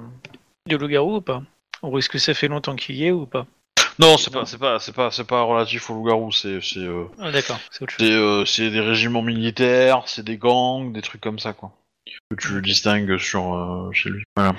de 0.68 0.76
loup-garou 0.76 1.16
ou 1.16 1.20
pas? 1.20 1.42
Ou 1.82 1.98
est-ce 1.98 2.08
que 2.08 2.18
ça 2.18 2.34
fait 2.34 2.48
longtemps 2.48 2.76
qu'il 2.76 2.96
y 2.96 3.06
est 3.06 3.12
ou 3.12 3.26
pas? 3.26 3.46
Non, 3.98 4.16
c'est 4.18 4.30
pas, 4.32 4.44
c'est 4.44 4.58
pas, 4.58 4.78
c'est 4.78 4.92
pas, 4.92 5.10
c'est 5.10 5.24
pas 5.26 5.42
relatif 5.42 5.88
au 5.90 5.94
loup-garou, 5.94 6.30
c'est, 6.32 6.60
c'est, 6.60 6.80
euh, 6.80 7.04
Ah, 7.18 7.30
d'accord, 7.30 7.58
c'est 7.70 7.82
autre 7.82 7.92
chose. 7.94 8.06
c'est, 8.06 8.12
euh, 8.12 8.44
c'est 8.44 8.70
des 8.70 8.80
régiments 8.80 9.22
militaires, 9.22 10.02
c'est 10.06 10.22
des 10.24 10.36
gangs, 10.36 10.92
des 10.92 11.00
trucs 11.02 11.20
comme 11.22 11.38
ça, 11.38 11.52
quoi. 11.54 11.72
Que 12.30 12.34
tu 12.36 12.60
distingues 12.62 13.16
sur 13.18 13.54
euh, 13.54 13.90
chez 13.92 14.10
lui. 14.10 14.22
Voilà. 14.36 14.54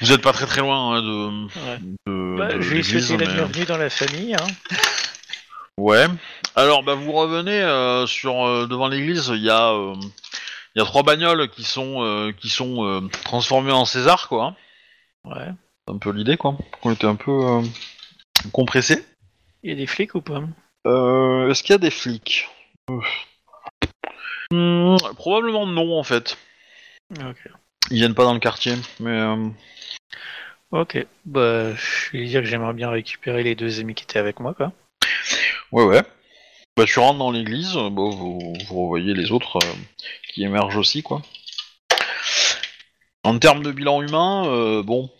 Vous 0.00 0.12
êtes 0.12 0.22
pas 0.22 0.32
très 0.32 0.46
très 0.46 0.60
loin 0.60 0.96
hein, 0.96 1.02
de, 1.02 1.46
Ouais. 1.46 1.78
de, 2.06 2.36
Bah, 2.36 2.52
de 2.54 2.60
je 2.60 2.68
lui 2.70 2.78
ai 2.78 2.82
l'église, 2.82 3.06
souhaité 3.08 3.24
la 3.24 3.30
mais- 3.30 3.36
bienvenue 3.36 3.64
dans 3.64 3.76
la 3.76 3.90
famille. 3.90 4.34
Hein. 4.34 4.46
Ouais. 5.78 6.06
Alors, 6.56 6.82
bah, 6.82 6.94
vous 6.94 7.12
revenez 7.12 7.60
euh, 7.62 8.06
sur 8.06 8.44
euh, 8.46 8.66
devant 8.66 8.88
l'église. 8.88 9.30
Il 9.34 9.42
y 9.42 9.50
a, 9.50 9.70
euh, 9.72 9.94
il 10.74 10.78
y 10.78 10.82
a 10.82 10.84
trois 10.84 11.02
bagnoles 11.04 11.48
qui 11.50 11.62
sont, 11.64 12.02
euh, 12.04 12.32
qui 12.32 12.48
sont 12.48 12.84
euh, 12.84 13.00
transformées 13.24 13.72
en 13.72 13.84
César, 13.84 14.28
quoi. 14.28 14.54
Ouais. 15.24 15.48
C'est 15.86 15.94
un 15.94 15.98
peu 15.98 16.10
l'idée, 16.10 16.36
quoi. 16.36 16.56
On 16.82 16.92
était 16.92 17.06
un 17.06 17.16
peu 17.16 17.30
euh, 17.30 17.62
compressés. 18.52 19.04
Il 19.62 19.70
y 19.70 19.72
a 19.72 19.76
des 19.76 19.86
flics 19.86 20.14
ou 20.14 20.20
pas? 20.22 20.42
Euh, 20.86 21.50
Est-ce 21.50 21.62
qu'il 21.62 21.72
y 21.72 21.74
a 21.74 21.78
des 21.78 21.90
flics? 21.90 22.48
Hmm, 24.50 24.96
Probablement 25.16 25.66
non, 25.66 25.98
en 25.98 26.02
fait. 26.04 26.36
Ok. 27.18 27.48
Ils 27.90 27.98
viennent 27.98 28.14
pas 28.14 28.24
dans 28.24 28.34
le 28.34 28.40
quartier, 28.40 28.74
mais. 29.00 29.10
euh, 29.10 29.48
Ok. 30.70 31.06
Bah, 31.26 31.74
je 31.74 32.10
vais 32.12 32.24
dire 32.24 32.40
que 32.40 32.46
j'aimerais 32.46 32.72
bien 32.72 32.90
récupérer 32.90 33.42
les 33.42 33.54
deux 33.54 33.80
amis 33.80 33.94
qui 33.94 34.04
étaient 34.04 34.18
avec 34.18 34.40
moi, 34.40 34.54
quoi. 34.54 34.72
Ouais, 35.70 35.84
ouais. 35.84 36.02
Bah, 36.76 36.84
tu 36.86 36.98
rentres 36.98 37.18
dans 37.18 37.30
l'église, 37.30 37.74
bon, 37.74 38.10
vous, 38.10 38.54
vous 38.68 38.82
revoyez 38.82 39.14
les 39.14 39.30
autres 39.32 39.58
euh, 39.58 39.72
qui 40.32 40.42
émergent 40.44 40.76
aussi, 40.78 41.02
quoi. 41.02 41.22
En 43.22 43.38
termes 43.38 43.62
de 43.62 43.70
bilan 43.70 44.02
humain, 44.02 44.46
euh, 44.46 44.82
bon, 44.82 45.10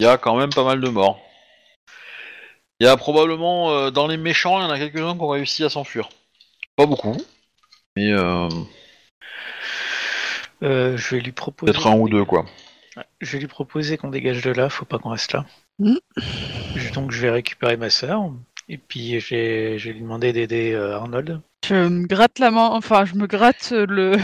il 0.00 0.04
y 0.04 0.08
a 0.08 0.16
quand 0.18 0.36
même 0.36 0.50
pas 0.50 0.64
mal 0.64 0.80
de 0.80 0.88
morts. 0.88 1.20
Il 2.80 2.86
y 2.86 2.88
a 2.90 2.96
probablement, 2.96 3.70
euh, 3.72 3.90
dans 3.90 4.06
les 4.06 4.16
méchants, 4.16 4.58
il 4.60 4.62
y 4.62 4.66
en 4.66 4.70
a 4.70 4.78
quelques-uns 4.78 5.14
qui 5.16 5.20
ont 5.22 5.28
réussi 5.28 5.64
à 5.64 5.68
s'enfuir. 5.68 6.08
Pas 6.76 6.86
beaucoup, 6.86 7.16
mais 7.96 8.12
euh, 8.12 8.48
Euh, 10.62 10.96
je 10.96 11.14
vais 11.16 11.20
lui 11.20 11.32
proposer. 11.32 11.72
peut-être 11.72 11.86
un 11.88 11.96
ou 11.96 12.08
deux, 12.08 12.24
quoi. 12.24 12.46
Je 13.20 13.32
vais 13.32 13.38
lui 13.40 13.46
proposer 13.48 13.96
qu'on 13.96 14.10
dégage 14.10 14.42
de 14.42 14.50
là, 14.50 14.68
faut 14.68 14.84
pas 14.84 14.98
qu'on 14.98 15.10
reste 15.10 15.32
là. 15.32 15.44
Mm. 15.78 15.96
Je- 16.76 16.92
Donc 16.92 17.10
je 17.12 17.20
vais 17.20 17.30
récupérer 17.30 17.76
ma 17.76 17.90
sœur, 17.90 18.30
et 18.68 18.76
puis 18.78 19.18
je 19.20 19.34
vais, 19.34 19.78
je 19.78 19.88
vais 19.88 19.94
lui 19.94 20.00
demander 20.02 20.32
d'aider 20.32 20.72
euh, 20.72 20.96
Arnold. 20.96 21.40
Je 21.66 21.74
me 21.74 22.06
gratte 22.06 22.38
la 22.38 22.50
main, 22.52 22.68
enfin, 22.72 23.04
je 23.04 23.14
me 23.14 23.26
gratte 23.26 23.70
le. 23.72 24.16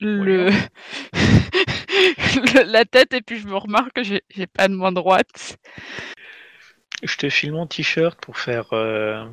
Le... 0.00 0.50
le- 1.12 2.70
la 2.72 2.84
tête 2.84 3.12
et 3.14 3.20
puis 3.22 3.38
je 3.38 3.46
me 3.46 3.56
remarque 3.56 3.92
que 3.94 4.02
j'ai 4.02 4.46
pas 4.46 4.68
de 4.68 4.74
main 4.74 4.92
droite. 4.92 5.56
Je 7.02 7.16
te 7.16 7.28
file 7.28 7.52
mon 7.52 7.66
t-shirt 7.66 8.18
pour 8.20 8.38
faire. 8.38 8.72
euh, 8.72 9.24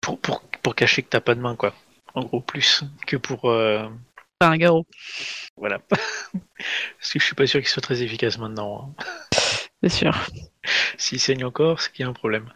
pour, 0.00 0.18
pour, 0.20 0.42
pour 0.62 0.74
cacher 0.74 1.02
que 1.02 1.08
t'as 1.08 1.20
pas 1.20 1.34
de 1.34 1.40
main, 1.40 1.56
quoi. 1.56 1.74
En 2.14 2.22
gros, 2.24 2.40
plus 2.40 2.82
que 3.06 3.16
pour. 3.16 3.50
euh, 3.50 3.88
un 4.40 4.56
garrot. 4.56 4.86
Voilà. 5.56 5.78
Parce 5.88 7.12
que 7.12 7.18
je 7.18 7.24
suis 7.24 7.34
pas 7.34 7.46
sûr 7.46 7.60
qu'il 7.60 7.68
soit 7.68 7.82
très 7.82 8.02
efficace 8.02 8.38
maintenant. 8.38 8.94
hein. 8.98 9.04
C'est 9.82 9.88
sûr. 9.90 10.26
S'il 10.96 11.20
saigne 11.20 11.44
encore, 11.44 11.80
c'est 11.80 11.92
qu'il 11.92 12.02
y 12.02 12.06
a 12.06 12.10
un 12.10 12.12
problème. 12.12 12.48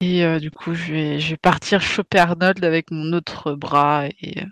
Et 0.00 0.24
euh, 0.24 0.38
du 0.38 0.50
coup, 0.50 0.74
je 0.74 0.92
vais, 0.92 1.20
je 1.20 1.30
vais 1.30 1.36
partir 1.38 1.80
choper 1.80 2.18
Arnold 2.18 2.62
avec 2.64 2.90
mon 2.90 3.12
autre 3.14 3.54
bras 3.54 4.06
et. 4.20 4.42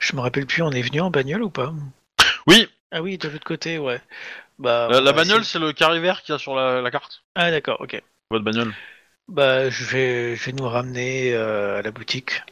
Je 0.00 0.14
me 0.16 0.20
rappelle 0.20 0.46
plus, 0.46 0.62
on 0.62 0.70
est 0.72 0.82
venu 0.82 1.00
en 1.00 1.10
bagnole 1.10 1.42
ou 1.42 1.50
pas 1.50 1.72
Oui, 2.46 2.68
Ah 2.92 3.02
oui, 3.02 3.18
de 3.18 3.28
l'autre 3.28 3.44
côté, 3.44 3.78
ouais. 3.78 4.00
Bah, 4.58 4.88
la, 4.90 5.00
va 5.00 5.12
bagnole, 5.12 5.44
c'est 5.44 5.58
le 5.58 5.72
carré 5.72 6.00
vert 6.00 6.22
qu'il 6.22 6.32
y 6.32 6.36
a 6.36 6.38
sur 6.38 6.54
la, 6.54 6.80
la 6.80 6.90
carte. 6.90 7.22
Ah 7.34 7.50
d'accord, 7.50 7.80
ok. 7.80 8.00
Votre 8.30 8.44
bagnole. 8.44 8.72
Bah, 9.28 9.68
je 9.70 9.84
vais, 9.84 10.36
je 10.36 10.46
vais 10.46 10.52
nous 10.52 10.68
ramener 10.68 11.34
euh, 11.34 11.78
à 11.78 11.82
la 11.82 11.90
boutique. 11.90 12.42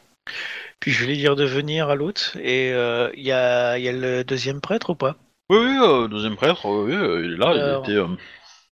Puis 0.79 0.91
je 0.91 1.01
vais 1.01 1.07
lui 1.11 1.17
dire 1.17 1.35
de 1.35 1.45
venir 1.45 1.89
à 1.89 1.95
l'autre. 1.95 2.35
Et 2.37 2.73
euh, 2.73 3.09
il 3.15 3.23
y, 3.23 3.31
a, 3.31 3.77
y 3.77 3.87
a 3.87 3.91
le 3.91 4.23
deuxième 4.23 4.61
prêtre 4.61 4.91
ou 4.91 4.95
pas 4.95 5.15
Oui, 5.49 5.57
oui, 5.57 5.77
euh, 5.81 6.07
deuxième 6.07 6.35
prêtre, 6.35 6.65
oui, 6.65 6.93
il 6.93 7.33
est 7.33 7.37
là, 7.37 7.49
Alors. 7.49 7.83
il 7.87 7.93
était, 7.93 8.11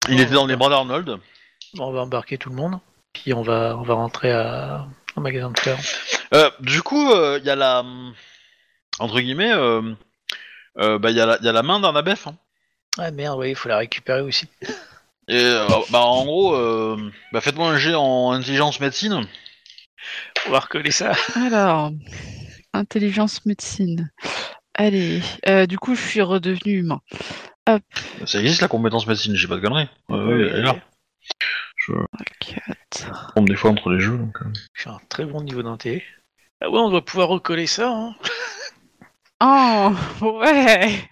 il 0.08 0.20
était 0.20 0.34
dans 0.34 0.46
les 0.46 0.56
bras 0.56 0.68
d'Arnold. 0.68 1.16
On 1.78 1.90
va 1.92 2.00
embarquer 2.00 2.38
tout 2.38 2.50
le 2.50 2.54
monde, 2.56 2.78
puis 3.12 3.32
on 3.34 3.42
va, 3.42 3.76
on 3.76 3.82
va 3.82 3.94
rentrer 3.94 4.30
à, 4.30 4.86
au 5.16 5.20
magasin 5.20 5.50
de 5.50 5.58
fleurs. 5.58 5.78
Euh, 6.34 6.50
du 6.60 6.82
coup, 6.82 7.10
il 7.14 7.44
y 7.44 7.50
a 7.50 7.56
la. 7.56 7.84
Entre 8.98 9.20
guillemets, 9.20 9.52
euh, 9.52 9.82
euh, 10.78 10.98
bah, 10.98 11.10
il 11.10 11.16
y, 11.16 11.20
a 11.20 11.26
la- 11.26 11.38
y 11.42 11.48
a 11.48 11.52
la 11.52 11.62
main 11.62 11.80
d'un 11.80 11.94
abef. 11.94 12.26
hein. 12.26 12.36
Ah 12.98 13.10
merde, 13.10 13.38
oui, 13.38 13.50
il 13.50 13.54
faut 13.54 13.68
la 13.68 13.76
récupérer 13.78 14.22
aussi. 14.22 14.48
Et 15.28 15.34
euh, 15.42 15.68
bah, 15.90 16.00
en 16.00 16.24
gros, 16.24 16.54
euh, 16.54 16.96
bah, 17.32 17.40
faites-moi 17.42 17.68
un 17.70 17.76
jet 17.76 17.94
en 17.94 18.32
intelligence 18.32 18.80
médecine. 18.80 19.26
On 20.46 20.50
va 20.50 20.60
recoller 20.60 20.92
ça. 20.92 21.12
Alors, 21.34 21.90
intelligence 22.72 23.44
médecine. 23.44 24.10
Allez, 24.74 25.20
euh, 25.48 25.66
du 25.66 25.78
coup, 25.78 25.94
je 25.94 26.00
suis 26.02 26.22
redevenu 26.22 26.78
humain. 26.78 27.00
Ça 28.24 28.40
existe 28.40 28.62
la 28.62 28.68
compétence 28.68 29.06
médecine, 29.06 29.34
j'ai 29.34 29.48
pas 29.48 29.56
de 29.56 29.60
conneries. 29.60 29.88
Elle 30.08 30.40
est 30.40 30.62
là. 30.62 30.76
Je 31.76 31.92
4. 32.40 33.32
tombe 33.34 33.48
des 33.48 33.56
fois 33.56 33.70
entre 33.70 33.90
les 33.90 34.00
jeux. 34.00 34.16
Donc, 34.16 34.36
euh. 34.42 34.52
J'ai 34.74 34.90
un 34.90 35.00
très 35.08 35.24
bon 35.24 35.42
niveau 35.42 35.62
d'inté. 35.62 36.04
Ah 36.60 36.68
ouais, 36.70 36.78
on 36.78 36.90
doit 36.90 37.04
pouvoir 37.04 37.28
recoller 37.28 37.66
ça. 37.66 37.88
Hein. 37.90 38.14
Oh, 39.40 39.92
ouais. 40.40 41.08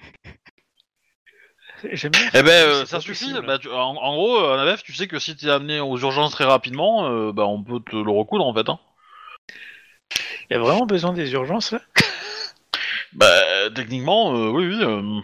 J'aime 1.92 2.12
bien. 2.12 2.28
Eh 2.32 2.42
ben, 2.42 2.68
euh, 2.68 2.86
ça 2.86 3.00
suffit. 3.00 3.32
Bah, 3.46 3.58
tu- 3.58 3.70
en, 3.70 3.96
en 3.96 4.14
gros, 4.14 4.38
un 4.46 4.58
ABF, 4.66 4.82
tu 4.82 4.94
sais 4.94 5.06
que 5.06 5.18
si 5.18 5.36
t'es 5.36 5.50
amené 5.50 5.80
aux 5.80 5.98
urgences 5.98 6.32
très 6.32 6.44
rapidement, 6.44 7.06
euh, 7.10 7.32
bah, 7.32 7.44
on 7.46 7.62
peut 7.62 7.80
te 7.80 7.96
le 7.96 8.10
recoudre 8.10 8.46
en 8.46 8.54
fait. 8.54 8.68
Hein. 8.68 8.78
Il 10.50 10.54
y 10.54 10.56
a 10.56 10.60
vraiment 10.60 10.86
besoin 10.86 11.12
des 11.12 11.32
urgences 11.32 11.72
là? 11.72 11.80
Bah, 13.12 13.70
techniquement, 13.74 14.34
euh, 14.36 14.48
oui, 14.50 14.66
oui. 14.66 14.82
euh. 14.82 15.20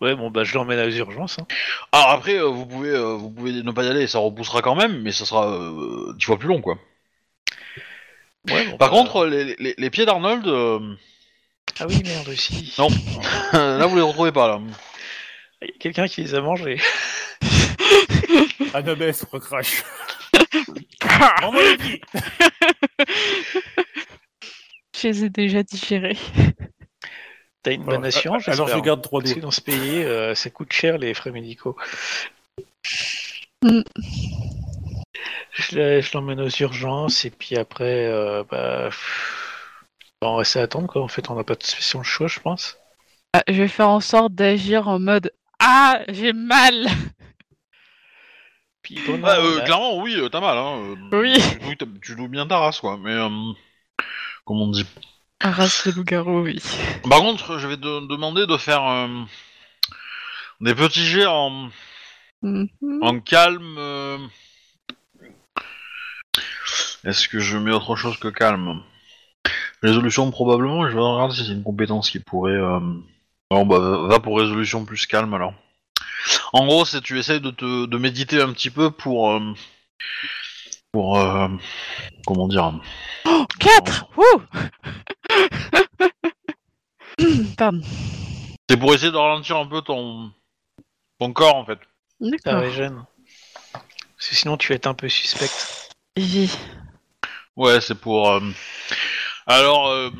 Ouais, 0.00 0.14
bon, 0.14 0.30
bah 0.30 0.44
je 0.44 0.54
l'emmène 0.54 0.80
aux 0.86 0.90
urgences. 0.92 1.38
Hein. 1.38 1.46
Alors 1.92 2.10
après, 2.10 2.36
euh, 2.38 2.44
vous 2.48 2.66
pouvez, 2.66 2.90
euh, 2.90 3.14
vous 3.16 3.30
pouvez 3.30 3.52
ne 3.62 3.70
pas 3.72 3.84
y 3.84 3.88
aller, 3.88 4.06
ça 4.06 4.18
repoussera 4.18 4.60
quand 4.62 4.74
même, 4.74 5.02
mais 5.02 5.12
ça 5.12 5.24
sera 5.24 5.50
euh, 5.52 6.12
dix 6.18 6.24
fois 6.26 6.38
plus 6.38 6.48
long, 6.48 6.60
quoi. 6.60 6.78
Ouais, 8.50 8.66
bon, 8.66 8.76
Par 8.76 8.90
bah- 8.90 8.96
contre, 8.96 9.26
les, 9.26 9.56
les- 9.58 9.74
les 9.76 9.90
pieds 9.90 10.04
d'Arnold, 10.06 10.46
euh, 10.46 10.78
Ah 11.80 11.86
oui, 11.88 12.02
merde 12.04 12.28
aussi. 12.28 12.74
Non. 12.78 12.88
là, 13.52 13.86
vous 13.86 13.96
les 13.96 14.02
retrouvez 14.02 14.32
pas 14.32 14.48
là. 14.48 14.60
Il 15.62 15.68
y 15.68 15.70
a 15.70 15.78
quelqu'un 15.78 16.06
qui 16.06 16.22
les 16.22 16.34
a 16.34 16.40
mangés. 16.40 16.78
Annabeth 18.74 19.24
recrache. 19.32 19.82
Les 20.34 21.76
pieds 21.78 22.00
Je 24.96 25.08
les 25.08 25.24
ai 25.24 25.30
déjà 25.30 25.62
digérés. 25.62 26.16
T'as 27.62 27.72
une 27.72 27.84
bonne 27.84 27.94
Alors, 27.94 28.06
assurance, 28.06 28.48
Alors 28.48 28.68
je 28.68 28.78
garde 28.80 29.00
trois 29.02 29.20
Parce 29.20 29.32
doigts. 29.32 29.42
dans 29.42 29.50
ce 29.50 29.60
pays, 29.60 30.02
euh, 30.02 30.34
ça 30.34 30.50
coûte 30.50 30.72
cher 30.72 30.98
les 30.98 31.14
frais 31.14 31.30
médicaux. 31.30 31.76
Je 35.56 36.12
l'emmène 36.14 36.40
aux 36.40 36.48
urgences 36.48 37.24
et 37.24 37.30
puis 37.30 37.56
après, 37.56 38.06
euh, 38.06 38.42
bah, 38.50 38.90
on 40.22 40.32
va 40.32 40.38
rester 40.38 40.58
à 40.58 40.62
attendre 40.62 40.88
quoi. 40.88 41.02
En 41.02 41.08
fait, 41.08 41.30
on 41.30 41.36
n'a 41.36 41.44
pas 41.44 41.54
de 41.54 41.62
spécial 41.62 42.02
choix, 42.02 42.26
je 42.26 42.40
pense. 42.40 42.76
Ah, 43.32 43.42
je 43.48 43.54
vais 43.54 43.68
faire 43.68 43.88
en 43.88 44.00
sorte 44.00 44.34
d'agir 44.34 44.88
en 44.88 44.98
mode 44.98 45.32
Ah, 45.60 46.00
j'ai 46.08 46.32
mal 46.32 46.86
Puis 48.82 48.98
Bah, 49.20 49.38
euh, 49.38 49.60
clairement, 49.60 49.98
oui, 50.02 50.14
euh, 50.16 50.28
t'as 50.28 50.40
mal. 50.40 50.58
Hein. 50.58 50.96
Oui. 51.12 51.34
Tu, 51.40 51.58
oui, 51.68 51.76
t'as- 51.76 51.86
tu 52.02 52.14
loues 52.14 52.28
bien 52.28 52.46
ta 52.46 52.58
race, 52.58 52.80
quoi. 52.80 52.98
Mais, 53.00 53.12
euh, 53.12 53.28
comme 54.44 54.60
on 54.60 54.68
dit. 54.70 54.84
Un 55.40 55.50
race 55.52 55.86
de 55.86 55.92
loup-garou, 55.92 56.42
oui. 56.42 56.60
Par 57.08 57.20
contre, 57.20 57.58
je 57.58 57.66
vais 57.68 57.76
te 57.76 58.06
demander 58.08 58.46
de 58.46 58.56
faire 58.56 58.82
euh, 58.84 59.22
des 60.60 60.74
petits 60.74 61.04
jets 61.06 61.26
en, 61.26 61.70
Mhm. 62.42 62.68
en 63.02 63.20
calme. 63.20 63.78
Est-ce 67.04 67.28
que 67.28 67.38
je 67.38 67.58
mets 67.58 67.70
autre 67.72 67.96
chose 67.96 68.16
que 68.18 68.28
calme? 68.28 68.82
Résolution 69.82 70.30
probablement, 70.30 70.88
je 70.88 70.94
vais 70.94 71.00
regarder 71.00 71.34
si 71.34 71.44
c'est 71.46 71.52
une 71.52 71.62
compétence 71.62 72.10
qui 72.10 72.18
pourrait... 72.20 72.52
euh, 72.52 72.80
Non, 73.50 73.66
bah 73.66 73.78
va- 74.08 74.20
pour 74.20 74.38
résolution 74.38 74.84
plus 74.84 75.06
calme 75.06 75.34
alors. 75.34 75.52
En 76.54 76.64
gros, 76.66 76.84
c'est 76.86 77.02
tu 77.02 77.18
essayes 77.18 77.40
de, 77.40 77.50
te, 77.50 77.84
de 77.86 77.98
méditer 77.98 78.40
un 78.40 78.52
petit 78.52 78.70
peu 78.70 78.90
pour... 78.90 79.32
euh, 79.32 79.52
Pour... 80.92 81.18
euh, 81.18 81.48
Comment 82.26 82.48
dire? 82.48 82.80
4 83.60 84.06
Ouh 84.16 84.42
Pardon. 87.58 87.80
C'est 88.70 88.78
pour 88.78 88.94
essayer 88.94 89.12
de 89.12 89.16
ralentir 89.16 89.56
un 89.58 89.66
peu 89.66 89.82
ton... 89.82 90.32
Ton 91.20 91.32
corps 91.32 91.54
en 91.56 91.64
fait. 91.66 91.78
ça 92.20 92.28
D'accord. 92.52 92.60
régène. 92.62 93.04
Parce 93.72 94.28
que 94.30 94.34
sinon, 94.34 94.56
tu 94.56 94.68
vas 94.70 94.76
être 94.76 94.86
un 94.86 94.94
peu 94.94 95.08
suspect. 95.10 95.50
Ouais, 97.56 97.80
c'est 97.80 97.94
pour. 97.94 98.30
euh, 98.30 98.40
Alors, 99.46 99.88
euh, 99.88 100.10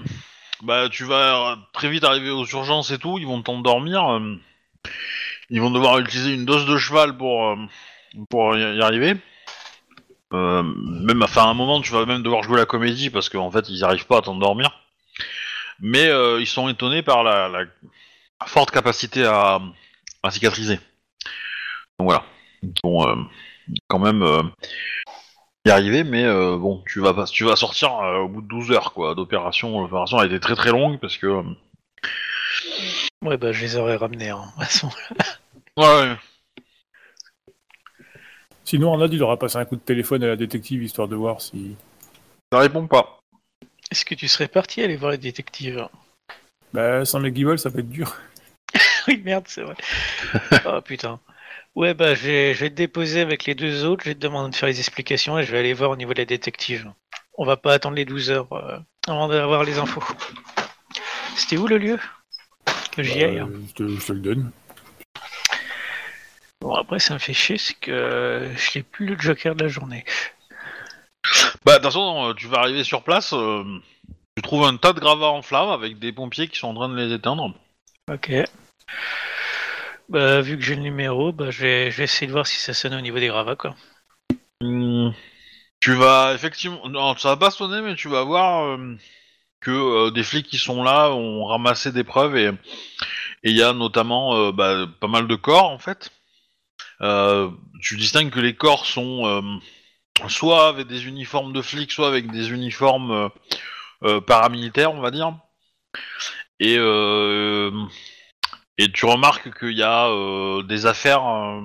bah, 0.62 0.88
tu 0.88 1.04
vas 1.04 1.56
très 1.72 1.88
vite 1.90 2.04
arriver 2.04 2.30
aux 2.30 2.46
urgences 2.46 2.90
et 2.90 2.98
tout. 2.98 3.18
Ils 3.18 3.26
vont 3.26 3.42
t'endormir. 3.42 4.08
euh, 4.08 4.36
Ils 5.50 5.60
vont 5.60 5.70
devoir 5.70 5.98
utiliser 5.98 6.34
une 6.34 6.44
dose 6.44 6.66
de 6.66 6.76
cheval 6.76 7.16
pour 7.16 7.56
y 8.56 8.82
arriver. 8.82 9.16
Même, 10.32 11.22
enfin, 11.22 11.44
à 11.44 11.46
un 11.48 11.54
moment, 11.54 11.80
tu 11.80 11.92
vas 11.92 12.06
même 12.06 12.22
devoir 12.22 12.42
jouer 12.42 12.56
la 12.58 12.66
comédie 12.66 13.08
parce 13.10 13.28
qu'en 13.28 13.50
fait, 13.50 13.68
ils 13.68 13.84
arrivent 13.84 14.06
pas 14.06 14.18
à 14.18 14.22
t'endormir. 14.22 14.80
Mais 15.80 16.10
ils 16.40 16.46
sont 16.46 16.68
étonnés 16.68 17.02
par 17.02 17.22
la, 17.22 17.50
forte 18.46 18.70
capacité 18.70 19.24
à, 19.24 19.60
cicatriser. 20.30 20.76
Donc 21.98 22.08
voilà. 22.10 22.24
Quand 23.88 23.98
même. 23.98 24.52
Y 25.66 25.70
arriver, 25.70 26.04
mais 26.04 26.24
euh, 26.24 26.56
bon, 26.58 26.82
tu 26.86 27.00
vas 27.00 27.14
pas, 27.14 27.24
tu 27.24 27.44
vas 27.44 27.56
sortir 27.56 27.94
euh, 27.98 28.18
au 28.20 28.28
bout 28.28 28.42
de 28.42 28.48
12 28.48 28.70
heures 28.72 28.92
quoi 28.92 29.14
d'opération. 29.14 29.80
L'opération 29.80 30.18
a 30.18 30.26
été 30.26 30.38
très 30.40 30.56
très 30.56 30.70
longue 30.70 30.98
parce 31.00 31.16
que. 31.16 31.26
euh, 31.26 31.42
Ouais, 33.22 33.36
bah 33.38 33.52
je 33.52 33.62
les 33.62 33.76
aurais 33.76 33.96
ramenés. 33.96 34.30
Hein. 34.30 34.44
Façon. 34.58 34.90
Ouais. 35.76 36.14
Sinon, 38.64 38.92
Arnaud, 38.92 39.08
il 39.08 39.22
aura 39.22 39.36
passé 39.38 39.58
un 39.58 39.64
coup 39.64 39.74
de 39.74 39.80
téléphone 39.80 40.22
à 40.22 40.28
la 40.28 40.36
détective 40.36 40.82
histoire 40.84 41.08
de 41.08 41.16
voir 41.16 41.40
si. 41.40 41.74
Ça 42.52 42.60
répond 42.60 42.86
pas. 42.86 43.18
Est-ce 43.90 44.04
que 44.04 44.14
tu 44.14 44.28
serais 44.28 44.48
parti 44.48 44.82
aller 44.82 44.96
voir 44.96 45.10
les 45.10 45.18
détectives? 45.18 45.88
Bah, 46.72 47.04
sans 47.04 47.18
McGivell, 47.20 47.58
ça 47.58 47.68
va 47.70 47.80
être 47.80 47.90
dur. 47.90 48.14
Oui, 49.06 49.20
merde, 49.22 49.44
c'est 49.48 49.60
vrai. 49.62 49.74
oh 50.66 50.80
putain. 50.80 51.20
Ouais, 51.74 51.92
bah 51.92 52.14
je 52.14 52.26
vais, 52.26 52.54
je 52.54 52.60
vais 52.60 52.70
te 52.70 52.74
déposer 52.74 53.20
avec 53.20 53.46
les 53.46 53.54
deux 53.54 53.84
autres, 53.84 54.04
je 54.04 54.10
vais 54.10 54.14
te 54.14 54.20
demander 54.20 54.50
de 54.50 54.54
faire 54.54 54.68
les 54.68 54.78
explications 54.78 55.38
et 55.38 55.42
je 55.44 55.50
vais 55.50 55.58
aller 55.58 55.72
voir 55.74 55.90
au 55.90 55.96
niveau 55.96 56.14
des 56.14 56.26
détectives. 56.26 56.90
On 57.36 57.44
va 57.44 57.56
pas 57.56 57.72
attendre 57.74 57.96
les 57.96 58.04
12 58.04 58.30
heures 58.30 58.52
euh, 58.52 58.78
avant 59.08 59.26
d'avoir 59.26 59.64
les 59.64 59.78
infos. 59.78 60.02
C'était 61.36 61.56
où 61.56 61.66
le 61.66 61.78
lieu? 61.78 61.98
Que 62.92 63.02
j'y 63.02 63.24
aille 63.24 63.40
hein. 63.40 63.50
Je, 63.68 63.72
te, 63.74 63.88
je 63.88 64.06
te 64.06 64.12
le 64.12 64.20
donne. 64.20 64.52
Bon, 66.60 66.74
après, 66.74 67.00
ça 67.00 67.14
me 67.14 67.18
fait 67.18 67.34
chier, 67.34 67.58
c'est 67.58 67.74
que 67.74 68.48
je 68.56 68.78
n'ai 68.78 68.82
plus 68.84 69.06
le 69.06 69.18
joker 69.18 69.56
de 69.56 69.64
la 69.64 69.68
journée. 69.68 70.04
Bah 71.64 71.72
de 71.72 71.76
toute 71.78 71.84
façon, 71.86 72.28
euh, 72.28 72.34
tu 72.34 72.46
vas 72.46 72.58
arriver 72.58 72.84
sur 72.84 73.02
place. 73.02 73.32
euh, 73.32 73.64
tu 74.36 74.42
trouves 74.42 74.64
un 74.64 74.76
tas 74.76 74.92
de 74.92 75.00
gravats 75.00 75.30
en 75.30 75.42
flammes 75.42 75.70
avec 75.70 75.98
des 75.98 76.12
pompiers 76.12 76.48
qui 76.48 76.58
sont 76.58 76.68
en 76.68 76.74
train 76.74 76.88
de 76.88 76.96
les 76.96 77.12
éteindre. 77.12 77.52
Ok. 78.10 78.32
Bah, 80.08 80.40
vu 80.42 80.58
que 80.58 80.62
j'ai 80.62 80.76
le 80.76 80.82
numéro, 80.82 81.32
bah, 81.32 81.50
je, 81.50 81.62
vais, 81.62 81.88
essayer 81.88 82.26
de 82.26 82.32
voir 82.32 82.46
si 82.46 82.58
ça 82.58 82.74
sonne 82.74 82.94
au 82.94 83.00
niveau 83.00 83.18
des 83.18 83.28
gravats, 83.28 83.56
quoi. 83.56 83.74
Hmm, 84.60 85.10
Tu 85.80 85.94
vas 85.94 86.34
effectivement, 86.34 86.88
non, 86.88 87.16
ça 87.16 87.30
va 87.30 87.36
pas 87.36 87.50
sonner, 87.50 87.82
mais 87.82 87.96
tu 87.96 88.08
vas 88.08 88.24
voir 88.24 88.64
euh, 88.64 88.96
que 89.60 89.70
euh, 89.70 90.10
des 90.10 90.22
flics 90.24 90.48
qui 90.48 90.58
sont 90.58 90.82
là 90.82 91.10
ont 91.12 91.46
ramassé 91.46 91.92
des 91.92 92.04
preuves 92.04 92.36
et 92.36 92.50
il 93.44 93.56
y 93.56 93.62
a 93.62 93.72
notamment 93.72 94.36
euh, 94.36 94.52
bah, 94.52 94.86
pas 95.00 95.08
mal 95.08 95.28
de 95.28 95.36
corps 95.36 95.70
en 95.70 95.78
fait. 95.78 96.10
Tu 97.82 97.96
distingues 97.96 98.30
que 98.30 98.40
les 98.40 98.54
corps 98.54 98.86
sont 98.86 99.60
soit 100.28 100.68
avec 100.68 100.86
des 100.86 101.06
uniformes 101.06 101.52
de 101.52 101.62
flics, 101.62 101.92
soit 101.92 102.08
avec 102.08 102.30
des 102.30 102.50
uniformes 102.50 103.30
paramilitaires, 104.26 104.92
on 104.92 105.00
va 105.00 105.10
dire. 105.10 105.36
Et 106.60 106.78
et 108.78 108.90
tu 108.90 109.06
remarques 109.06 109.56
qu'il 109.58 109.76
y 109.76 109.82
a 109.82 110.06
euh, 110.08 110.62
des 110.62 110.86
affaires 110.86 111.26
euh, 111.26 111.60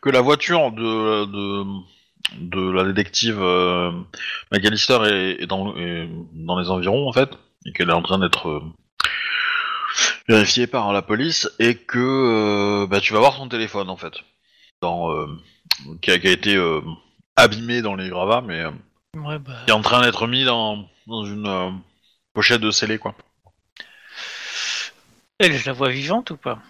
que 0.00 0.10
la 0.10 0.20
voiture 0.20 0.72
de, 0.72 1.24
de 1.26 1.64
de 2.38 2.70
la 2.70 2.84
détective 2.84 3.38
euh, 3.42 3.90
McAllister 4.52 4.98
est, 5.04 5.42
est 5.42 5.46
dans, 5.46 5.76
est 5.76 6.08
dans 6.32 6.58
les 6.58 6.70
environs 6.70 7.08
en 7.08 7.12
fait, 7.12 7.30
et 7.66 7.72
qu'elle 7.72 7.90
est 7.90 7.94
en 7.94 8.02
train 8.02 8.18
d'être 8.18 8.62
vérifiée 10.28 10.66
par 10.66 10.92
la 10.92 11.02
police, 11.02 11.50
et 11.58 11.74
que 11.74 12.86
bah, 12.86 13.00
tu 13.00 13.12
vas 13.12 13.18
voir 13.18 13.34
son 13.34 13.48
téléphone 13.48 13.90
en 13.90 13.96
fait, 13.96 14.14
dans, 14.80 15.10
qui, 16.00 16.10
a, 16.10 16.18
qui 16.18 16.28
a 16.28 16.30
été 16.30 16.56
abîmé 17.36 17.82
dans 17.82 17.96
les 17.96 18.08
gravats, 18.08 18.40
mais 18.40 18.64
Ouais, 19.14 19.38
bah. 19.38 19.52
qui 19.66 19.70
est 19.70 19.74
en 19.74 19.82
train 19.82 20.00
d'être 20.00 20.26
mis 20.26 20.44
dans, 20.44 20.86
dans 21.06 21.24
une 21.24 21.82
pochette 22.32 22.62
de 22.62 22.70
scellé 22.70 22.98
quoi. 22.98 23.14
Elle, 25.42 25.54
je 25.54 25.66
la 25.66 25.72
vois 25.72 25.88
vivante 25.88 26.30
ou 26.30 26.36
pas? 26.36 26.60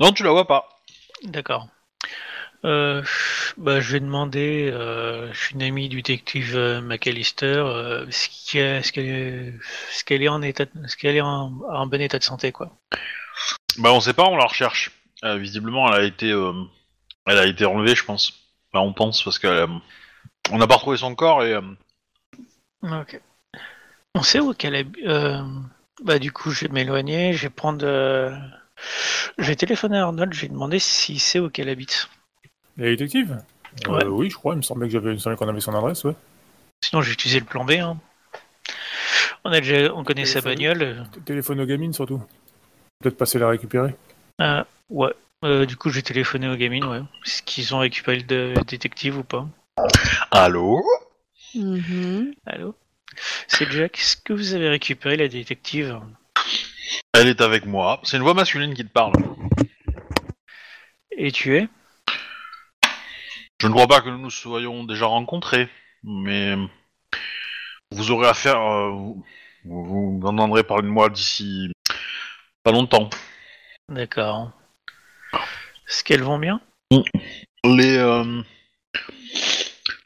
Non, 0.00 0.10
tu 0.10 0.22
la 0.22 0.30
vois 0.30 0.46
pas. 0.46 0.80
D'accord. 1.22 1.68
Euh, 2.64 3.02
bah, 3.58 3.78
je 3.80 3.92
vais 3.92 4.00
demander, 4.00 4.70
euh, 4.72 5.30
je 5.34 5.38
suis 5.38 5.54
une 5.54 5.62
amie 5.62 5.90
du 5.90 5.96
détective 5.96 6.56
euh, 6.56 6.80
McAllister, 6.80 7.44
euh, 7.58 8.06
est-ce 8.06 8.90
qu'elle 8.90 10.22
est, 10.22 10.28
en 10.28 10.40
état, 10.40 10.64
est-ce 10.82 10.96
qu'elle 10.96 11.16
est 11.16 11.20
en, 11.20 11.60
en 11.70 11.86
bon 11.86 12.00
état 12.00 12.18
de 12.18 12.24
santé, 12.24 12.52
quoi. 12.52 12.74
Bah 13.76 13.92
on 13.92 14.00
sait 14.00 14.14
pas, 14.14 14.24
on 14.24 14.36
la 14.36 14.46
recherche. 14.46 14.92
Visiblement, 15.22 15.92
elle 15.92 16.00
a 16.00 16.04
été, 16.04 16.30
elle 17.26 17.38
a 17.38 17.44
été 17.44 17.66
enlevée, 17.66 17.94
je 17.94 18.04
pense. 18.04 18.32
Enfin, 18.72 18.82
on 18.82 18.94
pense 18.94 19.22
parce 19.22 19.38
que 19.38 19.46
euh, 19.46 19.66
on 20.50 20.56
n'a 20.56 20.66
pas 20.66 20.76
retrouvé 20.76 20.96
son 20.96 21.14
corps 21.14 21.44
et 21.44 21.54
Ok. 22.82 23.20
On 24.14 24.22
sait 24.22 24.40
où 24.40 24.54
qu'elle 24.54 24.74
est. 24.74 24.86
bah, 26.02 26.18
du 26.18 26.32
coup, 26.32 26.50
je 26.50 26.66
vais 26.66 26.72
m'éloigner, 26.72 27.32
je 27.32 27.42
vais 27.42 27.50
prendre. 27.50 27.84
euh, 27.86 28.34
Je 29.38 29.44
vais 29.44 29.56
téléphoner 29.56 29.98
à 29.98 30.02
Arnold, 30.04 30.32
je 30.34 30.42
vais 30.42 30.48
demander 30.48 30.78
s'il 30.78 31.20
sait 31.20 31.38
où 31.40 31.50
qu'elle 31.50 31.68
habite. 31.68 32.08
La 32.76 32.86
détective? 32.86 33.32
Euh, 33.32 33.90
Ouais. 33.90 34.04
Oui, 34.06 34.30
je 34.30 34.36
crois. 34.36 34.54
Il 34.54 34.58
me 34.58 34.62
semblait 34.62 34.86
que 34.86 34.92
j'avais, 34.92 35.10
il 35.10 35.14
me 35.14 35.18
semblait 35.18 35.36
qu'on 35.36 35.48
avait 35.48 35.60
son 35.60 35.74
adresse, 35.74 36.02
ouais. 36.04 36.14
Sinon, 36.82 37.02
je 37.02 37.08
vais 37.08 37.12
utiliser 37.14 37.40
le 37.40 37.46
plan 37.46 37.64
B. 37.64 37.72
hein. 37.72 37.98
On 39.44 39.52
a 39.52 39.60
déjà, 39.60 39.94
on 39.94 40.02
connaît 40.02 40.24
sa 40.24 40.40
Téléphone. 40.40 40.74
bagnole. 40.74 41.08
T- 41.12 41.20
Téléphone 41.20 41.60
aux 41.60 41.66
gamines 41.66 41.92
surtout. 41.92 42.22
Peut-être 43.00 43.16
passer 43.18 43.38
la 43.38 43.48
récupérer. 43.48 43.94
Euh, 44.40 44.64
ouais. 44.90 45.12
Euh, 45.44 45.66
du 45.66 45.76
coup, 45.76 45.90
je 45.90 45.96
vais 45.96 46.02
téléphoner 46.02 46.48
aux 46.48 46.56
gamines, 46.56 46.84
ouais. 46.84 47.00
Est-ce 47.26 47.42
qu'ils 47.42 47.74
ont 47.74 47.78
récupéré 47.78 48.18
le 48.28 48.54
détective 48.64 49.18
ou 49.18 49.22
pas? 49.24 49.46
Allô? 50.30 50.82
Mhm. 51.54 52.32
Allô? 52.46 52.74
C'est 53.48 53.70
Jack. 53.70 53.98
Est-ce 53.98 54.16
que 54.16 54.32
vous 54.32 54.54
avez 54.54 54.68
récupéré 54.68 55.16
la 55.16 55.28
détective 55.28 56.00
Elle 57.12 57.28
est 57.28 57.40
avec 57.40 57.66
moi. 57.66 58.00
C'est 58.04 58.16
une 58.16 58.22
voix 58.22 58.34
masculine 58.34 58.74
qui 58.74 58.84
te 58.84 58.92
parle. 58.92 59.12
Et 61.18 61.32
tu 61.32 61.56
es 61.56 61.68
Je 63.60 63.66
ne 63.66 63.72
crois 63.72 63.86
pas 63.86 64.00
que 64.00 64.10
nous 64.10 64.18
nous 64.18 64.30
soyons 64.30 64.84
déjà 64.84 65.06
rencontrés, 65.06 65.68
mais 66.02 66.54
vous 67.90 68.10
aurez 68.10 68.28
affaire. 68.28 68.60
euh, 68.60 69.14
vous, 69.64 70.20
entendrez 70.24 70.62
parler 70.62 70.84
de 70.84 70.88
moi 70.88 71.08
d'ici 71.08 71.72
pas 72.62 72.72
longtemps. 72.72 73.10
D'accord. 73.88 74.52
Est-ce 75.88 76.04
qu'elles 76.04 76.22
vont 76.22 76.38
bien 76.38 76.60
Les 77.64 77.96
euh, 77.96 78.42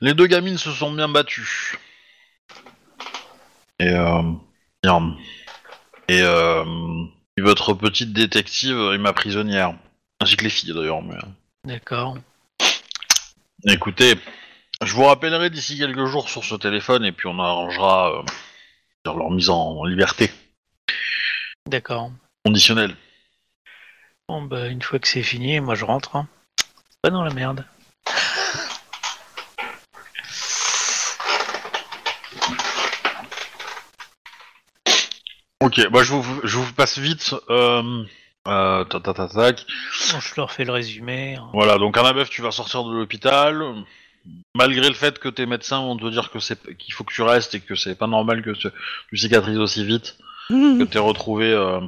les 0.01 0.15
deux 0.15 0.27
gamines 0.27 0.59
se 0.59 0.71
sont 0.71 0.93
bien 0.93 1.09
battues. 1.09 1.79
Et 3.81 3.89
euh, 3.89 4.23
et, 6.09 6.21
euh, 6.23 6.65
et 7.37 7.41
votre 7.41 7.73
petite 7.73 8.13
détective 8.13 8.77
est 8.95 8.99
ma 8.99 9.13
prisonnière, 9.15 9.75
ainsi 10.21 10.37
que 10.37 10.45
les 10.45 10.51
filles 10.51 10.75
d'ailleurs. 10.75 11.03
Mais... 11.03 11.17
D'accord. 11.65 12.19
Écoutez, 13.67 14.15
je 14.83 14.95
vous 14.95 15.05
rappellerai 15.05 15.49
d'ici 15.49 15.79
quelques 15.79 16.05
jours 16.05 16.29
sur 16.29 16.45
ce 16.45 16.55
téléphone 16.57 17.05
et 17.05 17.13
puis 17.13 17.27
on 17.27 17.39
arrangera 17.39 18.19
euh, 18.19 18.23
leur 19.07 19.31
mise 19.31 19.49
en 19.49 19.85
liberté 19.85 20.31
D'accord. 21.67 22.11
conditionnelle. 22.45 22.97
Bon, 24.29 24.43
bah, 24.43 24.69
une 24.69 24.83
fois 24.83 24.99
que 24.99 25.09
c'est 25.09 25.23
fini, 25.23 25.59
moi 25.61 25.75
je 25.75 25.87
rentre. 25.87 26.17
Hein. 26.17 26.29
Pas 27.03 27.11
dans 27.11 27.25
la 27.25 27.33
merde. 27.33 27.65
Ok, 35.71 35.89
bah 35.91 36.03
je 36.03 36.13
vous, 36.13 36.41
je 36.43 36.57
vous 36.59 36.73
passe 36.73 36.99
vite. 36.99 37.33
Euh, 37.49 38.03
euh, 38.49 38.85
tac, 38.85 39.03
tac, 39.05 39.15
tac, 39.17 39.33
tac. 39.33 39.67
Bon, 40.13 40.19
je 40.21 40.35
leur 40.37 40.51
fais 40.51 40.65
le 40.65 40.73
résumé. 40.73 41.37
hein. 41.37 41.49
Voilà, 41.53 41.79
donc 41.79 41.97
Annabeth, 41.97 42.29
tu 42.29 42.43
vas 42.43 42.51
sortir 42.51 42.83
de 42.83 42.93
l'hôpital. 42.93 43.63
Malgré 44.55 44.89
le 44.89 44.95
fait 44.95 45.19
que 45.21 45.29
tes 45.29 45.47
médecins 45.47 45.79
vont 45.81 45.97
te 45.97 46.07
dire 46.11 46.31
que 46.33 46.41
c'est 46.41 46.59
qu'il 46.77 46.93
faut 46.93 47.05
que 47.05 47.13
tu 47.15 47.23
restes 47.23 47.55
et 47.55 47.61
que 47.61 47.77
c'est 47.77 47.95
pas 47.95 48.09
normal 48.09 48.43
que 48.43 48.51
tu, 48.51 48.67
tu 49.11 49.17
cicatrises 49.17 49.59
aussi 49.59 49.85
vite, 49.85 50.19
que 50.49 50.83
t'es 50.85 50.99
retrouvé. 50.99 51.53
euh. 51.53 51.81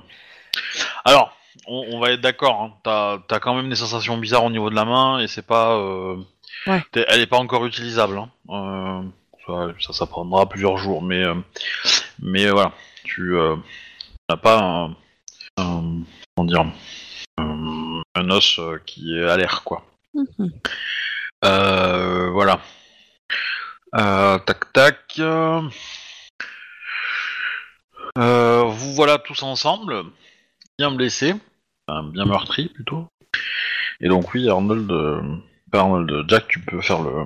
Alors, 1.04 1.36
on, 1.66 1.84
on 1.92 1.98
va 2.00 2.12
être 2.12 2.20
d'accord. 2.20 2.62
Hein, 2.62 2.72
T'as 2.84 3.18
as 3.36 3.40
quand 3.40 3.54
même 3.54 3.68
des 3.68 3.74
sensations 3.74 4.16
bizarres 4.16 4.44
au 4.44 4.50
niveau 4.50 4.70
de 4.70 4.76
la 4.76 4.84
main 4.84 5.18
et 5.18 5.26
c'est 5.26 5.46
pas. 5.46 5.72
euh, 5.76 6.16
Ouais. 6.68 6.84
Elle 6.94 7.20
est 7.20 7.26
pas 7.26 7.38
encore 7.38 7.66
utilisable. 7.66 8.16
Hein. 8.18 8.30
Euh, 8.48 9.02
ça, 9.46 9.74
ça, 9.80 9.92
ça 9.92 10.06
prendra 10.06 10.48
plusieurs 10.48 10.76
jours, 10.78 11.02
mais 11.02 11.24
euh, 11.24 11.34
mais 12.20 12.48
voilà, 12.48 12.70
tu 13.04 13.36
euh, 13.36 13.56
n'as 14.28 14.36
pas 14.36 14.58
un, 14.60 14.96
un- 15.56 16.02
comment 16.36 16.46
dire 16.46 16.64
un, 17.38 18.02
un 18.14 18.30
os 18.30 18.58
euh, 18.58 18.78
qui 18.84 19.16
est 19.16 19.28
à 19.28 19.36
l'air 19.36 19.62
quoi. 19.64 19.84
Mhm. 20.14 20.50
Euh, 21.44 22.30
voilà. 22.30 22.60
Euh, 23.94 24.38
tac 24.38 24.72
tac. 24.72 25.14
euh. 25.18 25.62
Euh, 28.18 28.64
vous 28.64 28.92
voilà 28.94 29.18
tous 29.18 29.42
ensemble, 29.42 30.04
bien 30.78 30.90
blessés, 30.90 31.34
enfin, 31.88 32.02
bien 32.04 32.26
meurtris 32.26 32.68
plutôt. 32.68 33.08
Et 34.00 34.08
donc 34.08 34.34
oui, 34.34 34.48
Arnold, 34.50 34.90
euh, 34.90 35.22
Arnold, 35.72 36.24
Jack, 36.28 36.46
tu 36.48 36.60
peux 36.60 36.80
faire 36.82 37.02
le. 37.02 37.24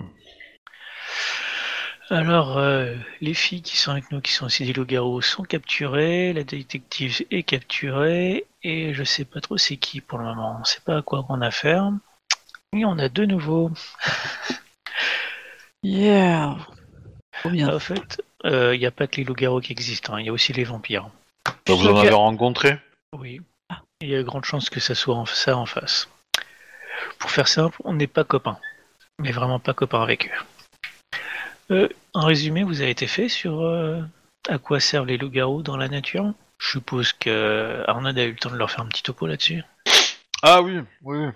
Alors, 2.09 2.57
euh, 2.59 2.95
les 3.21 3.35
filles 3.35 3.63
qui 3.63 3.77
sont 3.77 3.91
avec 3.91 4.11
nous, 4.13 4.21
qui 4.21 4.33
sont 4.33 4.47
aussi 4.47 4.65
des 4.65 4.73
loups-garous, 4.73 5.23
sont 5.23 5.43
capturées. 5.43 6.33
La 6.33 6.45
détective 6.45 7.25
est 7.31 7.43
capturée. 7.43 8.47
Et 8.63 8.95
je 8.95 9.03
sais 9.03 9.25
pas 9.25 9.41
trop 9.41 9.57
c'est 9.59 9.77
qui 9.77 10.01
pour 10.01 10.19
le 10.19 10.25
moment. 10.25 10.59
On 10.61 10.65
sait 10.65 10.81
pas 10.85 10.99
à 10.99 11.03
quoi 11.03 11.25
on 11.29 11.41
a 11.41 11.49
affaire. 11.49 11.91
Et 12.77 12.85
on 12.85 12.99
a 12.99 13.09
deux 13.09 13.27
nouveaux. 13.27 13.71
Yeah. 15.83 16.57
Trop 17.39 17.51
bien. 17.51 17.73
En 17.73 17.79
fait, 17.79 18.21
il 18.45 18.79
n'y 18.79 18.87
a 18.87 18.91
pas 18.91 19.07
que 19.07 19.17
les 19.19 19.25
loups-garous 19.25 19.61
qui 19.61 19.71
existent. 19.73 20.15
hein, 20.15 20.21
Il 20.21 20.27
y 20.27 20.29
a 20.31 20.33
aussi 20.33 20.53
les 20.53 20.65
vampires. 20.65 21.09
Vous 21.69 21.87
en 21.87 21.97
avez 21.97 22.11
rencontré? 22.11 22.79
Oui. 23.13 23.41
Il 24.01 24.09
y 24.09 24.15
a 24.15 24.19
de 24.19 24.23
grandes 24.25 24.45
chances 24.45 24.69
que 24.69 24.81
ça 24.81 24.97
soit 24.97 25.15
en- 25.15 25.27
ça 25.27 25.57
en 25.57 25.67
face. 25.67 26.09
Pour 27.21 27.31
faire 27.31 27.47
simple, 27.47 27.77
on 27.85 27.93
n'est 27.95 28.09
pas 28.09 28.25
copains. 28.25 28.59
Mais 29.21 29.31
vraiment 29.31 29.61
pas 29.61 29.75
copains 29.75 30.03
avec 30.03 30.27
eux. 30.27 30.45
Euh, 31.71 31.89
en 32.15 32.25
résumé, 32.25 32.63
vous 32.63 32.81
avez 32.81 32.91
été 32.91 33.07
fait 33.07 33.29
sur 33.29 33.61
euh, 33.61 34.01
à 34.49 34.59
quoi 34.59 34.79
servent 34.79 35.07
les 35.07 35.19
loups-garous 35.19 35.63
dans 35.63 35.77
la 35.77 35.89
nature? 35.89 36.33
Je 36.59 36.71
suppose 36.71 37.13
que 37.13 37.83
Arnaud 37.89 38.17
a 38.17 38.23
eu 38.23 38.31
le 38.31 38.37
temps 38.37 38.51
de 38.51 38.57
leur 38.57 38.71
faire 38.71 38.85
un 38.85 38.89
petit 38.89 39.03
topo 39.03 39.27
là-dessus. 39.27 39.63
Ah 40.43 40.63
oui, 40.63 40.81
oui. 41.03 41.27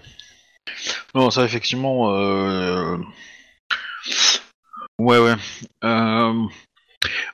Non, 1.14 1.30
ça 1.30 1.44
effectivement. 1.44 2.14
Euh... 2.14 2.96
Ouais, 4.98 5.18
ouais. 5.18 5.34
Euh... 5.84 6.46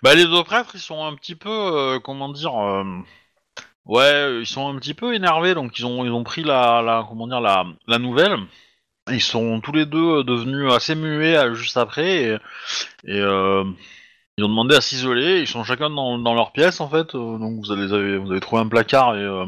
Bah 0.03 0.15
les 0.15 0.25
deux 0.25 0.45
prêtres, 0.45 0.71
ils 0.75 0.81
sont 0.81 1.05
un 1.05 1.15
petit 1.17 1.35
peu, 1.35 1.51
euh, 1.51 1.99
comment 1.99 2.31
dire, 2.31 2.55
euh, 2.57 2.85
ouais, 3.85 4.41
ils 4.41 4.47
sont 4.47 4.69
un 4.69 4.79
petit 4.79 4.95
peu 4.95 5.15
énervés, 5.15 5.55
donc 5.55 5.79
ils 5.79 5.85
ont, 5.85 6.05
ils 6.05 6.13
ont 6.13 6.25
pris 6.25 6.45
la, 6.45 6.83
la, 6.83 7.05
comment 7.07 7.27
dire, 7.27 7.41
la 7.41 7.99
nouvelle. 7.99 8.39
Ils 9.11 9.23
sont 9.23 9.61
tous 9.61 9.73
les 9.73 9.87
deux 9.87 10.25
devenus 10.25 10.73
assez 10.73 10.95
muets 10.97 11.37
euh, 11.37 11.55
juste 11.55 11.77
après 11.77 12.39
et, 13.05 13.21
euh, 13.21 13.65
ils 14.39 14.45
ont 14.45 14.49
demandé 14.49 14.75
à 14.75 14.81
s'isoler. 14.81 15.41
Ils 15.41 15.47
sont 15.47 15.65
chacun 15.65 15.91
dans, 15.91 16.35
leur 16.35 16.53
pièce 16.53 16.81
en 16.81 16.89
fait. 16.89 17.15
euh, 17.15 17.39
donc 17.39 17.65
vous 17.65 17.75
vous 17.75 18.31
avez, 18.31 18.41
trouvé 18.41 18.63
un 18.63 18.69
placard 18.69 19.17
et, 19.17 19.21
euh, 19.21 19.47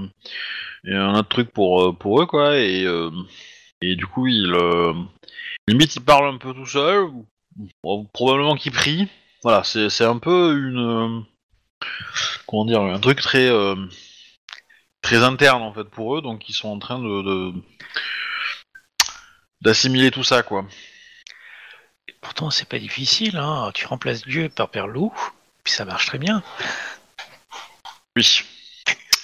un 0.86 1.18
autre 1.18 1.28
truc 1.28 1.52
pour, 1.52 1.82
euh, 1.82 1.92
pour 1.92 2.22
eux 2.22 2.26
quoi. 2.26 2.56
Et, 2.56 2.84
euh, 2.84 3.10
et 3.82 3.96
du 3.96 4.06
coup 4.06 4.26
ils, 4.28 4.52
euh, 4.54 4.94
limite 5.66 5.96
ils 5.96 6.04
parlent 6.04 6.32
un 6.34 6.38
peu 6.38 6.54
tout 6.54 6.66
seuls. 6.66 7.08
Probablement 8.12 8.54
qu'ils 8.56 8.72
prient. 8.72 9.08
Voilà, 9.42 9.64
c'est 9.64 10.04
un 10.04 10.18
peu 10.18 10.56
une 10.56 10.78
euh, 10.78 11.20
comment 12.46 12.64
dire, 12.64 12.82
un 12.82 12.98
truc 13.00 13.20
très 13.20 13.48
euh, 13.48 13.74
très 15.02 15.22
interne 15.24 15.62
en 15.62 15.72
fait 15.72 15.84
pour 15.84 16.16
eux. 16.16 16.22
Donc 16.22 16.48
ils 16.48 16.54
sont 16.54 16.68
en 16.68 16.78
train 16.78 16.98
de 17.00 17.52
d'assimiler 19.60 20.10
tout 20.10 20.24
ça 20.24 20.42
quoi. 20.42 20.64
Et 22.08 22.14
pourtant, 22.20 22.50
c'est 22.50 22.68
pas 22.68 22.78
difficile. 22.78 23.36
Hein. 23.36 23.70
Tu 23.74 23.86
remplaces 23.86 24.22
Dieu 24.22 24.48
par 24.48 24.70
Père 24.70 24.86
Loup, 24.86 25.12
puis 25.62 25.72
ça 25.72 25.84
marche 25.84 26.06
très 26.06 26.18
bien. 26.18 26.42
Oui. 28.16 28.42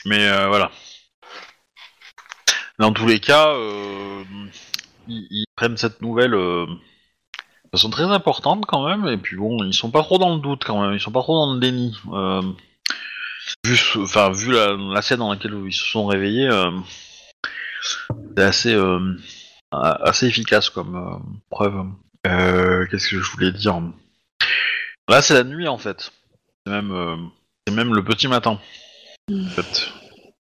Mais 0.05 0.29
euh, 0.29 0.49
voilà. 0.49 0.71
Dans 2.79 2.93
tous 2.93 3.07
les 3.07 3.21
cas, 3.21 3.49
euh, 3.49 4.25
ils, 5.09 5.27
ils 5.31 5.47
prennent 5.57 5.77
cette 5.77 6.03
nouvelle 6.03 6.35
euh, 6.35 6.67
de 6.67 7.71
façon 7.71 7.89
très 7.89 8.05
importante 8.05 8.67
quand 8.67 8.87
même. 8.87 9.07
Et 9.09 9.17
puis 9.17 9.37
bon, 9.37 9.65
ils 9.65 9.73
sont 9.73 9.91
pas 9.91 10.03
trop 10.03 10.19
dans 10.19 10.35
le 10.35 10.41
doute 10.41 10.65
quand 10.65 10.83
même. 10.83 10.93
Ils 10.93 11.01
sont 11.01 11.13
pas 11.13 11.23
trop 11.23 11.47
dans 11.47 11.55
le 11.55 11.61
déni. 11.61 11.97
Vu, 13.65 13.79
enfin, 13.97 14.31
vu 14.31 14.53
la, 14.53 14.75
la 14.77 15.03
scène 15.03 15.19
dans 15.19 15.31
laquelle 15.31 15.55
ils 15.67 15.73
se 15.73 15.85
sont 15.85 16.07
réveillés, 16.07 16.51
c'est 18.37 18.43
assez, 18.43 18.77
assez 19.81 20.27
efficace 20.27 20.71
comme 20.71 20.97
euh, 20.97 21.17
preuve. 21.51 21.85
Euh, 22.27 22.87
Qu'est-ce 22.91 23.09
que 23.09 23.19
je 23.21 23.31
voulais 23.31 23.53
dire? 23.53 23.81
Là, 25.09 25.21
c'est 25.23 25.35
la 25.35 25.45
nuit 25.45 25.69
en 25.69 25.79
fait. 25.79 26.11
C'est 26.67 26.73
même, 26.73 26.93
euh, 26.93 27.17
c'est 27.67 27.75
même 27.75 27.95
le 27.95 28.03
petit 28.05 28.29
matin. 28.29 28.59
En 29.31 29.49
fait. 29.49 29.91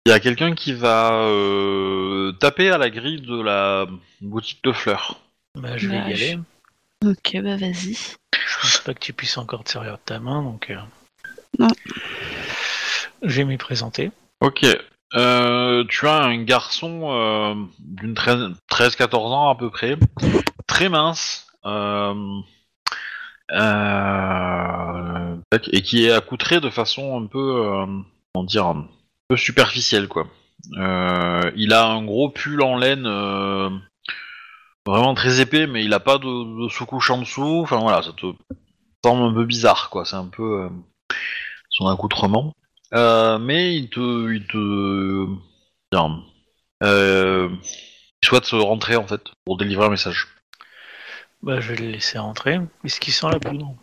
Il 0.06 0.10
y 0.10 0.14
a 0.14 0.20
quelqu'un 0.20 0.54
qui 0.56 0.74
va 0.74 1.14
euh, 1.14 2.32
taper 2.34 2.70
à 2.72 2.78
la 2.78 2.90
grille 2.90 3.22
de 3.22 3.40
la 3.42 3.86
boutique 4.22 4.64
de 4.64 4.72
fleurs. 4.72 5.20
Bah, 5.56 5.78
je 5.78 5.88
vais 5.88 6.00
Bah, 6.00 6.10
y 6.10 6.16
je- 6.16 6.24
aller. 6.26 6.40
Ok, 7.06 7.42
bah 7.42 7.56
vas-y. 7.58 7.94
Je 7.94 8.62
pense 8.62 8.78
pas 8.80 8.94
que 8.94 9.00
tu 9.00 9.14
puisses 9.14 9.38
encore 9.38 9.64
te 9.64 9.72
servir 9.72 9.94
de 9.94 10.00
ta 10.06 10.20
main, 10.20 10.44
donc. 10.44 10.70
euh, 10.70 10.78
Non. 11.60 11.68
Je 13.24 13.38
vais 13.38 13.46
m'y 13.46 13.58
présenter. 13.58 14.12
Ok. 14.40 14.66
Euh, 15.14 15.84
tu 15.90 16.08
as 16.08 16.22
un 16.24 16.42
garçon 16.44 17.12
euh, 17.12 17.56
d'une 17.80 18.14
13-14 18.14 19.16
ans 19.16 19.50
à 19.50 19.56
peu 19.56 19.70
près, 19.70 19.98
très 20.68 20.88
mince, 20.88 21.48
euh, 21.66 22.40
et 25.72 25.82
qui 25.82 26.06
est 26.06 26.12
accoutré 26.12 26.62
de 26.62 26.70
façon 26.70 27.22
un 27.22 27.26
peu, 27.26 27.86
comment 28.34 28.46
dire, 28.46 28.74
superficielle 29.36 30.08
quoi. 30.08 30.28
Il 30.76 31.74
a 31.74 31.86
un 31.86 32.04
gros 32.06 32.30
pull 32.30 32.62
en 32.62 32.78
laine, 32.78 33.04
vraiment 34.86 35.14
très 35.14 35.42
épais, 35.42 35.68
mais 35.68 35.84
il 35.84 35.94
a 35.94 36.00
pas 36.00 36.20
de, 36.20 36.64
de 36.64 36.70
sous-couche 36.70 37.10
en 37.10 37.18
dessous. 37.18 37.62
Enfin 37.64 37.80
voilà, 37.80 38.02
ça 38.02 38.14
te 38.14 38.28
semble 39.04 39.24
un 39.24 39.34
peu 39.34 39.44
bizarre 39.44 39.90
quoi. 39.90 40.06
C'est 40.06 40.16
un 40.16 40.28
peu 40.28 40.70
son 41.70 41.88
accoutrement. 41.88 42.54
Euh, 42.94 43.38
mais 43.40 43.76
il 43.76 43.90
te, 43.90 44.32
il 44.34 44.46
te, 44.48 45.26
bien, 45.92 46.24
euh, 46.84 47.50
il 48.22 48.28
souhaite 48.28 48.48
rentrer 48.48 48.96
en 48.96 49.08
fait 49.08 49.22
pour 49.46 49.58
délivrer 49.58 49.86
un 49.86 49.90
message. 49.90 50.28
Bah, 51.42 51.60
je 51.60 51.74
vais 51.74 51.80
le 51.80 51.92
laisser 51.92 52.18
rentrer. 52.20 52.60
Est-ce 52.84 53.00
qu'il 53.00 53.14
sent 53.14 53.28
la 53.32 53.40
poudre? 53.40 53.76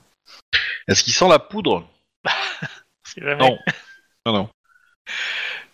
Est-ce 0.86 1.02
qu'il 1.02 1.12
sent 1.12 1.28
la 1.28 1.39
poudre? 1.39 1.89
Non, 3.16 3.59
non, 4.26 4.32
non. 4.32 4.51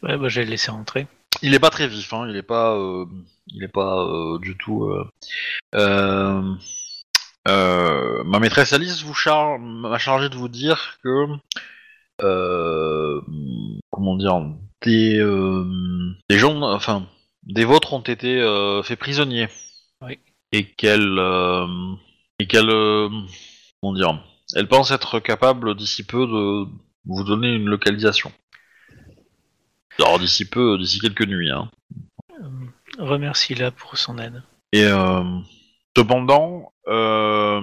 Ouais, 0.03 0.17
bah, 0.17 0.29
je 0.29 0.41
vais 0.41 0.45
le 0.45 0.53
laisser 0.53 0.71
rentrer. 0.71 1.07
Il 1.43 1.53
est 1.53 1.59
pas 1.59 1.71
très 1.71 1.89
vif, 1.89 2.13
hein. 2.13 2.27
Il 2.29 2.37
est 2.37 2.43
pas, 2.45 2.75
euh, 2.77 3.05
il 3.49 3.63
est 3.65 3.69
pas 3.69 3.99
euh, 4.05 4.39
du 4.39 4.57
tout. 4.57 4.85
euh, 4.85 5.05
euh, 5.75 6.55
euh, 7.49 8.23
ma 8.25 8.39
maîtresse 8.39 8.73
Alice 8.73 9.03
vous 9.03 9.15
char- 9.15 9.59
m'a 9.59 9.99
chargé 9.99 10.29
de 10.29 10.37
vous 10.37 10.49
dire 10.49 10.99
que, 11.03 11.27
comment 12.19 14.17
dire, 14.17 14.41
des, 14.83 15.19
euh, 15.19 16.15
des 16.29 16.39
gens, 16.39 16.63
enfin, 16.63 17.07
des 17.43 17.65
vôtres 17.65 17.93
ont 17.93 18.01
été 18.01 18.41
euh, 18.41 18.83
faits 18.83 18.99
prisonniers. 18.99 19.49
Oui. 20.03 20.19
Et 20.53 20.67
qu'elle, 20.67 21.19
euh, 21.19 21.67
et 22.39 22.47
qu'elle, 22.47 22.71
euh, 22.71 23.09
comment 23.81 23.95
dire, 23.95 24.25
elle 24.55 24.69
pense 24.69 24.91
être 24.91 25.21
capable 25.21 25.75
d'ici 25.75 26.05
peu 26.05 26.27
de 26.27 26.67
vous 27.07 27.25
donner 27.25 27.55
une 27.55 27.69
localisation. 27.69 28.33
Alors 29.99 30.19
d'ici 30.19 30.49
peu, 30.49 30.79
d'ici 30.79 30.99
quelques 31.01 31.27
nuits. 31.27 31.51
Hein. 31.51 31.71
Euh, 32.41 32.49
Remercie-la 32.99 33.71
pour 33.71 33.97
son 33.97 34.19
aide. 34.19 34.43
Et 34.73 34.85
euh, 34.85 35.23
cependant, 35.97 36.73
euh, 36.89 37.61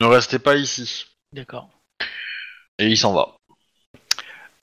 ne 0.00 0.06
restez 0.06 0.38
pas 0.38 0.56
ici. 0.56 1.06
D'accord. 1.32 1.68
Et 2.78 2.86
il 2.88 2.96
s'en 2.96 3.12
va. 3.12 3.36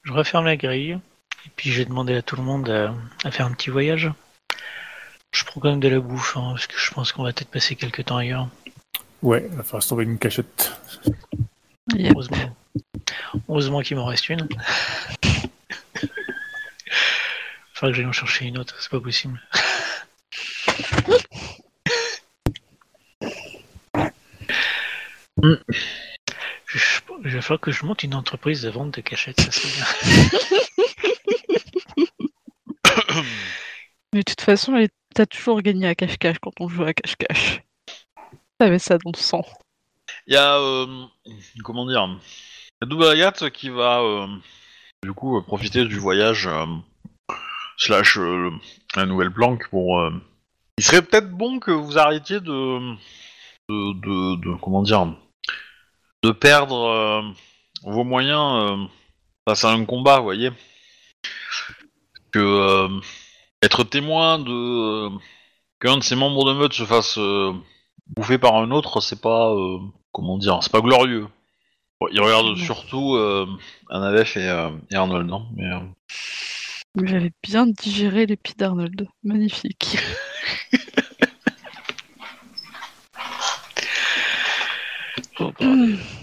Je 0.07 0.13
referme 0.13 0.45
la 0.45 0.55
grille. 0.55 0.97
Et 1.45 1.49
puis 1.57 1.69
j'ai 1.69 1.83
demandé 1.83 2.15
à 2.15 2.21
tout 2.21 2.37
le 2.37 2.41
monde 2.43 2.69
à, 2.69 2.93
à 3.27 3.31
faire 3.31 3.45
un 3.45 3.51
petit 3.51 3.69
voyage. 3.69 4.09
Je 5.33 5.43
prends 5.43 5.59
quand 5.59 5.69
même 5.69 5.81
de 5.81 5.89
la 5.89 5.99
bouffe, 5.99 6.37
hein, 6.37 6.51
parce 6.51 6.65
que 6.65 6.79
je 6.79 6.91
pense 6.91 7.11
qu'on 7.11 7.23
va 7.23 7.33
peut-être 7.33 7.51
passer 7.51 7.75
quelques 7.75 8.05
temps 8.05 8.15
ailleurs. 8.15 8.47
Ouais, 9.21 9.45
il 9.51 9.57
va 9.57 9.63
falloir 9.63 9.83
se 9.83 9.89
trouver 9.89 10.05
une 10.05 10.17
cachette. 10.17 10.79
Yep. 11.93 12.13
Heureusement, 12.13 12.55
Heureusement 13.49 13.81
qu'il 13.81 13.97
m'en 13.97 14.05
reste 14.05 14.29
une. 14.29 14.47
Faudra 17.73 17.91
que 17.91 17.97
j'aille 17.97 18.05
en 18.05 18.13
chercher 18.13 18.45
une 18.45 18.59
autre, 18.59 18.81
c'est 18.81 18.89
pas 18.89 19.01
possible. 19.01 19.41
Je, 27.27 27.31
il 27.31 27.35
va 27.35 27.41
falloir 27.41 27.59
que 27.59 27.71
je 27.71 27.85
monte 27.85 28.03
une 28.03 28.15
entreprise 28.15 28.61
de 28.61 28.69
vente 28.69 28.95
de 28.95 29.01
cachettes, 29.01 29.41
ça 29.41 29.51
serait 29.51 29.73
bien. 29.75 29.85
Mais 34.13 34.19
de 34.19 34.23
toute 34.23 34.41
façon, 34.41 34.73
t'as 35.13 35.25
toujours 35.25 35.61
gagné 35.61 35.87
à 35.87 35.95
cache-cache 35.95 36.39
quand 36.39 36.53
on 36.59 36.67
joue 36.69 36.83
à 36.83 36.93
cache-cache. 36.93 37.61
T'avais 38.57 38.79
ça 38.79 38.97
dans 38.97 39.11
le 39.13 39.19
sang. 39.19 39.45
Il 40.25 40.33
y 40.33 40.37
a, 40.37 40.57
euh, 40.57 41.05
comment 41.63 41.85
dire, 41.85 42.07
la 42.81 42.87
double 42.87 43.05
Agathe 43.07 43.49
qui 43.49 43.69
va, 43.69 43.99
euh, 44.01 44.27
du 45.03 45.13
coup, 45.13 45.41
profiter 45.43 45.85
du 45.85 45.99
voyage 45.99 46.47
euh, 46.47 46.65
slash 47.77 48.17
euh, 48.17 48.51
la 48.95 49.05
nouvelle 49.05 49.31
planque 49.31 49.69
pour. 49.69 49.99
euh, 49.99 50.11
Il 50.77 50.83
serait 50.83 51.01
peut-être 51.01 51.29
bon 51.29 51.59
que 51.59 51.71
vous 51.71 51.97
arrêtiez 51.97 52.39
de, 52.39 52.95
de, 53.69 53.93
de, 53.93 54.35
de- 54.41 54.55
comment 54.61 54.81
dire, 54.81 55.13
de 56.27 56.31
perdre 56.33 56.83
euh, 56.87 57.21
vos 57.83 58.03
moyens 58.03 58.71
euh, 58.71 58.85
face 59.47 59.63
à 59.63 59.71
un 59.71 59.85
combat, 59.85 60.17
vous 60.17 60.25
voyez. 60.25 60.51
Que 62.31 62.39
euh, 62.39 62.89
être 63.61 63.83
témoin 63.85 64.37
de 64.37 65.09
qu'un 65.79 65.97
de 65.97 66.03
ces 66.03 66.15
membres 66.15 66.45
de 66.45 66.53
meute 66.53 66.73
se 66.73 66.83
fasse 66.83 67.17
bouffer 68.07 68.37
par 68.37 68.55
un 68.55 68.71
autre, 68.71 68.99
c'est 69.01 69.21
pas 69.21 69.53
euh, 69.53 69.79
comment 70.11 70.37
dire, 70.37 70.59
c'est 70.61 70.71
pas 70.71 70.81
glorieux. 70.81 71.27
Bon, 71.99 72.07
il 72.11 72.19
regarde 72.21 72.55
surtout 72.57 73.15
euh, 73.15 73.47
et, 73.89 74.37
euh, 74.37 74.69
et 74.91 74.95
Arnold, 74.95 75.27
non 75.27 75.47
Mais 75.55 75.65
euh, 75.65 75.79
J'avais 77.03 77.31
bien 77.41 77.65
digéré 77.67 78.25
les 78.25 78.35
pieds 78.35 78.55
d'Arnold. 78.57 79.07
Magnifique. 79.23 79.97
Oh. 85.39 85.51
Ouais, 85.59 85.95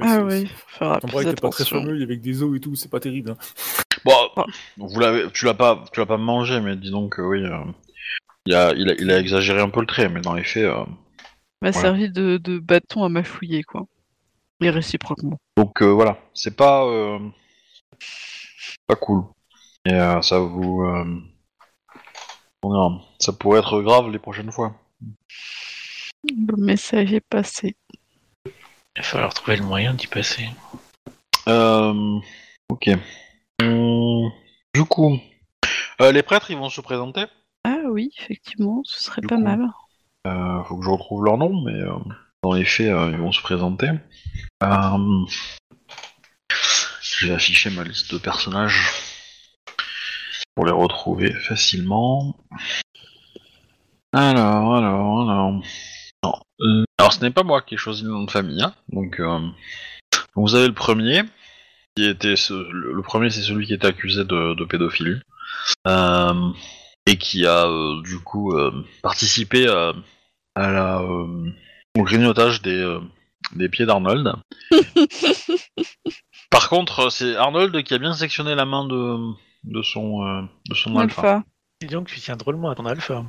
Ah 0.00 0.22
oui, 0.22 0.46
plus 0.46 0.86
bras 1.10 1.22
était 1.22 1.34
pas 1.34 1.48
très 1.50 1.64
fameux, 1.64 2.00
avec 2.00 2.20
des 2.20 2.42
os 2.44 2.56
et 2.56 2.60
tout, 2.60 2.76
c'est 2.76 2.90
pas 2.90 3.00
terrible. 3.00 3.32
hein. 3.32 3.36
bon, 4.04 4.12
Ah. 4.36 4.44
vous 4.76 5.00
l'avez, 5.00 5.30
tu 5.32 5.46
l'as 5.46 5.54
pas, 5.54 5.84
tu 5.92 5.98
l'as 5.98 6.06
pas 6.06 6.16
mangé, 6.16 6.60
mais 6.60 6.76
dis 6.76 6.90
donc, 6.92 7.18
euh, 7.18 7.24
oui, 7.24 7.42
euh, 7.44 7.64
il 8.46 8.54
a, 8.54 8.72
il 8.74 8.88
a, 8.88 8.94
il 8.94 9.10
a 9.10 9.18
exagéré 9.18 9.60
un 9.60 9.68
peu 9.68 9.80
le 9.80 9.86
trait, 9.86 10.08
mais 10.08 10.20
dans 10.20 10.34
les 10.34 10.44
faits, 10.44 10.62
euh, 10.64 10.84
m'a 11.60 11.70
Voilà. 11.72 11.80
servi 11.80 12.08
de, 12.08 12.36
de 12.36 12.58
bâton 12.60 13.02
à 13.02 13.08
mâchouiller, 13.08 13.64
quoi. 13.64 13.86
Et 14.62 14.70
réciproquement. 14.70 15.38
donc 15.56 15.82
euh, 15.82 15.86
voilà, 15.90 16.18
c'est 16.34 16.54
pas, 16.54 16.84
euh, 16.86 17.18
pas 18.86 18.94
cool. 18.96 19.24
Et 19.86 19.94
euh, 19.94 20.20
ça 20.22 20.38
vous, 20.38 20.82
euh, 20.82 21.04
ça 23.18 23.32
pourrait 23.32 23.58
être 23.60 23.80
grave 23.80 24.10
les 24.10 24.18
prochaines 24.20 24.52
fois. 24.52 24.76
Le 26.24 26.56
message 26.62 27.12
est 27.14 27.26
passé. 27.28 27.74
Il 28.96 29.02
va 29.02 29.02
falloir 29.02 29.34
trouver 29.34 29.56
le 29.56 29.64
moyen 29.64 29.94
d'y 29.94 30.06
passer. 30.06 30.48
Euh, 31.48 32.18
ok. 32.68 32.90
Hum, 33.62 34.30
du 34.74 34.84
coup, 34.84 35.18
euh, 36.00 36.12
les 36.12 36.22
prêtres, 36.22 36.50
ils 36.50 36.56
vont 36.56 36.70
se 36.70 36.80
présenter. 36.80 37.24
Ah 37.64 37.76
oui, 37.90 38.10
effectivement, 38.18 38.82
ce 38.84 39.00
serait 39.02 39.20
Du 39.20 39.28
pas 39.28 39.36
coup. 39.36 39.42
mal. 39.42 39.60
Euh, 40.26 40.64
faut 40.64 40.76
que 40.76 40.84
je 40.84 40.90
retrouve 40.90 41.24
leur 41.24 41.38
nom, 41.38 41.62
mais 41.62 41.72
euh, 41.72 41.92
dans 42.42 42.52
les 42.52 42.64
faits, 42.64 42.88
euh, 42.88 43.10
ils 43.12 43.18
vont 43.18 43.32
se 43.32 43.40
présenter. 43.42 43.88
Euh, 44.62 45.26
je 47.02 47.26
vais 47.26 47.34
afficher 47.34 47.70
ma 47.70 47.84
liste 47.84 48.12
de 48.12 48.18
personnages 48.18 48.90
pour 50.54 50.66
les 50.66 50.72
retrouver 50.72 51.32
facilement. 51.32 52.34
Alors, 54.12 54.74
alors, 54.76 55.30
alors. 55.30 55.62
Non. 56.24 56.34
euh, 56.60 56.84
alors, 56.98 57.12
ce 57.12 57.20
n'est 57.20 57.30
pas 57.30 57.42
moi 57.42 57.62
qui 57.62 57.74
ai 57.74 57.78
choisi 57.78 58.02
le 58.04 58.10
nom 58.10 58.24
de 58.24 58.30
famille, 58.30 58.62
hein, 58.62 58.74
donc, 58.88 59.18
euh, 59.20 59.38
donc 59.38 59.52
vous 60.36 60.54
avez 60.54 60.66
le 60.68 60.74
premier, 60.74 61.22
qui 61.96 62.04
était 62.04 62.36
ce- 62.36 62.52
le, 62.70 62.92
le 62.92 63.02
premier, 63.02 63.30
c'est 63.30 63.40
celui 63.42 63.66
qui 63.66 63.74
était 63.74 63.86
accusé 63.86 64.24
de, 64.24 64.54
de 64.54 64.64
pédophilie. 64.64 65.20
Euh, 65.88 66.50
et 67.06 67.16
qui 67.16 67.46
a 67.46 67.66
euh, 67.66 68.02
du 68.02 68.18
coup 68.18 68.52
euh, 68.54 68.84
participé 69.02 69.66
à, 69.68 69.92
à 70.54 70.70
la, 70.70 71.00
euh, 71.00 71.50
au 71.98 72.02
grignotage 72.02 72.60
des, 72.62 72.76
euh, 72.78 73.00
des 73.56 73.68
pieds 73.68 73.86
d'Arnold. 73.86 74.32
Par 76.50 76.68
contre, 76.68 77.10
c'est 77.10 77.36
Arnold 77.36 77.82
qui 77.82 77.94
a 77.94 77.98
bien 77.98 78.12
sectionné 78.12 78.54
la 78.54 78.64
main 78.64 78.84
de, 78.86 79.16
de 79.64 79.82
son, 79.82 80.24
euh, 80.26 80.42
de 80.68 80.74
son 80.74 80.96
alpha. 80.98 81.22
Alpha. 81.22 81.44
Dis 81.80 81.86
donc, 81.88 82.08
tu 82.08 82.20
tiens 82.20 82.36
drôlement 82.36 82.70
à 82.70 82.74
ton 82.74 82.86
alpha. 82.86 83.24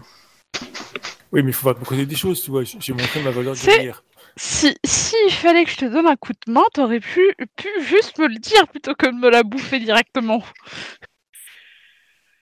Oui, 1.31 1.43
mais 1.43 1.51
il 1.51 1.53
faut 1.53 1.73
pas 1.73 1.79
me 1.79 1.85
connaître 1.85 2.09
des 2.09 2.15
choses, 2.15 2.41
tu 2.41 2.51
vois. 2.51 2.63
J'ai 2.63 2.93
montré 2.93 3.21
ma 3.23 3.31
valeur 3.31 3.55
guerrière. 3.55 4.03
Si, 4.35 4.75
si 4.85 5.15
il 5.27 5.33
fallait 5.33 5.65
que 5.65 5.71
je 5.71 5.77
te 5.77 5.85
donne 5.85 6.07
un 6.07 6.15
coup 6.15 6.33
de 6.33 6.51
main, 6.51 6.63
t'aurais 6.73 6.99
pu, 6.99 7.35
pu 7.55 7.69
juste 7.81 8.17
me 8.17 8.27
le 8.27 8.37
dire 8.37 8.67
plutôt 8.67 8.95
que 8.95 9.07
de 9.07 9.15
me 9.15 9.29
la 9.29 9.43
bouffer 9.43 9.79
directement. 9.79 10.43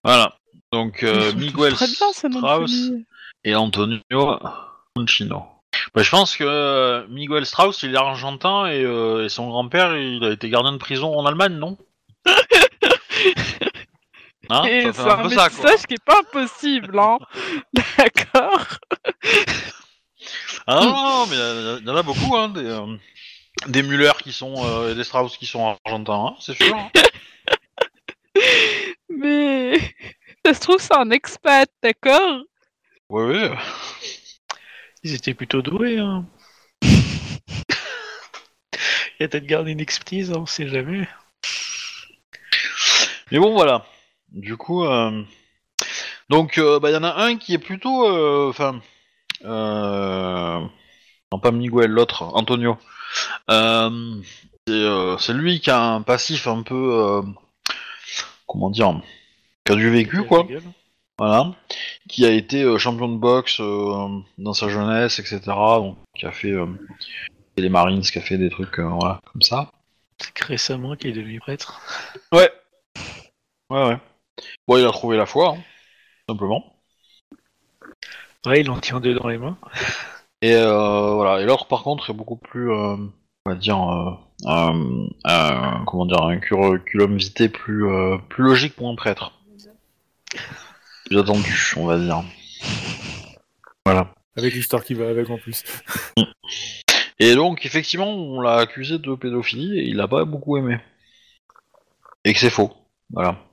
Voilà. 0.03 0.35
Donc 0.71 1.03
euh, 1.03 1.33
Miguel 1.33 1.73
bien, 1.73 1.87
Strauss 1.87 2.25
et 3.43 3.55
Antonio 3.55 4.39
Moncino. 4.95 5.45
Bah, 5.93 6.03
je 6.03 6.09
pense 6.09 6.35
que 6.35 6.43
euh, 6.45 7.07
Miguel 7.07 7.45
Strauss, 7.45 7.83
il 7.83 7.93
est 7.93 7.97
argentin 7.97 8.67
et, 8.67 8.83
euh, 8.83 9.25
et 9.25 9.29
son 9.29 9.47
grand-père, 9.47 9.97
il 9.97 10.23
a 10.23 10.31
été 10.31 10.49
gardien 10.49 10.73
de 10.73 10.77
prison 10.77 11.15
en 11.15 11.25
Allemagne, 11.25 11.53
non? 11.53 11.77
Hein 14.49 14.63
Et 14.65 14.81
Ça 14.85 14.93
c'est 14.93 15.01
un, 15.01 15.29
ça, 15.29 15.49
message 15.49 15.85
qui 15.87 15.93
est 15.93 16.03
pas 16.03 16.19
impossible, 16.19 16.97
hein. 16.99 17.17
D'accord. 17.73 18.67
Ah 20.65 20.79
non, 20.81 20.91
non, 20.91 21.25
mais 21.27 21.35
il 21.79 21.87
y, 21.87 21.89
en 21.89 21.95
a 21.95 22.03
beaucoup, 22.03 22.35
hein, 22.35 22.49
des, 22.49 22.65
euh, 22.65 22.97
des 23.67 23.83
Müller 23.83 24.11
qui 24.21 24.33
sont 24.33 24.55
euh, 24.65 24.91
et 24.91 24.95
des 24.95 25.03
Strauss 25.03 25.37
qui 25.37 25.45
sont 25.45 25.77
argentins, 25.85 26.27
hein, 26.31 26.35
c'est 26.39 26.55
sûr. 26.55 26.75
hein. 26.75 26.89
Mais 29.09 29.77
ça 30.45 30.53
se 30.53 30.59
trouve, 30.61 30.79
c'est 30.79 30.95
un 30.95 31.09
expat, 31.11 31.69
d'accord? 31.83 32.41
Oui, 33.09 33.23
oui. 33.25 33.49
Ils 35.03 35.15
étaient 35.15 35.33
plutôt 35.33 35.61
doués. 35.61 35.99
Hein. 35.99 36.25
Il 36.83 36.89
y 39.19 39.23
a 39.23 39.27
peut-être 39.27 39.45
gardé 39.45 39.71
une 39.71 39.79
expertise, 39.79 40.31
on 40.31 40.45
sait 40.45 40.67
jamais. 40.67 41.07
Mais 43.31 43.39
bon, 43.39 43.53
voilà. 43.53 43.85
Du 44.31 44.57
coup, 44.57 44.85
euh, 44.85 45.23
donc, 46.29 46.57
euh, 46.57 46.79
bah, 46.79 46.91
il 46.91 46.93
y 46.93 46.97
en 46.97 47.03
a 47.03 47.23
un 47.23 47.37
qui 47.37 47.53
est 47.53 47.59
plutôt, 47.59 48.07
euh, 48.07 48.49
enfin, 48.49 48.79
non 51.31 51.39
pas 51.39 51.51
Miguel, 51.51 51.91
l'autre, 51.91 52.23
Antonio. 52.23 52.77
C'est, 54.67 55.33
lui 55.33 55.59
qui 55.59 55.71
a 55.71 55.81
un 55.81 56.01
passif 56.01 56.47
un 56.47 56.61
peu, 56.61 57.23
comment 58.45 58.69
dire, 58.69 59.01
qui 59.65 59.73
a 59.73 59.75
du 59.75 59.89
vécu, 59.89 60.23
quoi. 60.23 60.45
Voilà. 61.17 61.55
Qui 62.07 62.25
a 62.25 62.31
été 62.31 62.77
champion 62.77 63.09
de 63.09 63.17
boxe 63.17 63.59
dans 63.59 64.53
sa 64.53 64.69
jeunesse, 64.69 65.19
etc. 65.19 65.41
Donc, 65.45 65.97
qui 66.15 66.25
a 66.25 66.31
fait 66.31 66.53
les 67.57 67.69
Marines, 67.69 68.01
qui 68.01 68.19
a 68.19 68.21
fait 68.21 68.37
des 68.37 68.49
trucs, 68.49 68.79
voilà, 68.79 69.19
comme 69.31 69.41
ça. 69.41 69.71
C'est 70.19 70.43
récemment 70.43 70.95
qu'il 70.95 71.09
est 71.09 71.13
devenu 71.13 71.39
prêtre. 71.39 71.81
Ouais. 72.31 72.51
Ouais, 73.69 73.87
ouais. 73.87 73.97
Bon, 74.69 74.77
il 74.77 74.85
a 74.85 74.91
trouvé 74.91 75.17
la 75.17 75.25
foi, 75.25 75.55
hein, 75.57 75.63
simplement. 76.29 76.63
Ouais, 78.45 78.61
il 78.61 78.69
en 78.69 78.79
tient 78.79 78.99
deux 78.99 79.15
dans 79.15 79.27
les 79.27 79.39
mains. 79.39 79.57
Et 80.43 80.53
euh, 80.53 81.13
voilà. 81.15 81.41
Et 81.41 81.45
l'autre, 81.47 81.65
par 81.65 81.81
contre, 81.81 82.11
est 82.11 82.13
beaucoup 82.13 82.35
plus, 82.35 82.71
euh, 82.71 82.95
on 82.95 83.49
va 83.49 83.55
dire, 83.55 83.81
euh, 83.81 84.11
euh, 84.45 85.07
euh, 85.25 85.85
comment 85.87 86.05
dire, 86.05 86.21
un 86.21 86.37
curriculum 86.37 87.17
vitae 87.17 87.49
plus, 87.49 87.87
euh, 87.87 88.19
plus 88.29 88.43
logique 88.43 88.75
pour 88.75 88.87
un 88.89 88.93
prêtre. 88.93 89.33
Plus 91.07 91.17
attendu, 91.17 91.73
on 91.75 91.87
va 91.87 91.97
dire. 91.97 92.23
Voilà. 93.87 94.13
Avec 94.37 94.53
l'histoire 94.53 94.83
qui 94.83 94.93
va 94.93 95.09
avec 95.09 95.31
en 95.31 95.39
plus. 95.39 95.63
Et 97.17 97.33
donc, 97.33 97.65
effectivement, 97.65 98.11
on 98.11 98.39
l'a 98.39 98.57
accusé 98.57 98.99
de 98.99 99.15
pédophilie 99.15 99.79
et 99.79 99.87
il 99.87 99.95
l'a 99.95 100.07
pas 100.07 100.25
beaucoup 100.25 100.57
aimé. 100.57 100.77
Et 102.23 102.33
que 102.33 102.39
c'est 102.39 102.51
faux. 102.51 102.71
Voilà. 103.09 103.48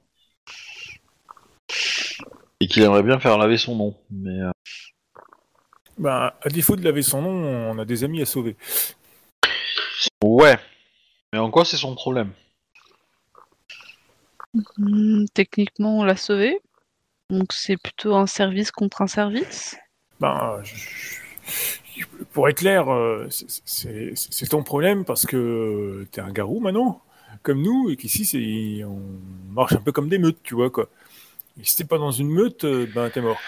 Et 2.60 2.66
qu'il 2.68 2.82
aimerait 2.82 3.02
bien 3.02 3.18
faire 3.20 3.36
laver 3.38 3.58
son 3.58 3.76
nom. 3.76 3.94
Mais 4.10 4.40
euh, 4.40 4.50
Ben, 5.98 6.32
à 6.40 6.48
défaut 6.48 6.76
de 6.76 6.82
laver 6.82 7.02
son 7.02 7.22
nom, 7.22 7.30
on 7.70 7.78
a 7.78 7.84
des 7.84 8.04
amis 8.04 8.22
à 8.22 8.26
sauver. 8.26 8.56
ouais. 10.24 10.58
Mais 11.32 11.38
en 11.38 11.50
quoi 11.50 11.64
c'est 11.64 11.76
son 11.76 11.94
problème? 11.94 12.32
Hmm, 14.78 15.24
Techniquement, 15.34 15.98
on 15.98 16.04
l'a 16.04 16.16
sauvé. 16.16 16.60
Donc 17.28 17.52
c'est 17.52 17.76
plutôt 17.76 18.14
un 18.14 18.26
service 18.26 18.70
contre 18.70 19.02
un 19.02 19.06
service. 19.06 19.76
Ben, 20.20 20.60
je- 20.62 20.76
je- 21.96 22.06
pour 22.32 22.48
être 22.48 22.58
clair, 22.58 22.88
euh, 22.90 23.26
c'est- 23.30 24.48
ton 24.48 24.62
problème 24.62 25.04
parce 25.04 25.26
que 25.26 26.06
t'es 26.12 26.20
un 26.20 26.30
garou 26.32 26.60
maintenant, 26.60 27.02
comme 27.42 27.60
nous, 27.62 27.90
et 27.90 27.96
qu'ici, 27.96 28.24
c'est 28.24 28.84
on 28.84 29.02
marche 29.52 29.72
un 29.74 29.80
peu 29.80 29.92
comme 29.92 30.08
des 30.08 30.18
meutes, 30.18 30.42
tu 30.42 30.54
vois, 30.54 30.70
quoi. 30.70 30.88
Et 31.60 31.64
si 31.64 31.76
t'es 31.76 31.84
pas 31.84 31.98
dans 31.98 32.12
une 32.12 32.28
meute, 32.28 32.64
euh, 32.64 32.86
ben 32.94 33.10
t'es 33.10 33.20
mort. 33.20 33.40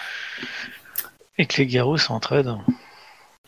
Et 1.37 1.45
que 1.45 1.57
les 1.57 1.67
garous 1.67 1.97
s'entraident. 1.97 2.57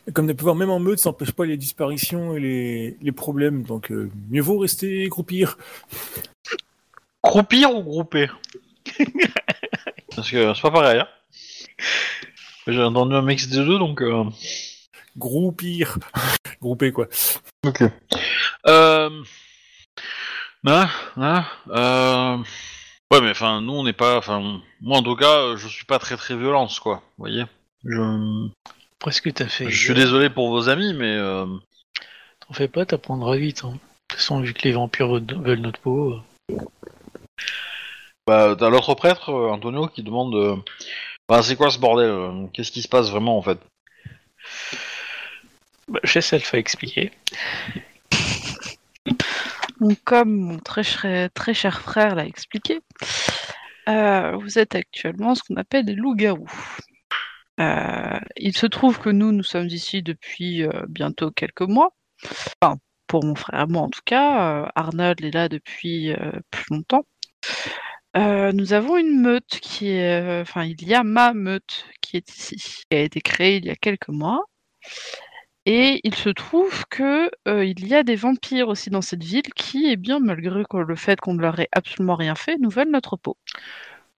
Et 0.08 0.12
comme 0.12 0.28
des 0.28 0.34
pouvoirs, 0.34 0.56
même 0.56 0.70
en 0.70 0.80
meute, 0.80 1.00
ça 1.00 1.10
n'empêche 1.10 1.32
pas 1.32 1.46
les 1.46 1.58
disparitions 1.58 2.36
et 2.36 2.40
les, 2.40 2.98
les 3.02 3.12
problèmes, 3.12 3.64
donc 3.64 3.92
euh, 3.92 4.10
mieux 4.30 4.42
vaut 4.42 4.60
rester 4.60 5.08
groupir. 5.08 5.58
Croupir 7.22 7.76
ou 7.76 7.84
grouper? 7.84 8.28
Parce 10.16 10.30
que 10.30 10.54
c'est 10.54 10.62
pas 10.62 10.72
pareil. 10.72 11.00
Hein 11.00 11.08
J'ai 12.68 12.82
entendu 12.82 13.16
un 13.16 13.22
mix 13.22 13.48
des 13.48 13.64
deux, 13.64 13.78
donc. 13.78 14.02
Euh... 14.02 14.26
Groupir. 15.18 15.98
Grouper, 16.62 16.92
quoi. 16.92 17.08
Ok. 17.66 17.84
Euh... 18.68 19.24
Hein, 20.66 20.90
hein, 21.18 21.46
euh... 21.70 22.38
Ouais, 23.12 23.20
mais 23.22 23.32
enfin, 23.32 23.62
nous 23.62 23.74
on 23.74 23.84
n'est 23.84 23.94
pas. 23.94 24.18
Enfin, 24.18 24.62
moi 24.80 24.98
en 25.00 25.04
tout 25.04 25.16
cas, 25.16 25.56
je 25.58 25.68
suis 25.68 25.86
pas 25.86 26.00
très 26.00 26.16
très 26.18 26.36
violence, 26.36 26.80
quoi. 26.80 27.04
Vous 27.18 27.26
voyez 27.26 27.44
Je. 27.84 28.48
Presque 29.00 29.34
t'as 29.34 29.48
fait. 29.48 29.70
Je 29.70 29.84
suis 29.86 29.94
désolé 29.94 30.30
pour 30.30 30.50
vos 30.50 30.70
amis, 30.70 30.94
mais. 30.94 31.16
Euh... 31.18 31.46
T'en 32.48 32.54
fais 32.54 32.68
pas, 32.68 32.86
t'apprendras 32.86 33.36
vite. 33.38 33.64
Hein. 33.66 33.72
De 33.74 33.78
toute 34.08 34.20
façon, 34.20 34.40
vu 34.42 34.54
que 34.54 34.62
les 34.64 34.72
vampires 34.74 35.08
veulent 35.10 35.26
veulent 35.44 35.60
notre 35.60 35.80
peau. 35.80 36.14
euh, 36.50 36.56
Bah, 38.28 38.56
t'as 38.58 38.70
l'autre 38.70 38.94
prêtre, 38.96 39.30
euh, 39.30 39.50
Antonio, 39.50 39.88
qui 39.88 40.04
demande. 40.04 40.36
euh, 40.36 40.56
Bah, 41.28 41.42
c'est 41.44 41.56
quoi 41.56 41.70
ce 41.72 41.80
bordel 41.80 42.10
euh, 42.10 42.46
Qu'est-ce 42.54 42.72
qui 42.72 42.82
se 42.82 42.88
passe 42.88 43.10
vraiment 43.10 43.38
en 43.38 43.42
fait? 43.42 43.58
Bah, 45.88 46.00
je 46.04 46.14
laisse 46.16 46.32
Alpha 46.34 46.58
expliquer. 46.58 47.12
Comme 50.04 50.38
mon 50.38 50.60
très 50.60 50.84
cher, 50.84 51.30
très 51.34 51.54
cher 51.56 51.82
frère 51.82 52.14
l'a 52.14 52.26
expliqué, 52.26 52.82
euh, 53.90 54.38
vous 54.38 54.60
êtes 54.60 54.76
actuellement 54.76 55.34
ce 55.34 55.42
qu'on 55.42 55.56
appelle 55.56 55.86
des 55.86 55.96
loups-garous. 55.96 56.78
Euh, 57.60 58.20
il 58.38 58.56
se 58.56 58.68
trouve 58.68 59.00
que 59.00 59.10
nous, 59.10 59.32
nous 59.32 59.44
sommes 59.44 59.68
ici 59.68 60.04
depuis 60.04 60.64
euh, 60.64 60.86
bientôt 60.88 61.32
quelques 61.32 61.62
mois. 61.62 61.96
Enfin, 62.62 62.78
pour 63.08 63.26
mon 63.26 63.34
frère 63.34 63.62
et 63.62 63.66
moi 63.66 63.82
en 63.82 63.90
tout 63.90 64.02
cas. 64.06 64.72
Arnold 64.76 65.24
est 65.24 65.34
là 65.34 65.50
depuis 65.50 66.14
plus 66.52 66.66
longtemps. 66.70 67.06
Nous 68.16 68.74
avons 68.74 68.98
une 68.98 69.20
meute 69.20 69.60
qui 69.62 69.90
est... 69.90 70.42
Enfin, 70.42 70.64
il 70.64 70.84
y 70.88 70.94
a 70.94 71.04
ma 71.04 71.34
meute 71.34 71.86
qui 72.02 72.18
est 72.18 72.30
ici, 72.38 72.56
qui 72.58 72.96
a 72.96 73.00
été 73.00 73.20
créée 73.22 73.58
il 73.58 73.66
y 73.66 73.72
a 73.72 73.76
quelques 73.76 74.10
mois. 74.10 74.46
Et 75.66 76.02
il 76.04 76.16
se 76.16 76.30
trouve 76.30 76.86
que 76.90 77.30
euh, 77.48 77.64
il 77.64 77.88
y 77.88 77.94
a 77.94 78.02
des 78.02 78.16
vampires 78.16 78.68
aussi 78.68 78.90
dans 78.90 79.02
cette 79.02 79.24
ville 79.24 79.54
qui, 79.56 79.88
eh 79.92 79.96
bien, 79.96 80.20
malgré 80.20 80.64
le 80.74 80.96
fait 80.96 81.20
qu'on 81.20 81.36
ne 81.36 81.42
leur 81.42 81.60
ait 81.60 81.70
absolument 81.72 82.16
rien 82.16 82.34
fait, 82.34 82.58
nous 82.58 82.70
veulent 82.72 82.90
notre 82.90 83.16
peau. 83.16 83.38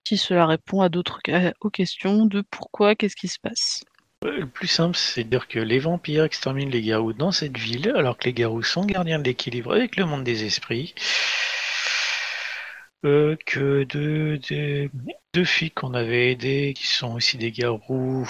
Si 0.07 0.17
cela 0.17 0.45
répond 0.45 0.81
à 0.81 0.89
d'autres 0.89 1.19
aux 1.59 1.69
questions 1.69 2.25
de 2.25 2.43
pourquoi, 2.49 2.95
qu'est-ce 2.95 3.17
qui 3.17 3.27
se 3.27 3.39
passe. 3.39 3.83
Euh, 4.23 4.39
Le 4.39 4.47
plus 4.47 4.67
simple, 4.67 4.95
c'est 4.95 5.25
de 5.25 5.29
dire 5.29 5.49
que 5.49 5.59
les 5.59 5.79
vampires 5.79 6.23
exterminent 6.23 6.71
les 6.71 6.81
garous 6.81 7.13
dans 7.13 7.33
cette 7.33 7.57
ville, 7.57 7.91
alors 7.95 8.17
que 8.17 8.25
les 8.25 8.33
garous 8.33 8.63
sont 8.63 8.85
gardiens 8.85 9.19
de 9.19 9.25
l'équilibre 9.25 9.73
avec 9.73 9.97
le 9.97 10.05
monde 10.05 10.23
des 10.23 10.45
esprits. 10.45 10.95
Euh, 13.05 13.35
que 13.45 13.83
deux 13.83 15.43
filles 15.43 15.71
qu'on 15.71 15.93
avait 15.93 16.31
aidées, 16.31 16.73
qui 16.73 16.87
sont 16.87 17.15
aussi 17.15 17.37
des 17.37 17.51
garous, 17.51 18.29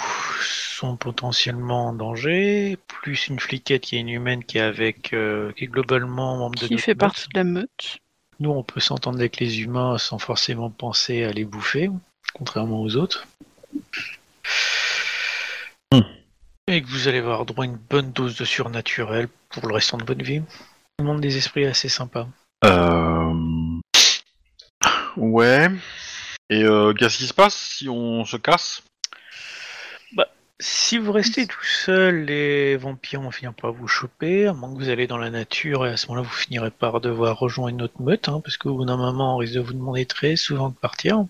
sont 0.84 0.96
potentiellement 0.96 1.88
en 1.88 1.92
danger, 1.94 2.76
plus 2.88 3.28
une 3.28 3.40
fliquette 3.40 3.82
qui 3.82 3.96
est 3.96 4.00
une 4.00 4.08
humaine 4.08 4.44
qui 4.44 4.58
est 4.58 4.62
avec, 4.62 5.12
euh, 5.12 5.52
qui 5.52 5.64
est 5.64 5.68
globalement 5.68 6.36
membre 6.36 6.60
de 6.60 6.66
Qui 6.66 6.78
fait 6.78 6.92
meute. 6.92 6.98
partie 6.98 7.28
de 7.28 7.38
la 7.38 7.44
meute 7.44 7.98
Nous, 8.40 8.50
on 8.50 8.62
peut 8.62 8.80
s'entendre 8.80 9.18
avec 9.18 9.38
les 9.38 9.62
humains 9.62 9.96
sans 9.98 10.18
forcément 10.18 10.70
penser 10.70 11.24
à 11.24 11.32
les 11.32 11.44
bouffer, 11.44 11.90
contrairement 12.34 12.82
aux 12.82 12.96
autres. 12.96 13.26
Hmm. 15.92 16.00
Et 16.68 16.82
que 16.82 16.88
vous 16.88 17.08
allez 17.08 17.18
avoir 17.18 17.46
droit 17.46 17.64
à 17.64 17.66
une 17.66 17.76
bonne 17.76 18.12
dose 18.12 18.36
de 18.36 18.44
surnaturel 18.44 19.28
pour 19.48 19.66
le 19.66 19.74
restant 19.74 19.96
de 19.96 20.04
votre 20.04 20.24
vie. 20.24 20.42
Le 20.98 21.04
monde 21.04 21.20
des 21.20 21.36
esprits 21.36 21.62
est 21.62 21.68
assez 21.68 21.88
sympa. 21.88 22.26
Euh... 22.64 23.32
Ouais. 25.16 25.70
Et 26.50 26.62
euh, 26.62 26.92
qu'est-ce 26.92 27.18
qui 27.18 27.26
se 27.26 27.34
passe 27.34 27.54
si 27.54 27.88
on 27.88 28.24
se 28.24 28.36
casse? 28.36 28.82
Si 30.66 30.96
vous 30.96 31.12
restez 31.12 31.46
tout 31.46 31.62
seul, 31.62 32.24
les 32.24 32.78
vampires 32.78 33.20
vont 33.20 33.30
finir 33.30 33.52
par 33.52 33.74
vous 33.74 33.86
choper, 33.86 34.46
à 34.46 34.54
moins 34.54 34.72
que 34.72 34.78
vous 34.78 34.88
allez 34.88 35.06
dans 35.06 35.18
la 35.18 35.28
nature, 35.28 35.84
et 35.84 35.90
à 35.90 35.98
ce 35.98 36.06
moment-là, 36.06 36.26
vous 36.26 36.34
finirez 36.34 36.70
par 36.70 37.02
devoir 37.02 37.38
rejoindre 37.38 37.68
une 37.68 37.82
autre 37.82 38.00
meute, 38.00 38.30
hein, 38.30 38.40
parce 38.42 38.56
qu'au 38.56 38.74
bout 38.74 38.86
d'un 38.86 38.96
moment, 38.96 39.34
on 39.34 39.36
risque 39.36 39.52
de 39.52 39.60
vous 39.60 39.74
demander 39.74 40.06
très 40.06 40.36
souvent 40.36 40.70
de 40.70 40.74
partir. 40.74 41.26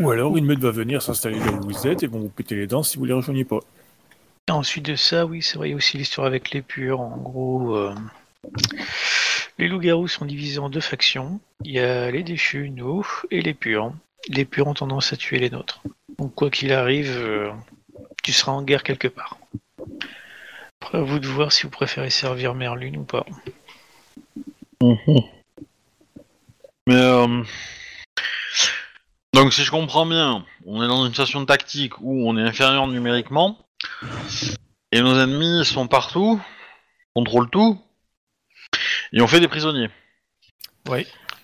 Ou 0.00 0.10
alors, 0.10 0.36
une 0.36 0.46
meute 0.46 0.58
va 0.58 0.72
venir 0.72 1.00
s'installer 1.00 1.38
là 1.38 1.52
où 1.52 1.68
vous 1.68 1.86
êtes 1.86 2.02
et 2.02 2.08
vont 2.08 2.18
vous 2.18 2.28
péter 2.28 2.56
les 2.56 2.66
dents 2.66 2.82
si 2.82 2.98
vous 2.98 3.04
les 3.04 3.12
rejoignez 3.12 3.44
pas. 3.44 3.60
Et 4.48 4.52
ensuite 4.52 4.86
de 4.86 4.96
ça, 4.96 5.26
oui, 5.26 5.42
c'est 5.42 5.58
vrai, 5.58 5.68
il 5.68 5.70
y 5.70 5.74
a 5.74 5.76
aussi 5.76 5.98
l'histoire 5.98 6.26
avec 6.26 6.50
les 6.50 6.60
purs. 6.60 7.00
En 7.00 7.16
gros, 7.18 7.76
euh, 7.76 7.94
les 9.58 9.68
loups-garous 9.68 10.08
sont 10.08 10.24
divisés 10.24 10.58
en 10.58 10.70
deux 10.70 10.80
factions. 10.80 11.38
Il 11.62 11.70
y 11.70 11.78
a 11.78 12.10
les 12.10 12.24
déchus, 12.24 12.68
nous, 12.70 13.06
et 13.30 13.42
les 13.42 13.54
purs. 13.54 13.92
Les 14.28 14.44
purs 14.44 14.66
ont 14.66 14.74
tendance 14.74 15.12
à 15.12 15.16
tuer 15.16 15.38
les 15.38 15.50
nôtres. 15.50 15.82
Donc, 16.18 16.34
quoi 16.34 16.50
qu'il 16.50 16.72
arrive, 16.72 17.16
euh, 17.16 17.50
tu 18.22 18.32
seras 18.32 18.52
en 18.52 18.62
guerre 18.62 18.82
quelque 18.82 19.08
part. 19.08 19.38
Après, 20.80 20.98
à 20.98 21.02
vous 21.02 21.18
de 21.18 21.26
voir 21.26 21.52
si 21.52 21.62
vous 21.62 21.70
préférez 21.70 22.10
servir 22.10 22.54
Merlune 22.54 22.96
ou 22.98 23.04
pas. 23.04 23.26
Mais 26.88 26.94
euh... 26.94 27.42
donc 29.32 29.52
si 29.52 29.64
je 29.64 29.70
comprends 29.72 30.06
bien, 30.06 30.46
on 30.66 30.84
est 30.84 30.86
dans 30.88 31.04
une 31.04 31.10
situation 31.10 31.44
tactique 31.44 31.98
où 32.00 32.28
on 32.28 32.36
est 32.36 32.42
inférieur 32.42 32.86
numériquement. 32.86 33.58
Et 34.92 35.00
nos 35.00 35.18
ennemis 35.18 35.64
sont 35.64 35.88
partout, 35.88 36.40
contrôlent 37.14 37.50
tout, 37.50 37.80
et 39.12 39.20
on 39.20 39.26
fait 39.26 39.40
des 39.40 39.48
prisonniers. 39.48 39.90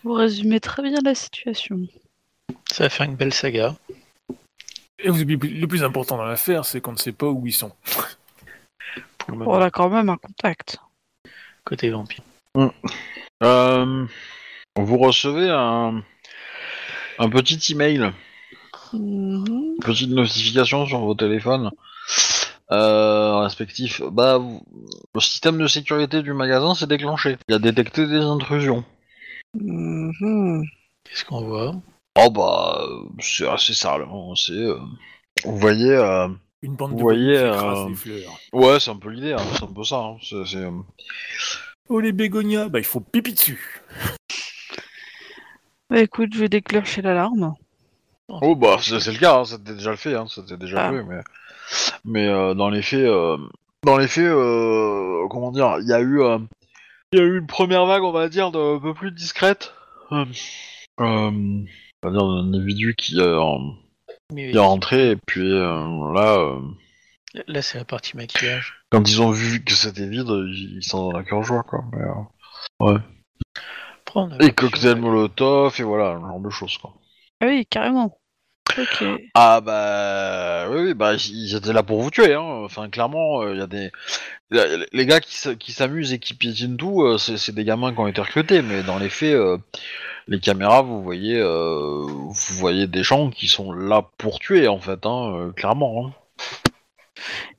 Vous 0.05 0.13
résumez 0.13 0.61
très 0.61 0.83
bien 0.83 1.01
la 1.05 1.15
situation. 1.15 1.81
Ça 2.71 2.85
va 2.85 2.91
faire 2.91 3.07
une 3.07 3.17
belle 3.17 3.33
saga. 3.35 3.75
Et 4.99 5.09
vous- 5.11 5.25
le 5.25 5.67
plus 5.67 5.83
important 5.83 6.17
dans 6.17 6.25
l'affaire, 6.25 6.65
c'est 6.65 6.81
qu'on 6.81 6.93
ne 6.93 6.97
sait 6.99 7.13
pas 7.13 7.27
où 7.27 7.47
ils 7.47 7.53
sont. 7.53 7.73
Pour 9.27 9.37
le 9.37 9.49
on 9.49 9.61
a 9.61 9.71
quand 9.71 9.89
même 9.89 10.09
un 10.09 10.17
contact. 10.17 10.79
côté 11.65 11.91
vampire. 11.91 12.23
Euh, 13.43 14.07
vous 14.77 14.99
recevez 14.99 15.49
un, 15.51 16.03
un 17.19 17.29
petit 17.31 17.73
email, 17.73 18.13
Mhm. 18.93 19.45
une 19.47 19.77
petite 19.81 20.11
notification 20.11 20.87
sur 20.87 21.01
vos 21.01 21.15
téléphones 21.15 21.71
euh, 22.73 23.39
respectifs. 23.41 24.01
Bah, 24.03 24.39
vous- 24.39 24.63
le 25.15 25.21
système 25.21 25.59
de 25.59 25.67
sécurité 25.67 26.23
du 26.23 26.33
magasin 26.33 26.75
s'est 26.75 26.87
déclenché. 26.87 27.37
Il 27.49 27.55
a 27.55 27.59
détecté 27.59 28.07
des 28.07 28.21
intrusions. 28.21 28.85
Mhm. 29.55 30.65
Qu'est-ce 31.05 31.25
qu'on 31.25 31.43
voit? 31.45 31.75
Oh 32.19 32.31
bah, 32.31 32.81
c'est 33.21 33.49
assez 33.49 33.75
sale. 33.75 34.03
hein, 34.03 34.33
C'est, 34.37 34.53
euh, 34.53 34.79
vous 35.45 35.57
voyez, 35.57 35.91
euh, 35.91 36.29
Une 36.63 36.77
bande 36.77 36.91
Vous 36.93 36.99
de 36.99 37.03
voyez, 37.03 37.35
qui 37.35 37.41
euh, 37.41 37.87
des 37.87 37.95
fleurs. 37.95 38.39
ouais, 38.53 38.79
c'est 38.81 38.91
un 38.91 38.97
peu 38.97 39.09
l'idée. 39.11 39.33
hein, 39.33 39.39
c'est 39.55 39.65
un 39.65 39.73
peu 39.73 39.83
ça. 39.85 39.97
hein, 39.99 40.17
c'est- 40.23 40.45
c'est, 40.47 40.57
euh, 40.59 40.71
Oh 41.89 42.01
les 42.01 42.13
bégonias, 42.13 42.69
bah 42.69 42.79
il 42.79 42.85
faut 42.85 43.01
pipi 43.01 43.33
dessus. 43.33 43.83
Bah 45.91 46.01
écoute, 46.01 46.31
je 46.35 46.41
vais 46.41 46.49
déclencher 46.49 47.03
l'alarme. 47.03 47.55
Oh 48.29 48.55
bah 48.57 48.77
c'est 48.81 48.99
c'est 49.01 49.13
le 49.13 49.19
cas, 49.19 49.39
hein, 49.41 49.45
c'était 49.45 49.75
déjà 49.75 49.91
le 49.91 49.97
fait, 49.97 50.15
hein, 50.15 50.27
c'était 50.29 50.57
déjà 50.57 50.87
Ah. 50.87 50.91
fait, 50.91 51.03
mais 51.03 51.21
mais 52.05 52.27
euh, 52.29 52.55
dans 52.55 52.71
les 52.71 52.81
faits, 52.83 53.01
euh, 53.01 53.37
dans 53.85 53.99
les 53.99 54.09
faits, 54.09 54.25
euh, 54.25 55.27
comment 55.29 55.51
dire, 55.51 55.77
il 55.81 55.89
y 55.89 55.93
a 55.93 56.01
eu, 56.01 56.23
euh, 56.23 56.39
il 57.13 57.19
y 57.19 57.23
a 57.23 57.25
eu 57.25 57.39
une 57.39 57.47
première 57.47 57.85
vague, 57.85 58.05
on 58.05 58.13
va 58.13 58.29
dire, 58.31 58.51
de, 58.53 58.77
un 58.77 58.81
peu 58.81 58.95
plus 58.95 59.11
discrète, 59.13 59.75
euh, 60.13 60.25
euh, 61.01 61.65
on 62.03 62.11
va 62.11 62.13
dire 62.19 62.27
d'un 62.27 62.49
individu 62.49 62.95
qui, 62.97 63.19
euh, 63.21 63.41
en- 63.41 63.75
Mais 64.33 64.51
qui 64.51 64.57
est 64.57 64.61
rentré 64.61 65.11
et 65.11 65.17
puis 65.17 65.53
euh, 65.53 66.13
là, 66.13 66.39
euh, 66.39 66.61
là, 67.47 67.63
c'est 67.63 67.79
la 67.79 67.85
partie 67.85 68.17
maquillage. 68.17 68.75
quand 68.91 69.09
ils 69.09 69.23
ont 69.23 69.31
vu 69.31 69.63
que 69.65 69.75
c'était 69.75 70.09
vide, 70.09 70.29
ils 70.29 70.77
ils 70.79 70.83
sont 70.83 71.11
dans 71.11 71.19
la 71.19 71.25
cœur 71.25 71.43
joie 71.43 71.63
quoi. 71.63 71.85
Mais, 71.93 72.03
euh, 72.03 72.99
a 74.41 74.45
et 74.45 74.53
cocktail 74.53 74.97
molotov 74.97 75.75
et 75.79 75.83
voilà, 75.83 76.17
ce 76.17 76.27
genre 76.27 76.41
de 76.41 76.51
choses 76.51 76.79
quoi. 76.79 76.95
Ah 77.41 77.47
oui, 77.47 77.67
carrément. 77.67 78.19
Ah 79.35 79.61
bah 79.61 80.67
oui, 80.71 80.83
oui, 80.89 80.95
bah 80.95 81.15
ils 81.15 81.55
étaient 81.57 81.73
là 81.73 81.83
pour 81.83 82.01
vous 82.03 82.11
tuer. 82.11 82.35
Hein. 82.35 82.63
Enfin 82.65 82.89
clairement, 82.89 83.47
il 83.49 83.59
y 83.59 83.63
a 83.63 83.67
des 83.67 83.91
les 84.93 85.07
gars 85.07 85.21
qui 85.21 85.35
s- 85.35 85.57
qui 85.59 85.73
s'amusent 85.73 86.13
et 86.13 86.19
qui 86.19 86.35
piétinent 86.35 86.77
tout, 86.77 87.03
euh, 87.03 87.19
c'est 87.19 87.55
des 87.55 87.65
gamins 87.65 87.93
qui 87.93 88.01
ont 88.01 88.07
été 88.07 88.21
recrutés, 88.21 88.61
mais 88.63 88.83
dans 88.83 88.99
les 88.99 89.09
faits, 89.09 89.35
euh, 89.35 89.57
les 90.29 90.41
caméras, 90.41 90.83
vous 90.83 91.03
voyez, 91.03 91.37
euh, 91.39 92.05
vous 92.07 92.33
voyez 92.59 92.87
des 92.87 93.03
gens 93.03 93.31
qui 93.31 93.49
sont 93.49 93.73
là 93.73 94.03
pour 94.19 94.39
tuer 94.41 94.69
en 94.69 94.79
fait, 94.81 95.07
hein, 95.07 95.33
euh, 95.37 95.53
clairement. 95.53 96.07
hein. 96.07 96.13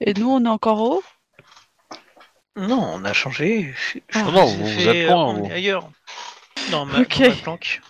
Et 0.02 0.14
nous, 0.14 0.30
on 0.30 0.44
est 0.46 0.50
encore 0.50 0.82
haut 0.82 1.04
Non, 2.56 2.92
on 2.96 3.04
a 3.06 3.14
changé. 3.14 3.74
Ah, 4.14 4.24
non, 4.24 4.46
vous- 4.46 4.88
êtes 4.90 5.08
loin, 5.10 5.26
on 5.26 5.34
vous. 5.34 5.46
est 5.46 5.52
ailleurs. 5.54 5.90
Dans 6.72 6.86
ma, 6.86 7.00
Ok. 7.02 7.20
dans 7.20 7.30
ma 7.30 7.36
planque. 7.36 7.82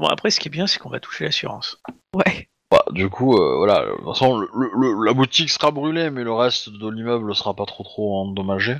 Bon, 0.00 0.06
après, 0.08 0.30
ce 0.30 0.40
qui 0.40 0.48
est 0.48 0.50
bien, 0.50 0.66
c'est 0.66 0.78
qu'on 0.78 0.88
va 0.88 0.98
toucher 0.98 1.24
l'assurance. 1.26 1.78
Ouais. 2.14 2.48
Bah, 2.70 2.82
du 2.90 3.10
coup, 3.10 3.36
euh, 3.36 3.56
voilà, 3.58 3.84
de 3.84 3.90
toute 3.96 4.04
façon, 4.06 4.38
le- 4.38 4.48
le- 4.74 5.04
la 5.04 5.12
boutique 5.12 5.50
sera 5.50 5.70
brûlée, 5.70 6.08
mais 6.10 6.24
le 6.24 6.32
reste 6.32 6.70
de 6.70 6.88
l'immeuble 6.88 7.34
sera 7.34 7.54
pas 7.54 7.66
trop 7.66 7.84
trop 7.84 8.22
endommagé. 8.22 8.76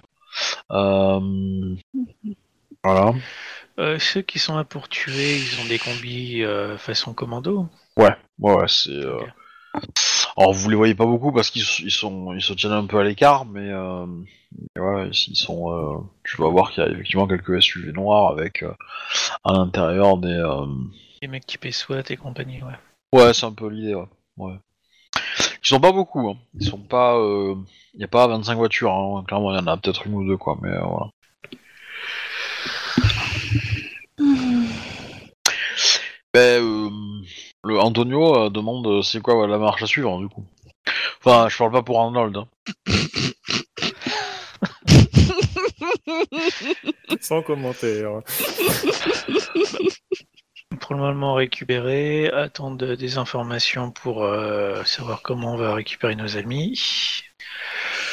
Euh, 0.72 1.76
Voilà. 2.82 3.12
Euh, 3.78 3.98
ceux 3.98 4.22
qui 4.22 4.38
sont 4.38 4.56
là 4.56 4.64
pour 4.64 4.88
tuer, 4.88 5.36
ils 5.36 5.60
ont 5.60 5.68
des 5.68 5.78
combis 5.78 6.42
euh, 6.42 6.78
façon 6.78 7.12
commando. 7.12 7.66
Ouais, 7.98 8.16
ouais, 8.38 8.55
ouais, 8.55 8.68
c'est. 8.68 8.90
euh. 8.90 9.18
Alors 10.38 10.52
vous 10.55 10.68
les 10.70 10.76
voyez 10.76 10.94
pas 10.94 11.05
beaucoup 11.06 11.32
parce 11.32 11.51
qu'ils 11.51 11.64
ils 11.84 11.90
sont 11.90 12.32
ils 12.32 12.40
se 12.42 12.52
tiennent 12.55 12.72
un 12.72 12.86
peu 12.86 12.98
à 12.98 13.05
l'écart, 13.05 13.44
mais 13.44 13.68
euh, 13.70 14.06
ouais, 14.78 15.10
ils 15.10 15.36
sont. 15.36 15.70
euh, 15.72 15.98
tu 16.24 16.40
vas 16.40 16.48
voir 16.48 16.70
qu'il 16.70 16.82
y 16.82 16.86
a 16.86 16.90
effectivement 16.90 17.26
quelques 17.26 17.62
SUV 17.62 17.92
noirs 17.92 18.30
avec 18.32 18.62
euh, 18.62 18.72
à 19.44 19.52
l'intérieur 19.52 20.16
des. 20.16 20.42
Euh, 21.22 21.22
Les 21.22 21.28
mecs 21.28 21.47
typés 21.47 21.72
SWAT 21.72 22.02
et 22.10 22.16
compagnie, 22.16 22.62
ouais. 22.62 22.74
Ouais, 23.12 23.34
c'est 23.34 23.47
un 23.47 23.52
peu 23.52 23.68
l'idée. 23.68 23.94
Ouais. 23.94 24.06
ouais. 24.36 24.55
Ils 25.62 25.68
sont 25.68 25.80
pas 25.80 25.92
beaucoup. 25.92 26.30
Hein. 26.30 26.36
Ils 26.59 26.66
sont 26.66 26.78
pas. 26.78 27.16
Il 27.94 28.01
y 28.01 28.05
a 28.05 28.09
pas 28.09 28.26
25 28.26 28.55
voitures. 28.56 28.92
Hein. 28.92 29.24
Clairement, 29.26 29.52
il 29.52 29.59
y 29.59 29.62
en 29.62 29.66
a 29.66 29.76
peut-être 29.76 30.06
une 30.06 30.14
ou 30.14 30.26
deux 30.26 30.36
quoi, 30.36 30.56
mais 30.62 30.70
euh, 30.70 30.80
voilà. 30.80 31.10
Ben, 36.32 36.62
euh, 36.62 36.88
le 37.64 37.80
Antonio 37.80 38.36
euh, 38.36 38.51
demande 38.51 38.86
euh, 38.86 39.02
c'est 39.02 39.20
quoi 39.20 39.48
la 39.48 39.59
marche 39.59 39.82
à 39.82 39.86
suivre 39.86 40.16
du 40.20 40.28
coup. 40.28 40.44
Enfin, 41.24 41.48
je 41.48 41.59
parle 41.59 41.72
pas 41.72 41.82
pour 41.82 42.01
Arnold. 42.01 42.36
Hein. 42.36 42.47
Sans 47.20 47.42
commentaire. 47.42 48.20
Pour 50.81 50.94
le 50.94 51.01
moment, 51.01 51.35
récupérer, 51.35 52.28
attendre 52.31 52.94
des 52.97 53.19
informations 53.19 53.90
pour 53.90 54.24
euh, 54.24 54.82
savoir 54.85 55.23
comment 55.23 55.55
on 55.55 55.57
va 55.57 55.74
récupérer 55.74 56.16
nos 56.16 56.36
amis. 56.36 56.81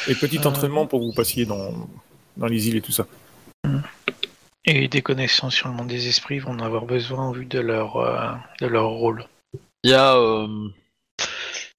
Et 0.06 0.14
petit 0.14 0.38
Euh. 0.38 0.48
entraînement 0.48 0.86
pour 0.86 1.00
que 1.00 1.04
vous 1.06 1.12
passiez 1.14 1.44
dans, 1.44 1.72
dans 2.36 2.46
les 2.46 2.68
îles 2.68 2.76
et 2.76 2.80
tout 2.80 2.92
ça. 2.92 3.06
Et 4.64 4.86
des 4.88 5.02
connaissances 5.02 5.54
sur 5.54 5.68
le 5.68 5.74
monde 5.74 5.88
des 5.88 6.08
esprits 6.08 6.38
vont 6.38 6.52
en 6.52 6.60
avoir 6.60 6.84
besoin 6.84 7.28
en 7.28 7.32
vue 7.32 7.46
de 7.46 7.58
leur, 7.58 7.96
euh, 7.96 8.30
de 8.60 8.66
leur 8.66 8.88
rôle. 8.90 9.24
Il 9.82 9.90
y 9.90 9.94
a, 9.94 10.16
euh, 10.16 10.46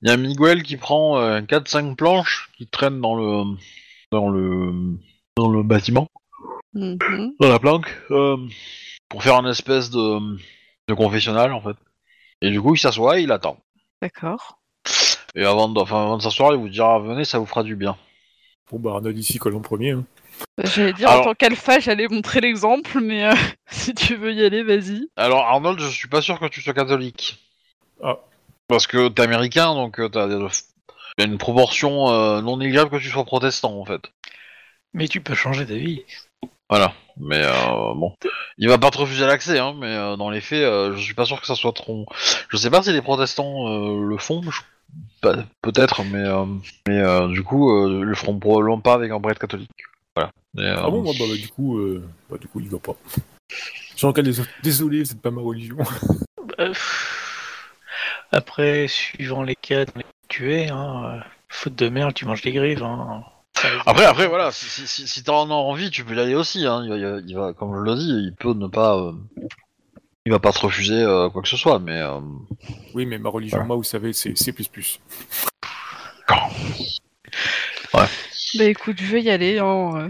il 0.02 0.10
y 0.10 0.12
a 0.12 0.18
Miguel 0.18 0.64
qui 0.64 0.76
prend 0.78 1.20
euh, 1.20 1.42
4-5 1.42 1.96
planches 1.96 2.50
qui 2.58 2.68
traînent 2.68 3.00
dans 3.02 3.16
le, 3.16 3.56
dans 4.12 4.30
le, 4.30 4.74
dans 5.38 5.50
le 5.50 5.64
bâtiment, 5.64 6.08
Mhm. 6.74 7.34
dans 7.40 7.50
la 7.50 7.60
planque, 7.60 7.88
euh, 8.12 8.38
pour 9.10 9.24
faire 9.24 9.36
une 9.40 9.48
espèce 9.48 9.90
de, 9.90 10.20
de 10.90 10.94
confessionnal 10.94 11.54
en 11.54 11.62
fait. 11.62 11.78
Et 12.42 12.50
du 12.52 12.62
coup, 12.62 12.76
il 12.76 12.80
s'assoit 12.80 13.20
et 13.20 13.24
il 13.24 13.32
attend. 13.32 13.58
D'accord. 14.02 14.60
Et 15.36 15.46
avant 15.46 15.70
de, 15.70 15.80
enfin, 15.80 16.04
avant 16.04 16.18
de 16.18 16.22
s'asseoir, 16.22 16.52
il 16.54 16.58
vous 16.60 16.70
dira 16.70 17.00
venez, 17.00 17.24
ça 17.24 17.38
vous 17.40 17.46
fera 17.46 17.64
du 17.64 17.76
bien. 17.76 17.98
Bon, 18.72 18.80
bah, 18.80 18.92
Arnold 18.96 19.18
ici, 19.18 19.38
colle 19.38 19.56
en 19.56 19.62
premier. 19.62 19.92
hein. 19.92 20.04
J'allais 20.64 20.94
dire, 20.94 21.10
Alors- 21.10 21.22
en 21.22 21.26
tant 21.30 21.34
qu'alpha, 21.36 21.80
j'allais 21.80 22.08
montrer 22.08 22.40
l'exemple, 22.42 23.00
mais 23.02 23.26
euh, 23.26 23.34
si 23.70 23.94
tu 23.94 24.16
veux 24.16 24.34
y 24.34 24.44
aller, 24.44 24.64
vas-y. 24.64 25.08
Alors 25.16 25.46
Arnold, 25.46 25.80
je 25.80 25.88
suis 25.88 26.08
pas 26.08 26.22
sûr 26.22 26.40
que 26.40 26.46
tu 26.48 26.62
sois 26.62 26.74
catholique. 26.74 27.38
Ah. 28.04 28.18
Parce 28.68 28.88
que 28.88 29.08
t'es 29.10 29.22
américain, 29.24 29.74
donc 29.74 30.00
euh, 30.00 30.10
t'as 30.10 30.28
y 30.28 31.22
a 31.24 31.26
une 31.26 31.38
proportion 31.38 32.10
euh, 32.12 32.42
non 32.42 32.58
négligeable 32.58 32.90
que 32.92 32.98
tu 32.98 33.10
sois 33.10 33.26
protestant 33.26 33.74
en 33.80 33.84
fait. 33.86 34.02
Mais 34.94 35.08
tu 35.08 35.22
peux 35.22 35.36
changer 35.36 35.66
d'avis. 35.66 36.04
Voilà. 36.70 36.94
Mais 37.22 37.42
euh, 37.44 37.94
bon, 37.96 38.16
il 38.58 38.70
va 38.70 38.78
pas 38.78 38.92
te 38.92 38.98
refuser 39.00 39.26
l'accès, 39.26 39.60
hein, 39.60 39.74
mais 39.78 39.88
euh, 39.94 40.16
dans 40.16 40.30
les 40.30 40.40
faits, 40.40 40.64
euh, 40.64 40.96
je 40.96 41.02
suis 41.02 41.14
pas 41.14 41.26
sûr 41.26 41.42
que 41.42 41.48
ça 41.48 41.56
soit 41.56 41.74
trop. 41.74 42.06
Je 42.48 42.56
sais 42.58 42.70
pas 42.70 42.82
si 42.82 42.94
les 42.94 43.02
protestants 43.02 43.68
euh, 43.68 44.06
le 44.08 44.18
font, 44.18 44.42
je- 44.44 44.62
peut-être, 45.62 46.04
mais 46.06 46.20
euh, 46.24 46.46
mais 46.88 47.00
euh, 47.02 47.28
du 47.28 47.44
coup, 47.44 47.72
euh, 47.72 48.00
ils 48.00 48.06
le 48.06 48.16
feront 48.16 48.40
probablement 48.40 48.80
pas 48.80 48.94
avec 48.94 49.12
un 49.12 49.20
prêtre 49.20 49.40
catholique. 49.42 49.70
Voilà. 50.16 50.32
Et, 50.58 50.62
euh, 50.62 50.76
Ah 50.82 50.90
bon, 50.90 51.04
bah, 51.04 51.12
bah, 51.20 51.26
bah, 51.30 51.36
du 51.36 51.50
coup, 51.50 51.78
euh, 51.78 52.08
bah, 52.30 52.38
du 52.40 52.48
coup, 52.48 52.62
il 52.62 52.70
va 52.70 52.80
pas. 52.80 52.96
Jean 53.98 54.12
dés- 54.14 54.32
désolé, 54.64 55.04
c'est 55.04 55.22
pas 55.22 55.32
ma 55.32 55.42
religion. 55.42 55.78
Bah. 56.58 56.66
Après, 58.32 58.88
suivant 58.88 59.44
les 59.44 59.56
cas 59.56 59.86
dans 59.86 59.94
les 59.98 60.06
tués, 60.28 60.70
hein, 60.70 61.20
faute 61.50 61.76
de 61.76 61.90
merde, 61.90 62.14
tu 62.14 62.26
manges 62.26 62.42
des 62.42 62.52
grives. 62.54 62.84
Hein. 62.84 63.24
Après, 63.86 64.06
après, 64.06 64.28
voilà, 64.28 64.52
si, 64.52 64.66
si, 64.66 64.88
si, 64.88 65.08
si 65.08 65.24
t'en 65.24 65.50
as 65.50 65.54
envie, 65.54 65.92
tu 65.92 66.06
peux 66.06 66.16
y 66.16 66.20
aller 66.20 66.36
aussi. 66.36 66.66
Hein. 66.66 66.84
Il, 66.86 66.90
va, 67.36 67.48
il 67.50 67.54
comme 67.56 67.76
je 67.76 67.82
le 67.82 67.96
dis, 67.96 68.10
il 68.10 68.34
peut 68.36 68.54
ne 68.54 68.68
pas, 68.68 68.98
euh, 68.98 69.12
il 70.26 70.32
va 70.32 70.40
pas 70.40 70.52
te 70.54 70.60
refuser 70.60 71.02
euh, 71.02 71.30
quoi 71.30 71.42
que 71.42 71.48
ce 71.50 71.58
soit, 71.58 71.80
mais 71.80 72.00
euh, 72.02 72.20
Oui, 72.94 73.06
mais 73.06 73.18
ma 73.18 73.30
religion, 73.30 73.64
moi, 73.66 73.76
vous 73.76 73.84
savez, 73.84 74.14
c'est 74.14 74.38
C++. 74.38 74.54
Bah 78.58 78.66
écoute, 78.66 78.98
je 79.00 79.06
vais 79.12 79.22
y 79.22 79.30
aller. 79.30 79.60
hein, 79.60 79.92
euh. 79.96 80.10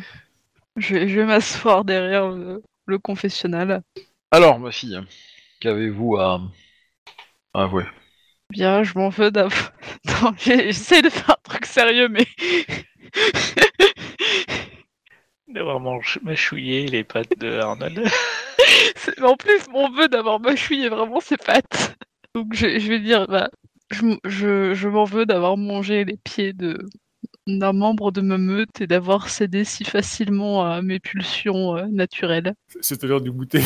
Je 0.78 0.96
vais, 0.96 1.08
je 1.10 1.16
vais 1.20 1.26
m'asseoir 1.26 1.84
derrière 1.84 2.30
le, 2.30 2.64
le 2.86 3.00
confessionnal. 3.00 3.82
alors, 4.32 4.60
ma 4.60 4.72
fille, 4.72 5.00
qu'avez-vous 5.60 6.18
à, 6.18 6.42
à 7.54 7.64
avouer? 7.64 7.86
Bien, 8.52 8.84
je 8.84 8.98
m'en 8.98 9.10
veux 9.10 9.32
d'avoir. 9.32 9.72
Attends, 10.08 10.34
j'ai- 10.40 10.68
J'essaie 10.72 11.02
de 11.02 11.10
faire 11.10 11.32
un 11.32 11.50
truc 11.50 11.66
sérieux, 11.66 12.08
mais. 12.10 12.26
D'avoir 15.48 15.80
mâchouillé 16.22 16.86
les 16.88 17.04
pattes 17.04 17.38
de 17.40 17.60
Arnold. 17.60 18.08
C'est- 18.96 19.20
En 19.22 19.36
plus, 19.36 19.60
mon 19.72 19.90
vœu 19.90 20.08
d'avoir 20.08 20.40
mâchouillé 20.40 20.90
vraiment 20.90 21.20
ses 21.20 21.38
pattes. 21.38 21.96
Donc 22.36 22.54
je, 22.54 22.78
je 22.80 22.88
vais 22.90 23.00
dire, 23.00 23.26
bah, 23.28 23.50
je, 23.90 24.02
m- 24.04 24.20
je, 24.26 24.74
je 24.76 24.88
m'en 24.88 25.06
veux 25.06 25.26
d'avoir 25.26 25.58
mangé 25.58 26.06
les 26.06 26.18
pieds 26.18 26.54
de, 26.54 26.78
d'un 27.48 27.74
membre 27.74 28.12
de 28.12 28.22
ma 28.22 28.38
meute 28.38 28.80
et 28.82 28.86
d'avoir 28.88 29.30
cédé 29.30 29.64
si 29.64 29.84
facilement 29.86 30.64
à 30.66 30.82
mes 30.84 31.00
pulsions 31.00 31.78
euh, 31.78 31.86
naturelles. 31.90 32.54
C'est 32.82 33.04
à 33.04 33.08
l'heure 33.08 33.22
du 33.22 33.32
goûter. 33.32 33.64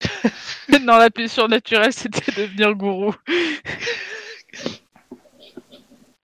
non, 0.82 0.98
la 0.98 1.08
pulsion 1.08 1.48
naturelle, 1.48 1.92
c'était 1.94 2.32
devenir 2.42 2.74
gourou. 2.74 3.14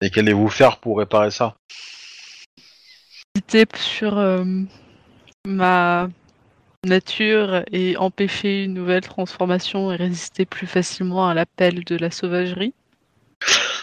Et 0.03 0.11
qu'allez-vous 0.11 0.49
faire 0.49 0.79
pour 0.79 0.99
réparer 0.99 1.31
ça? 1.31 1.57
Sur 3.77 4.19
euh, 4.19 4.45
ma 5.47 6.09
nature 6.85 7.63
et 7.71 7.97
empêcher 7.97 8.65
une 8.65 8.75
nouvelle 8.75 9.03
transformation 9.03 9.93
et 9.93 9.97
résister 9.97 10.47
plus 10.47 10.67
facilement 10.67 11.29
à 11.29 11.35
l'appel 11.35 11.85
de 11.85 11.97
la 11.97 12.11
sauvagerie. 12.11 12.75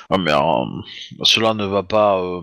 Ah, 0.10 0.18
mais 0.18 0.32
euh, 0.32 0.82
cela 1.24 1.54
ne 1.54 1.66
va 1.66 1.84
pas 1.84 2.20
euh, 2.22 2.42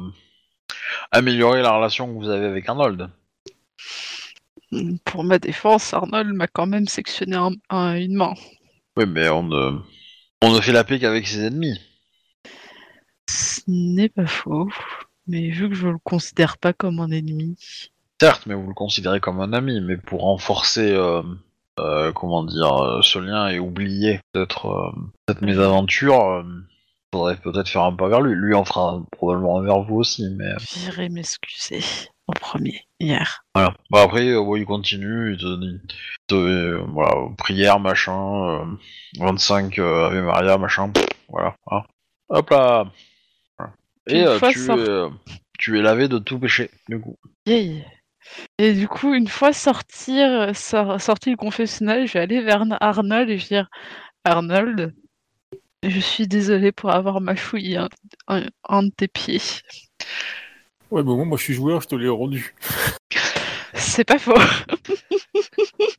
améliorer 1.12 1.62
la 1.62 1.76
relation 1.76 2.06
que 2.06 2.18
vous 2.18 2.30
avez 2.30 2.46
avec 2.46 2.68
Arnold. 2.68 3.10
Pour 5.04 5.24
ma 5.24 5.38
défense, 5.38 5.94
Arnold 5.94 6.34
m'a 6.34 6.46
quand 6.46 6.66
même 6.66 6.88
sectionné 6.88 7.36
un- 7.36 7.52
un- 7.70 7.94
une 7.96 8.14
main. 8.14 8.34
Oui, 8.96 9.04
mais 9.06 9.28
on 9.28 9.42
ne, 9.44 9.78
on 10.42 10.52
ne 10.54 10.60
fait 10.60 10.72
la 10.72 10.84
paix 10.84 10.98
qu'avec 10.98 11.26
ses 11.26 11.44
ennemis. 11.44 11.78
Ce 13.28 13.60
n'est 13.66 14.08
pas 14.08 14.26
faux, 14.26 14.68
mais 15.26 15.48
vu 15.50 15.68
que 15.68 15.74
je 15.74 15.88
le 15.88 15.98
considère 15.98 16.58
pas 16.58 16.72
comme 16.72 17.00
un 17.00 17.10
ennemi. 17.10 17.56
Certes, 18.20 18.46
mais 18.46 18.54
vous 18.54 18.68
le 18.68 18.74
considérez 18.74 19.20
comme 19.20 19.40
un 19.40 19.52
ami, 19.52 19.80
mais 19.80 19.96
pour 19.96 20.22
renforcer, 20.22 20.92
euh, 20.92 21.22
euh, 21.80 22.12
comment 22.12 22.44
dire, 22.44 22.72
euh, 22.82 23.02
ce 23.02 23.18
lien 23.18 23.48
et 23.48 23.58
oublier 23.58 24.20
peut-être 24.32 24.92
cette 25.28 25.42
mésaventure, 25.42 26.20
euh, 26.30 26.42
faudrait 27.12 27.36
peut-être 27.36 27.68
faire 27.68 27.82
un 27.82 27.92
pas 27.94 28.08
vers 28.08 28.20
lui. 28.20 28.34
Lui 28.34 28.54
en 28.54 28.64
fera 28.64 29.02
probablement 29.12 29.58
un 29.58 29.62
vers 29.62 29.80
vous 29.82 29.96
aussi, 29.96 30.28
mais 30.36 30.50
J'irai 30.72 31.08
m'excuser 31.08 31.80
en 32.26 32.32
premier, 32.32 32.82
hier. 33.00 33.44
voilà. 33.54 33.74
Bon, 33.90 33.98
après, 33.98 34.28
euh, 34.28 34.40
ouais, 34.40 34.60
il 34.60 34.64
continue, 34.66 35.32
il 35.32 35.38
te 35.38 35.60
dit, 35.60 35.80
il 35.82 35.88
te- 36.28 36.34
euh, 36.34 36.82
voilà, 36.88 37.14
prière, 37.36 37.80
machin, 37.80 38.62
euh, 38.62 38.64
25 39.18 39.78
euh, 39.80 40.06
Ave 40.06 40.22
Maria, 40.24 40.56
machin, 40.56 40.88
pff, 40.88 41.04
voilà. 41.28 41.54
hein. 41.70 41.82
Hop 42.30 42.48
là. 42.50 42.86
Et 44.06 44.24
euh, 44.24 44.38
tu, 44.50 44.58
sort- 44.58 44.78
euh, 44.78 45.08
tu 45.58 45.78
es 45.78 45.82
lavé 45.82 46.08
de 46.08 46.18
tout 46.18 46.38
péché, 46.38 46.70
du 46.88 47.00
coup. 47.00 47.16
Yay. 47.46 47.84
Et 48.58 48.72
du 48.72 48.88
coup, 48.88 49.14
une 49.14 49.28
fois 49.28 49.52
sortir, 49.52 50.54
sor- 50.56 51.00
sorti 51.00 51.30
le 51.30 51.36
confessionnal, 51.36 52.06
je 52.06 52.14
vais 52.14 52.20
aller 52.20 52.40
vers 52.42 52.64
Arnold 52.80 53.30
et 53.30 53.38
je 53.38 53.42
vais 53.48 53.56
dire 53.56 53.68
Arnold, 54.24 54.94
je 55.82 56.00
suis 56.00 56.26
désolé 56.26 56.72
pour 56.72 56.90
avoir 56.90 57.20
mâchouillé 57.20 57.76
un, 57.76 57.88
un- 58.28 58.46
un 58.68 58.82
de 58.84 58.90
tes 58.90 59.08
pieds. 59.08 59.40
Ouais, 60.90 61.02
bon, 61.02 61.24
moi 61.26 61.36
je 61.36 61.44
suis 61.44 61.54
joueur, 61.54 61.82
je 61.82 61.88
te 61.88 61.94
l'ai 61.94 62.08
rendu. 62.08 62.54
C'est 63.74 64.04
pas 64.04 64.18
faux. 64.18 64.34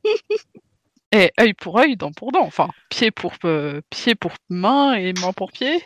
Et 1.11 1.31
œil 1.39 1.53
pour 1.53 1.79
œil, 1.79 1.95
dent 1.95 2.11
pour 2.11 2.31
dent. 2.31 2.43
Enfin, 2.45 2.69
pied 2.89 3.11
pour 3.11 3.33
euh, 3.45 3.81
pied 3.89 4.15
pour 4.15 4.33
main 4.49 4.95
et 4.95 5.13
main 5.13 5.31
pour 5.33 5.51
pied. 5.51 5.81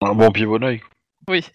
Un 0.00 0.14
bon 0.14 0.30
pied, 0.30 0.46
bon 0.46 0.62
oeil. 0.62 0.80
Oui. 1.28 1.44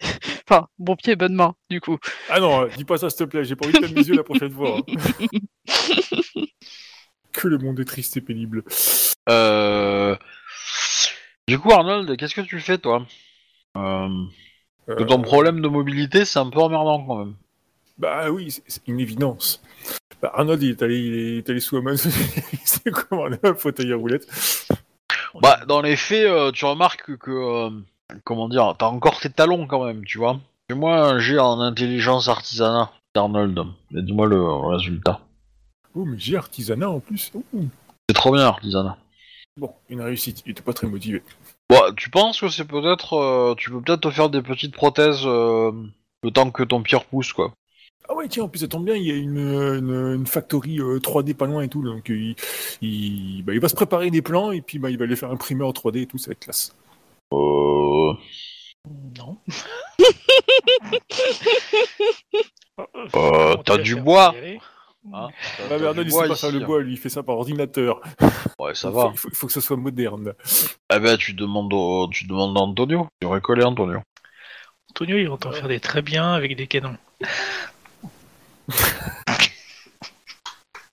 Enfin, 0.50 0.66
bon 0.78 0.96
pied, 0.96 1.14
bonne 1.14 1.34
main, 1.34 1.54
du 1.68 1.78
coup. 1.78 1.98
Ah 2.30 2.40
non, 2.40 2.62
euh, 2.62 2.68
dis 2.74 2.84
pas 2.86 2.96
ça 2.96 3.10
s'il 3.10 3.18
te 3.18 3.24
plaît, 3.24 3.44
j'ai 3.44 3.54
pas 3.54 3.66
envie 3.66 3.78
de 3.78 4.00
yeux 4.02 4.14
la 4.16 4.22
prochaine 4.24 4.50
fois. 4.50 4.78
hein. 4.78 5.26
que 7.32 7.48
le 7.48 7.58
monde 7.58 7.78
est 7.80 7.84
triste 7.84 8.16
et 8.16 8.22
pénible. 8.22 8.64
Euh... 9.28 10.16
Du 11.46 11.58
coup, 11.58 11.70
Arnold, 11.70 12.16
qu'est-ce 12.16 12.34
que 12.34 12.40
tu 12.40 12.60
fais, 12.60 12.78
toi? 12.78 13.04
Euh... 13.76 14.08
Euh, 14.88 15.04
Ton 15.04 15.20
problème 15.20 15.60
de 15.60 15.68
mobilité, 15.68 16.24
c'est 16.24 16.38
un 16.38 16.48
peu 16.48 16.60
emmerdant 16.60 17.04
quand 17.04 17.16
même. 17.18 17.34
Bah 17.98 18.30
oui, 18.30 18.50
c'est- 18.66 18.80
une 18.88 19.00
évidence. 19.00 19.62
Bah, 20.22 20.32
Arnold, 20.34 20.62
il 20.62 20.70
est 20.70 20.82
allé, 20.82 20.98
il 20.98 21.14
est 21.38 21.50
allé 21.50 21.60
sous 21.60 21.76
Amazon, 21.76 22.08
il 22.54 22.58
s'est 22.66 22.90
commandé 22.90 23.36
un 23.42 23.54
fauteuil 23.54 23.92
à 23.92 23.96
roulette. 23.96 24.26
Bah, 25.42 25.60
dans 25.68 25.82
les 25.82 25.96
faits, 25.96 26.24
euh, 26.24 26.50
tu 26.52 26.64
remarques 26.64 27.16
que, 27.18 27.30
euh, 27.30 27.70
comment 28.24 28.48
dire, 28.48 28.74
t'as 28.78 28.86
encore 28.86 29.20
tes 29.20 29.30
talons 29.30 29.66
quand 29.66 29.84
même, 29.84 30.04
tu 30.04 30.18
vois. 30.18 30.40
Fais-moi 30.70 31.18
j'ai 31.18 31.38
en 31.38 31.60
intelligence 31.60 32.28
artisanat, 32.28 32.90
Arnold, 33.14 33.60
et 33.94 34.02
dis-moi 34.02 34.26
le 34.26 34.42
résultat. 34.42 35.20
Oh, 35.94 36.04
mais 36.04 36.18
j'ai 36.18 36.36
artisanat 36.36 36.90
en 36.90 37.00
plus. 37.00 37.32
Ouh. 37.34 37.68
C'est 38.08 38.14
trop 38.14 38.32
bien, 38.32 38.46
artisanat. 38.46 38.96
Bon, 39.56 39.72
une 39.88 40.00
réussite, 40.00 40.42
il 40.46 40.52
était 40.52 40.62
pas 40.62 40.72
très 40.72 40.86
motivé. 40.86 41.22
Bon, 41.68 41.80
tu 41.96 42.10
penses 42.10 42.40
que 42.40 42.48
c'est 42.48 42.64
peut-être, 42.64 43.14
euh, 43.14 43.54
tu 43.56 43.70
peux 43.70 43.80
peut-être 43.80 44.02
te 44.02 44.10
faire 44.10 44.30
des 44.30 44.40
petites 44.40 44.74
prothèses 44.74 45.22
euh, 45.24 45.72
le 46.22 46.30
temps 46.30 46.50
que 46.50 46.62
ton 46.62 46.82
pierre 46.82 47.04
pousse, 47.04 47.32
quoi. 47.32 47.52
Ah 48.08 48.14
ouais, 48.14 48.28
tiens, 48.28 48.44
en 48.44 48.48
plus 48.48 48.60
ça 48.60 48.68
tombe 48.68 48.86
bien, 48.86 48.94
il 48.94 49.04
y 49.04 49.10
a 49.10 49.16
une, 49.16 49.38
une, 49.38 50.14
une 50.14 50.26
factory 50.26 50.80
euh, 50.80 50.98
3D 50.98 51.34
pas 51.34 51.44
loin 51.46 51.62
et 51.62 51.68
tout, 51.68 51.82
donc 51.82 52.08
euh, 52.08 52.14
il, 52.14 52.36
il, 52.80 53.42
bah, 53.42 53.52
il 53.52 53.60
va 53.60 53.68
se 53.68 53.74
préparer 53.74 54.10
des 54.10 54.22
plans 54.22 54.50
et 54.50 54.62
puis 54.62 54.78
bah, 54.78 54.88
il 54.88 54.96
va 54.96 55.04
les 55.04 55.16
faire 55.16 55.30
imprimer 55.30 55.64
en 55.64 55.72
3D 55.72 56.02
et 56.02 56.06
tout, 56.06 56.16
ça 56.16 56.28
va 56.28 56.32
être 56.32 56.40
classe. 56.40 56.74
Euh... 57.32 58.12
Non. 59.18 59.38
Euh, 63.16 63.56
t'as 63.64 63.76
tu 63.78 63.82
du 63.82 63.96
bois. 63.96 64.34
Hein, 64.36 64.58
t'as- 65.10 65.12
Ah, 65.12 65.28
t'as 65.68 65.78
mais 65.78 65.86
Arnold, 65.86 66.06
du 66.06 66.10
il 66.10 66.10
bois 66.12 66.22
sait 66.22 66.28
pas 66.28 66.34
ici, 66.34 66.40
faire 66.42 66.52
le 66.52 66.62
hein. 66.62 66.66
bois, 66.66 66.80
lui, 66.82 66.92
il 66.92 66.96
fait 66.96 67.08
ça 67.08 67.22
par 67.24 67.36
ordinateur. 67.36 68.00
Ouais, 68.58 68.74
ça 68.74 68.88
il 68.88 68.94
va. 68.94 69.02
Faut, 69.02 69.10
il, 69.12 69.18
faut, 69.18 69.28
il 69.30 69.34
faut 69.36 69.46
que 69.48 69.52
ça 69.52 69.60
soit 69.60 69.76
moderne. 69.76 70.34
Eh 70.94 70.98
ben, 71.00 71.16
tu 71.16 71.32
demandes, 71.34 71.72
au- 71.72 72.08
tu 72.08 72.26
demandes 72.26 72.56
à 72.56 72.60
Antonio. 72.60 73.08
Tu 73.20 73.26
aurais 73.26 73.40
collé 73.40 73.64
Antonio. 73.64 74.00
Antonio, 74.90 75.16
il 75.18 75.28
entend 75.28 75.50
faire 75.52 75.68
des 75.68 75.80
très 75.80 76.02
bien 76.02 76.32
avec 76.34 76.54
des 76.56 76.66
canons. 76.68 76.96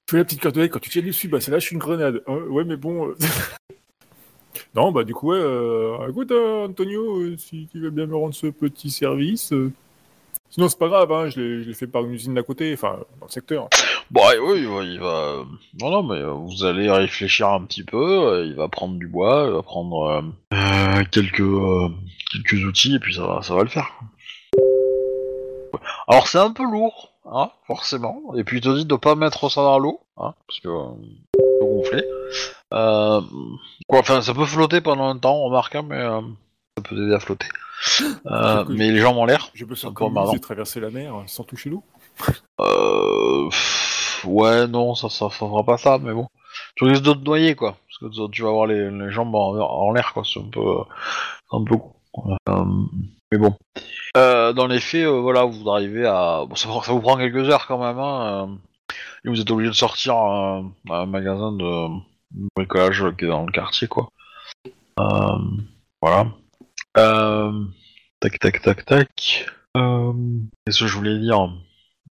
Fais 0.09 0.17
la 0.17 0.23
petite 0.25 0.39
carte 0.41 0.55
de 0.55 0.61
lait, 0.61 0.69
quand 0.69 0.79
tu 0.79 0.89
tires 0.89 1.03
dessus, 1.03 1.27
bah 1.27 1.39
ça 1.41 1.51
lâche 1.51 1.71
une 1.71 1.79
grenade. 1.79 2.21
Hein, 2.27 2.37
ouais, 2.49 2.63
mais 2.63 2.77
bon. 2.77 3.13
non, 4.76 4.91
bah 4.91 5.03
du 5.03 5.14
coup, 5.14 5.32
ouais, 5.32 5.40
euh, 5.40 6.10
écoute, 6.10 6.32
euh, 6.32 6.68
Antonio, 6.68 7.22
euh, 7.22 7.36
si 7.38 7.68
tu 7.72 7.80
veux 7.80 7.90
bien 7.90 8.06
me 8.06 8.15
rendre 8.15 8.34
ce 8.34 8.48
petit 8.48 8.90
service. 8.90 9.53
Sinon, 10.49 10.69
c'est 10.69 10.80
pas 10.80 10.88
grave, 10.88 11.11
hein, 11.11 11.30
je 11.30 11.41
l'ai 11.41 11.73
fait 11.73 11.88
par 11.88 12.06
une 12.06 12.14
usine 12.14 12.34
d'à 12.34 12.44
côté, 12.44 12.73
enfin, 12.73 12.99
dans 13.19 13.26
le 13.26 13.32
secteur. 13.32 13.68
Bon, 14.11 14.22
ouais, 14.22 14.38
oui, 14.40 14.94
il 14.94 14.99
va, 14.99 15.44
Non, 15.82 15.90
non, 15.90 16.03
mais 16.03 16.22
vous 16.23 16.64
allez 16.64 16.90
réfléchir 16.90 17.49
un 17.49 17.61
petit 17.61 17.84
peu. 17.84 18.45
Il 18.45 18.56
va 18.56 18.68
prendre 18.68 18.95
du 18.95 19.07
bois, 19.07 19.45
il 19.48 19.53
va 19.53 19.64
prendre 19.64 20.23
quelques 21.11 21.44
quelques 22.32 22.65
outils 22.65 22.95
et 22.95 22.99
puis 22.99 23.15
ça 23.15 23.26
va, 23.26 23.41
ça 23.41 23.56
va 23.56 23.64
le 23.64 23.69
faire. 23.69 23.91
Alors 26.07 26.27
c'est 26.27 26.38
un 26.38 26.52
peu 26.52 26.64
lourd, 26.64 27.11
hein, 27.26 27.49
forcément. 27.65 28.22
Et 28.38 28.44
puis 28.44 28.57
il 28.57 28.61
te 28.61 28.69
dit 28.69 28.86
de 28.86 28.95
pas 28.95 29.15
mettre 29.15 29.49
ça 29.49 29.61
dans 29.61 29.80
l'eau, 29.80 30.02
hein, 30.18 30.34
parce 30.48 30.60
que 30.60 30.69
ça 31.65 31.71
peut 31.71 31.99
gonfler. 31.99 32.05
Euh, 32.73 33.21
quoi, 33.87 33.99
enfin, 33.99 34.21
ça 34.21 34.33
peut 34.33 34.45
flotter 34.45 34.81
pendant 34.81 35.07
un 35.07 35.17
temps, 35.17 35.43
remarque, 35.43 35.75
hein, 35.75 35.85
mais 35.87 35.97
euh, 35.97 36.21
ça 36.77 36.83
peut 36.83 36.95
t'aider 36.95 37.13
à 37.13 37.19
flotter. 37.19 37.47
Euh, 38.25 38.63
mais 38.69 38.89
les 38.89 38.99
jambes 38.99 39.17
en 39.17 39.25
l'air. 39.25 39.49
Je 39.53 39.65
peux 39.65 39.75
peu 39.75 40.35
et 40.37 40.39
traverser 40.39 40.79
la 40.79 40.89
mer 40.89 41.13
sans 41.27 41.43
toucher 41.43 41.69
l'eau. 41.69 41.83
Euh... 42.61 43.49
pff, 43.49 44.23
Ouais, 44.25 44.65
non, 44.65 44.95
ça, 44.95 45.09
ça 45.09 45.29
fera 45.29 45.63
pas 45.63 45.77
ça, 45.77 45.99
mais 46.01 46.13
bon. 46.13 46.27
Tu 46.75 46.85
risques 46.85 47.03
de 47.03 47.13
te 47.13 47.23
noyer, 47.23 47.53
quoi. 47.55 47.75
Parce 47.87 48.13
que 48.13 48.29
tu- 48.29 48.41
vas 48.41 48.49
avoir 48.49 48.65
les, 48.65 48.89
les 48.89 49.11
jambes 49.11 49.35
en, 49.35 49.55
en 49.59 49.91
l'air, 49.91 50.13
quoi. 50.13 50.23
C'est 50.25 50.39
un 50.39 50.49
peu, 50.49 50.63
un 51.51 51.63
peu 51.63 51.75
mais 53.31 53.37
bon. 53.37 53.53
Dans 54.15 54.67
les 54.67 54.79
faits, 54.79 55.05
voilà, 55.05 55.43
vous 55.43 55.69
arrivez 55.69 56.05
à. 56.07 56.45
Bon, 56.47 56.55
ça, 56.55 56.69
ça 56.81 56.91
vous 56.93 57.01
prend 57.01 57.17
quelques 57.17 57.49
heures 57.49 57.67
quand 57.67 57.77
même, 57.77 57.99
hein. 57.99 58.57
Et 59.23 59.29
vous 59.29 59.41
êtes 59.41 59.49
obligé 59.51 59.69
de 59.69 59.75
sortir 59.75 60.15
à, 60.15 60.61
à 60.89 60.95
un 61.01 61.05
magasin 61.05 61.51
de, 61.51 61.87
bricolage 62.55 63.03
qui 63.17 63.25
est 63.25 63.29
dans 63.29 63.45
le 63.45 63.51
quartier, 63.51 63.87
quoi. 63.87 64.09
Euh, 64.99 65.37
voilà. 66.01 66.27
Euh, 66.97 67.65
tac, 68.19 68.39
tac, 68.39 68.61
tac, 68.61 68.85
tac. 68.85 69.47
Euh, 69.75 70.13
Qu'est-ce 70.65 70.79
que 70.81 70.87
je 70.87 70.95
voulais 70.95 71.19
dire? 71.19 71.49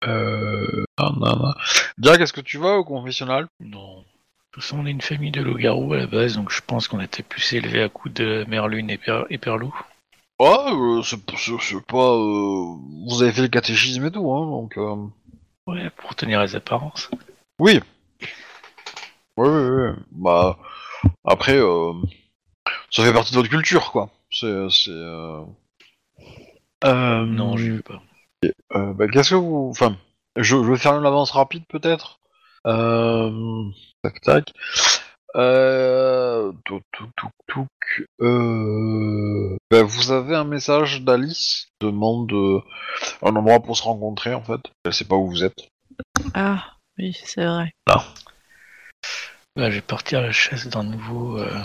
Euh... 0.06 0.84
non, 1.00 1.12
non. 1.20 1.54
Jack, 2.00 2.20
est-ce 2.20 2.34
que 2.34 2.42
tu 2.42 2.58
vas 2.58 2.76
au 2.78 2.84
confessionnal? 2.84 3.48
Non. 3.60 4.00
De 4.00 4.04
toute 4.52 4.64
façon, 4.64 4.80
on 4.80 4.86
est 4.86 4.92
une 4.92 5.02
famille 5.02 5.32
de 5.32 5.42
loups-garous 5.42 5.94
à 5.94 5.98
la 5.98 6.08
base, 6.08 6.36
donc 6.36 6.52
je 6.52 6.62
pense 6.66 6.88
qu'on 6.88 7.00
était 7.00 7.24
plus 7.24 7.54
élevé 7.54 7.82
à 7.82 7.90
coups 7.90 8.14
de 8.14 8.46
Merlune 8.48 8.90
et, 8.90 8.98
per 8.98 9.24
et 9.30 9.38
Perlou. 9.38 9.74
Ouais, 10.40 10.48
euh, 10.50 11.02
c'est 11.04 11.26
pas... 11.26 11.36
euh, 11.98 12.76
Vous 13.08 13.24
avez 13.24 13.32
fait 13.32 13.44
le 13.44 13.48
catéchisme 13.48 14.06
et 14.06 14.12
tout, 14.12 14.32
hein, 14.32 14.46
donc... 14.46 14.78
Ouais, 15.68 15.90
pour 15.92 16.16
tenir 16.16 16.42
les 16.42 16.56
apparences. 16.56 17.10
Oui. 17.60 17.80
Oui, 19.38 19.48
oui, 19.50 19.70
oui. 19.70 20.04
Bah, 20.12 20.58
après, 21.26 21.58
euh, 21.58 21.94
ça 22.92 23.04
fait 23.04 23.14
partie 23.14 23.32
de 23.32 23.38
votre 23.38 23.50
culture, 23.50 23.92
quoi. 23.92 24.10
C'est... 24.32 24.70
c'est, 24.70 24.92
Euh... 24.92 25.44
Euh, 26.84 27.26
Non, 27.26 27.56
je 27.58 27.72
veux 27.74 27.82
pas. 27.82 28.02
Euh, 28.76 28.94
bah, 28.94 29.08
qu'est-ce 29.08 29.32
que 29.32 29.36
vous... 29.36 29.70
Enfin, 29.72 29.98
je, 30.36 30.44
je 30.44 30.72
vais 30.72 30.78
faire 30.78 30.98
une 30.98 31.06
avance 31.06 31.32
rapide, 31.32 31.64
peut-être. 31.70 32.20
Euh... 32.68 33.64
Tac, 34.04 34.22
tac. 34.22 34.54
Euh... 35.36 36.52
Touk, 36.66 36.84
touk, 36.92 37.10
touk, 37.16 37.32
touk. 37.48 38.08
Euh... 38.22 39.58
ben, 39.72 39.84
vous 39.84 40.12
avez 40.12 40.36
un 40.36 40.44
message 40.44 41.02
d'Alice 41.02 41.68
demande 41.82 42.32
euh, 42.34 42.62
un 43.22 43.36
endroit 43.36 43.60
pour 43.60 43.76
se 43.78 43.84
rencontrer 43.84 44.34
en 44.34 44.44
fait. 44.44 44.62
Elle 44.86 44.94
sait 44.94 45.06
pas 45.06 45.16
où 45.16 45.30
vous 45.30 45.44
êtes. 45.44 45.70
Ah, 46.34 46.64
oui, 46.98 47.18
c'est 47.24 47.46
vrai. 47.46 47.72
Là, 49.56 49.70
je 49.70 49.76
vais 49.76 49.82
partir 49.82 50.20
à 50.20 50.24
la 50.24 50.32
chasse 50.32 50.68
d'un 50.68 50.84
nouveau. 50.84 51.38
euh, 51.38 51.64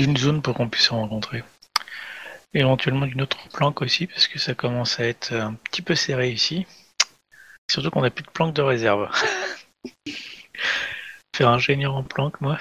d'une 0.00 0.16
zone 0.16 0.40
pour 0.40 0.54
qu'on 0.54 0.68
puisse 0.68 0.86
se 0.86 0.94
rencontrer. 0.94 1.44
Éventuellement 2.54 3.06
d'une 3.06 3.20
autre 3.20 3.48
planque 3.50 3.82
aussi, 3.82 4.06
parce 4.06 4.28
que 4.28 4.38
ça 4.38 4.54
commence 4.54 4.98
à 4.98 5.04
être 5.04 5.34
un 5.34 5.54
petit 5.54 5.82
peu 5.82 5.94
serré 5.94 6.30
ici. 6.30 6.66
Surtout 7.70 7.90
qu'on 7.90 8.00
n'a 8.00 8.10
plus 8.10 8.24
de 8.24 8.30
planque 8.30 8.54
de 8.54 8.62
réserve. 8.62 9.10
Faire 11.36 11.48
ingénieur 11.48 11.94
en 11.94 12.02
planque, 12.02 12.40
moi. 12.40 12.58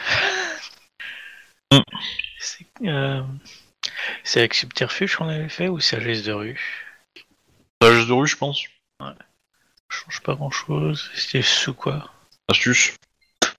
Mm. 1.71 1.79
C'est 2.39 2.65
euh, 2.83 3.21
c'est 4.23 4.39
avec 4.39 4.53
Subterfuge 4.53 5.15
qu'on 5.15 5.29
avait 5.29 5.49
fait 5.49 5.67
ou 5.67 5.79
c'est 5.79 5.97
à 5.97 5.99
Geste 5.99 6.25
de 6.25 6.33
rue? 6.33 6.93
Sage 7.81 8.07
de 8.07 8.13
rue, 8.13 8.27
je 8.27 8.37
pense. 8.37 8.63
Ça 8.99 9.15
change 9.89 10.21
pas 10.21 10.35
grand 10.35 10.51
chose. 10.51 11.09
C'était 11.15 11.41
sous 11.41 11.73
quoi? 11.73 12.11
Astuce. 12.49 12.95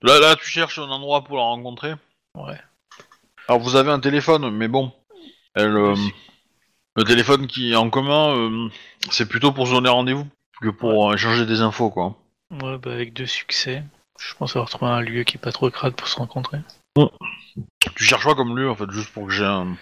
Là, 0.01 0.19
là, 0.19 0.35
tu 0.35 0.45
cherches 0.45 0.79
un 0.79 0.89
endroit 0.89 1.23
pour 1.23 1.37
la 1.37 1.43
rencontrer. 1.43 1.93
Ouais. 2.35 2.59
Alors 3.47 3.61
vous 3.61 3.75
avez 3.75 3.91
un 3.91 3.99
téléphone, 3.99 4.49
mais 4.51 4.67
bon, 4.67 4.93
elle, 5.55 5.75
euh, 5.75 5.95
le 6.95 7.03
téléphone 7.03 7.47
qui 7.47 7.71
est 7.71 7.75
en 7.75 7.89
commun, 7.89 8.35
euh, 8.35 8.69
c'est 9.09 9.27
plutôt 9.27 9.51
pour 9.51 9.67
se 9.67 9.73
donner 9.73 9.89
rendez-vous 9.89 10.27
que 10.61 10.69
pour 10.69 11.13
échanger 11.13 11.45
des 11.45 11.61
infos, 11.61 11.89
quoi. 11.89 12.15
Ouais, 12.51 12.77
bah 12.77 12.93
avec 12.93 13.13
deux 13.13 13.25
succès. 13.25 13.83
Je 14.19 14.35
pense 14.35 14.55
avoir 14.55 14.69
trouvé 14.69 14.91
un 14.91 15.01
lieu 15.01 15.23
qui 15.23 15.37
est 15.37 15.39
pas 15.39 15.51
trop 15.51 15.69
crade 15.69 15.95
pour 15.95 16.07
se 16.07 16.17
rencontrer. 16.17 16.59
Tu 17.95 18.03
cherches 18.03 18.23
quoi 18.23 18.35
comme 18.35 18.57
lieu, 18.57 18.69
en 18.69 18.75
fait, 18.75 18.89
juste 18.91 19.09
pour 19.11 19.27
que 19.27 19.33
j'ai 19.33 19.45
un- 19.45 19.77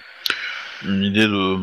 une 0.84 1.04
idée 1.04 1.26
de... 1.28 1.58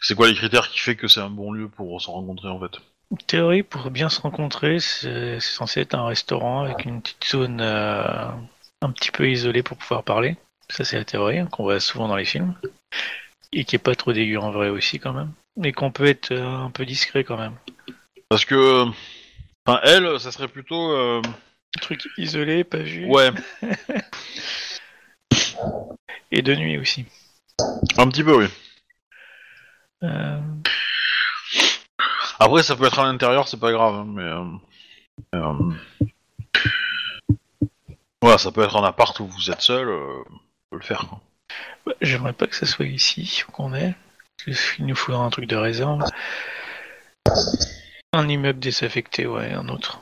C'est 0.00 0.14
quoi 0.14 0.28
les 0.28 0.34
critères 0.34 0.68
qui 0.68 0.78
fait 0.78 0.96
que 0.96 1.08
c'est 1.08 1.20
un 1.20 1.30
bon 1.30 1.52
lieu 1.52 1.68
pour 1.68 2.00
se 2.00 2.10
rencontrer, 2.10 2.48
en 2.48 2.58
fait? 2.60 2.78
En 3.12 3.16
théorie, 3.16 3.62
pour 3.62 3.90
bien 3.90 4.08
se 4.08 4.20
rencontrer, 4.20 4.80
c'est 4.80 5.38
c'est 5.38 5.54
censé 5.54 5.80
être 5.80 5.94
un 5.94 6.06
restaurant 6.06 6.64
avec 6.64 6.84
une 6.84 7.00
petite 7.00 7.24
zone 7.26 7.60
euh, 7.60 8.28
un 8.82 8.90
petit 8.90 9.12
peu 9.12 9.30
isolée 9.30 9.62
pour 9.62 9.76
pouvoir 9.76 10.02
parler. 10.02 10.36
Ça, 10.68 10.84
c'est 10.84 10.96
la 10.96 11.04
théorie 11.04 11.38
hein, 11.38 11.46
qu'on 11.46 11.62
voit 11.62 11.78
souvent 11.78 12.08
dans 12.08 12.16
les 12.16 12.24
films. 12.24 12.54
Et 13.52 13.64
qui 13.64 13.76
est 13.76 13.80
pas 13.80 13.94
trop 13.94 14.12
dégueu 14.12 14.38
en 14.38 14.50
vrai 14.50 14.70
aussi, 14.70 14.98
quand 14.98 15.12
même. 15.12 15.32
Et 15.62 15.72
qu'on 15.72 15.92
peut 15.92 16.06
être 16.06 16.32
euh, 16.32 16.44
un 16.64 16.70
peu 16.70 16.84
discret 16.84 17.22
quand 17.22 17.36
même. 17.36 17.54
Parce 18.28 18.44
que... 18.44 18.84
Enfin, 19.64 19.80
elle, 19.84 20.18
ça 20.18 20.32
serait 20.32 20.48
plutôt... 20.48 20.90
euh, 20.90 21.22
Un 21.76 21.80
truc 21.80 22.02
isolé, 22.18 22.64
pas 22.64 22.78
vu. 22.78 23.06
Ouais, 23.06 23.30
Et 26.30 26.42
de 26.42 26.54
nuit 26.54 26.78
aussi. 26.78 27.06
un 27.96 28.08
petit 28.08 28.24
peu, 28.24 28.36
oui. 28.36 28.46
Euh, 30.02 30.40
Après, 32.38 32.62
ça 32.62 32.76
peut 32.76 32.86
être 32.86 32.98
à 32.98 33.04
l'intérieur, 33.04 33.48
c'est 33.48 33.60
pas 33.60 33.72
grave, 33.72 33.94
hein, 33.94 34.06
mais... 34.08 34.22
euh, 34.22 34.44
euh, 35.34 35.72
Voilà, 38.20 38.38
ça 38.38 38.50
peut 38.52 38.62
être 38.62 38.76
un 38.76 38.84
appart 38.84 39.18
où 39.20 39.26
vous 39.26 39.50
êtes 39.50 39.60
seul, 39.60 39.88
euh, 39.88 40.22
on 40.28 40.38
peut 40.70 40.76
le 40.78 40.82
faire, 40.82 41.06
quoi. 41.08 41.20
bah, 41.86 41.92
J'aimerais 42.00 42.32
pas 42.32 42.46
que 42.46 42.56
ça 42.56 42.66
soit 42.66 42.86
ici 42.86 43.44
où 43.48 43.52
qu'on 43.52 43.74
est. 43.74 43.94
Il 44.78 44.86
nous 44.86 44.94
faudra 44.96 45.24
un 45.24 45.30
truc 45.30 45.46
de 45.46 45.56
réserve. 45.56 46.02
Un 48.12 48.28
immeuble 48.28 48.58
désaffecté, 48.58 49.26
ouais, 49.26 49.52
un 49.52 49.68
autre. 49.68 50.00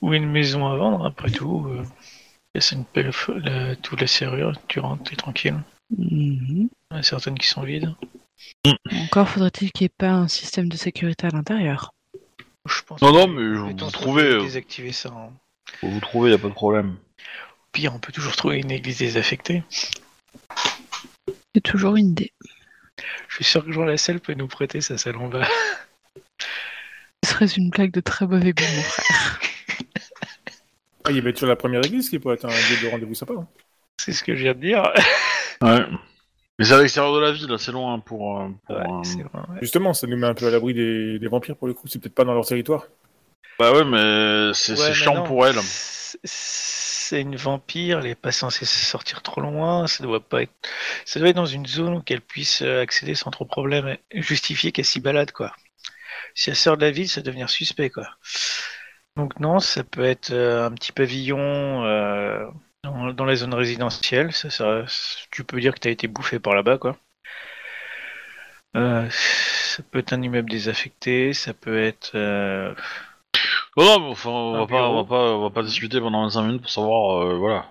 Ou 0.00 0.14
une 0.14 0.30
maison 0.30 0.66
à 0.68 0.76
vendre, 0.76 1.04
après 1.06 1.30
tout. 1.30 1.66
Euh, 1.68 1.84
laisse 2.58 2.72
une 2.72 2.84
pelle, 2.84 3.10
f- 3.10 3.32
la, 3.38 3.76
toute 3.76 4.00
la 4.00 4.06
serrure, 4.06 4.52
tu 4.68 4.80
rentres, 4.80 5.04
t'es 5.10 5.16
tranquille. 5.16 5.58
Mhm. 5.96 6.68
Il 6.90 6.92
y 6.92 6.94
en 6.94 6.98
a 6.98 7.02
certaines 7.02 7.38
qui 7.38 7.46
sont 7.46 7.62
vides. 7.62 7.94
Encore 9.04 9.28
faudrait-il 9.28 9.70
qu'il 9.72 9.84
n'y 9.84 9.86
ait 9.86 9.94
pas 9.96 10.10
un 10.10 10.28
système 10.28 10.68
de 10.68 10.76
sécurité 10.76 11.26
à 11.26 11.30
l'intérieur. 11.30 11.92
Je 12.66 12.82
pense 12.82 13.00
Non, 13.00 13.12
non, 13.12 13.26
mais 13.28 13.54
vous 13.56 13.62
compétences 13.68 13.92
trouvez, 13.92 14.22
peuvent 14.24 14.40
euh, 14.40 14.42
Désactiver 14.42 14.92
ça. 14.92 15.10
hein. 15.10 15.30
Vous 15.82 16.00
trouver, 16.00 16.30
y 16.30 16.34
a 16.34 16.38
pas 16.38 16.48
de 16.48 16.52
problème. 16.54 16.96
Pire, 17.72 17.94
on 17.94 17.98
peut 17.98 18.12
toujours 18.12 18.34
trouver 18.36 18.58
une 18.58 18.70
église 18.70 18.98
désaffectée. 18.98 19.62
C'est 21.54 21.60
toujours 21.62 21.96
une 21.96 22.08
idée. 22.10 22.32
Je 23.28 23.36
suis 23.36 23.44
sûr 23.44 23.64
que 23.64 23.72
Jean 23.72 23.84
Lasselle 23.84 24.20
peut 24.20 24.34
nous 24.34 24.48
prêter 24.48 24.80
sa 24.80 24.98
salle 24.98 25.16
en 25.16 25.28
bas. 25.28 25.46
Ce 27.24 27.30
serait 27.32 27.46
une 27.46 27.70
blague 27.70 27.92
de 27.92 28.00
très 28.00 28.26
mauvais 28.26 28.52
goût, 28.52 28.64
mon 28.76 28.82
frère. 28.82 29.40
Ah, 31.08 31.12
il 31.12 31.22
va 31.22 31.30
être 31.30 31.38
sur 31.38 31.46
la 31.46 31.56
première 31.56 31.84
église 31.84 32.08
qui 32.10 32.18
pourrait 32.18 32.34
être 32.36 32.44
un 32.46 32.48
lieu 32.48 32.76
de 32.82 32.90
rendez-vous 32.90 33.14
sympa. 33.14 33.34
hein. 33.34 33.48
C'est 33.96 34.12
ce 34.12 34.24
que 34.24 34.34
je 34.34 34.42
viens 34.42 34.54
de 34.54 34.60
dire. 34.60 34.92
Ouais. 35.62 35.84
Mais 36.58 36.64
c'est 36.64 36.74
à 36.74 36.78
l'extérieur 36.80 37.14
de 37.14 37.20
la 37.20 37.32
ville, 37.32 37.54
c'est 37.58 37.72
loin 37.72 37.98
pour... 38.00 38.40
euh, 38.40 38.48
pour, 38.66 38.76
Ouais, 38.76 38.84
euh, 39.00 39.02
c'est 39.02 39.22
vrai, 39.22 39.40
ouais. 39.48 39.60
Justement, 39.60 39.94
ça 39.94 40.06
nous 40.06 40.16
met 40.16 40.26
un 40.26 40.34
peu 40.34 40.46
à 40.46 40.50
l'abri 40.50 40.74
des, 40.74 41.18
des 41.18 41.28
vampires 41.28 41.56
pour 41.56 41.68
le 41.68 41.74
coup. 41.74 41.88
C'est 41.88 42.00
peut-être 42.00 42.14
pas 42.14 42.24
dans 42.24 42.34
leur 42.34 42.46
territoire. 42.46 42.86
Bah 43.58 43.72
ouais, 43.72 43.84
mais 43.84 44.52
c'est 44.54 44.76
Ouais, 44.76 44.76
c'est 44.76 44.94
mais 44.94 45.04
chiant 45.04 45.14
non, 45.14 45.26
pour 45.26 45.46
elle. 45.46 45.56
c'est- 45.60 46.18
C'est 46.24 47.20
une 47.22 47.36
vampire, 47.36 48.00
elle 48.00 48.06
est 48.06 48.14
pas 48.14 48.32
censée 48.32 48.66
sortir 48.66 49.22
trop 49.22 49.40
loin, 49.40 49.86
ça 49.86 50.04
doit 50.04 50.20
pas 50.20 50.42
être. 50.42 50.52
Ça 51.06 51.18
doit 51.20 51.30
être 51.30 51.36
dans 51.36 51.46
une 51.46 51.64
zone 51.66 51.94
où 51.94 52.02
qu'elle 52.02 52.20
puisse 52.20 52.60
euh, 52.62 52.82
accéder 52.82 53.14
sans 53.14 53.30
trop 53.30 53.46
problème 53.46 53.96
et 54.10 54.22
justifier 54.22 54.72
qu'elle 54.72 54.84
s'y 54.84 55.00
balade, 55.00 55.32
quoi. 55.32 55.54
Si 56.34 56.50
elle 56.50 56.56
sort 56.56 56.76
de 56.78 56.82
la 56.86 56.92
ville, 56.92 57.08
ça 57.08 57.20
va 57.20 57.26
devenir 57.26 57.50
suspect, 57.50 57.90
quoi. 57.90 58.08
Donc 59.18 59.40
non, 59.40 59.58
ça 59.58 59.82
peut 59.82 60.04
être 60.04 60.30
euh, 60.30 60.66
un 60.66 60.70
petit 60.70 60.92
pavillon 60.92 61.84
euh, 61.84 62.46
dans, 62.84 63.12
dans 63.12 63.24
la 63.24 63.34
zone 63.34 63.52
résidentielle, 63.52 64.32
ça, 64.32 64.48
ça, 64.48 64.84
tu 65.32 65.42
peux 65.42 65.60
dire 65.60 65.74
que 65.74 65.80
tu 65.80 65.88
as 65.88 65.90
été 65.90 66.06
bouffé 66.06 66.38
par 66.38 66.54
là-bas, 66.54 66.78
quoi. 66.78 66.96
Euh, 68.76 69.08
ça 69.10 69.82
peut 69.82 69.98
être 69.98 70.12
un 70.12 70.22
immeuble 70.22 70.50
désaffecté, 70.50 71.32
ça 71.32 71.52
peut 71.52 71.82
être 71.82 72.12
euh, 72.14 72.72
Non, 73.76 73.84
non, 73.84 74.00
mais 74.00 74.10
enfin, 74.12 74.30
on 74.30 74.58
va 74.60 74.66
pas, 74.68 74.88
on 74.88 75.02
va 75.02 75.04
pas, 75.04 75.34
on 75.34 75.42
va 75.42 75.50
pas 75.50 75.62
discuter 75.64 76.00
pendant 76.00 76.22
25 76.22 76.42
minutes 76.42 76.62
pour 76.62 76.70
savoir, 76.70 77.36
voilà. 77.38 77.66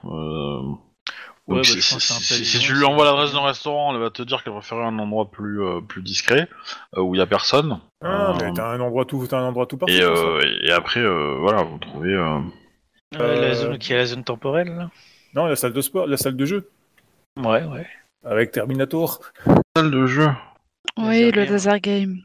Ouais, 1.48 1.57
bah, 1.57 1.64
si, 1.64 2.60
tu 2.60 2.74
lui 2.74 2.84
envoies 2.84 3.06
l'adresse 3.06 3.32
d'un 3.32 3.45
restaurant, 3.45 3.94
elle 3.94 4.02
va 4.02 4.10
te 4.10 4.22
dire 4.22 4.44
qu'elle 4.44 4.52
préférait 4.53 4.84
un 4.84 4.99
endroit 4.99 5.32
plus, 5.32 5.61
euh, 5.64 5.80
plus 5.80 6.02
discret, 6.02 6.49
euh, 6.98 7.02
où 7.02 7.15
il 7.15 7.19
y 7.19 7.22
a 7.22 7.26
personne. 7.26 7.80
Ah, 8.03 8.32
Euh, 8.32 8.34
mais 8.41 8.53
t'as 8.53 8.69
un 8.74 8.80
endroit 8.82 9.06
tout, 9.06 9.26
t'as 9.28 9.38
un 9.40 9.45
endroit 9.48 9.65
tout 9.65 9.78
parfait. 9.78 9.95
et, 9.98 10.02
euh, 10.02 10.41
et 10.64 10.72
après, 10.72 10.99
euh, 10.99 11.38
voilà, 11.40 11.64
vous 11.64 11.78
trouvez. 11.78 12.14
euh, 12.14 12.40
euh, 13.15 13.41
la 13.41 13.53
zone 13.53 13.78
qui 13.78 13.94
est 13.94 13.98
la 13.98 14.06
zone 14.06 14.24
temporelle, 14.26 14.76
là. 14.76 14.90
Non, 15.36 15.45
la 15.45 15.56
salle 15.56 15.72
de 15.74 15.82
sport, 15.82 16.06
la 16.07 16.18
salle 16.18 16.36
de 16.36 16.45
jeu 16.45 16.69
Ouais, 17.38 17.64
ouais. 17.64 17.88
avec 18.26 18.52
Terminator. 18.52 19.22
Salle 19.76 19.91
de 19.91 20.06
jeu. 20.06 20.28
Oui, 20.98 21.06
Laser 21.06 21.26
le 21.26 21.32
game. 21.32 21.52
laser 21.53 21.80
game. 21.80 22.22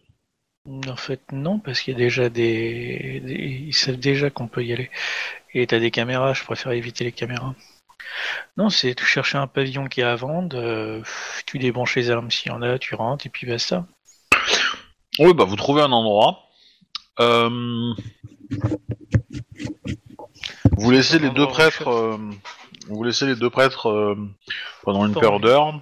En 0.88 0.96
fait, 0.96 1.20
non, 1.32 1.58
parce 1.58 1.80
qu'il 1.80 1.92
y 1.92 1.96
a 1.96 1.98
déjà 1.98 2.28
des... 2.28 3.20
des- 3.24 3.64
Ils 3.66 3.72
savent 3.74 3.96
déjà 3.98 4.30
qu'on 4.30 4.46
peut 4.48 4.64
y 4.64 4.72
aller. 4.72 4.90
Et 5.54 5.66
t'as 5.66 5.78
des 5.80 5.90
caméras, 5.90 6.32
je 6.34 6.44
préfère 6.44 6.72
éviter 6.72 7.04
les 7.04 7.12
caméras. 7.12 7.54
Non, 8.56 8.68
c'est 8.70 8.94
tu 8.94 9.04
chercher 9.04 9.38
un 9.38 9.46
pavillon 9.46 9.86
qui 9.86 10.00
est 10.00 10.04
à 10.04 10.14
vendre, 10.16 10.56
euh, 10.58 11.02
tu 11.46 11.58
débranches 11.58 11.96
les 11.96 12.10
armes 12.10 12.30
s'il 12.30 12.52
y 12.52 12.54
en 12.54 12.62
a, 12.62 12.78
tu 12.78 12.94
rentres, 12.94 13.26
et 13.26 13.30
puis 13.30 13.46
basta. 13.46 13.86
Oui, 15.18 15.32
bah 15.34 15.44
vous 15.44 15.56
trouvez 15.56 15.82
un 15.82 15.92
endroit. 15.92 16.40
Euh, 17.20 17.92
Vous 20.76 20.90
laissez 20.90 21.18
les 21.18 21.30
deux 21.30 21.46
prêtres. 21.46 21.88
euh, 21.88 22.18
Vous 22.88 23.02
laissez 23.04 23.26
les 23.26 23.36
deux 23.36 23.50
prêtres 23.50 24.16
pendant 24.82 25.06
une 25.06 25.14
paire 25.14 25.38
d'heures. 25.40 25.80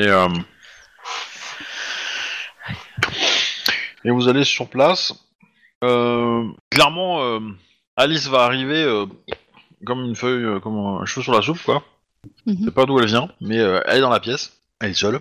Et, 0.00 0.06
et 4.04 4.10
vous 4.10 4.28
allez 4.28 4.44
sur 4.44 4.68
place. 4.68 5.14
Clairement, 5.80 7.40
Alice 7.96 8.26
va 8.28 8.44
arriver 8.44 9.06
comme 9.84 10.04
une 10.04 10.16
feuille, 10.16 10.44
euh, 10.44 10.60
comme 10.60 10.76
un 10.78 11.04
cheveu 11.06 11.22
sur 11.22 11.32
la 11.32 11.42
soupe, 11.42 11.62
quoi. 11.62 11.82
Mhm. 12.46 12.56
Je 12.60 12.64
sais 12.66 12.70
pas 12.72 12.84
d'où 12.84 12.98
elle 12.98 13.06
vient, 13.06 13.28
mais 13.40 13.58
euh, 13.58 13.80
elle 13.86 13.98
est 13.98 14.00
dans 14.02 14.10
la 14.10 14.20
pièce. 14.20 14.58
Elle 14.80 14.90
est 14.90 14.94
seule. 14.94 15.20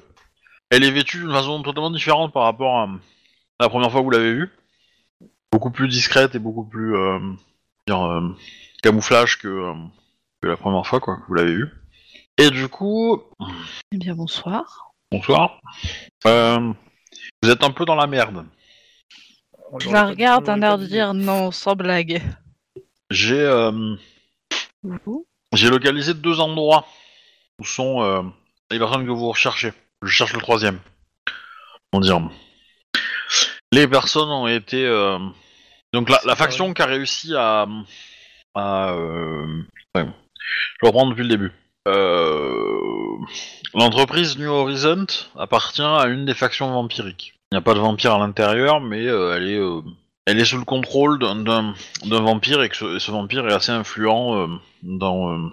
Elle 0.69 0.83
est 0.83 0.91
vêtue 0.91 1.19
d'une 1.19 1.31
façon 1.31 1.61
totalement 1.63 1.91
différente 1.91 2.33
par 2.33 2.43
rapport 2.43 2.79
à 2.79 2.89
la 3.59 3.69
première 3.69 3.91
fois 3.91 4.01
que 4.01 4.05
vous 4.05 4.11
l'avez 4.11 4.33
vue. 4.33 4.49
Beaucoup 5.51 5.71
plus 5.71 5.87
discrète 5.87 6.35
et 6.35 6.39
beaucoup 6.39 6.65
plus 6.65 6.95
euh, 6.95 7.19
dire, 7.87 8.03
euh, 8.03 8.35
camouflage 8.83 9.37
que, 9.39 9.47
euh, 9.47 9.73
que 10.41 10.47
la 10.49 10.57
première 10.57 10.85
fois 10.85 10.99
quoi, 10.99 11.15
que 11.17 11.21
vous 11.27 11.33
l'avez 11.35 11.53
vue. 11.53 11.69
Et 12.37 12.49
du 12.51 12.67
coup, 12.67 13.23
Eh 13.91 13.97
bien, 13.97 14.13
bonsoir. 14.13 14.91
bonsoir. 15.11 15.59
Euh, 16.27 16.73
vous 17.41 17.49
êtes 17.49 17.63
un 17.63 17.71
peu 17.71 17.85
dans 17.85 17.95
la 17.95 18.05
merde. 18.07 18.45
Je 19.79 19.89
la 19.89 20.05
regarde 20.05 20.45
d'un 20.45 20.61
air 20.61 20.77
de 20.77 20.85
dire 20.85 21.13
non, 21.13 21.51
sans 21.51 21.75
blague. 21.75 22.21
J'ai 23.09 23.39
euh, 23.39 23.95
J'ai 25.53 25.69
localisé 25.69 26.13
deux 26.13 26.39
endroits 26.39 26.85
où 27.59 27.65
sont 27.65 28.01
euh, 28.01 28.21
les 28.71 28.79
personnes 28.79 29.05
que 29.05 29.11
vous 29.11 29.29
recherchez. 29.29 29.73
Je 30.01 30.09
cherche 30.09 30.33
le 30.33 30.39
troisième. 30.39 30.79
On 31.93 31.99
dire. 31.99 32.21
Les 33.71 33.87
personnes 33.87 34.29
ont 34.29 34.47
été 34.47 34.85
euh, 34.85 35.17
donc 35.93 36.09
la, 36.09 36.35
faction 36.35 36.73
qui 36.73 36.81
a 36.81 36.85
réussi 36.85 37.35
à 37.35 37.65
à, 38.53 38.91
euh, 38.93 39.63
ouais, 39.95 40.05
Je 40.81 40.85
reprends 40.85 41.07
depuis 41.07 41.23
le 41.23 41.29
début. 41.29 41.51
Euh, 41.87 43.17
L'entreprise 43.73 44.37
New 44.37 44.49
Horizon 44.49 45.05
appartient 45.37 45.81
à 45.81 46.07
une 46.07 46.25
des 46.25 46.33
factions 46.33 46.71
vampiriques. 46.71 47.35
Il 47.51 47.55
n'y 47.55 47.59
a 47.59 47.61
pas 47.61 47.73
de 47.73 47.79
vampire 47.79 48.15
à 48.15 48.19
l'intérieur, 48.19 48.81
mais 48.81 49.05
euh, 49.05 49.35
elle 49.35 49.49
est, 49.49 49.59
euh, 49.59 49.81
elle 50.27 50.41
est 50.41 50.45
sous 50.45 50.57
le 50.57 50.65
contrôle 50.65 51.19
d'un- 51.19 51.73
vampire 52.03 52.61
et 52.61 52.67
que 52.67 52.99
ce, 52.99 53.11
vampire 53.11 53.47
est 53.47 53.53
assez 53.53 53.71
influent 53.71 54.35
euh, 54.35 54.47
dans, 54.83 55.31
euh, 55.31 55.49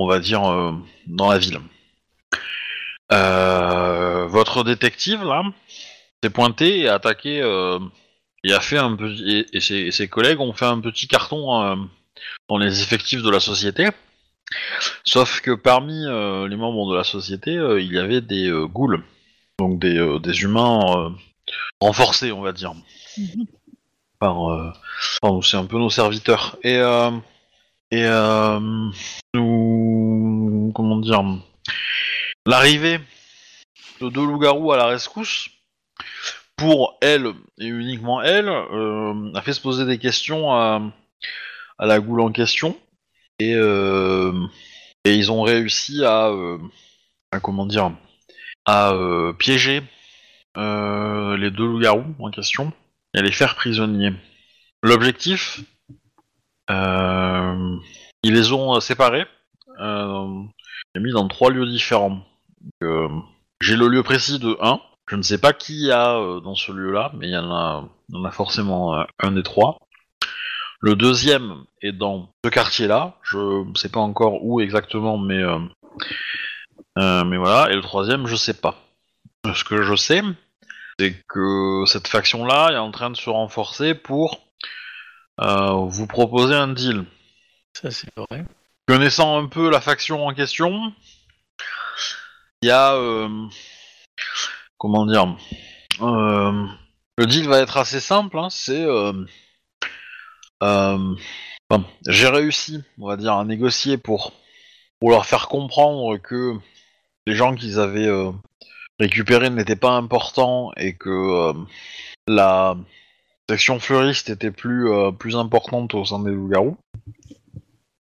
euh, 0.00 0.72
dans 1.06 1.30
la 1.30 1.38
ville. 1.38 1.60
Votre 3.10 4.64
détective 4.64 5.22
là 5.22 5.44
s'est 6.22 6.30
pointé 6.30 6.80
et 6.80 6.88
a 6.88 6.94
attaqué 6.94 7.38
et 8.44 8.52
a 8.52 8.60
fait 8.60 8.76
un 8.76 8.96
petit 8.96 9.46
et, 9.52 9.56
et 9.56 9.92
ses, 9.92 10.08
collègues 10.08 10.40
ont 10.40 10.52
fait 10.52 10.66
un 10.66 10.80
petit 10.80 11.06
carton 11.06 11.88
dans 12.48 12.58
les 12.58 12.82
effectifs 12.82 13.22
de 13.22 13.30
la 13.30 13.40
société. 13.40 13.88
Sauf 15.04 15.40
que 15.42 15.52
parmi 15.52 16.02
les 16.02 16.56
membres 16.56 16.90
de 16.90 16.96
la 16.96 17.04
société, 17.04 17.52
il 17.52 17.92
y 17.92 17.98
avait 17.98 18.20
des 18.20 18.50
ghouls, 18.74 19.00
donc 19.60 19.78
des, 19.78 20.42
humains 20.42 21.14
renforcés, 21.80 22.32
on 22.32 22.42
va 22.42 22.50
dire. 22.50 22.74
Mhm. 23.16 23.46
Par, 24.18 24.50
euh, 24.50 24.72
pardon, 25.22 25.42
c'est 25.42 25.56
un 25.56 25.66
peu 25.66 25.78
nos 25.78 25.90
serviteurs. 25.90 26.56
Et, 26.62 26.76
euh, 26.76 27.10
et 27.90 28.04
euh, 28.04 28.58
nous, 29.34 30.72
comment 30.74 30.98
dire, 30.98 31.22
l'arrivée 32.44 32.98
de 34.00 34.08
deux 34.08 34.24
loups-garous 34.24 34.72
à 34.72 34.76
la 34.76 34.86
rescousse, 34.86 35.50
pour 36.56 36.98
elle 37.00 37.28
et 37.58 37.66
uniquement 37.66 38.20
elle, 38.20 38.48
a 38.48 39.42
fait 39.42 39.52
se 39.52 39.60
poser 39.60 39.86
des 39.86 39.98
questions 39.98 40.52
à, 40.52 40.80
la 41.78 42.00
goule 42.00 42.20
en 42.20 42.32
question. 42.32 42.76
Et, 43.38 43.52
et 43.52 45.14
ils 45.14 45.30
ont 45.30 45.42
réussi 45.42 46.04
à, 46.04 46.32
à 47.30 47.38
comment 47.38 47.64
dire, 47.64 47.92
à 48.66 48.92
piéger 49.38 49.82
les 50.56 51.50
deux 51.52 51.66
loups-garous 51.66 52.14
en 52.18 52.30
question 52.32 52.72
et 53.14 53.22
les 53.22 53.32
faire 53.32 53.54
prisonniers. 53.54 54.12
L'objectif, 54.82 55.60
euh, 56.70 57.76
ils 58.22 58.34
les 58.34 58.52
ont 58.52 58.76
euh, 58.76 58.80
séparés 58.80 59.26
euh, 59.80 60.42
et 60.94 61.00
mis 61.00 61.12
dans 61.12 61.26
trois 61.28 61.50
lieux 61.50 61.66
différents. 61.66 62.24
Euh, 62.82 63.08
J'ai 63.60 63.76
le 63.76 63.88
lieu 63.88 64.02
précis 64.02 64.38
de 64.38 64.56
1. 64.60 64.80
Je 65.08 65.16
ne 65.16 65.22
sais 65.22 65.38
pas 65.38 65.52
qui 65.52 65.86
y 65.86 65.92
a 65.92 66.14
dans 66.44 66.54
ce 66.54 66.70
lieu-là, 66.70 67.12
mais 67.14 67.28
il 67.28 67.32
y 67.32 67.36
en 67.36 67.50
a, 67.50 67.88
y 68.10 68.16
en 68.16 68.24
a 68.24 68.30
forcément 68.30 69.06
un 69.20 69.32
des 69.32 69.42
trois. 69.42 69.78
Le 70.80 70.96
deuxième 70.96 71.64
est 71.80 71.92
dans 71.92 72.28
ce 72.44 72.50
quartier-là. 72.50 73.16
Je 73.22 73.64
ne 73.66 73.74
sais 73.74 73.88
pas 73.88 74.00
encore 74.00 74.44
où 74.44 74.60
exactement, 74.60 75.16
mais 75.16 75.42
mais 76.96 77.36
voilà. 77.38 77.72
Et 77.72 77.74
le 77.74 77.80
troisième, 77.80 78.26
je 78.26 78.36
sais 78.36 78.60
pas. 78.60 78.74
Ce 79.54 79.64
que 79.64 79.80
je 79.80 79.94
sais, 79.94 80.20
c'est 80.98 81.14
que 81.28 81.84
cette 81.86 82.08
faction-là 82.08 82.72
est 82.72 82.78
en 82.78 82.90
train 82.90 83.10
de 83.10 83.16
se 83.16 83.30
renforcer 83.30 83.94
pour 83.94 84.48
euh, 85.40 85.86
vous 85.86 86.06
proposer 86.06 86.54
un 86.54 86.68
deal. 86.68 87.04
Ça, 87.74 87.90
c'est 87.90 88.08
vrai. 88.16 88.44
Connaissant 88.86 89.38
un 89.38 89.46
peu 89.46 89.70
la 89.70 89.80
faction 89.80 90.26
en 90.26 90.34
question, 90.34 90.92
il 92.62 92.68
y 92.68 92.72
a 92.72 92.94
euh, 92.94 93.46
comment 94.78 95.06
dire 95.06 95.36
euh, 96.00 96.66
le 97.16 97.26
deal 97.26 97.46
va 97.46 97.60
être 97.60 97.76
assez 97.76 98.00
simple. 98.00 98.38
hein, 98.38 98.48
c'est 98.50 98.84
j'ai 102.08 102.28
réussi, 102.28 102.82
on 102.98 103.06
va 103.06 103.16
dire, 103.16 103.34
à 103.34 103.44
négocier 103.44 103.98
pour 103.98 104.32
pour 104.98 105.10
leur 105.10 105.26
faire 105.26 105.46
comprendre 105.46 106.16
que 106.16 106.54
les 107.26 107.36
gens 107.36 107.54
qu'ils 107.54 107.78
avaient 107.78 108.08
récupérés 108.98 109.50
n'étaient 109.50 109.76
pas 109.76 109.92
importants 109.92 110.72
et 110.76 110.94
que 110.94 111.08
euh, 111.08 111.52
la 112.26 112.76
section 113.48 113.78
fleuriste 113.78 114.30
était 114.30 114.50
plus 114.50 114.90
euh, 114.90 115.10
plus 115.10 115.36
importante 115.36 115.94
au 115.94 116.04
sein 116.04 116.20
des 116.20 116.30
loups-garous. 116.30 116.76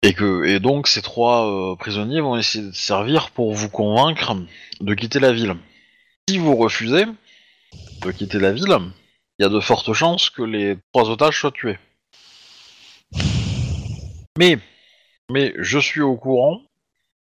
Et 0.02 0.14
que 0.14 0.44
et 0.44 0.60
donc 0.60 0.86
ces 0.89 1.02
trois 1.02 1.47
euh, 1.47 1.77
prisonniers 1.77 2.20
vont 2.20 2.36
essayer 2.36 2.64
de 2.64 2.73
servir 2.73 3.31
pour 3.31 3.52
vous 3.55 3.68
convaincre 3.68 4.36
de 4.81 4.94
quitter 4.94 5.20
la 5.20 5.32
ville. 5.32 5.56
Si 6.28 6.39
vous 6.39 6.56
refusez 6.56 7.05
de 8.02 8.10
quitter 8.10 8.39
la 8.39 8.52
ville, 8.52 8.77
il 9.39 9.43
y 9.43 9.47
a 9.47 9.48
de 9.48 9.60
fortes 9.60 9.93
chances 9.93 10.31
que 10.31 10.43
les 10.43 10.77
trois 10.93 11.10
otages 11.10 11.40
soient 11.40 11.52
tués. 11.52 11.78
Mais 14.39 14.59
mais 15.31 15.55
je 15.59 15.78
suis 15.78 16.02
au 16.02 16.16
courant 16.16 16.60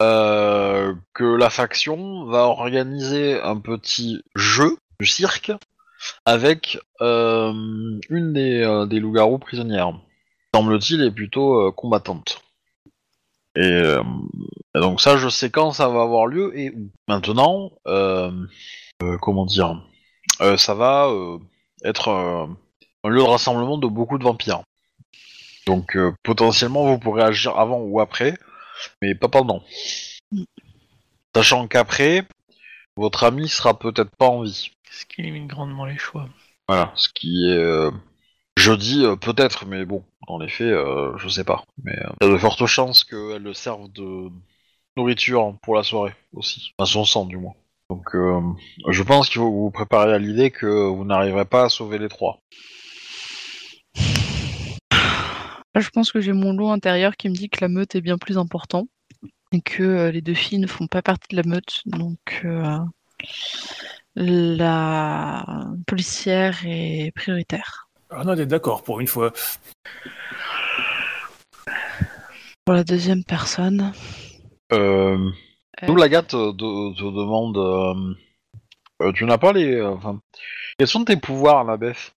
euh, 0.01 0.95
que 1.13 1.23
la 1.23 1.49
faction 1.49 2.25
va 2.25 2.39
organiser 2.39 3.39
un 3.39 3.57
petit 3.57 4.23
jeu 4.35 4.77
du 4.99 5.05
cirque 5.05 5.51
avec 6.25 6.79
euh, 7.01 7.53
une 8.09 8.33
des, 8.33 8.63
euh, 8.63 8.85
des 8.85 8.99
loups-garous 8.99 9.37
prisonnières. 9.37 9.93
Semble-t-il 10.53 11.03
est 11.03 11.11
plutôt 11.11 11.71
combattante. 11.71 12.41
Et, 13.55 13.95
donc 14.75 14.99
ça, 14.99 15.17
je 15.17 15.29
sais 15.29 15.49
quand 15.49 15.71
ça 15.71 15.87
va 15.87 16.01
avoir 16.01 16.27
lieu 16.27 16.51
et 16.57 16.71
où. 16.71 16.89
Maintenant, 17.07 17.71
comment 19.21 19.45
dire, 19.45 19.81
ça 20.57 20.73
va 20.75 21.11
être 21.83 22.09
un 23.03 23.09
lieu 23.09 23.19
de 23.19 23.27
rassemblement 23.27 23.79
de 23.79 23.87
beaucoup 23.87 24.19
de 24.19 24.23
vampires. 24.23 24.61
Donc 25.65 25.97
potentiellement, 26.23 26.85
vous 26.85 26.99
pourrez 26.99 27.23
agir 27.23 27.57
avant 27.57 27.79
ou 27.79 27.99
après, 27.99 28.35
mais 29.01 29.15
pas 29.15 29.29
pendant. 29.29 29.63
Mm. 30.31 30.43
Sachant 31.35 31.67
qu'après, 31.67 32.27
votre 32.95 33.23
ami 33.23 33.47
sera 33.47 33.77
peut-être 33.77 34.15
pas 34.17 34.27
en 34.27 34.43
vie. 34.43 34.71
Ce 34.91 35.05
qui 35.05 35.23
limite 35.23 35.47
grandement 35.47 35.85
les 35.85 35.97
choix. 35.97 36.29
Voilà, 36.67 36.91
ce 36.95 37.09
qui 37.09 37.49
est... 37.49 37.57
euh, 37.57 37.91
je 38.55 38.71
dis 38.71 39.03
euh, 39.03 39.15
peut-être, 39.15 39.65
mais 39.65 39.83
bon, 39.85 40.05
dans 40.27 40.37
les 40.37 40.47
faits, 40.47 40.67
euh, 40.67 41.17
je 41.17 41.27
sais 41.27 41.43
pas. 41.43 41.63
Mais 41.83 41.97
euh, 41.97 42.09
il 42.21 42.27
y 42.27 42.29
a 42.29 42.33
de 42.33 42.37
fortes 42.37 42.65
chances 42.67 43.03
qu'elle 43.03 43.41
le 43.41 43.53
serve 43.53 43.91
de 43.91 44.29
nourriture 44.95 45.55
pour 45.63 45.75
la 45.75 45.83
soirée 45.83 46.13
aussi. 46.33 46.73
À 46.77 46.85
son 46.85 47.03
sang, 47.03 47.25
du 47.25 47.37
moins. 47.37 47.55
Donc, 47.89 48.15
euh, 48.15 48.41
je 48.89 49.03
pense 49.03 49.27
qu'il 49.27 49.41
faut 49.41 49.51
vous 49.51 49.71
préparer 49.71 50.13
à 50.13 50.19
l'idée 50.19 50.51
que 50.51 50.67
vous 50.67 51.03
n'arriverez 51.03 51.45
pas 51.45 51.65
à 51.65 51.69
sauver 51.69 51.97
les 51.97 52.09
trois. 52.09 52.39
Je 55.75 55.89
pense 55.89 56.11
que 56.11 56.21
j'ai 56.21 56.33
mon 56.33 56.53
lot 56.53 56.69
intérieur 56.69 57.15
qui 57.17 57.29
me 57.29 57.33
dit 57.35 57.49
que 57.49 57.61
la 57.61 57.67
meute 57.67 57.95
est 57.95 58.01
bien 58.01 58.17
plus 58.17 58.37
important 58.37 58.87
et 59.51 59.61
que 59.61 59.83
euh, 59.83 60.11
les 60.11 60.21
deux 60.21 60.33
filles 60.33 60.59
ne 60.59 60.67
font 60.67 60.87
pas 60.87 61.01
partie 61.01 61.35
de 61.35 61.41
la 61.41 61.47
meute. 61.47 61.81
Donc, 61.85 62.41
euh, 62.45 62.77
la 64.15 65.65
policière 65.87 66.59
est 66.65 67.11
prioritaire. 67.15 67.87
Ah 68.11 68.23
non, 68.23 68.33
on 68.33 68.37
est 68.37 68.45
d'accord 68.45 68.83
pour 68.83 68.99
une 68.99 69.07
fois. 69.07 69.33
Pour 72.65 72.75
la 72.75 72.83
deuxième 72.83 73.23
personne, 73.23 73.91
Euh, 74.71 75.17
Euh. 75.83 75.87
Nous, 75.87 75.95
la 75.95 76.07
te, 76.07 76.51
te, 76.51 76.97
te 76.97 77.03
demande... 77.03 78.15
tu 79.15 79.25
n'as 79.25 79.37
pas 79.39 79.53
les... 79.53 79.73
euh, 79.75 79.89
Enfin, 79.89 80.19
quels 80.77 80.87
sont 80.87 81.03
tes 81.03 81.17
pouvoirs, 81.17 81.63
la 81.63 81.77
Beth 81.77 82.13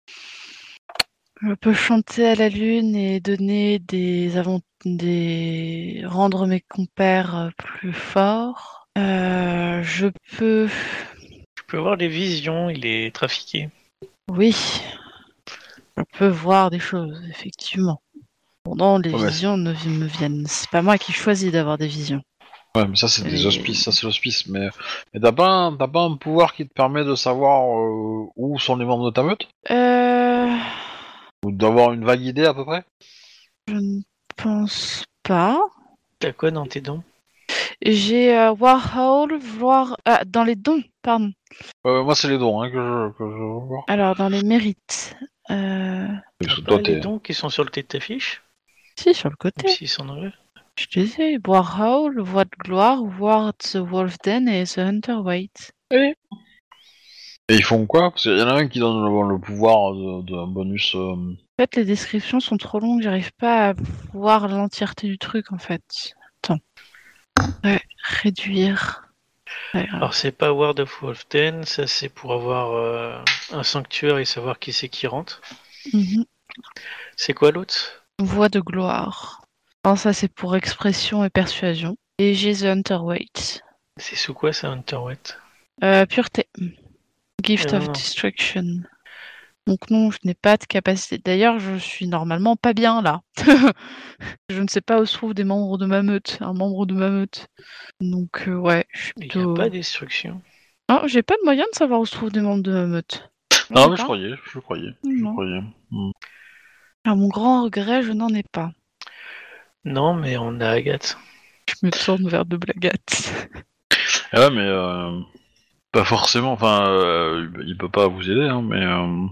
je 1.42 1.54
peux 1.54 1.74
chanter 1.74 2.26
à 2.28 2.34
la 2.34 2.48
lune 2.48 2.94
et 2.96 3.20
donner 3.20 3.78
des 3.78 4.36
avant 4.36 4.60
des 4.84 6.02
rendre 6.06 6.46
mes 6.46 6.60
compères 6.60 7.34
euh, 7.36 7.50
plus 7.56 7.92
forts. 7.92 8.88
Euh, 8.98 9.82
je 9.82 10.08
peux, 10.38 10.68
Je 10.68 11.62
peux 11.66 11.78
avoir 11.78 11.96
des 11.96 12.08
visions, 12.08 12.70
il 12.70 12.86
est 12.86 13.14
trafiqué. 13.14 13.68
oui, 14.30 14.54
je 15.96 16.02
peux 16.18 16.28
voir 16.28 16.70
des 16.70 16.78
choses, 16.78 17.20
effectivement. 17.28 18.00
Pendant 18.64 18.98
les 18.98 19.10
Ouais, 19.12 19.20
mais- 19.22 19.28
visions 19.28 19.56
ne 19.56 19.72
me 19.72 20.06
viennent. 20.06 20.44
C'est 20.48 20.70
pas 20.70 20.82
moi 20.82 20.98
qui 20.98 21.12
choisis 21.12 21.52
d'avoir 21.52 21.78
des 21.78 21.86
visions. 21.86 22.22
Ouais, 22.74 22.86
mais 22.86 22.96
ça 22.96 23.08
c'est 23.08 23.22
des 23.24 23.46
hospices, 23.46 23.84
ça 23.84 23.92
c'est 23.92 24.04
l'hospice. 24.04 24.46
Mais, 24.48 24.68
mais 25.14 25.20
t'as 25.20 25.32
pas, 25.32 25.48
un- 25.48 25.76
t'as 25.76 25.88
pas 25.88 26.02
un 26.02 26.16
pouvoir 26.16 26.52
qui 26.54 26.66
te 26.68 26.72
permet 26.74 27.04
de 27.04 27.14
savoir 27.14 27.62
euh, 27.62 28.26
où 28.36 28.58
sont 28.58 28.76
les 28.76 28.84
membres 28.84 29.06
de 29.06 29.14
ta 29.14 29.22
meute? 29.22 29.48
Euh, 29.70 30.54
Ou 31.44 31.52
d'avoir 31.52 31.92
une 31.92 32.04
vague 32.04 32.22
idée 32.22 32.44
à 32.44 32.54
peu 32.54 32.64
près? 32.64 32.84
Je 33.68 33.74
ne 33.74 34.00
pense 34.36 35.04
pas. 35.22 35.58
T'as 36.18 36.32
quoi 36.32 36.50
dans 36.50 36.66
tes 36.66 36.80
dons 36.80 37.02
J'ai 37.82 38.36
euh, 38.36 38.52
Warhol, 38.52 39.38
voir 39.38 39.96
ah, 40.04 40.24
dans 40.24 40.44
les 40.44 40.56
dons, 40.56 40.82
pardon. 41.02 41.32
euh, 41.86 42.02
Moi 42.02 42.14
c'est 42.14 42.28
les 42.28 42.38
dons 42.38 42.62
hein, 42.62 42.70
que 42.70 42.76
je, 42.76 43.12
que 43.18 43.24
je 43.24 43.36
veux 43.36 43.66
voir. 43.66 43.84
Alors 43.88 44.14
dans 44.16 44.28
les 44.28 44.42
mérites. 44.42 45.16
Euh... 45.50 46.08
Toi, 46.66 46.78
les 46.78 46.82
t'es- 46.84 47.00
dons 47.00 47.18
qui 47.18 47.34
sont 47.34 47.48
sur 47.48 47.64
le 47.64 47.70
tête 47.70 47.86
de 47.86 47.98
ta 47.98 48.00
fiche 48.00 48.42
Si, 48.98 49.14
sur 49.14 49.30
le 49.30 49.36
côté. 49.36 49.68
S'ils 49.68 49.88
sont 49.88 50.04
dans 50.04 50.16
le... 50.16 50.32
Je 50.78 50.86
te 50.86 51.00
disais, 51.00 51.38
Warhol, 51.46 52.20
Voix 52.20 52.44
de 52.44 52.50
gloire, 52.58 53.02
voir 53.04 53.54
The 53.56 53.76
Wolfden 53.76 54.48
et 54.48 54.64
The 54.64 54.78
Hunterweight. 54.78 55.72
Et 57.48 57.56
ils 57.56 57.62
font 57.64 57.86
quoi? 57.86 58.10
Parce 58.10 58.24
qu'il 58.24 58.36
y 58.39 58.43
en 58.43 58.48
a 58.48 58.55
un 58.55 58.68
qui 58.68 58.81
donne 58.81 59.02
le, 59.05 59.28
le 59.35 59.39
pouvoir 59.39 59.93
de- 59.94 60.23
d'un 60.31 60.47
bonus. 60.47 60.94
euh, 60.94 61.14
En 61.14 61.36
fait, 61.62 61.77
les 61.77 61.85
descriptions 61.85 62.40
sont 62.40 62.56
trop 62.56 62.81
longues, 62.81 63.02
j'arrive 63.02 63.32
pas 63.39 63.70
à 63.70 63.74
voir 64.12 64.48
l'entièreté 64.48 65.06
du 65.09 65.18
truc 65.18 65.52
en 65.52 65.59
fait. 65.59 66.14
Attends. 66.43 66.59
Ouais, 67.64 67.81
réduire. 68.23 69.02
Ouais, 69.74 69.86
Alors 69.93 70.14
c'est 70.14 70.32
pas 70.32 70.52
World 70.52 70.81
of 70.81 71.02
Wolfden, 71.02 71.62
ça 71.64 71.86
c'est 71.86 72.09
pour 72.09 72.32
avoir 72.32 72.73
euh, 72.73 73.18
un 73.52 73.62
sanctuaire 73.62 74.18
et 74.18 74.24
savoir 74.24 74.59
qui 74.59 74.73
c'est 74.73 74.89
qui 74.89 75.06
rentre. 75.06 75.40
mhm. 75.93 76.24
C'est 77.16 77.32
quoi 77.35 77.52
l'autre? 77.52 78.05
Voix 78.18 78.48
de 78.48 78.60
gloire. 78.60 79.43
Non, 79.85 79.94
ça 79.97 80.12
c'est 80.12 80.28
pour 80.32 80.56
expression 80.56 81.24
et 81.24 81.31
persuasion. 81.31 81.97
Et 82.18 82.35
j'ai 82.35 82.55
The 82.55 82.64
Hunterweight. 82.64 83.62
C'est 83.98 84.16
sous 84.16 84.35
quoi 84.35 84.52
ça 84.52 84.68
Hunterweight 84.68 85.39
Euh, 85.85 86.06
pureté. 86.06 86.48
Gift 87.42 87.70
Ah 87.72 87.76
of. 87.76 87.92
Destruction. 87.92 88.82
Donc 89.66 89.90
non, 89.90 90.10
je 90.12 90.18
n'ai 90.24 90.34
pas 90.34 90.56
de 90.56 90.64
capacité. 90.64 91.18
D'ailleurs, 91.18 91.58
je 91.58 91.76
suis 91.76 92.06
normalement 92.06 92.54
pas 92.54 92.72
bien 92.72 93.02
là. 93.02 93.22
je 94.48 94.62
ne 94.62 94.68
sais 94.68 94.80
pas 94.80 95.00
où 95.00 95.06
se 95.06 95.14
trouvent 95.14 95.34
des 95.34 95.42
membres 95.44 95.76
de 95.76 95.86
ma 95.86 96.02
meute, 96.02 96.38
un 96.40 96.52
membre 96.52 96.86
de 96.86 96.94
ma 96.94 97.10
meute. 97.10 97.48
Donc 98.00 98.46
euh, 98.46 98.54
ouais, 98.54 98.86
je 98.92 99.02
suis 99.06 99.12
Il 99.16 99.22
n'y 99.22 99.28
plutôt. 99.28 99.52
a 99.52 99.54
pas 99.54 99.64
de 99.64 99.70
destruction. 99.70 100.40
Ah, 100.88 101.02
j'ai 101.06 101.22
pas 101.22 101.34
de 101.34 101.44
moyen 101.44 101.64
de 101.72 101.76
savoir 101.76 102.00
où 102.00 102.06
se 102.06 102.12
trouvent 102.12 102.30
des 102.30 102.40
membres 102.40 102.62
de 102.62 102.72
ma 102.72 102.86
meute. 102.86 103.28
Non, 103.70 103.86
ai 103.86 103.90
mais 103.90 103.96
je 103.96 104.02
croyais, 104.04 104.34
je 104.52 104.58
croyais, 104.60 104.90
je 105.04 105.24
croyais. 105.32 105.60
Hmm. 105.90 106.10
À 107.04 107.14
mon 107.16 107.26
grand 107.26 107.64
regret, 107.64 108.02
je 108.02 108.12
n'en 108.12 108.28
ai 108.28 108.44
pas. 108.44 108.70
Non, 109.84 110.14
mais 110.14 110.36
on 110.36 110.60
a 110.60 110.68
Agathe. 110.68 111.18
Je 111.68 111.86
me 111.86 111.90
tourne 111.90 112.28
vers 112.28 112.44
de 112.44 112.56
Blagat. 112.56 112.92
Ah 114.32 114.40
ouais, 114.40 114.50
mais 114.50 114.60
euh, 114.62 115.20
pas 115.97 116.05
forcément. 116.05 116.52
Enfin, 116.52 116.86
euh, 116.90 117.48
il 117.64 117.78
peut 117.78 117.89
pas 117.89 118.06
vous 118.06 118.31
aider, 118.31 118.47
hein, 118.47 118.60
mais 118.62 118.85
euh, 118.85 119.27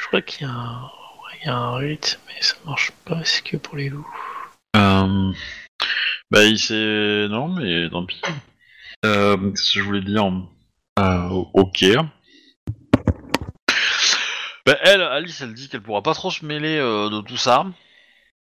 Je 0.00 0.06
crois 0.08 0.20
qu'il 0.20 0.44
y 0.44 0.50
a 0.50 0.52
un, 0.52 0.82
ouais, 0.82 1.38
il 1.42 1.46
y 1.46 1.48
a 1.48 1.56
un 1.56 1.76
rite, 1.76 2.18
mais 2.26 2.34
ça 2.40 2.56
marche 2.66 2.90
pas. 3.04 3.20
C'est 3.22 3.44
que 3.44 3.56
pour 3.56 3.76
les 3.76 3.88
loups? 3.88 4.06
euh, 4.76 5.32
bah 6.32 6.42
il 6.44 6.58
s'est 6.58 7.28
non, 7.28 7.48
mais 7.48 7.88
tant 7.88 8.04
pis. 8.04 8.20
Euh, 9.06 9.36
Qu'est-ce 9.36 9.74
que 9.74 9.78
je 9.78 9.84
voulais 9.84 10.00
dire? 10.00 10.24
Euh, 10.98 11.44
Ok. 11.54 11.84
Bah, 14.66 14.76
elle, 14.82 15.02
Alice, 15.02 15.40
elle 15.42 15.54
dit 15.54 15.68
qu'elle 15.68 15.82
pourra 15.82 16.02
pas 16.02 16.14
trop 16.14 16.30
se 16.32 16.44
mêler 16.44 16.78
euh, 16.78 17.10
de 17.10 17.20
tout 17.20 17.36
ça. 17.36 17.66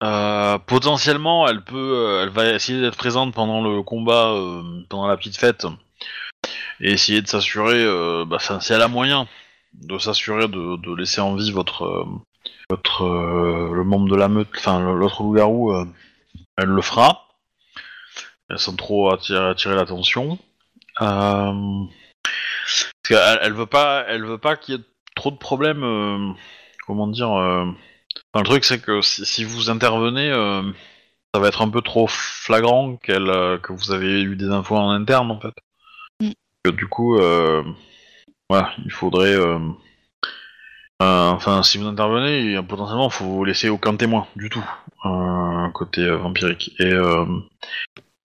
Euh, 0.02 0.58
potentiellement, 0.58 1.48
elle 1.48 1.64
peut, 1.64 1.76
euh, 1.78 2.24
elle 2.24 2.30
va 2.30 2.50
essayer 2.50 2.82
d'être 2.82 2.98
présente 2.98 3.36
pendant 3.36 3.62
le 3.62 3.84
combat, 3.84 4.30
euh, 4.32 4.64
pendant 4.90 5.08
la 5.08 5.18
petite 5.18 5.38
fête, 5.38 5.68
et 6.84 6.92
essayer 6.92 7.22
de 7.22 7.28
s'assurer, 7.28 7.84
euh, 7.84 8.26
bah, 8.26 8.38
si 8.40 8.74
elle 8.74 8.82
a 8.82 8.90
moyen, 8.90 9.28
de 9.74 9.98
s'assurer 9.98 10.48
de, 10.50 10.76
de 10.76 10.96
laisser 10.96 11.22
en 11.22 11.36
vie 11.36 11.52
votre, 11.52 11.86
euh, 11.86 12.06
votre, 12.70 13.06
euh, 13.06 13.72
le 13.74 13.84
membre 13.86 14.10
de 14.10 14.18
la 14.18 14.28
meute, 14.28 14.50
enfin 14.58 14.80
l'autre 14.94 15.24
loup-garou, 15.24 15.74
elle 16.58 16.70
le 16.70 16.82
fera, 16.82 17.30
sans 18.56 18.76
trop 18.76 19.12
attirer, 19.12 19.50
attirer 19.50 19.76
l'attention. 19.76 20.38
Euh, 21.02 21.84
qu'elle 23.04 23.40
elle 23.42 23.54
veut 23.54 23.66
pas, 23.66 24.06
elle 24.08 24.26
veut 24.26 24.38
pas 24.38 24.58
qu'il 24.58 24.76
y 24.76 24.78
ait 24.78 24.84
trop 25.16 25.32
de 25.32 25.38
problèmes. 25.38 26.36
comment 26.86 27.08
dire 27.08 27.34
Le 27.34 28.44
truc, 28.44 28.66
c'est 28.66 28.82
que 28.82 29.02
si, 29.02 29.26
si 29.26 29.46
vous 29.46 29.70
intervenez, 29.70 30.32
ça 31.34 31.40
va 31.40 31.48
être 31.48 31.62
un 31.62 31.70
peu 31.70 31.82
trop 31.82 32.08
flagrant 32.08 32.98
qu'elle, 32.98 33.60
que 33.62 33.72
vous 33.72 33.92
avez 33.92 34.22
eu 34.22 34.36
des 34.36 34.50
infos 34.50 34.76
en 34.76 34.92
interne, 34.92 35.32
en 35.32 35.40
fait. 35.40 35.54
Du 36.72 36.88
coup, 36.88 37.18
euh, 37.18 37.62
voilà, 38.50 38.72
il 38.86 38.92
faudrait. 38.92 39.36
euh, 39.36 39.60
enfin, 41.02 41.62
si 41.62 41.78
vous 41.78 41.88
intervenez, 41.88 42.56
potentiellement, 42.64 43.10
faut 43.10 43.26
vous 43.26 43.44
laisser 43.44 43.68
aucun 43.68 43.98
témoin 43.98 44.28
du 44.38 44.50
tout 44.50 44.64
euh, 45.06 45.70
côté 45.72 46.08
vampirique. 46.10 46.72
Et 46.80 46.94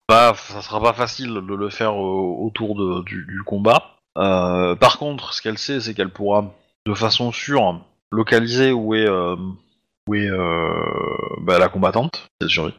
pas, 0.06 0.35
ça 0.35 0.62
sera 0.62 0.81
pas 0.81 0.93
facile 0.93 1.35
de 1.35 1.55
le 1.55 1.69
faire 1.69 1.97
autour 1.97 3.02
du, 3.02 3.43
combat. 3.44 3.97
Par 4.15 4.98
contre, 4.98 5.35
ce 5.35 5.43
qu'elle 5.43 5.59
sait, 5.59 5.81
c'est 5.81 5.94
qu'elle 5.94 6.10
pourra, 6.12 6.55
de 6.86 6.94
façon 6.94 7.32
sûre, 7.32 7.81
localiser 8.12 8.70
où 8.70 8.94
est, 8.94 9.09
où 9.09 10.15
est 10.15 10.31
bah, 11.40 11.59
la 11.59 11.69
combattante. 11.69 12.28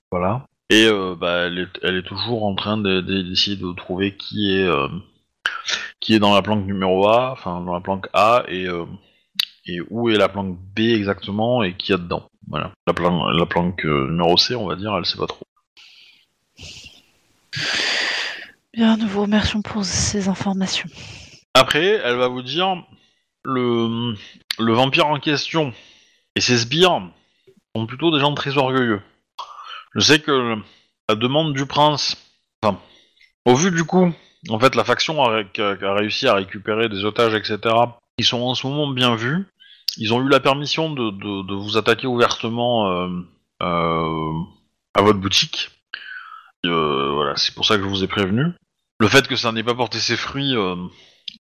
Voilà. 0.09 0.45
Et 0.69 0.89
bah, 1.19 1.47
elle, 1.47 1.97
est, 1.97 2.07
toujours 2.07 2.45
en 2.45 2.55
train 2.55 2.77
de- 2.77 3.01
de- 3.01 3.23
d'essayer 3.23 3.57
de 3.57 3.73
trouver 3.73 4.15
qui 4.15 4.53
est, 4.55 4.65
qui 5.99 6.13
est 6.13 6.19
dans 6.19 6.33
la 6.33 6.41
planque 6.41 6.65
numéro 6.65 7.07
A, 7.07 7.31
enfin 7.31 7.61
dans 7.61 7.73
la 7.73 7.81
planque 7.81 8.07
A, 8.13 8.43
et, 8.47 8.65
euh, 8.67 8.85
et 9.65 9.81
où 9.89 10.09
est 10.09 10.17
la 10.17 10.29
planque 10.29 10.57
B 10.75 10.79
exactement, 10.79 11.63
et 11.63 11.75
qui 11.75 11.91
y 11.91 11.95
a 11.95 11.97
dedans. 11.97 12.29
Voilà. 12.47 12.71
La 12.87 12.93
planque 12.93 13.85
euh, 13.85 14.07
numéro 14.09 14.37
C, 14.37 14.55
on 14.55 14.67
va 14.67 14.75
dire, 14.75 14.95
elle 14.95 15.05
sait 15.05 15.17
pas 15.17 15.27
trop. 15.27 15.45
Bien, 18.73 18.97
nous 18.97 19.07
vous 19.07 19.21
remercions 19.21 19.61
pour 19.61 19.83
ces 19.83 20.29
informations. 20.29 20.89
Après, 21.53 21.99
elle 22.03 22.15
va 22.15 22.27
vous 22.27 22.41
dire 22.41 22.83
le, 23.43 24.15
le 24.59 24.73
vampire 24.73 25.07
en 25.07 25.19
question 25.19 25.73
et 26.35 26.41
ses 26.41 26.57
sbires 26.59 27.01
sont 27.75 27.85
plutôt 27.85 28.11
des 28.11 28.19
gens 28.19 28.33
très 28.33 28.57
orgueilleux. 28.57 29.01
Je 29.95 29.99
sais 29.99 30.19
que 30.19 30.55
la 31.09 31.15
demande 31.15 31.53
du 31.53 31.65
prince, 31.65 32.15
enfin, 32.61 32.79
au 33.45 33.55
vu 33.55 33.71
du 33.71 33.83
coup, 33.83 34.13
en 34.47 34.59
fait, 34.59 34.75
la 34.75 34.83
faction 34.83 35.21
a, 35.23 35.41
a- 35.57 35.93
réussi 35.93 36.27
à 36.27 36.35
récupérer 36.35 36.87
des 36.89 37.03
otages, 37.03 37.33
etc. 37.33 37.59
Ils 38.17 38.25
sont 38.25 38.41
en 38.41 38.55
ce 38.55 38.65
moment 38.67 38.87
bien 38.87 39.15
vus. 39.15 39.45
Ils 39.97 40.13
ont 40.13 40.21
eu 40.21 40.29
la 40.29 40.39
permission 40.39 40.91
de 40.93 41.53
vous 41.55 41.77
attaquer 41.77 42.07
ouvertement 42.07 42.89
euh, 42.89 43.09
euh, 43.63 44.33
à 44.93 45.01
votre 45.01 45.19
boutique. 45.19 45.71
Euh, 46.65 47.11
voilà, 47.13 47.35
c'est 47.37 47.53
pour 47.53 47.65
ça 47.65 47.77
que 47.77 47.83
je 47.83 47.87
vous 47.87 48.03
ai 48.03 48.07
prévenu. 48.07 48.45
Le 48.99 49.07
fait 49.07 49.27
que 49.27 49.35
ça 49.35 49.51
n'ait 49.51 49.63
pas 49.63 49.75
porté 49.75 49.97
ses 49.99 50.17
fruits 50.17 50.55
euh, 50.55 50.75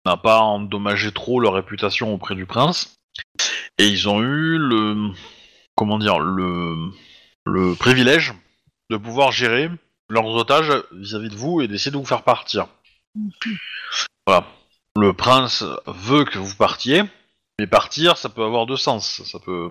n'a 0.06 0.18
pas 0.18 0.40
endommagé 0.40 1.12
trop 1.12 1.40
leur 1.40 1.54
réputation 1.54 2.14
auprès 2.14 2.36
du 2.36 2.46
prince. 2.46 2.96
Et 3.78 3.88
ils 3.88 4.08
ont 4.10 4.22
eu 4.22 4.58
le 4.58 5.10
comment 5.76 5.98
dire 5.98 6.20
le 6.20 6.76
le 7.46 7.76
privilège 7.76 8.34
de 8.90 8.98
pouvoir 8.98 9.32
gérer 9.32 9.70
leurs 10.10 10.28
otages 10.28 10.72
vis-à-vis 10.94 11.30
de 11.30 11.36
vous 11.36 11.62
et 11.62 11.68
d'essayer 11.68 11.92
de 11.92 11.98
vous 11.98 12.06
faire 12.06 12.24
partir. 12.24 12.68
Voilà. 14.26 14.48
Le 14.98 15.14
prince 15.14 15.64
veut 15.88 16.24
que 16.26 16.40
vous 16.40 16.56
partiez, 16.56 17.04
mais 17.60 17.68
partir, 17.68 18.18
ça 18.18 18.30
peut 18.30 18.44
avoir 18.44 18.66
deux 18.66 18.78
sens. 18.78 19.22
Ça 19.24 19.40
peut 19.40 19.70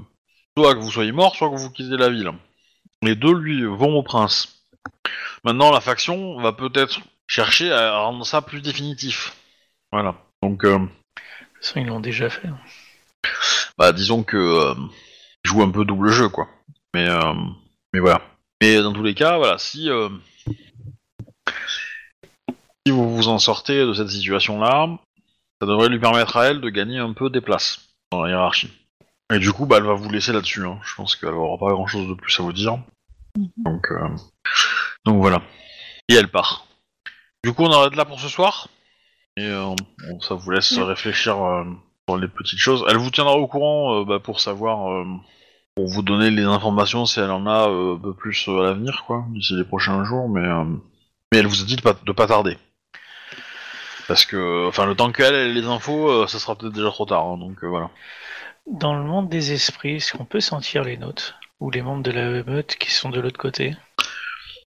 soit 0.56 0.74
que 0.74 0.80
vous 0.80 0.90
soyez 0.90 1.12
mort, 1.12 1.34
soit 1.34 1.50
que 1.50 1.56
vous 1.56 1.70
quittez 1.70 1.96
la 1.96 2.10
ville. 2.10 2.30
Les 3.02 3.14
deux 3.16 3.32
lui 3.34 3.64
vont 3.64 3.96
au 3.96 4.02
prince. 4.02 4.62
Maintenant, 5.44 5.72
la 5.72 5.80
faction 5.80 6.40
va 6.40 6.52
peut-être 6.52 7.00
chercher 7.26 7.72
à 7.72 7.98
rendre 7.98 8.24
ça 8.26 8.42
plus 8.42 8.60
définitif. 8.60 9.34
Voilà. 9.92 10.14
Donc, 10.42 10.64
euh, 10.64 10.78
De 10.78 10.84
toute 10.86 11.62
façon, 11.62 11.80
ils 11.80 11.86
l'ont 11.86 12.00
déjà 12.00 12.28
fait. 12.30 12.48
hein. 12.48 12.58
bah, 13.78 13.92
disons 13.92 14.22
que 14.22 14.36
euh, 14.36 14.74
ils 15.44 15.48
jouent 15.48 15.62
un 15.62 15.70
peu 15.70 15.84
double 15.84 16.10
jeu, 16.10 16.28
quoi. 16.28 16.48
Mais, 16.94 17.08
euh, 17.08 17.32
mais 17.92 18.00
voilà. 18.00 18.20
Mais 18.62 18.80
dans 18.82 18.92
tous 18.92 19.02
les 19.02 19.14
cas, 19.14 19.36
voilà, 19.38 19.58
si 19.58 19.90
euh, 19.90 20.08
si 22.86 22.92
vous 22.92 23.14
vous 23.14 23.28
en 23.28 23.38
sortez 23.38 23.84
de 23.86 23.92
cette 23.94 24.08
situation-là, 24.10 24.88
ça 25.60 25.66
devrait 25.66 25.88
lui 25.88 25.98
permettre 25.98 26.36
à 26.36 26.46
elle 26.46 26.60
de 26.60 26.68
gagner 26.68 26.98
un 26.98 27.12
peu 27.12 27.30
des 27.30 27.40
places 27.40 27.80
dans 28.12 28.22
la 28.22 28.30
hiérarchie. 28.30 28.70
Et 29.32 29.38
du 29.38 29.52
coup, 29.52 29.64
bah, 29.66 29.76
elle 29.78 29.84
va 29.84 29.94
vous 29.94 30.10
laisser 30.10 30.32
là-dessus. 30.32 30.66
hein. 30.66 30.78
Je 30.84 30.94
pense 30.94 31.16
qu'elle 31.16 31.30
aura 31.30 31.56
pas 31.58 31.72
grand-chose 31.72 32.08
de 32.08 32.14
plus 32.14 32.38
à 32.38 32.42
vous 32.42 32.52
dire. 32.52 32.76
Mhm. 33.38 33.48
Donc, 33.64 33.86
euh, 33.90 34.08
donc 35.06 35.16
voilà. 35.16 35.40
Et 36.08 36.14
elle 36.14 36.28
part. 36.28 36.66
Du 37.42 37.52
coup, 37.54 37.64
on 37.64 37.72
arrête 37.72 37.96
là 37.96 38.04
pour 38.04 38.20
ce 38.20 38.28
soir. 38.28 38.68
Et 39.36 39.46
euh, 39.46 39.74
ça 40.20 40.34
vous 40.34 40.50
laisse 40.50 40.72
Oui. 40.72 40.82
réfléchir 40.82 41.42
euh, 41.42 41.64
sur 42.08 42.18
les 42.18 42.28
petites 42.28 42.58
choses. 42.58 42.84
Elle 42.88 42.98
vous 42.98 43.10
tiendra 43.10 43.34
au 43.36 43.46
courant 43.46 44.00
euh, 44.00 44.04
bah, 44.04 44.18
pour 44.20 44.40
savoir, 44.40 45.04
pour 45.74 45.86
vous 45.88 46.02
donner 46.02 46.30
les 46.30 46.44
informations 46.44 47.06
si 47.06 47.18
elle 47.18 47.30
en 47.30 47.46
a 47.46 47.66
un 47.68 47.96
peu 47.98 48.12
plus 48.14 48.46
à 48.48 48.62
l'avenir, 48.62 49.04
quoi, 49.06 49.24
d'ici 49.30 49.54
les 49.56 49.64
prochains 49.64 50.04
jours. 50.04 50.28
Mais, 50.28 50.46
mais 51.32 51.38
elle 51.38 51.46
vous 51.46 51.62
a 51.62 51.64
dit 51.64 51.76
de 51.76 51.82
pas, 51.82 51.94
de 51.94 52.12
pas 52.12 52.26
tarder. 52.26 52.58
Parce 54.06 54.24
que, 54.26 54.66
enfin, 54.68 54.86
le 54.86 54.94
temps 54.94 55.12
qu'elle 55.12 55.34
ait 55.34 55.52
les 55.52 55.64
infos, 55.66 56.10
euh, 56.10 56.26
ça 56.26 56.38
sera 56.38 56.56
peut-être 56.56 56.74
déjà 56.74 56.90
trop 56.90 57.06
tard. 57.06 57.24
hein, 57.24 57.38
donc 57.38 57.62
euh, 57.64 57.68
voilà. 57.68 57.90
Dans 58.66 58.94
le 58.94 59.02
monde 59.04 59.28
des 59.28 59.52
esprits, 59.52 59.96
est-ce 59.96 60.12
qu'on 60.12 60.24
peut 60.24 60.40
sentir 60.40 60.84
les 60.84 60.96
notes 60.96 61.34
Ou 61.60 61.70
les 61.70 61.82
membres 61.82 62.02
de 62.02 62.10
la 62.10 62.42
meute 62.44 62.76
qui 62.76 62.90
sont 62.90 63.10
de 63.10 63.20
l'autre 63.20 63.38
côté? 63.38 63.76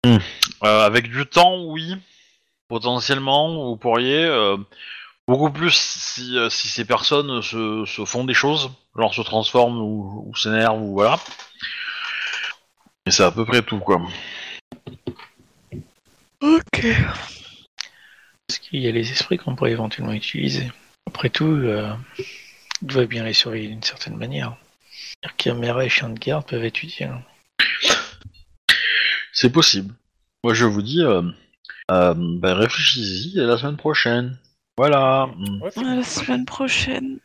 Euh, 0.06 0.18
avec 0.62 1.08
du 1.10 1.26
temps, 1.26 1.62
oui. 1.64 1.96
Potentiellement, 2.68 3.68
vous 3.70 3.76
pourriez. 3.76 4.24
euh, 4.24 4.56
beaucoup 5.28 5.50
plus 5.50 5.72
si, 5.74 6.36
euh, 6.36 6.50
si 6.50 6.68
ces 6.68 6.84
personnes 6.84 7.42
se, 7.42 7.84
se 7.86 8.04
font 8.04 8.24
des 8.24 8.34
choses, 8.34 8.70
genre 8.96 9.14
se 9.14 9.22
transforment 9.22 9.78
ou, 9.80 10.24
ou 10.26 10.36
s'énervent 10.36 10.82
ou 10.82 10.92
voilà. 10.94 11.18
Et 13.06 13.10
c'est 13.10 13.24
à 13.24 13.30
peu 13.30 13.44
près 13.44 13.62
tout, 13.62 13.78
quoi. 13.78 14.00
Ok. 16.40 16.86
Qu'il 18.72 18.80
y 18.80 18.88
a 18.88 18.90
les 18.90 19.12
esprits 19.12 19.36
qu'on 19.36 19.54
pourrait 19.54 19.72
éventuellement 19.72 20.14
utiliser. 20.14 20.72
Après 21.06 21.28
tout, 21.28 21.44
euh, 21.44 21.92
on 22.82 22.86
doit 22.86 23.04
bien 23.04 23.22
les 23.22 23.34
surveiller 23.34 23.68
d'une 23.68 23.82
certaine 23.82 24.16
manière. 24.16 24.56
C'est-à-dire 24.88 25.36
qu'un 25.36 25.80
et 25.80 25.88
chien 25.90 26.08
de 26.08 26.18
garde 26.18 26.46
peuvent 26.46 26.64
être 26.64 26.82
utiles. 26.82 27.12
C'est 29.34 29.52
possible. 29.52 29.94
moi 30.42 30.54
je 30.54 30.64
vous 30.64 30.80
dis, 30.80 31.02
euh, 31.02 31.20
euh, 31.90 32.14
bah, 32.16 32.54
réfléchissez-y 32.54 33.34
la 33.34 33.58
semaine 33.58 33.76
prochaine. 33.76 34.38
Voilà. 34.78 35.26
Ouais, 35.60 35.70
c'est 35.70 35.84
À 35.84 35.94
la 35.96 36.02
semaine 36.02 36.46
prochaine. 36.46 37.18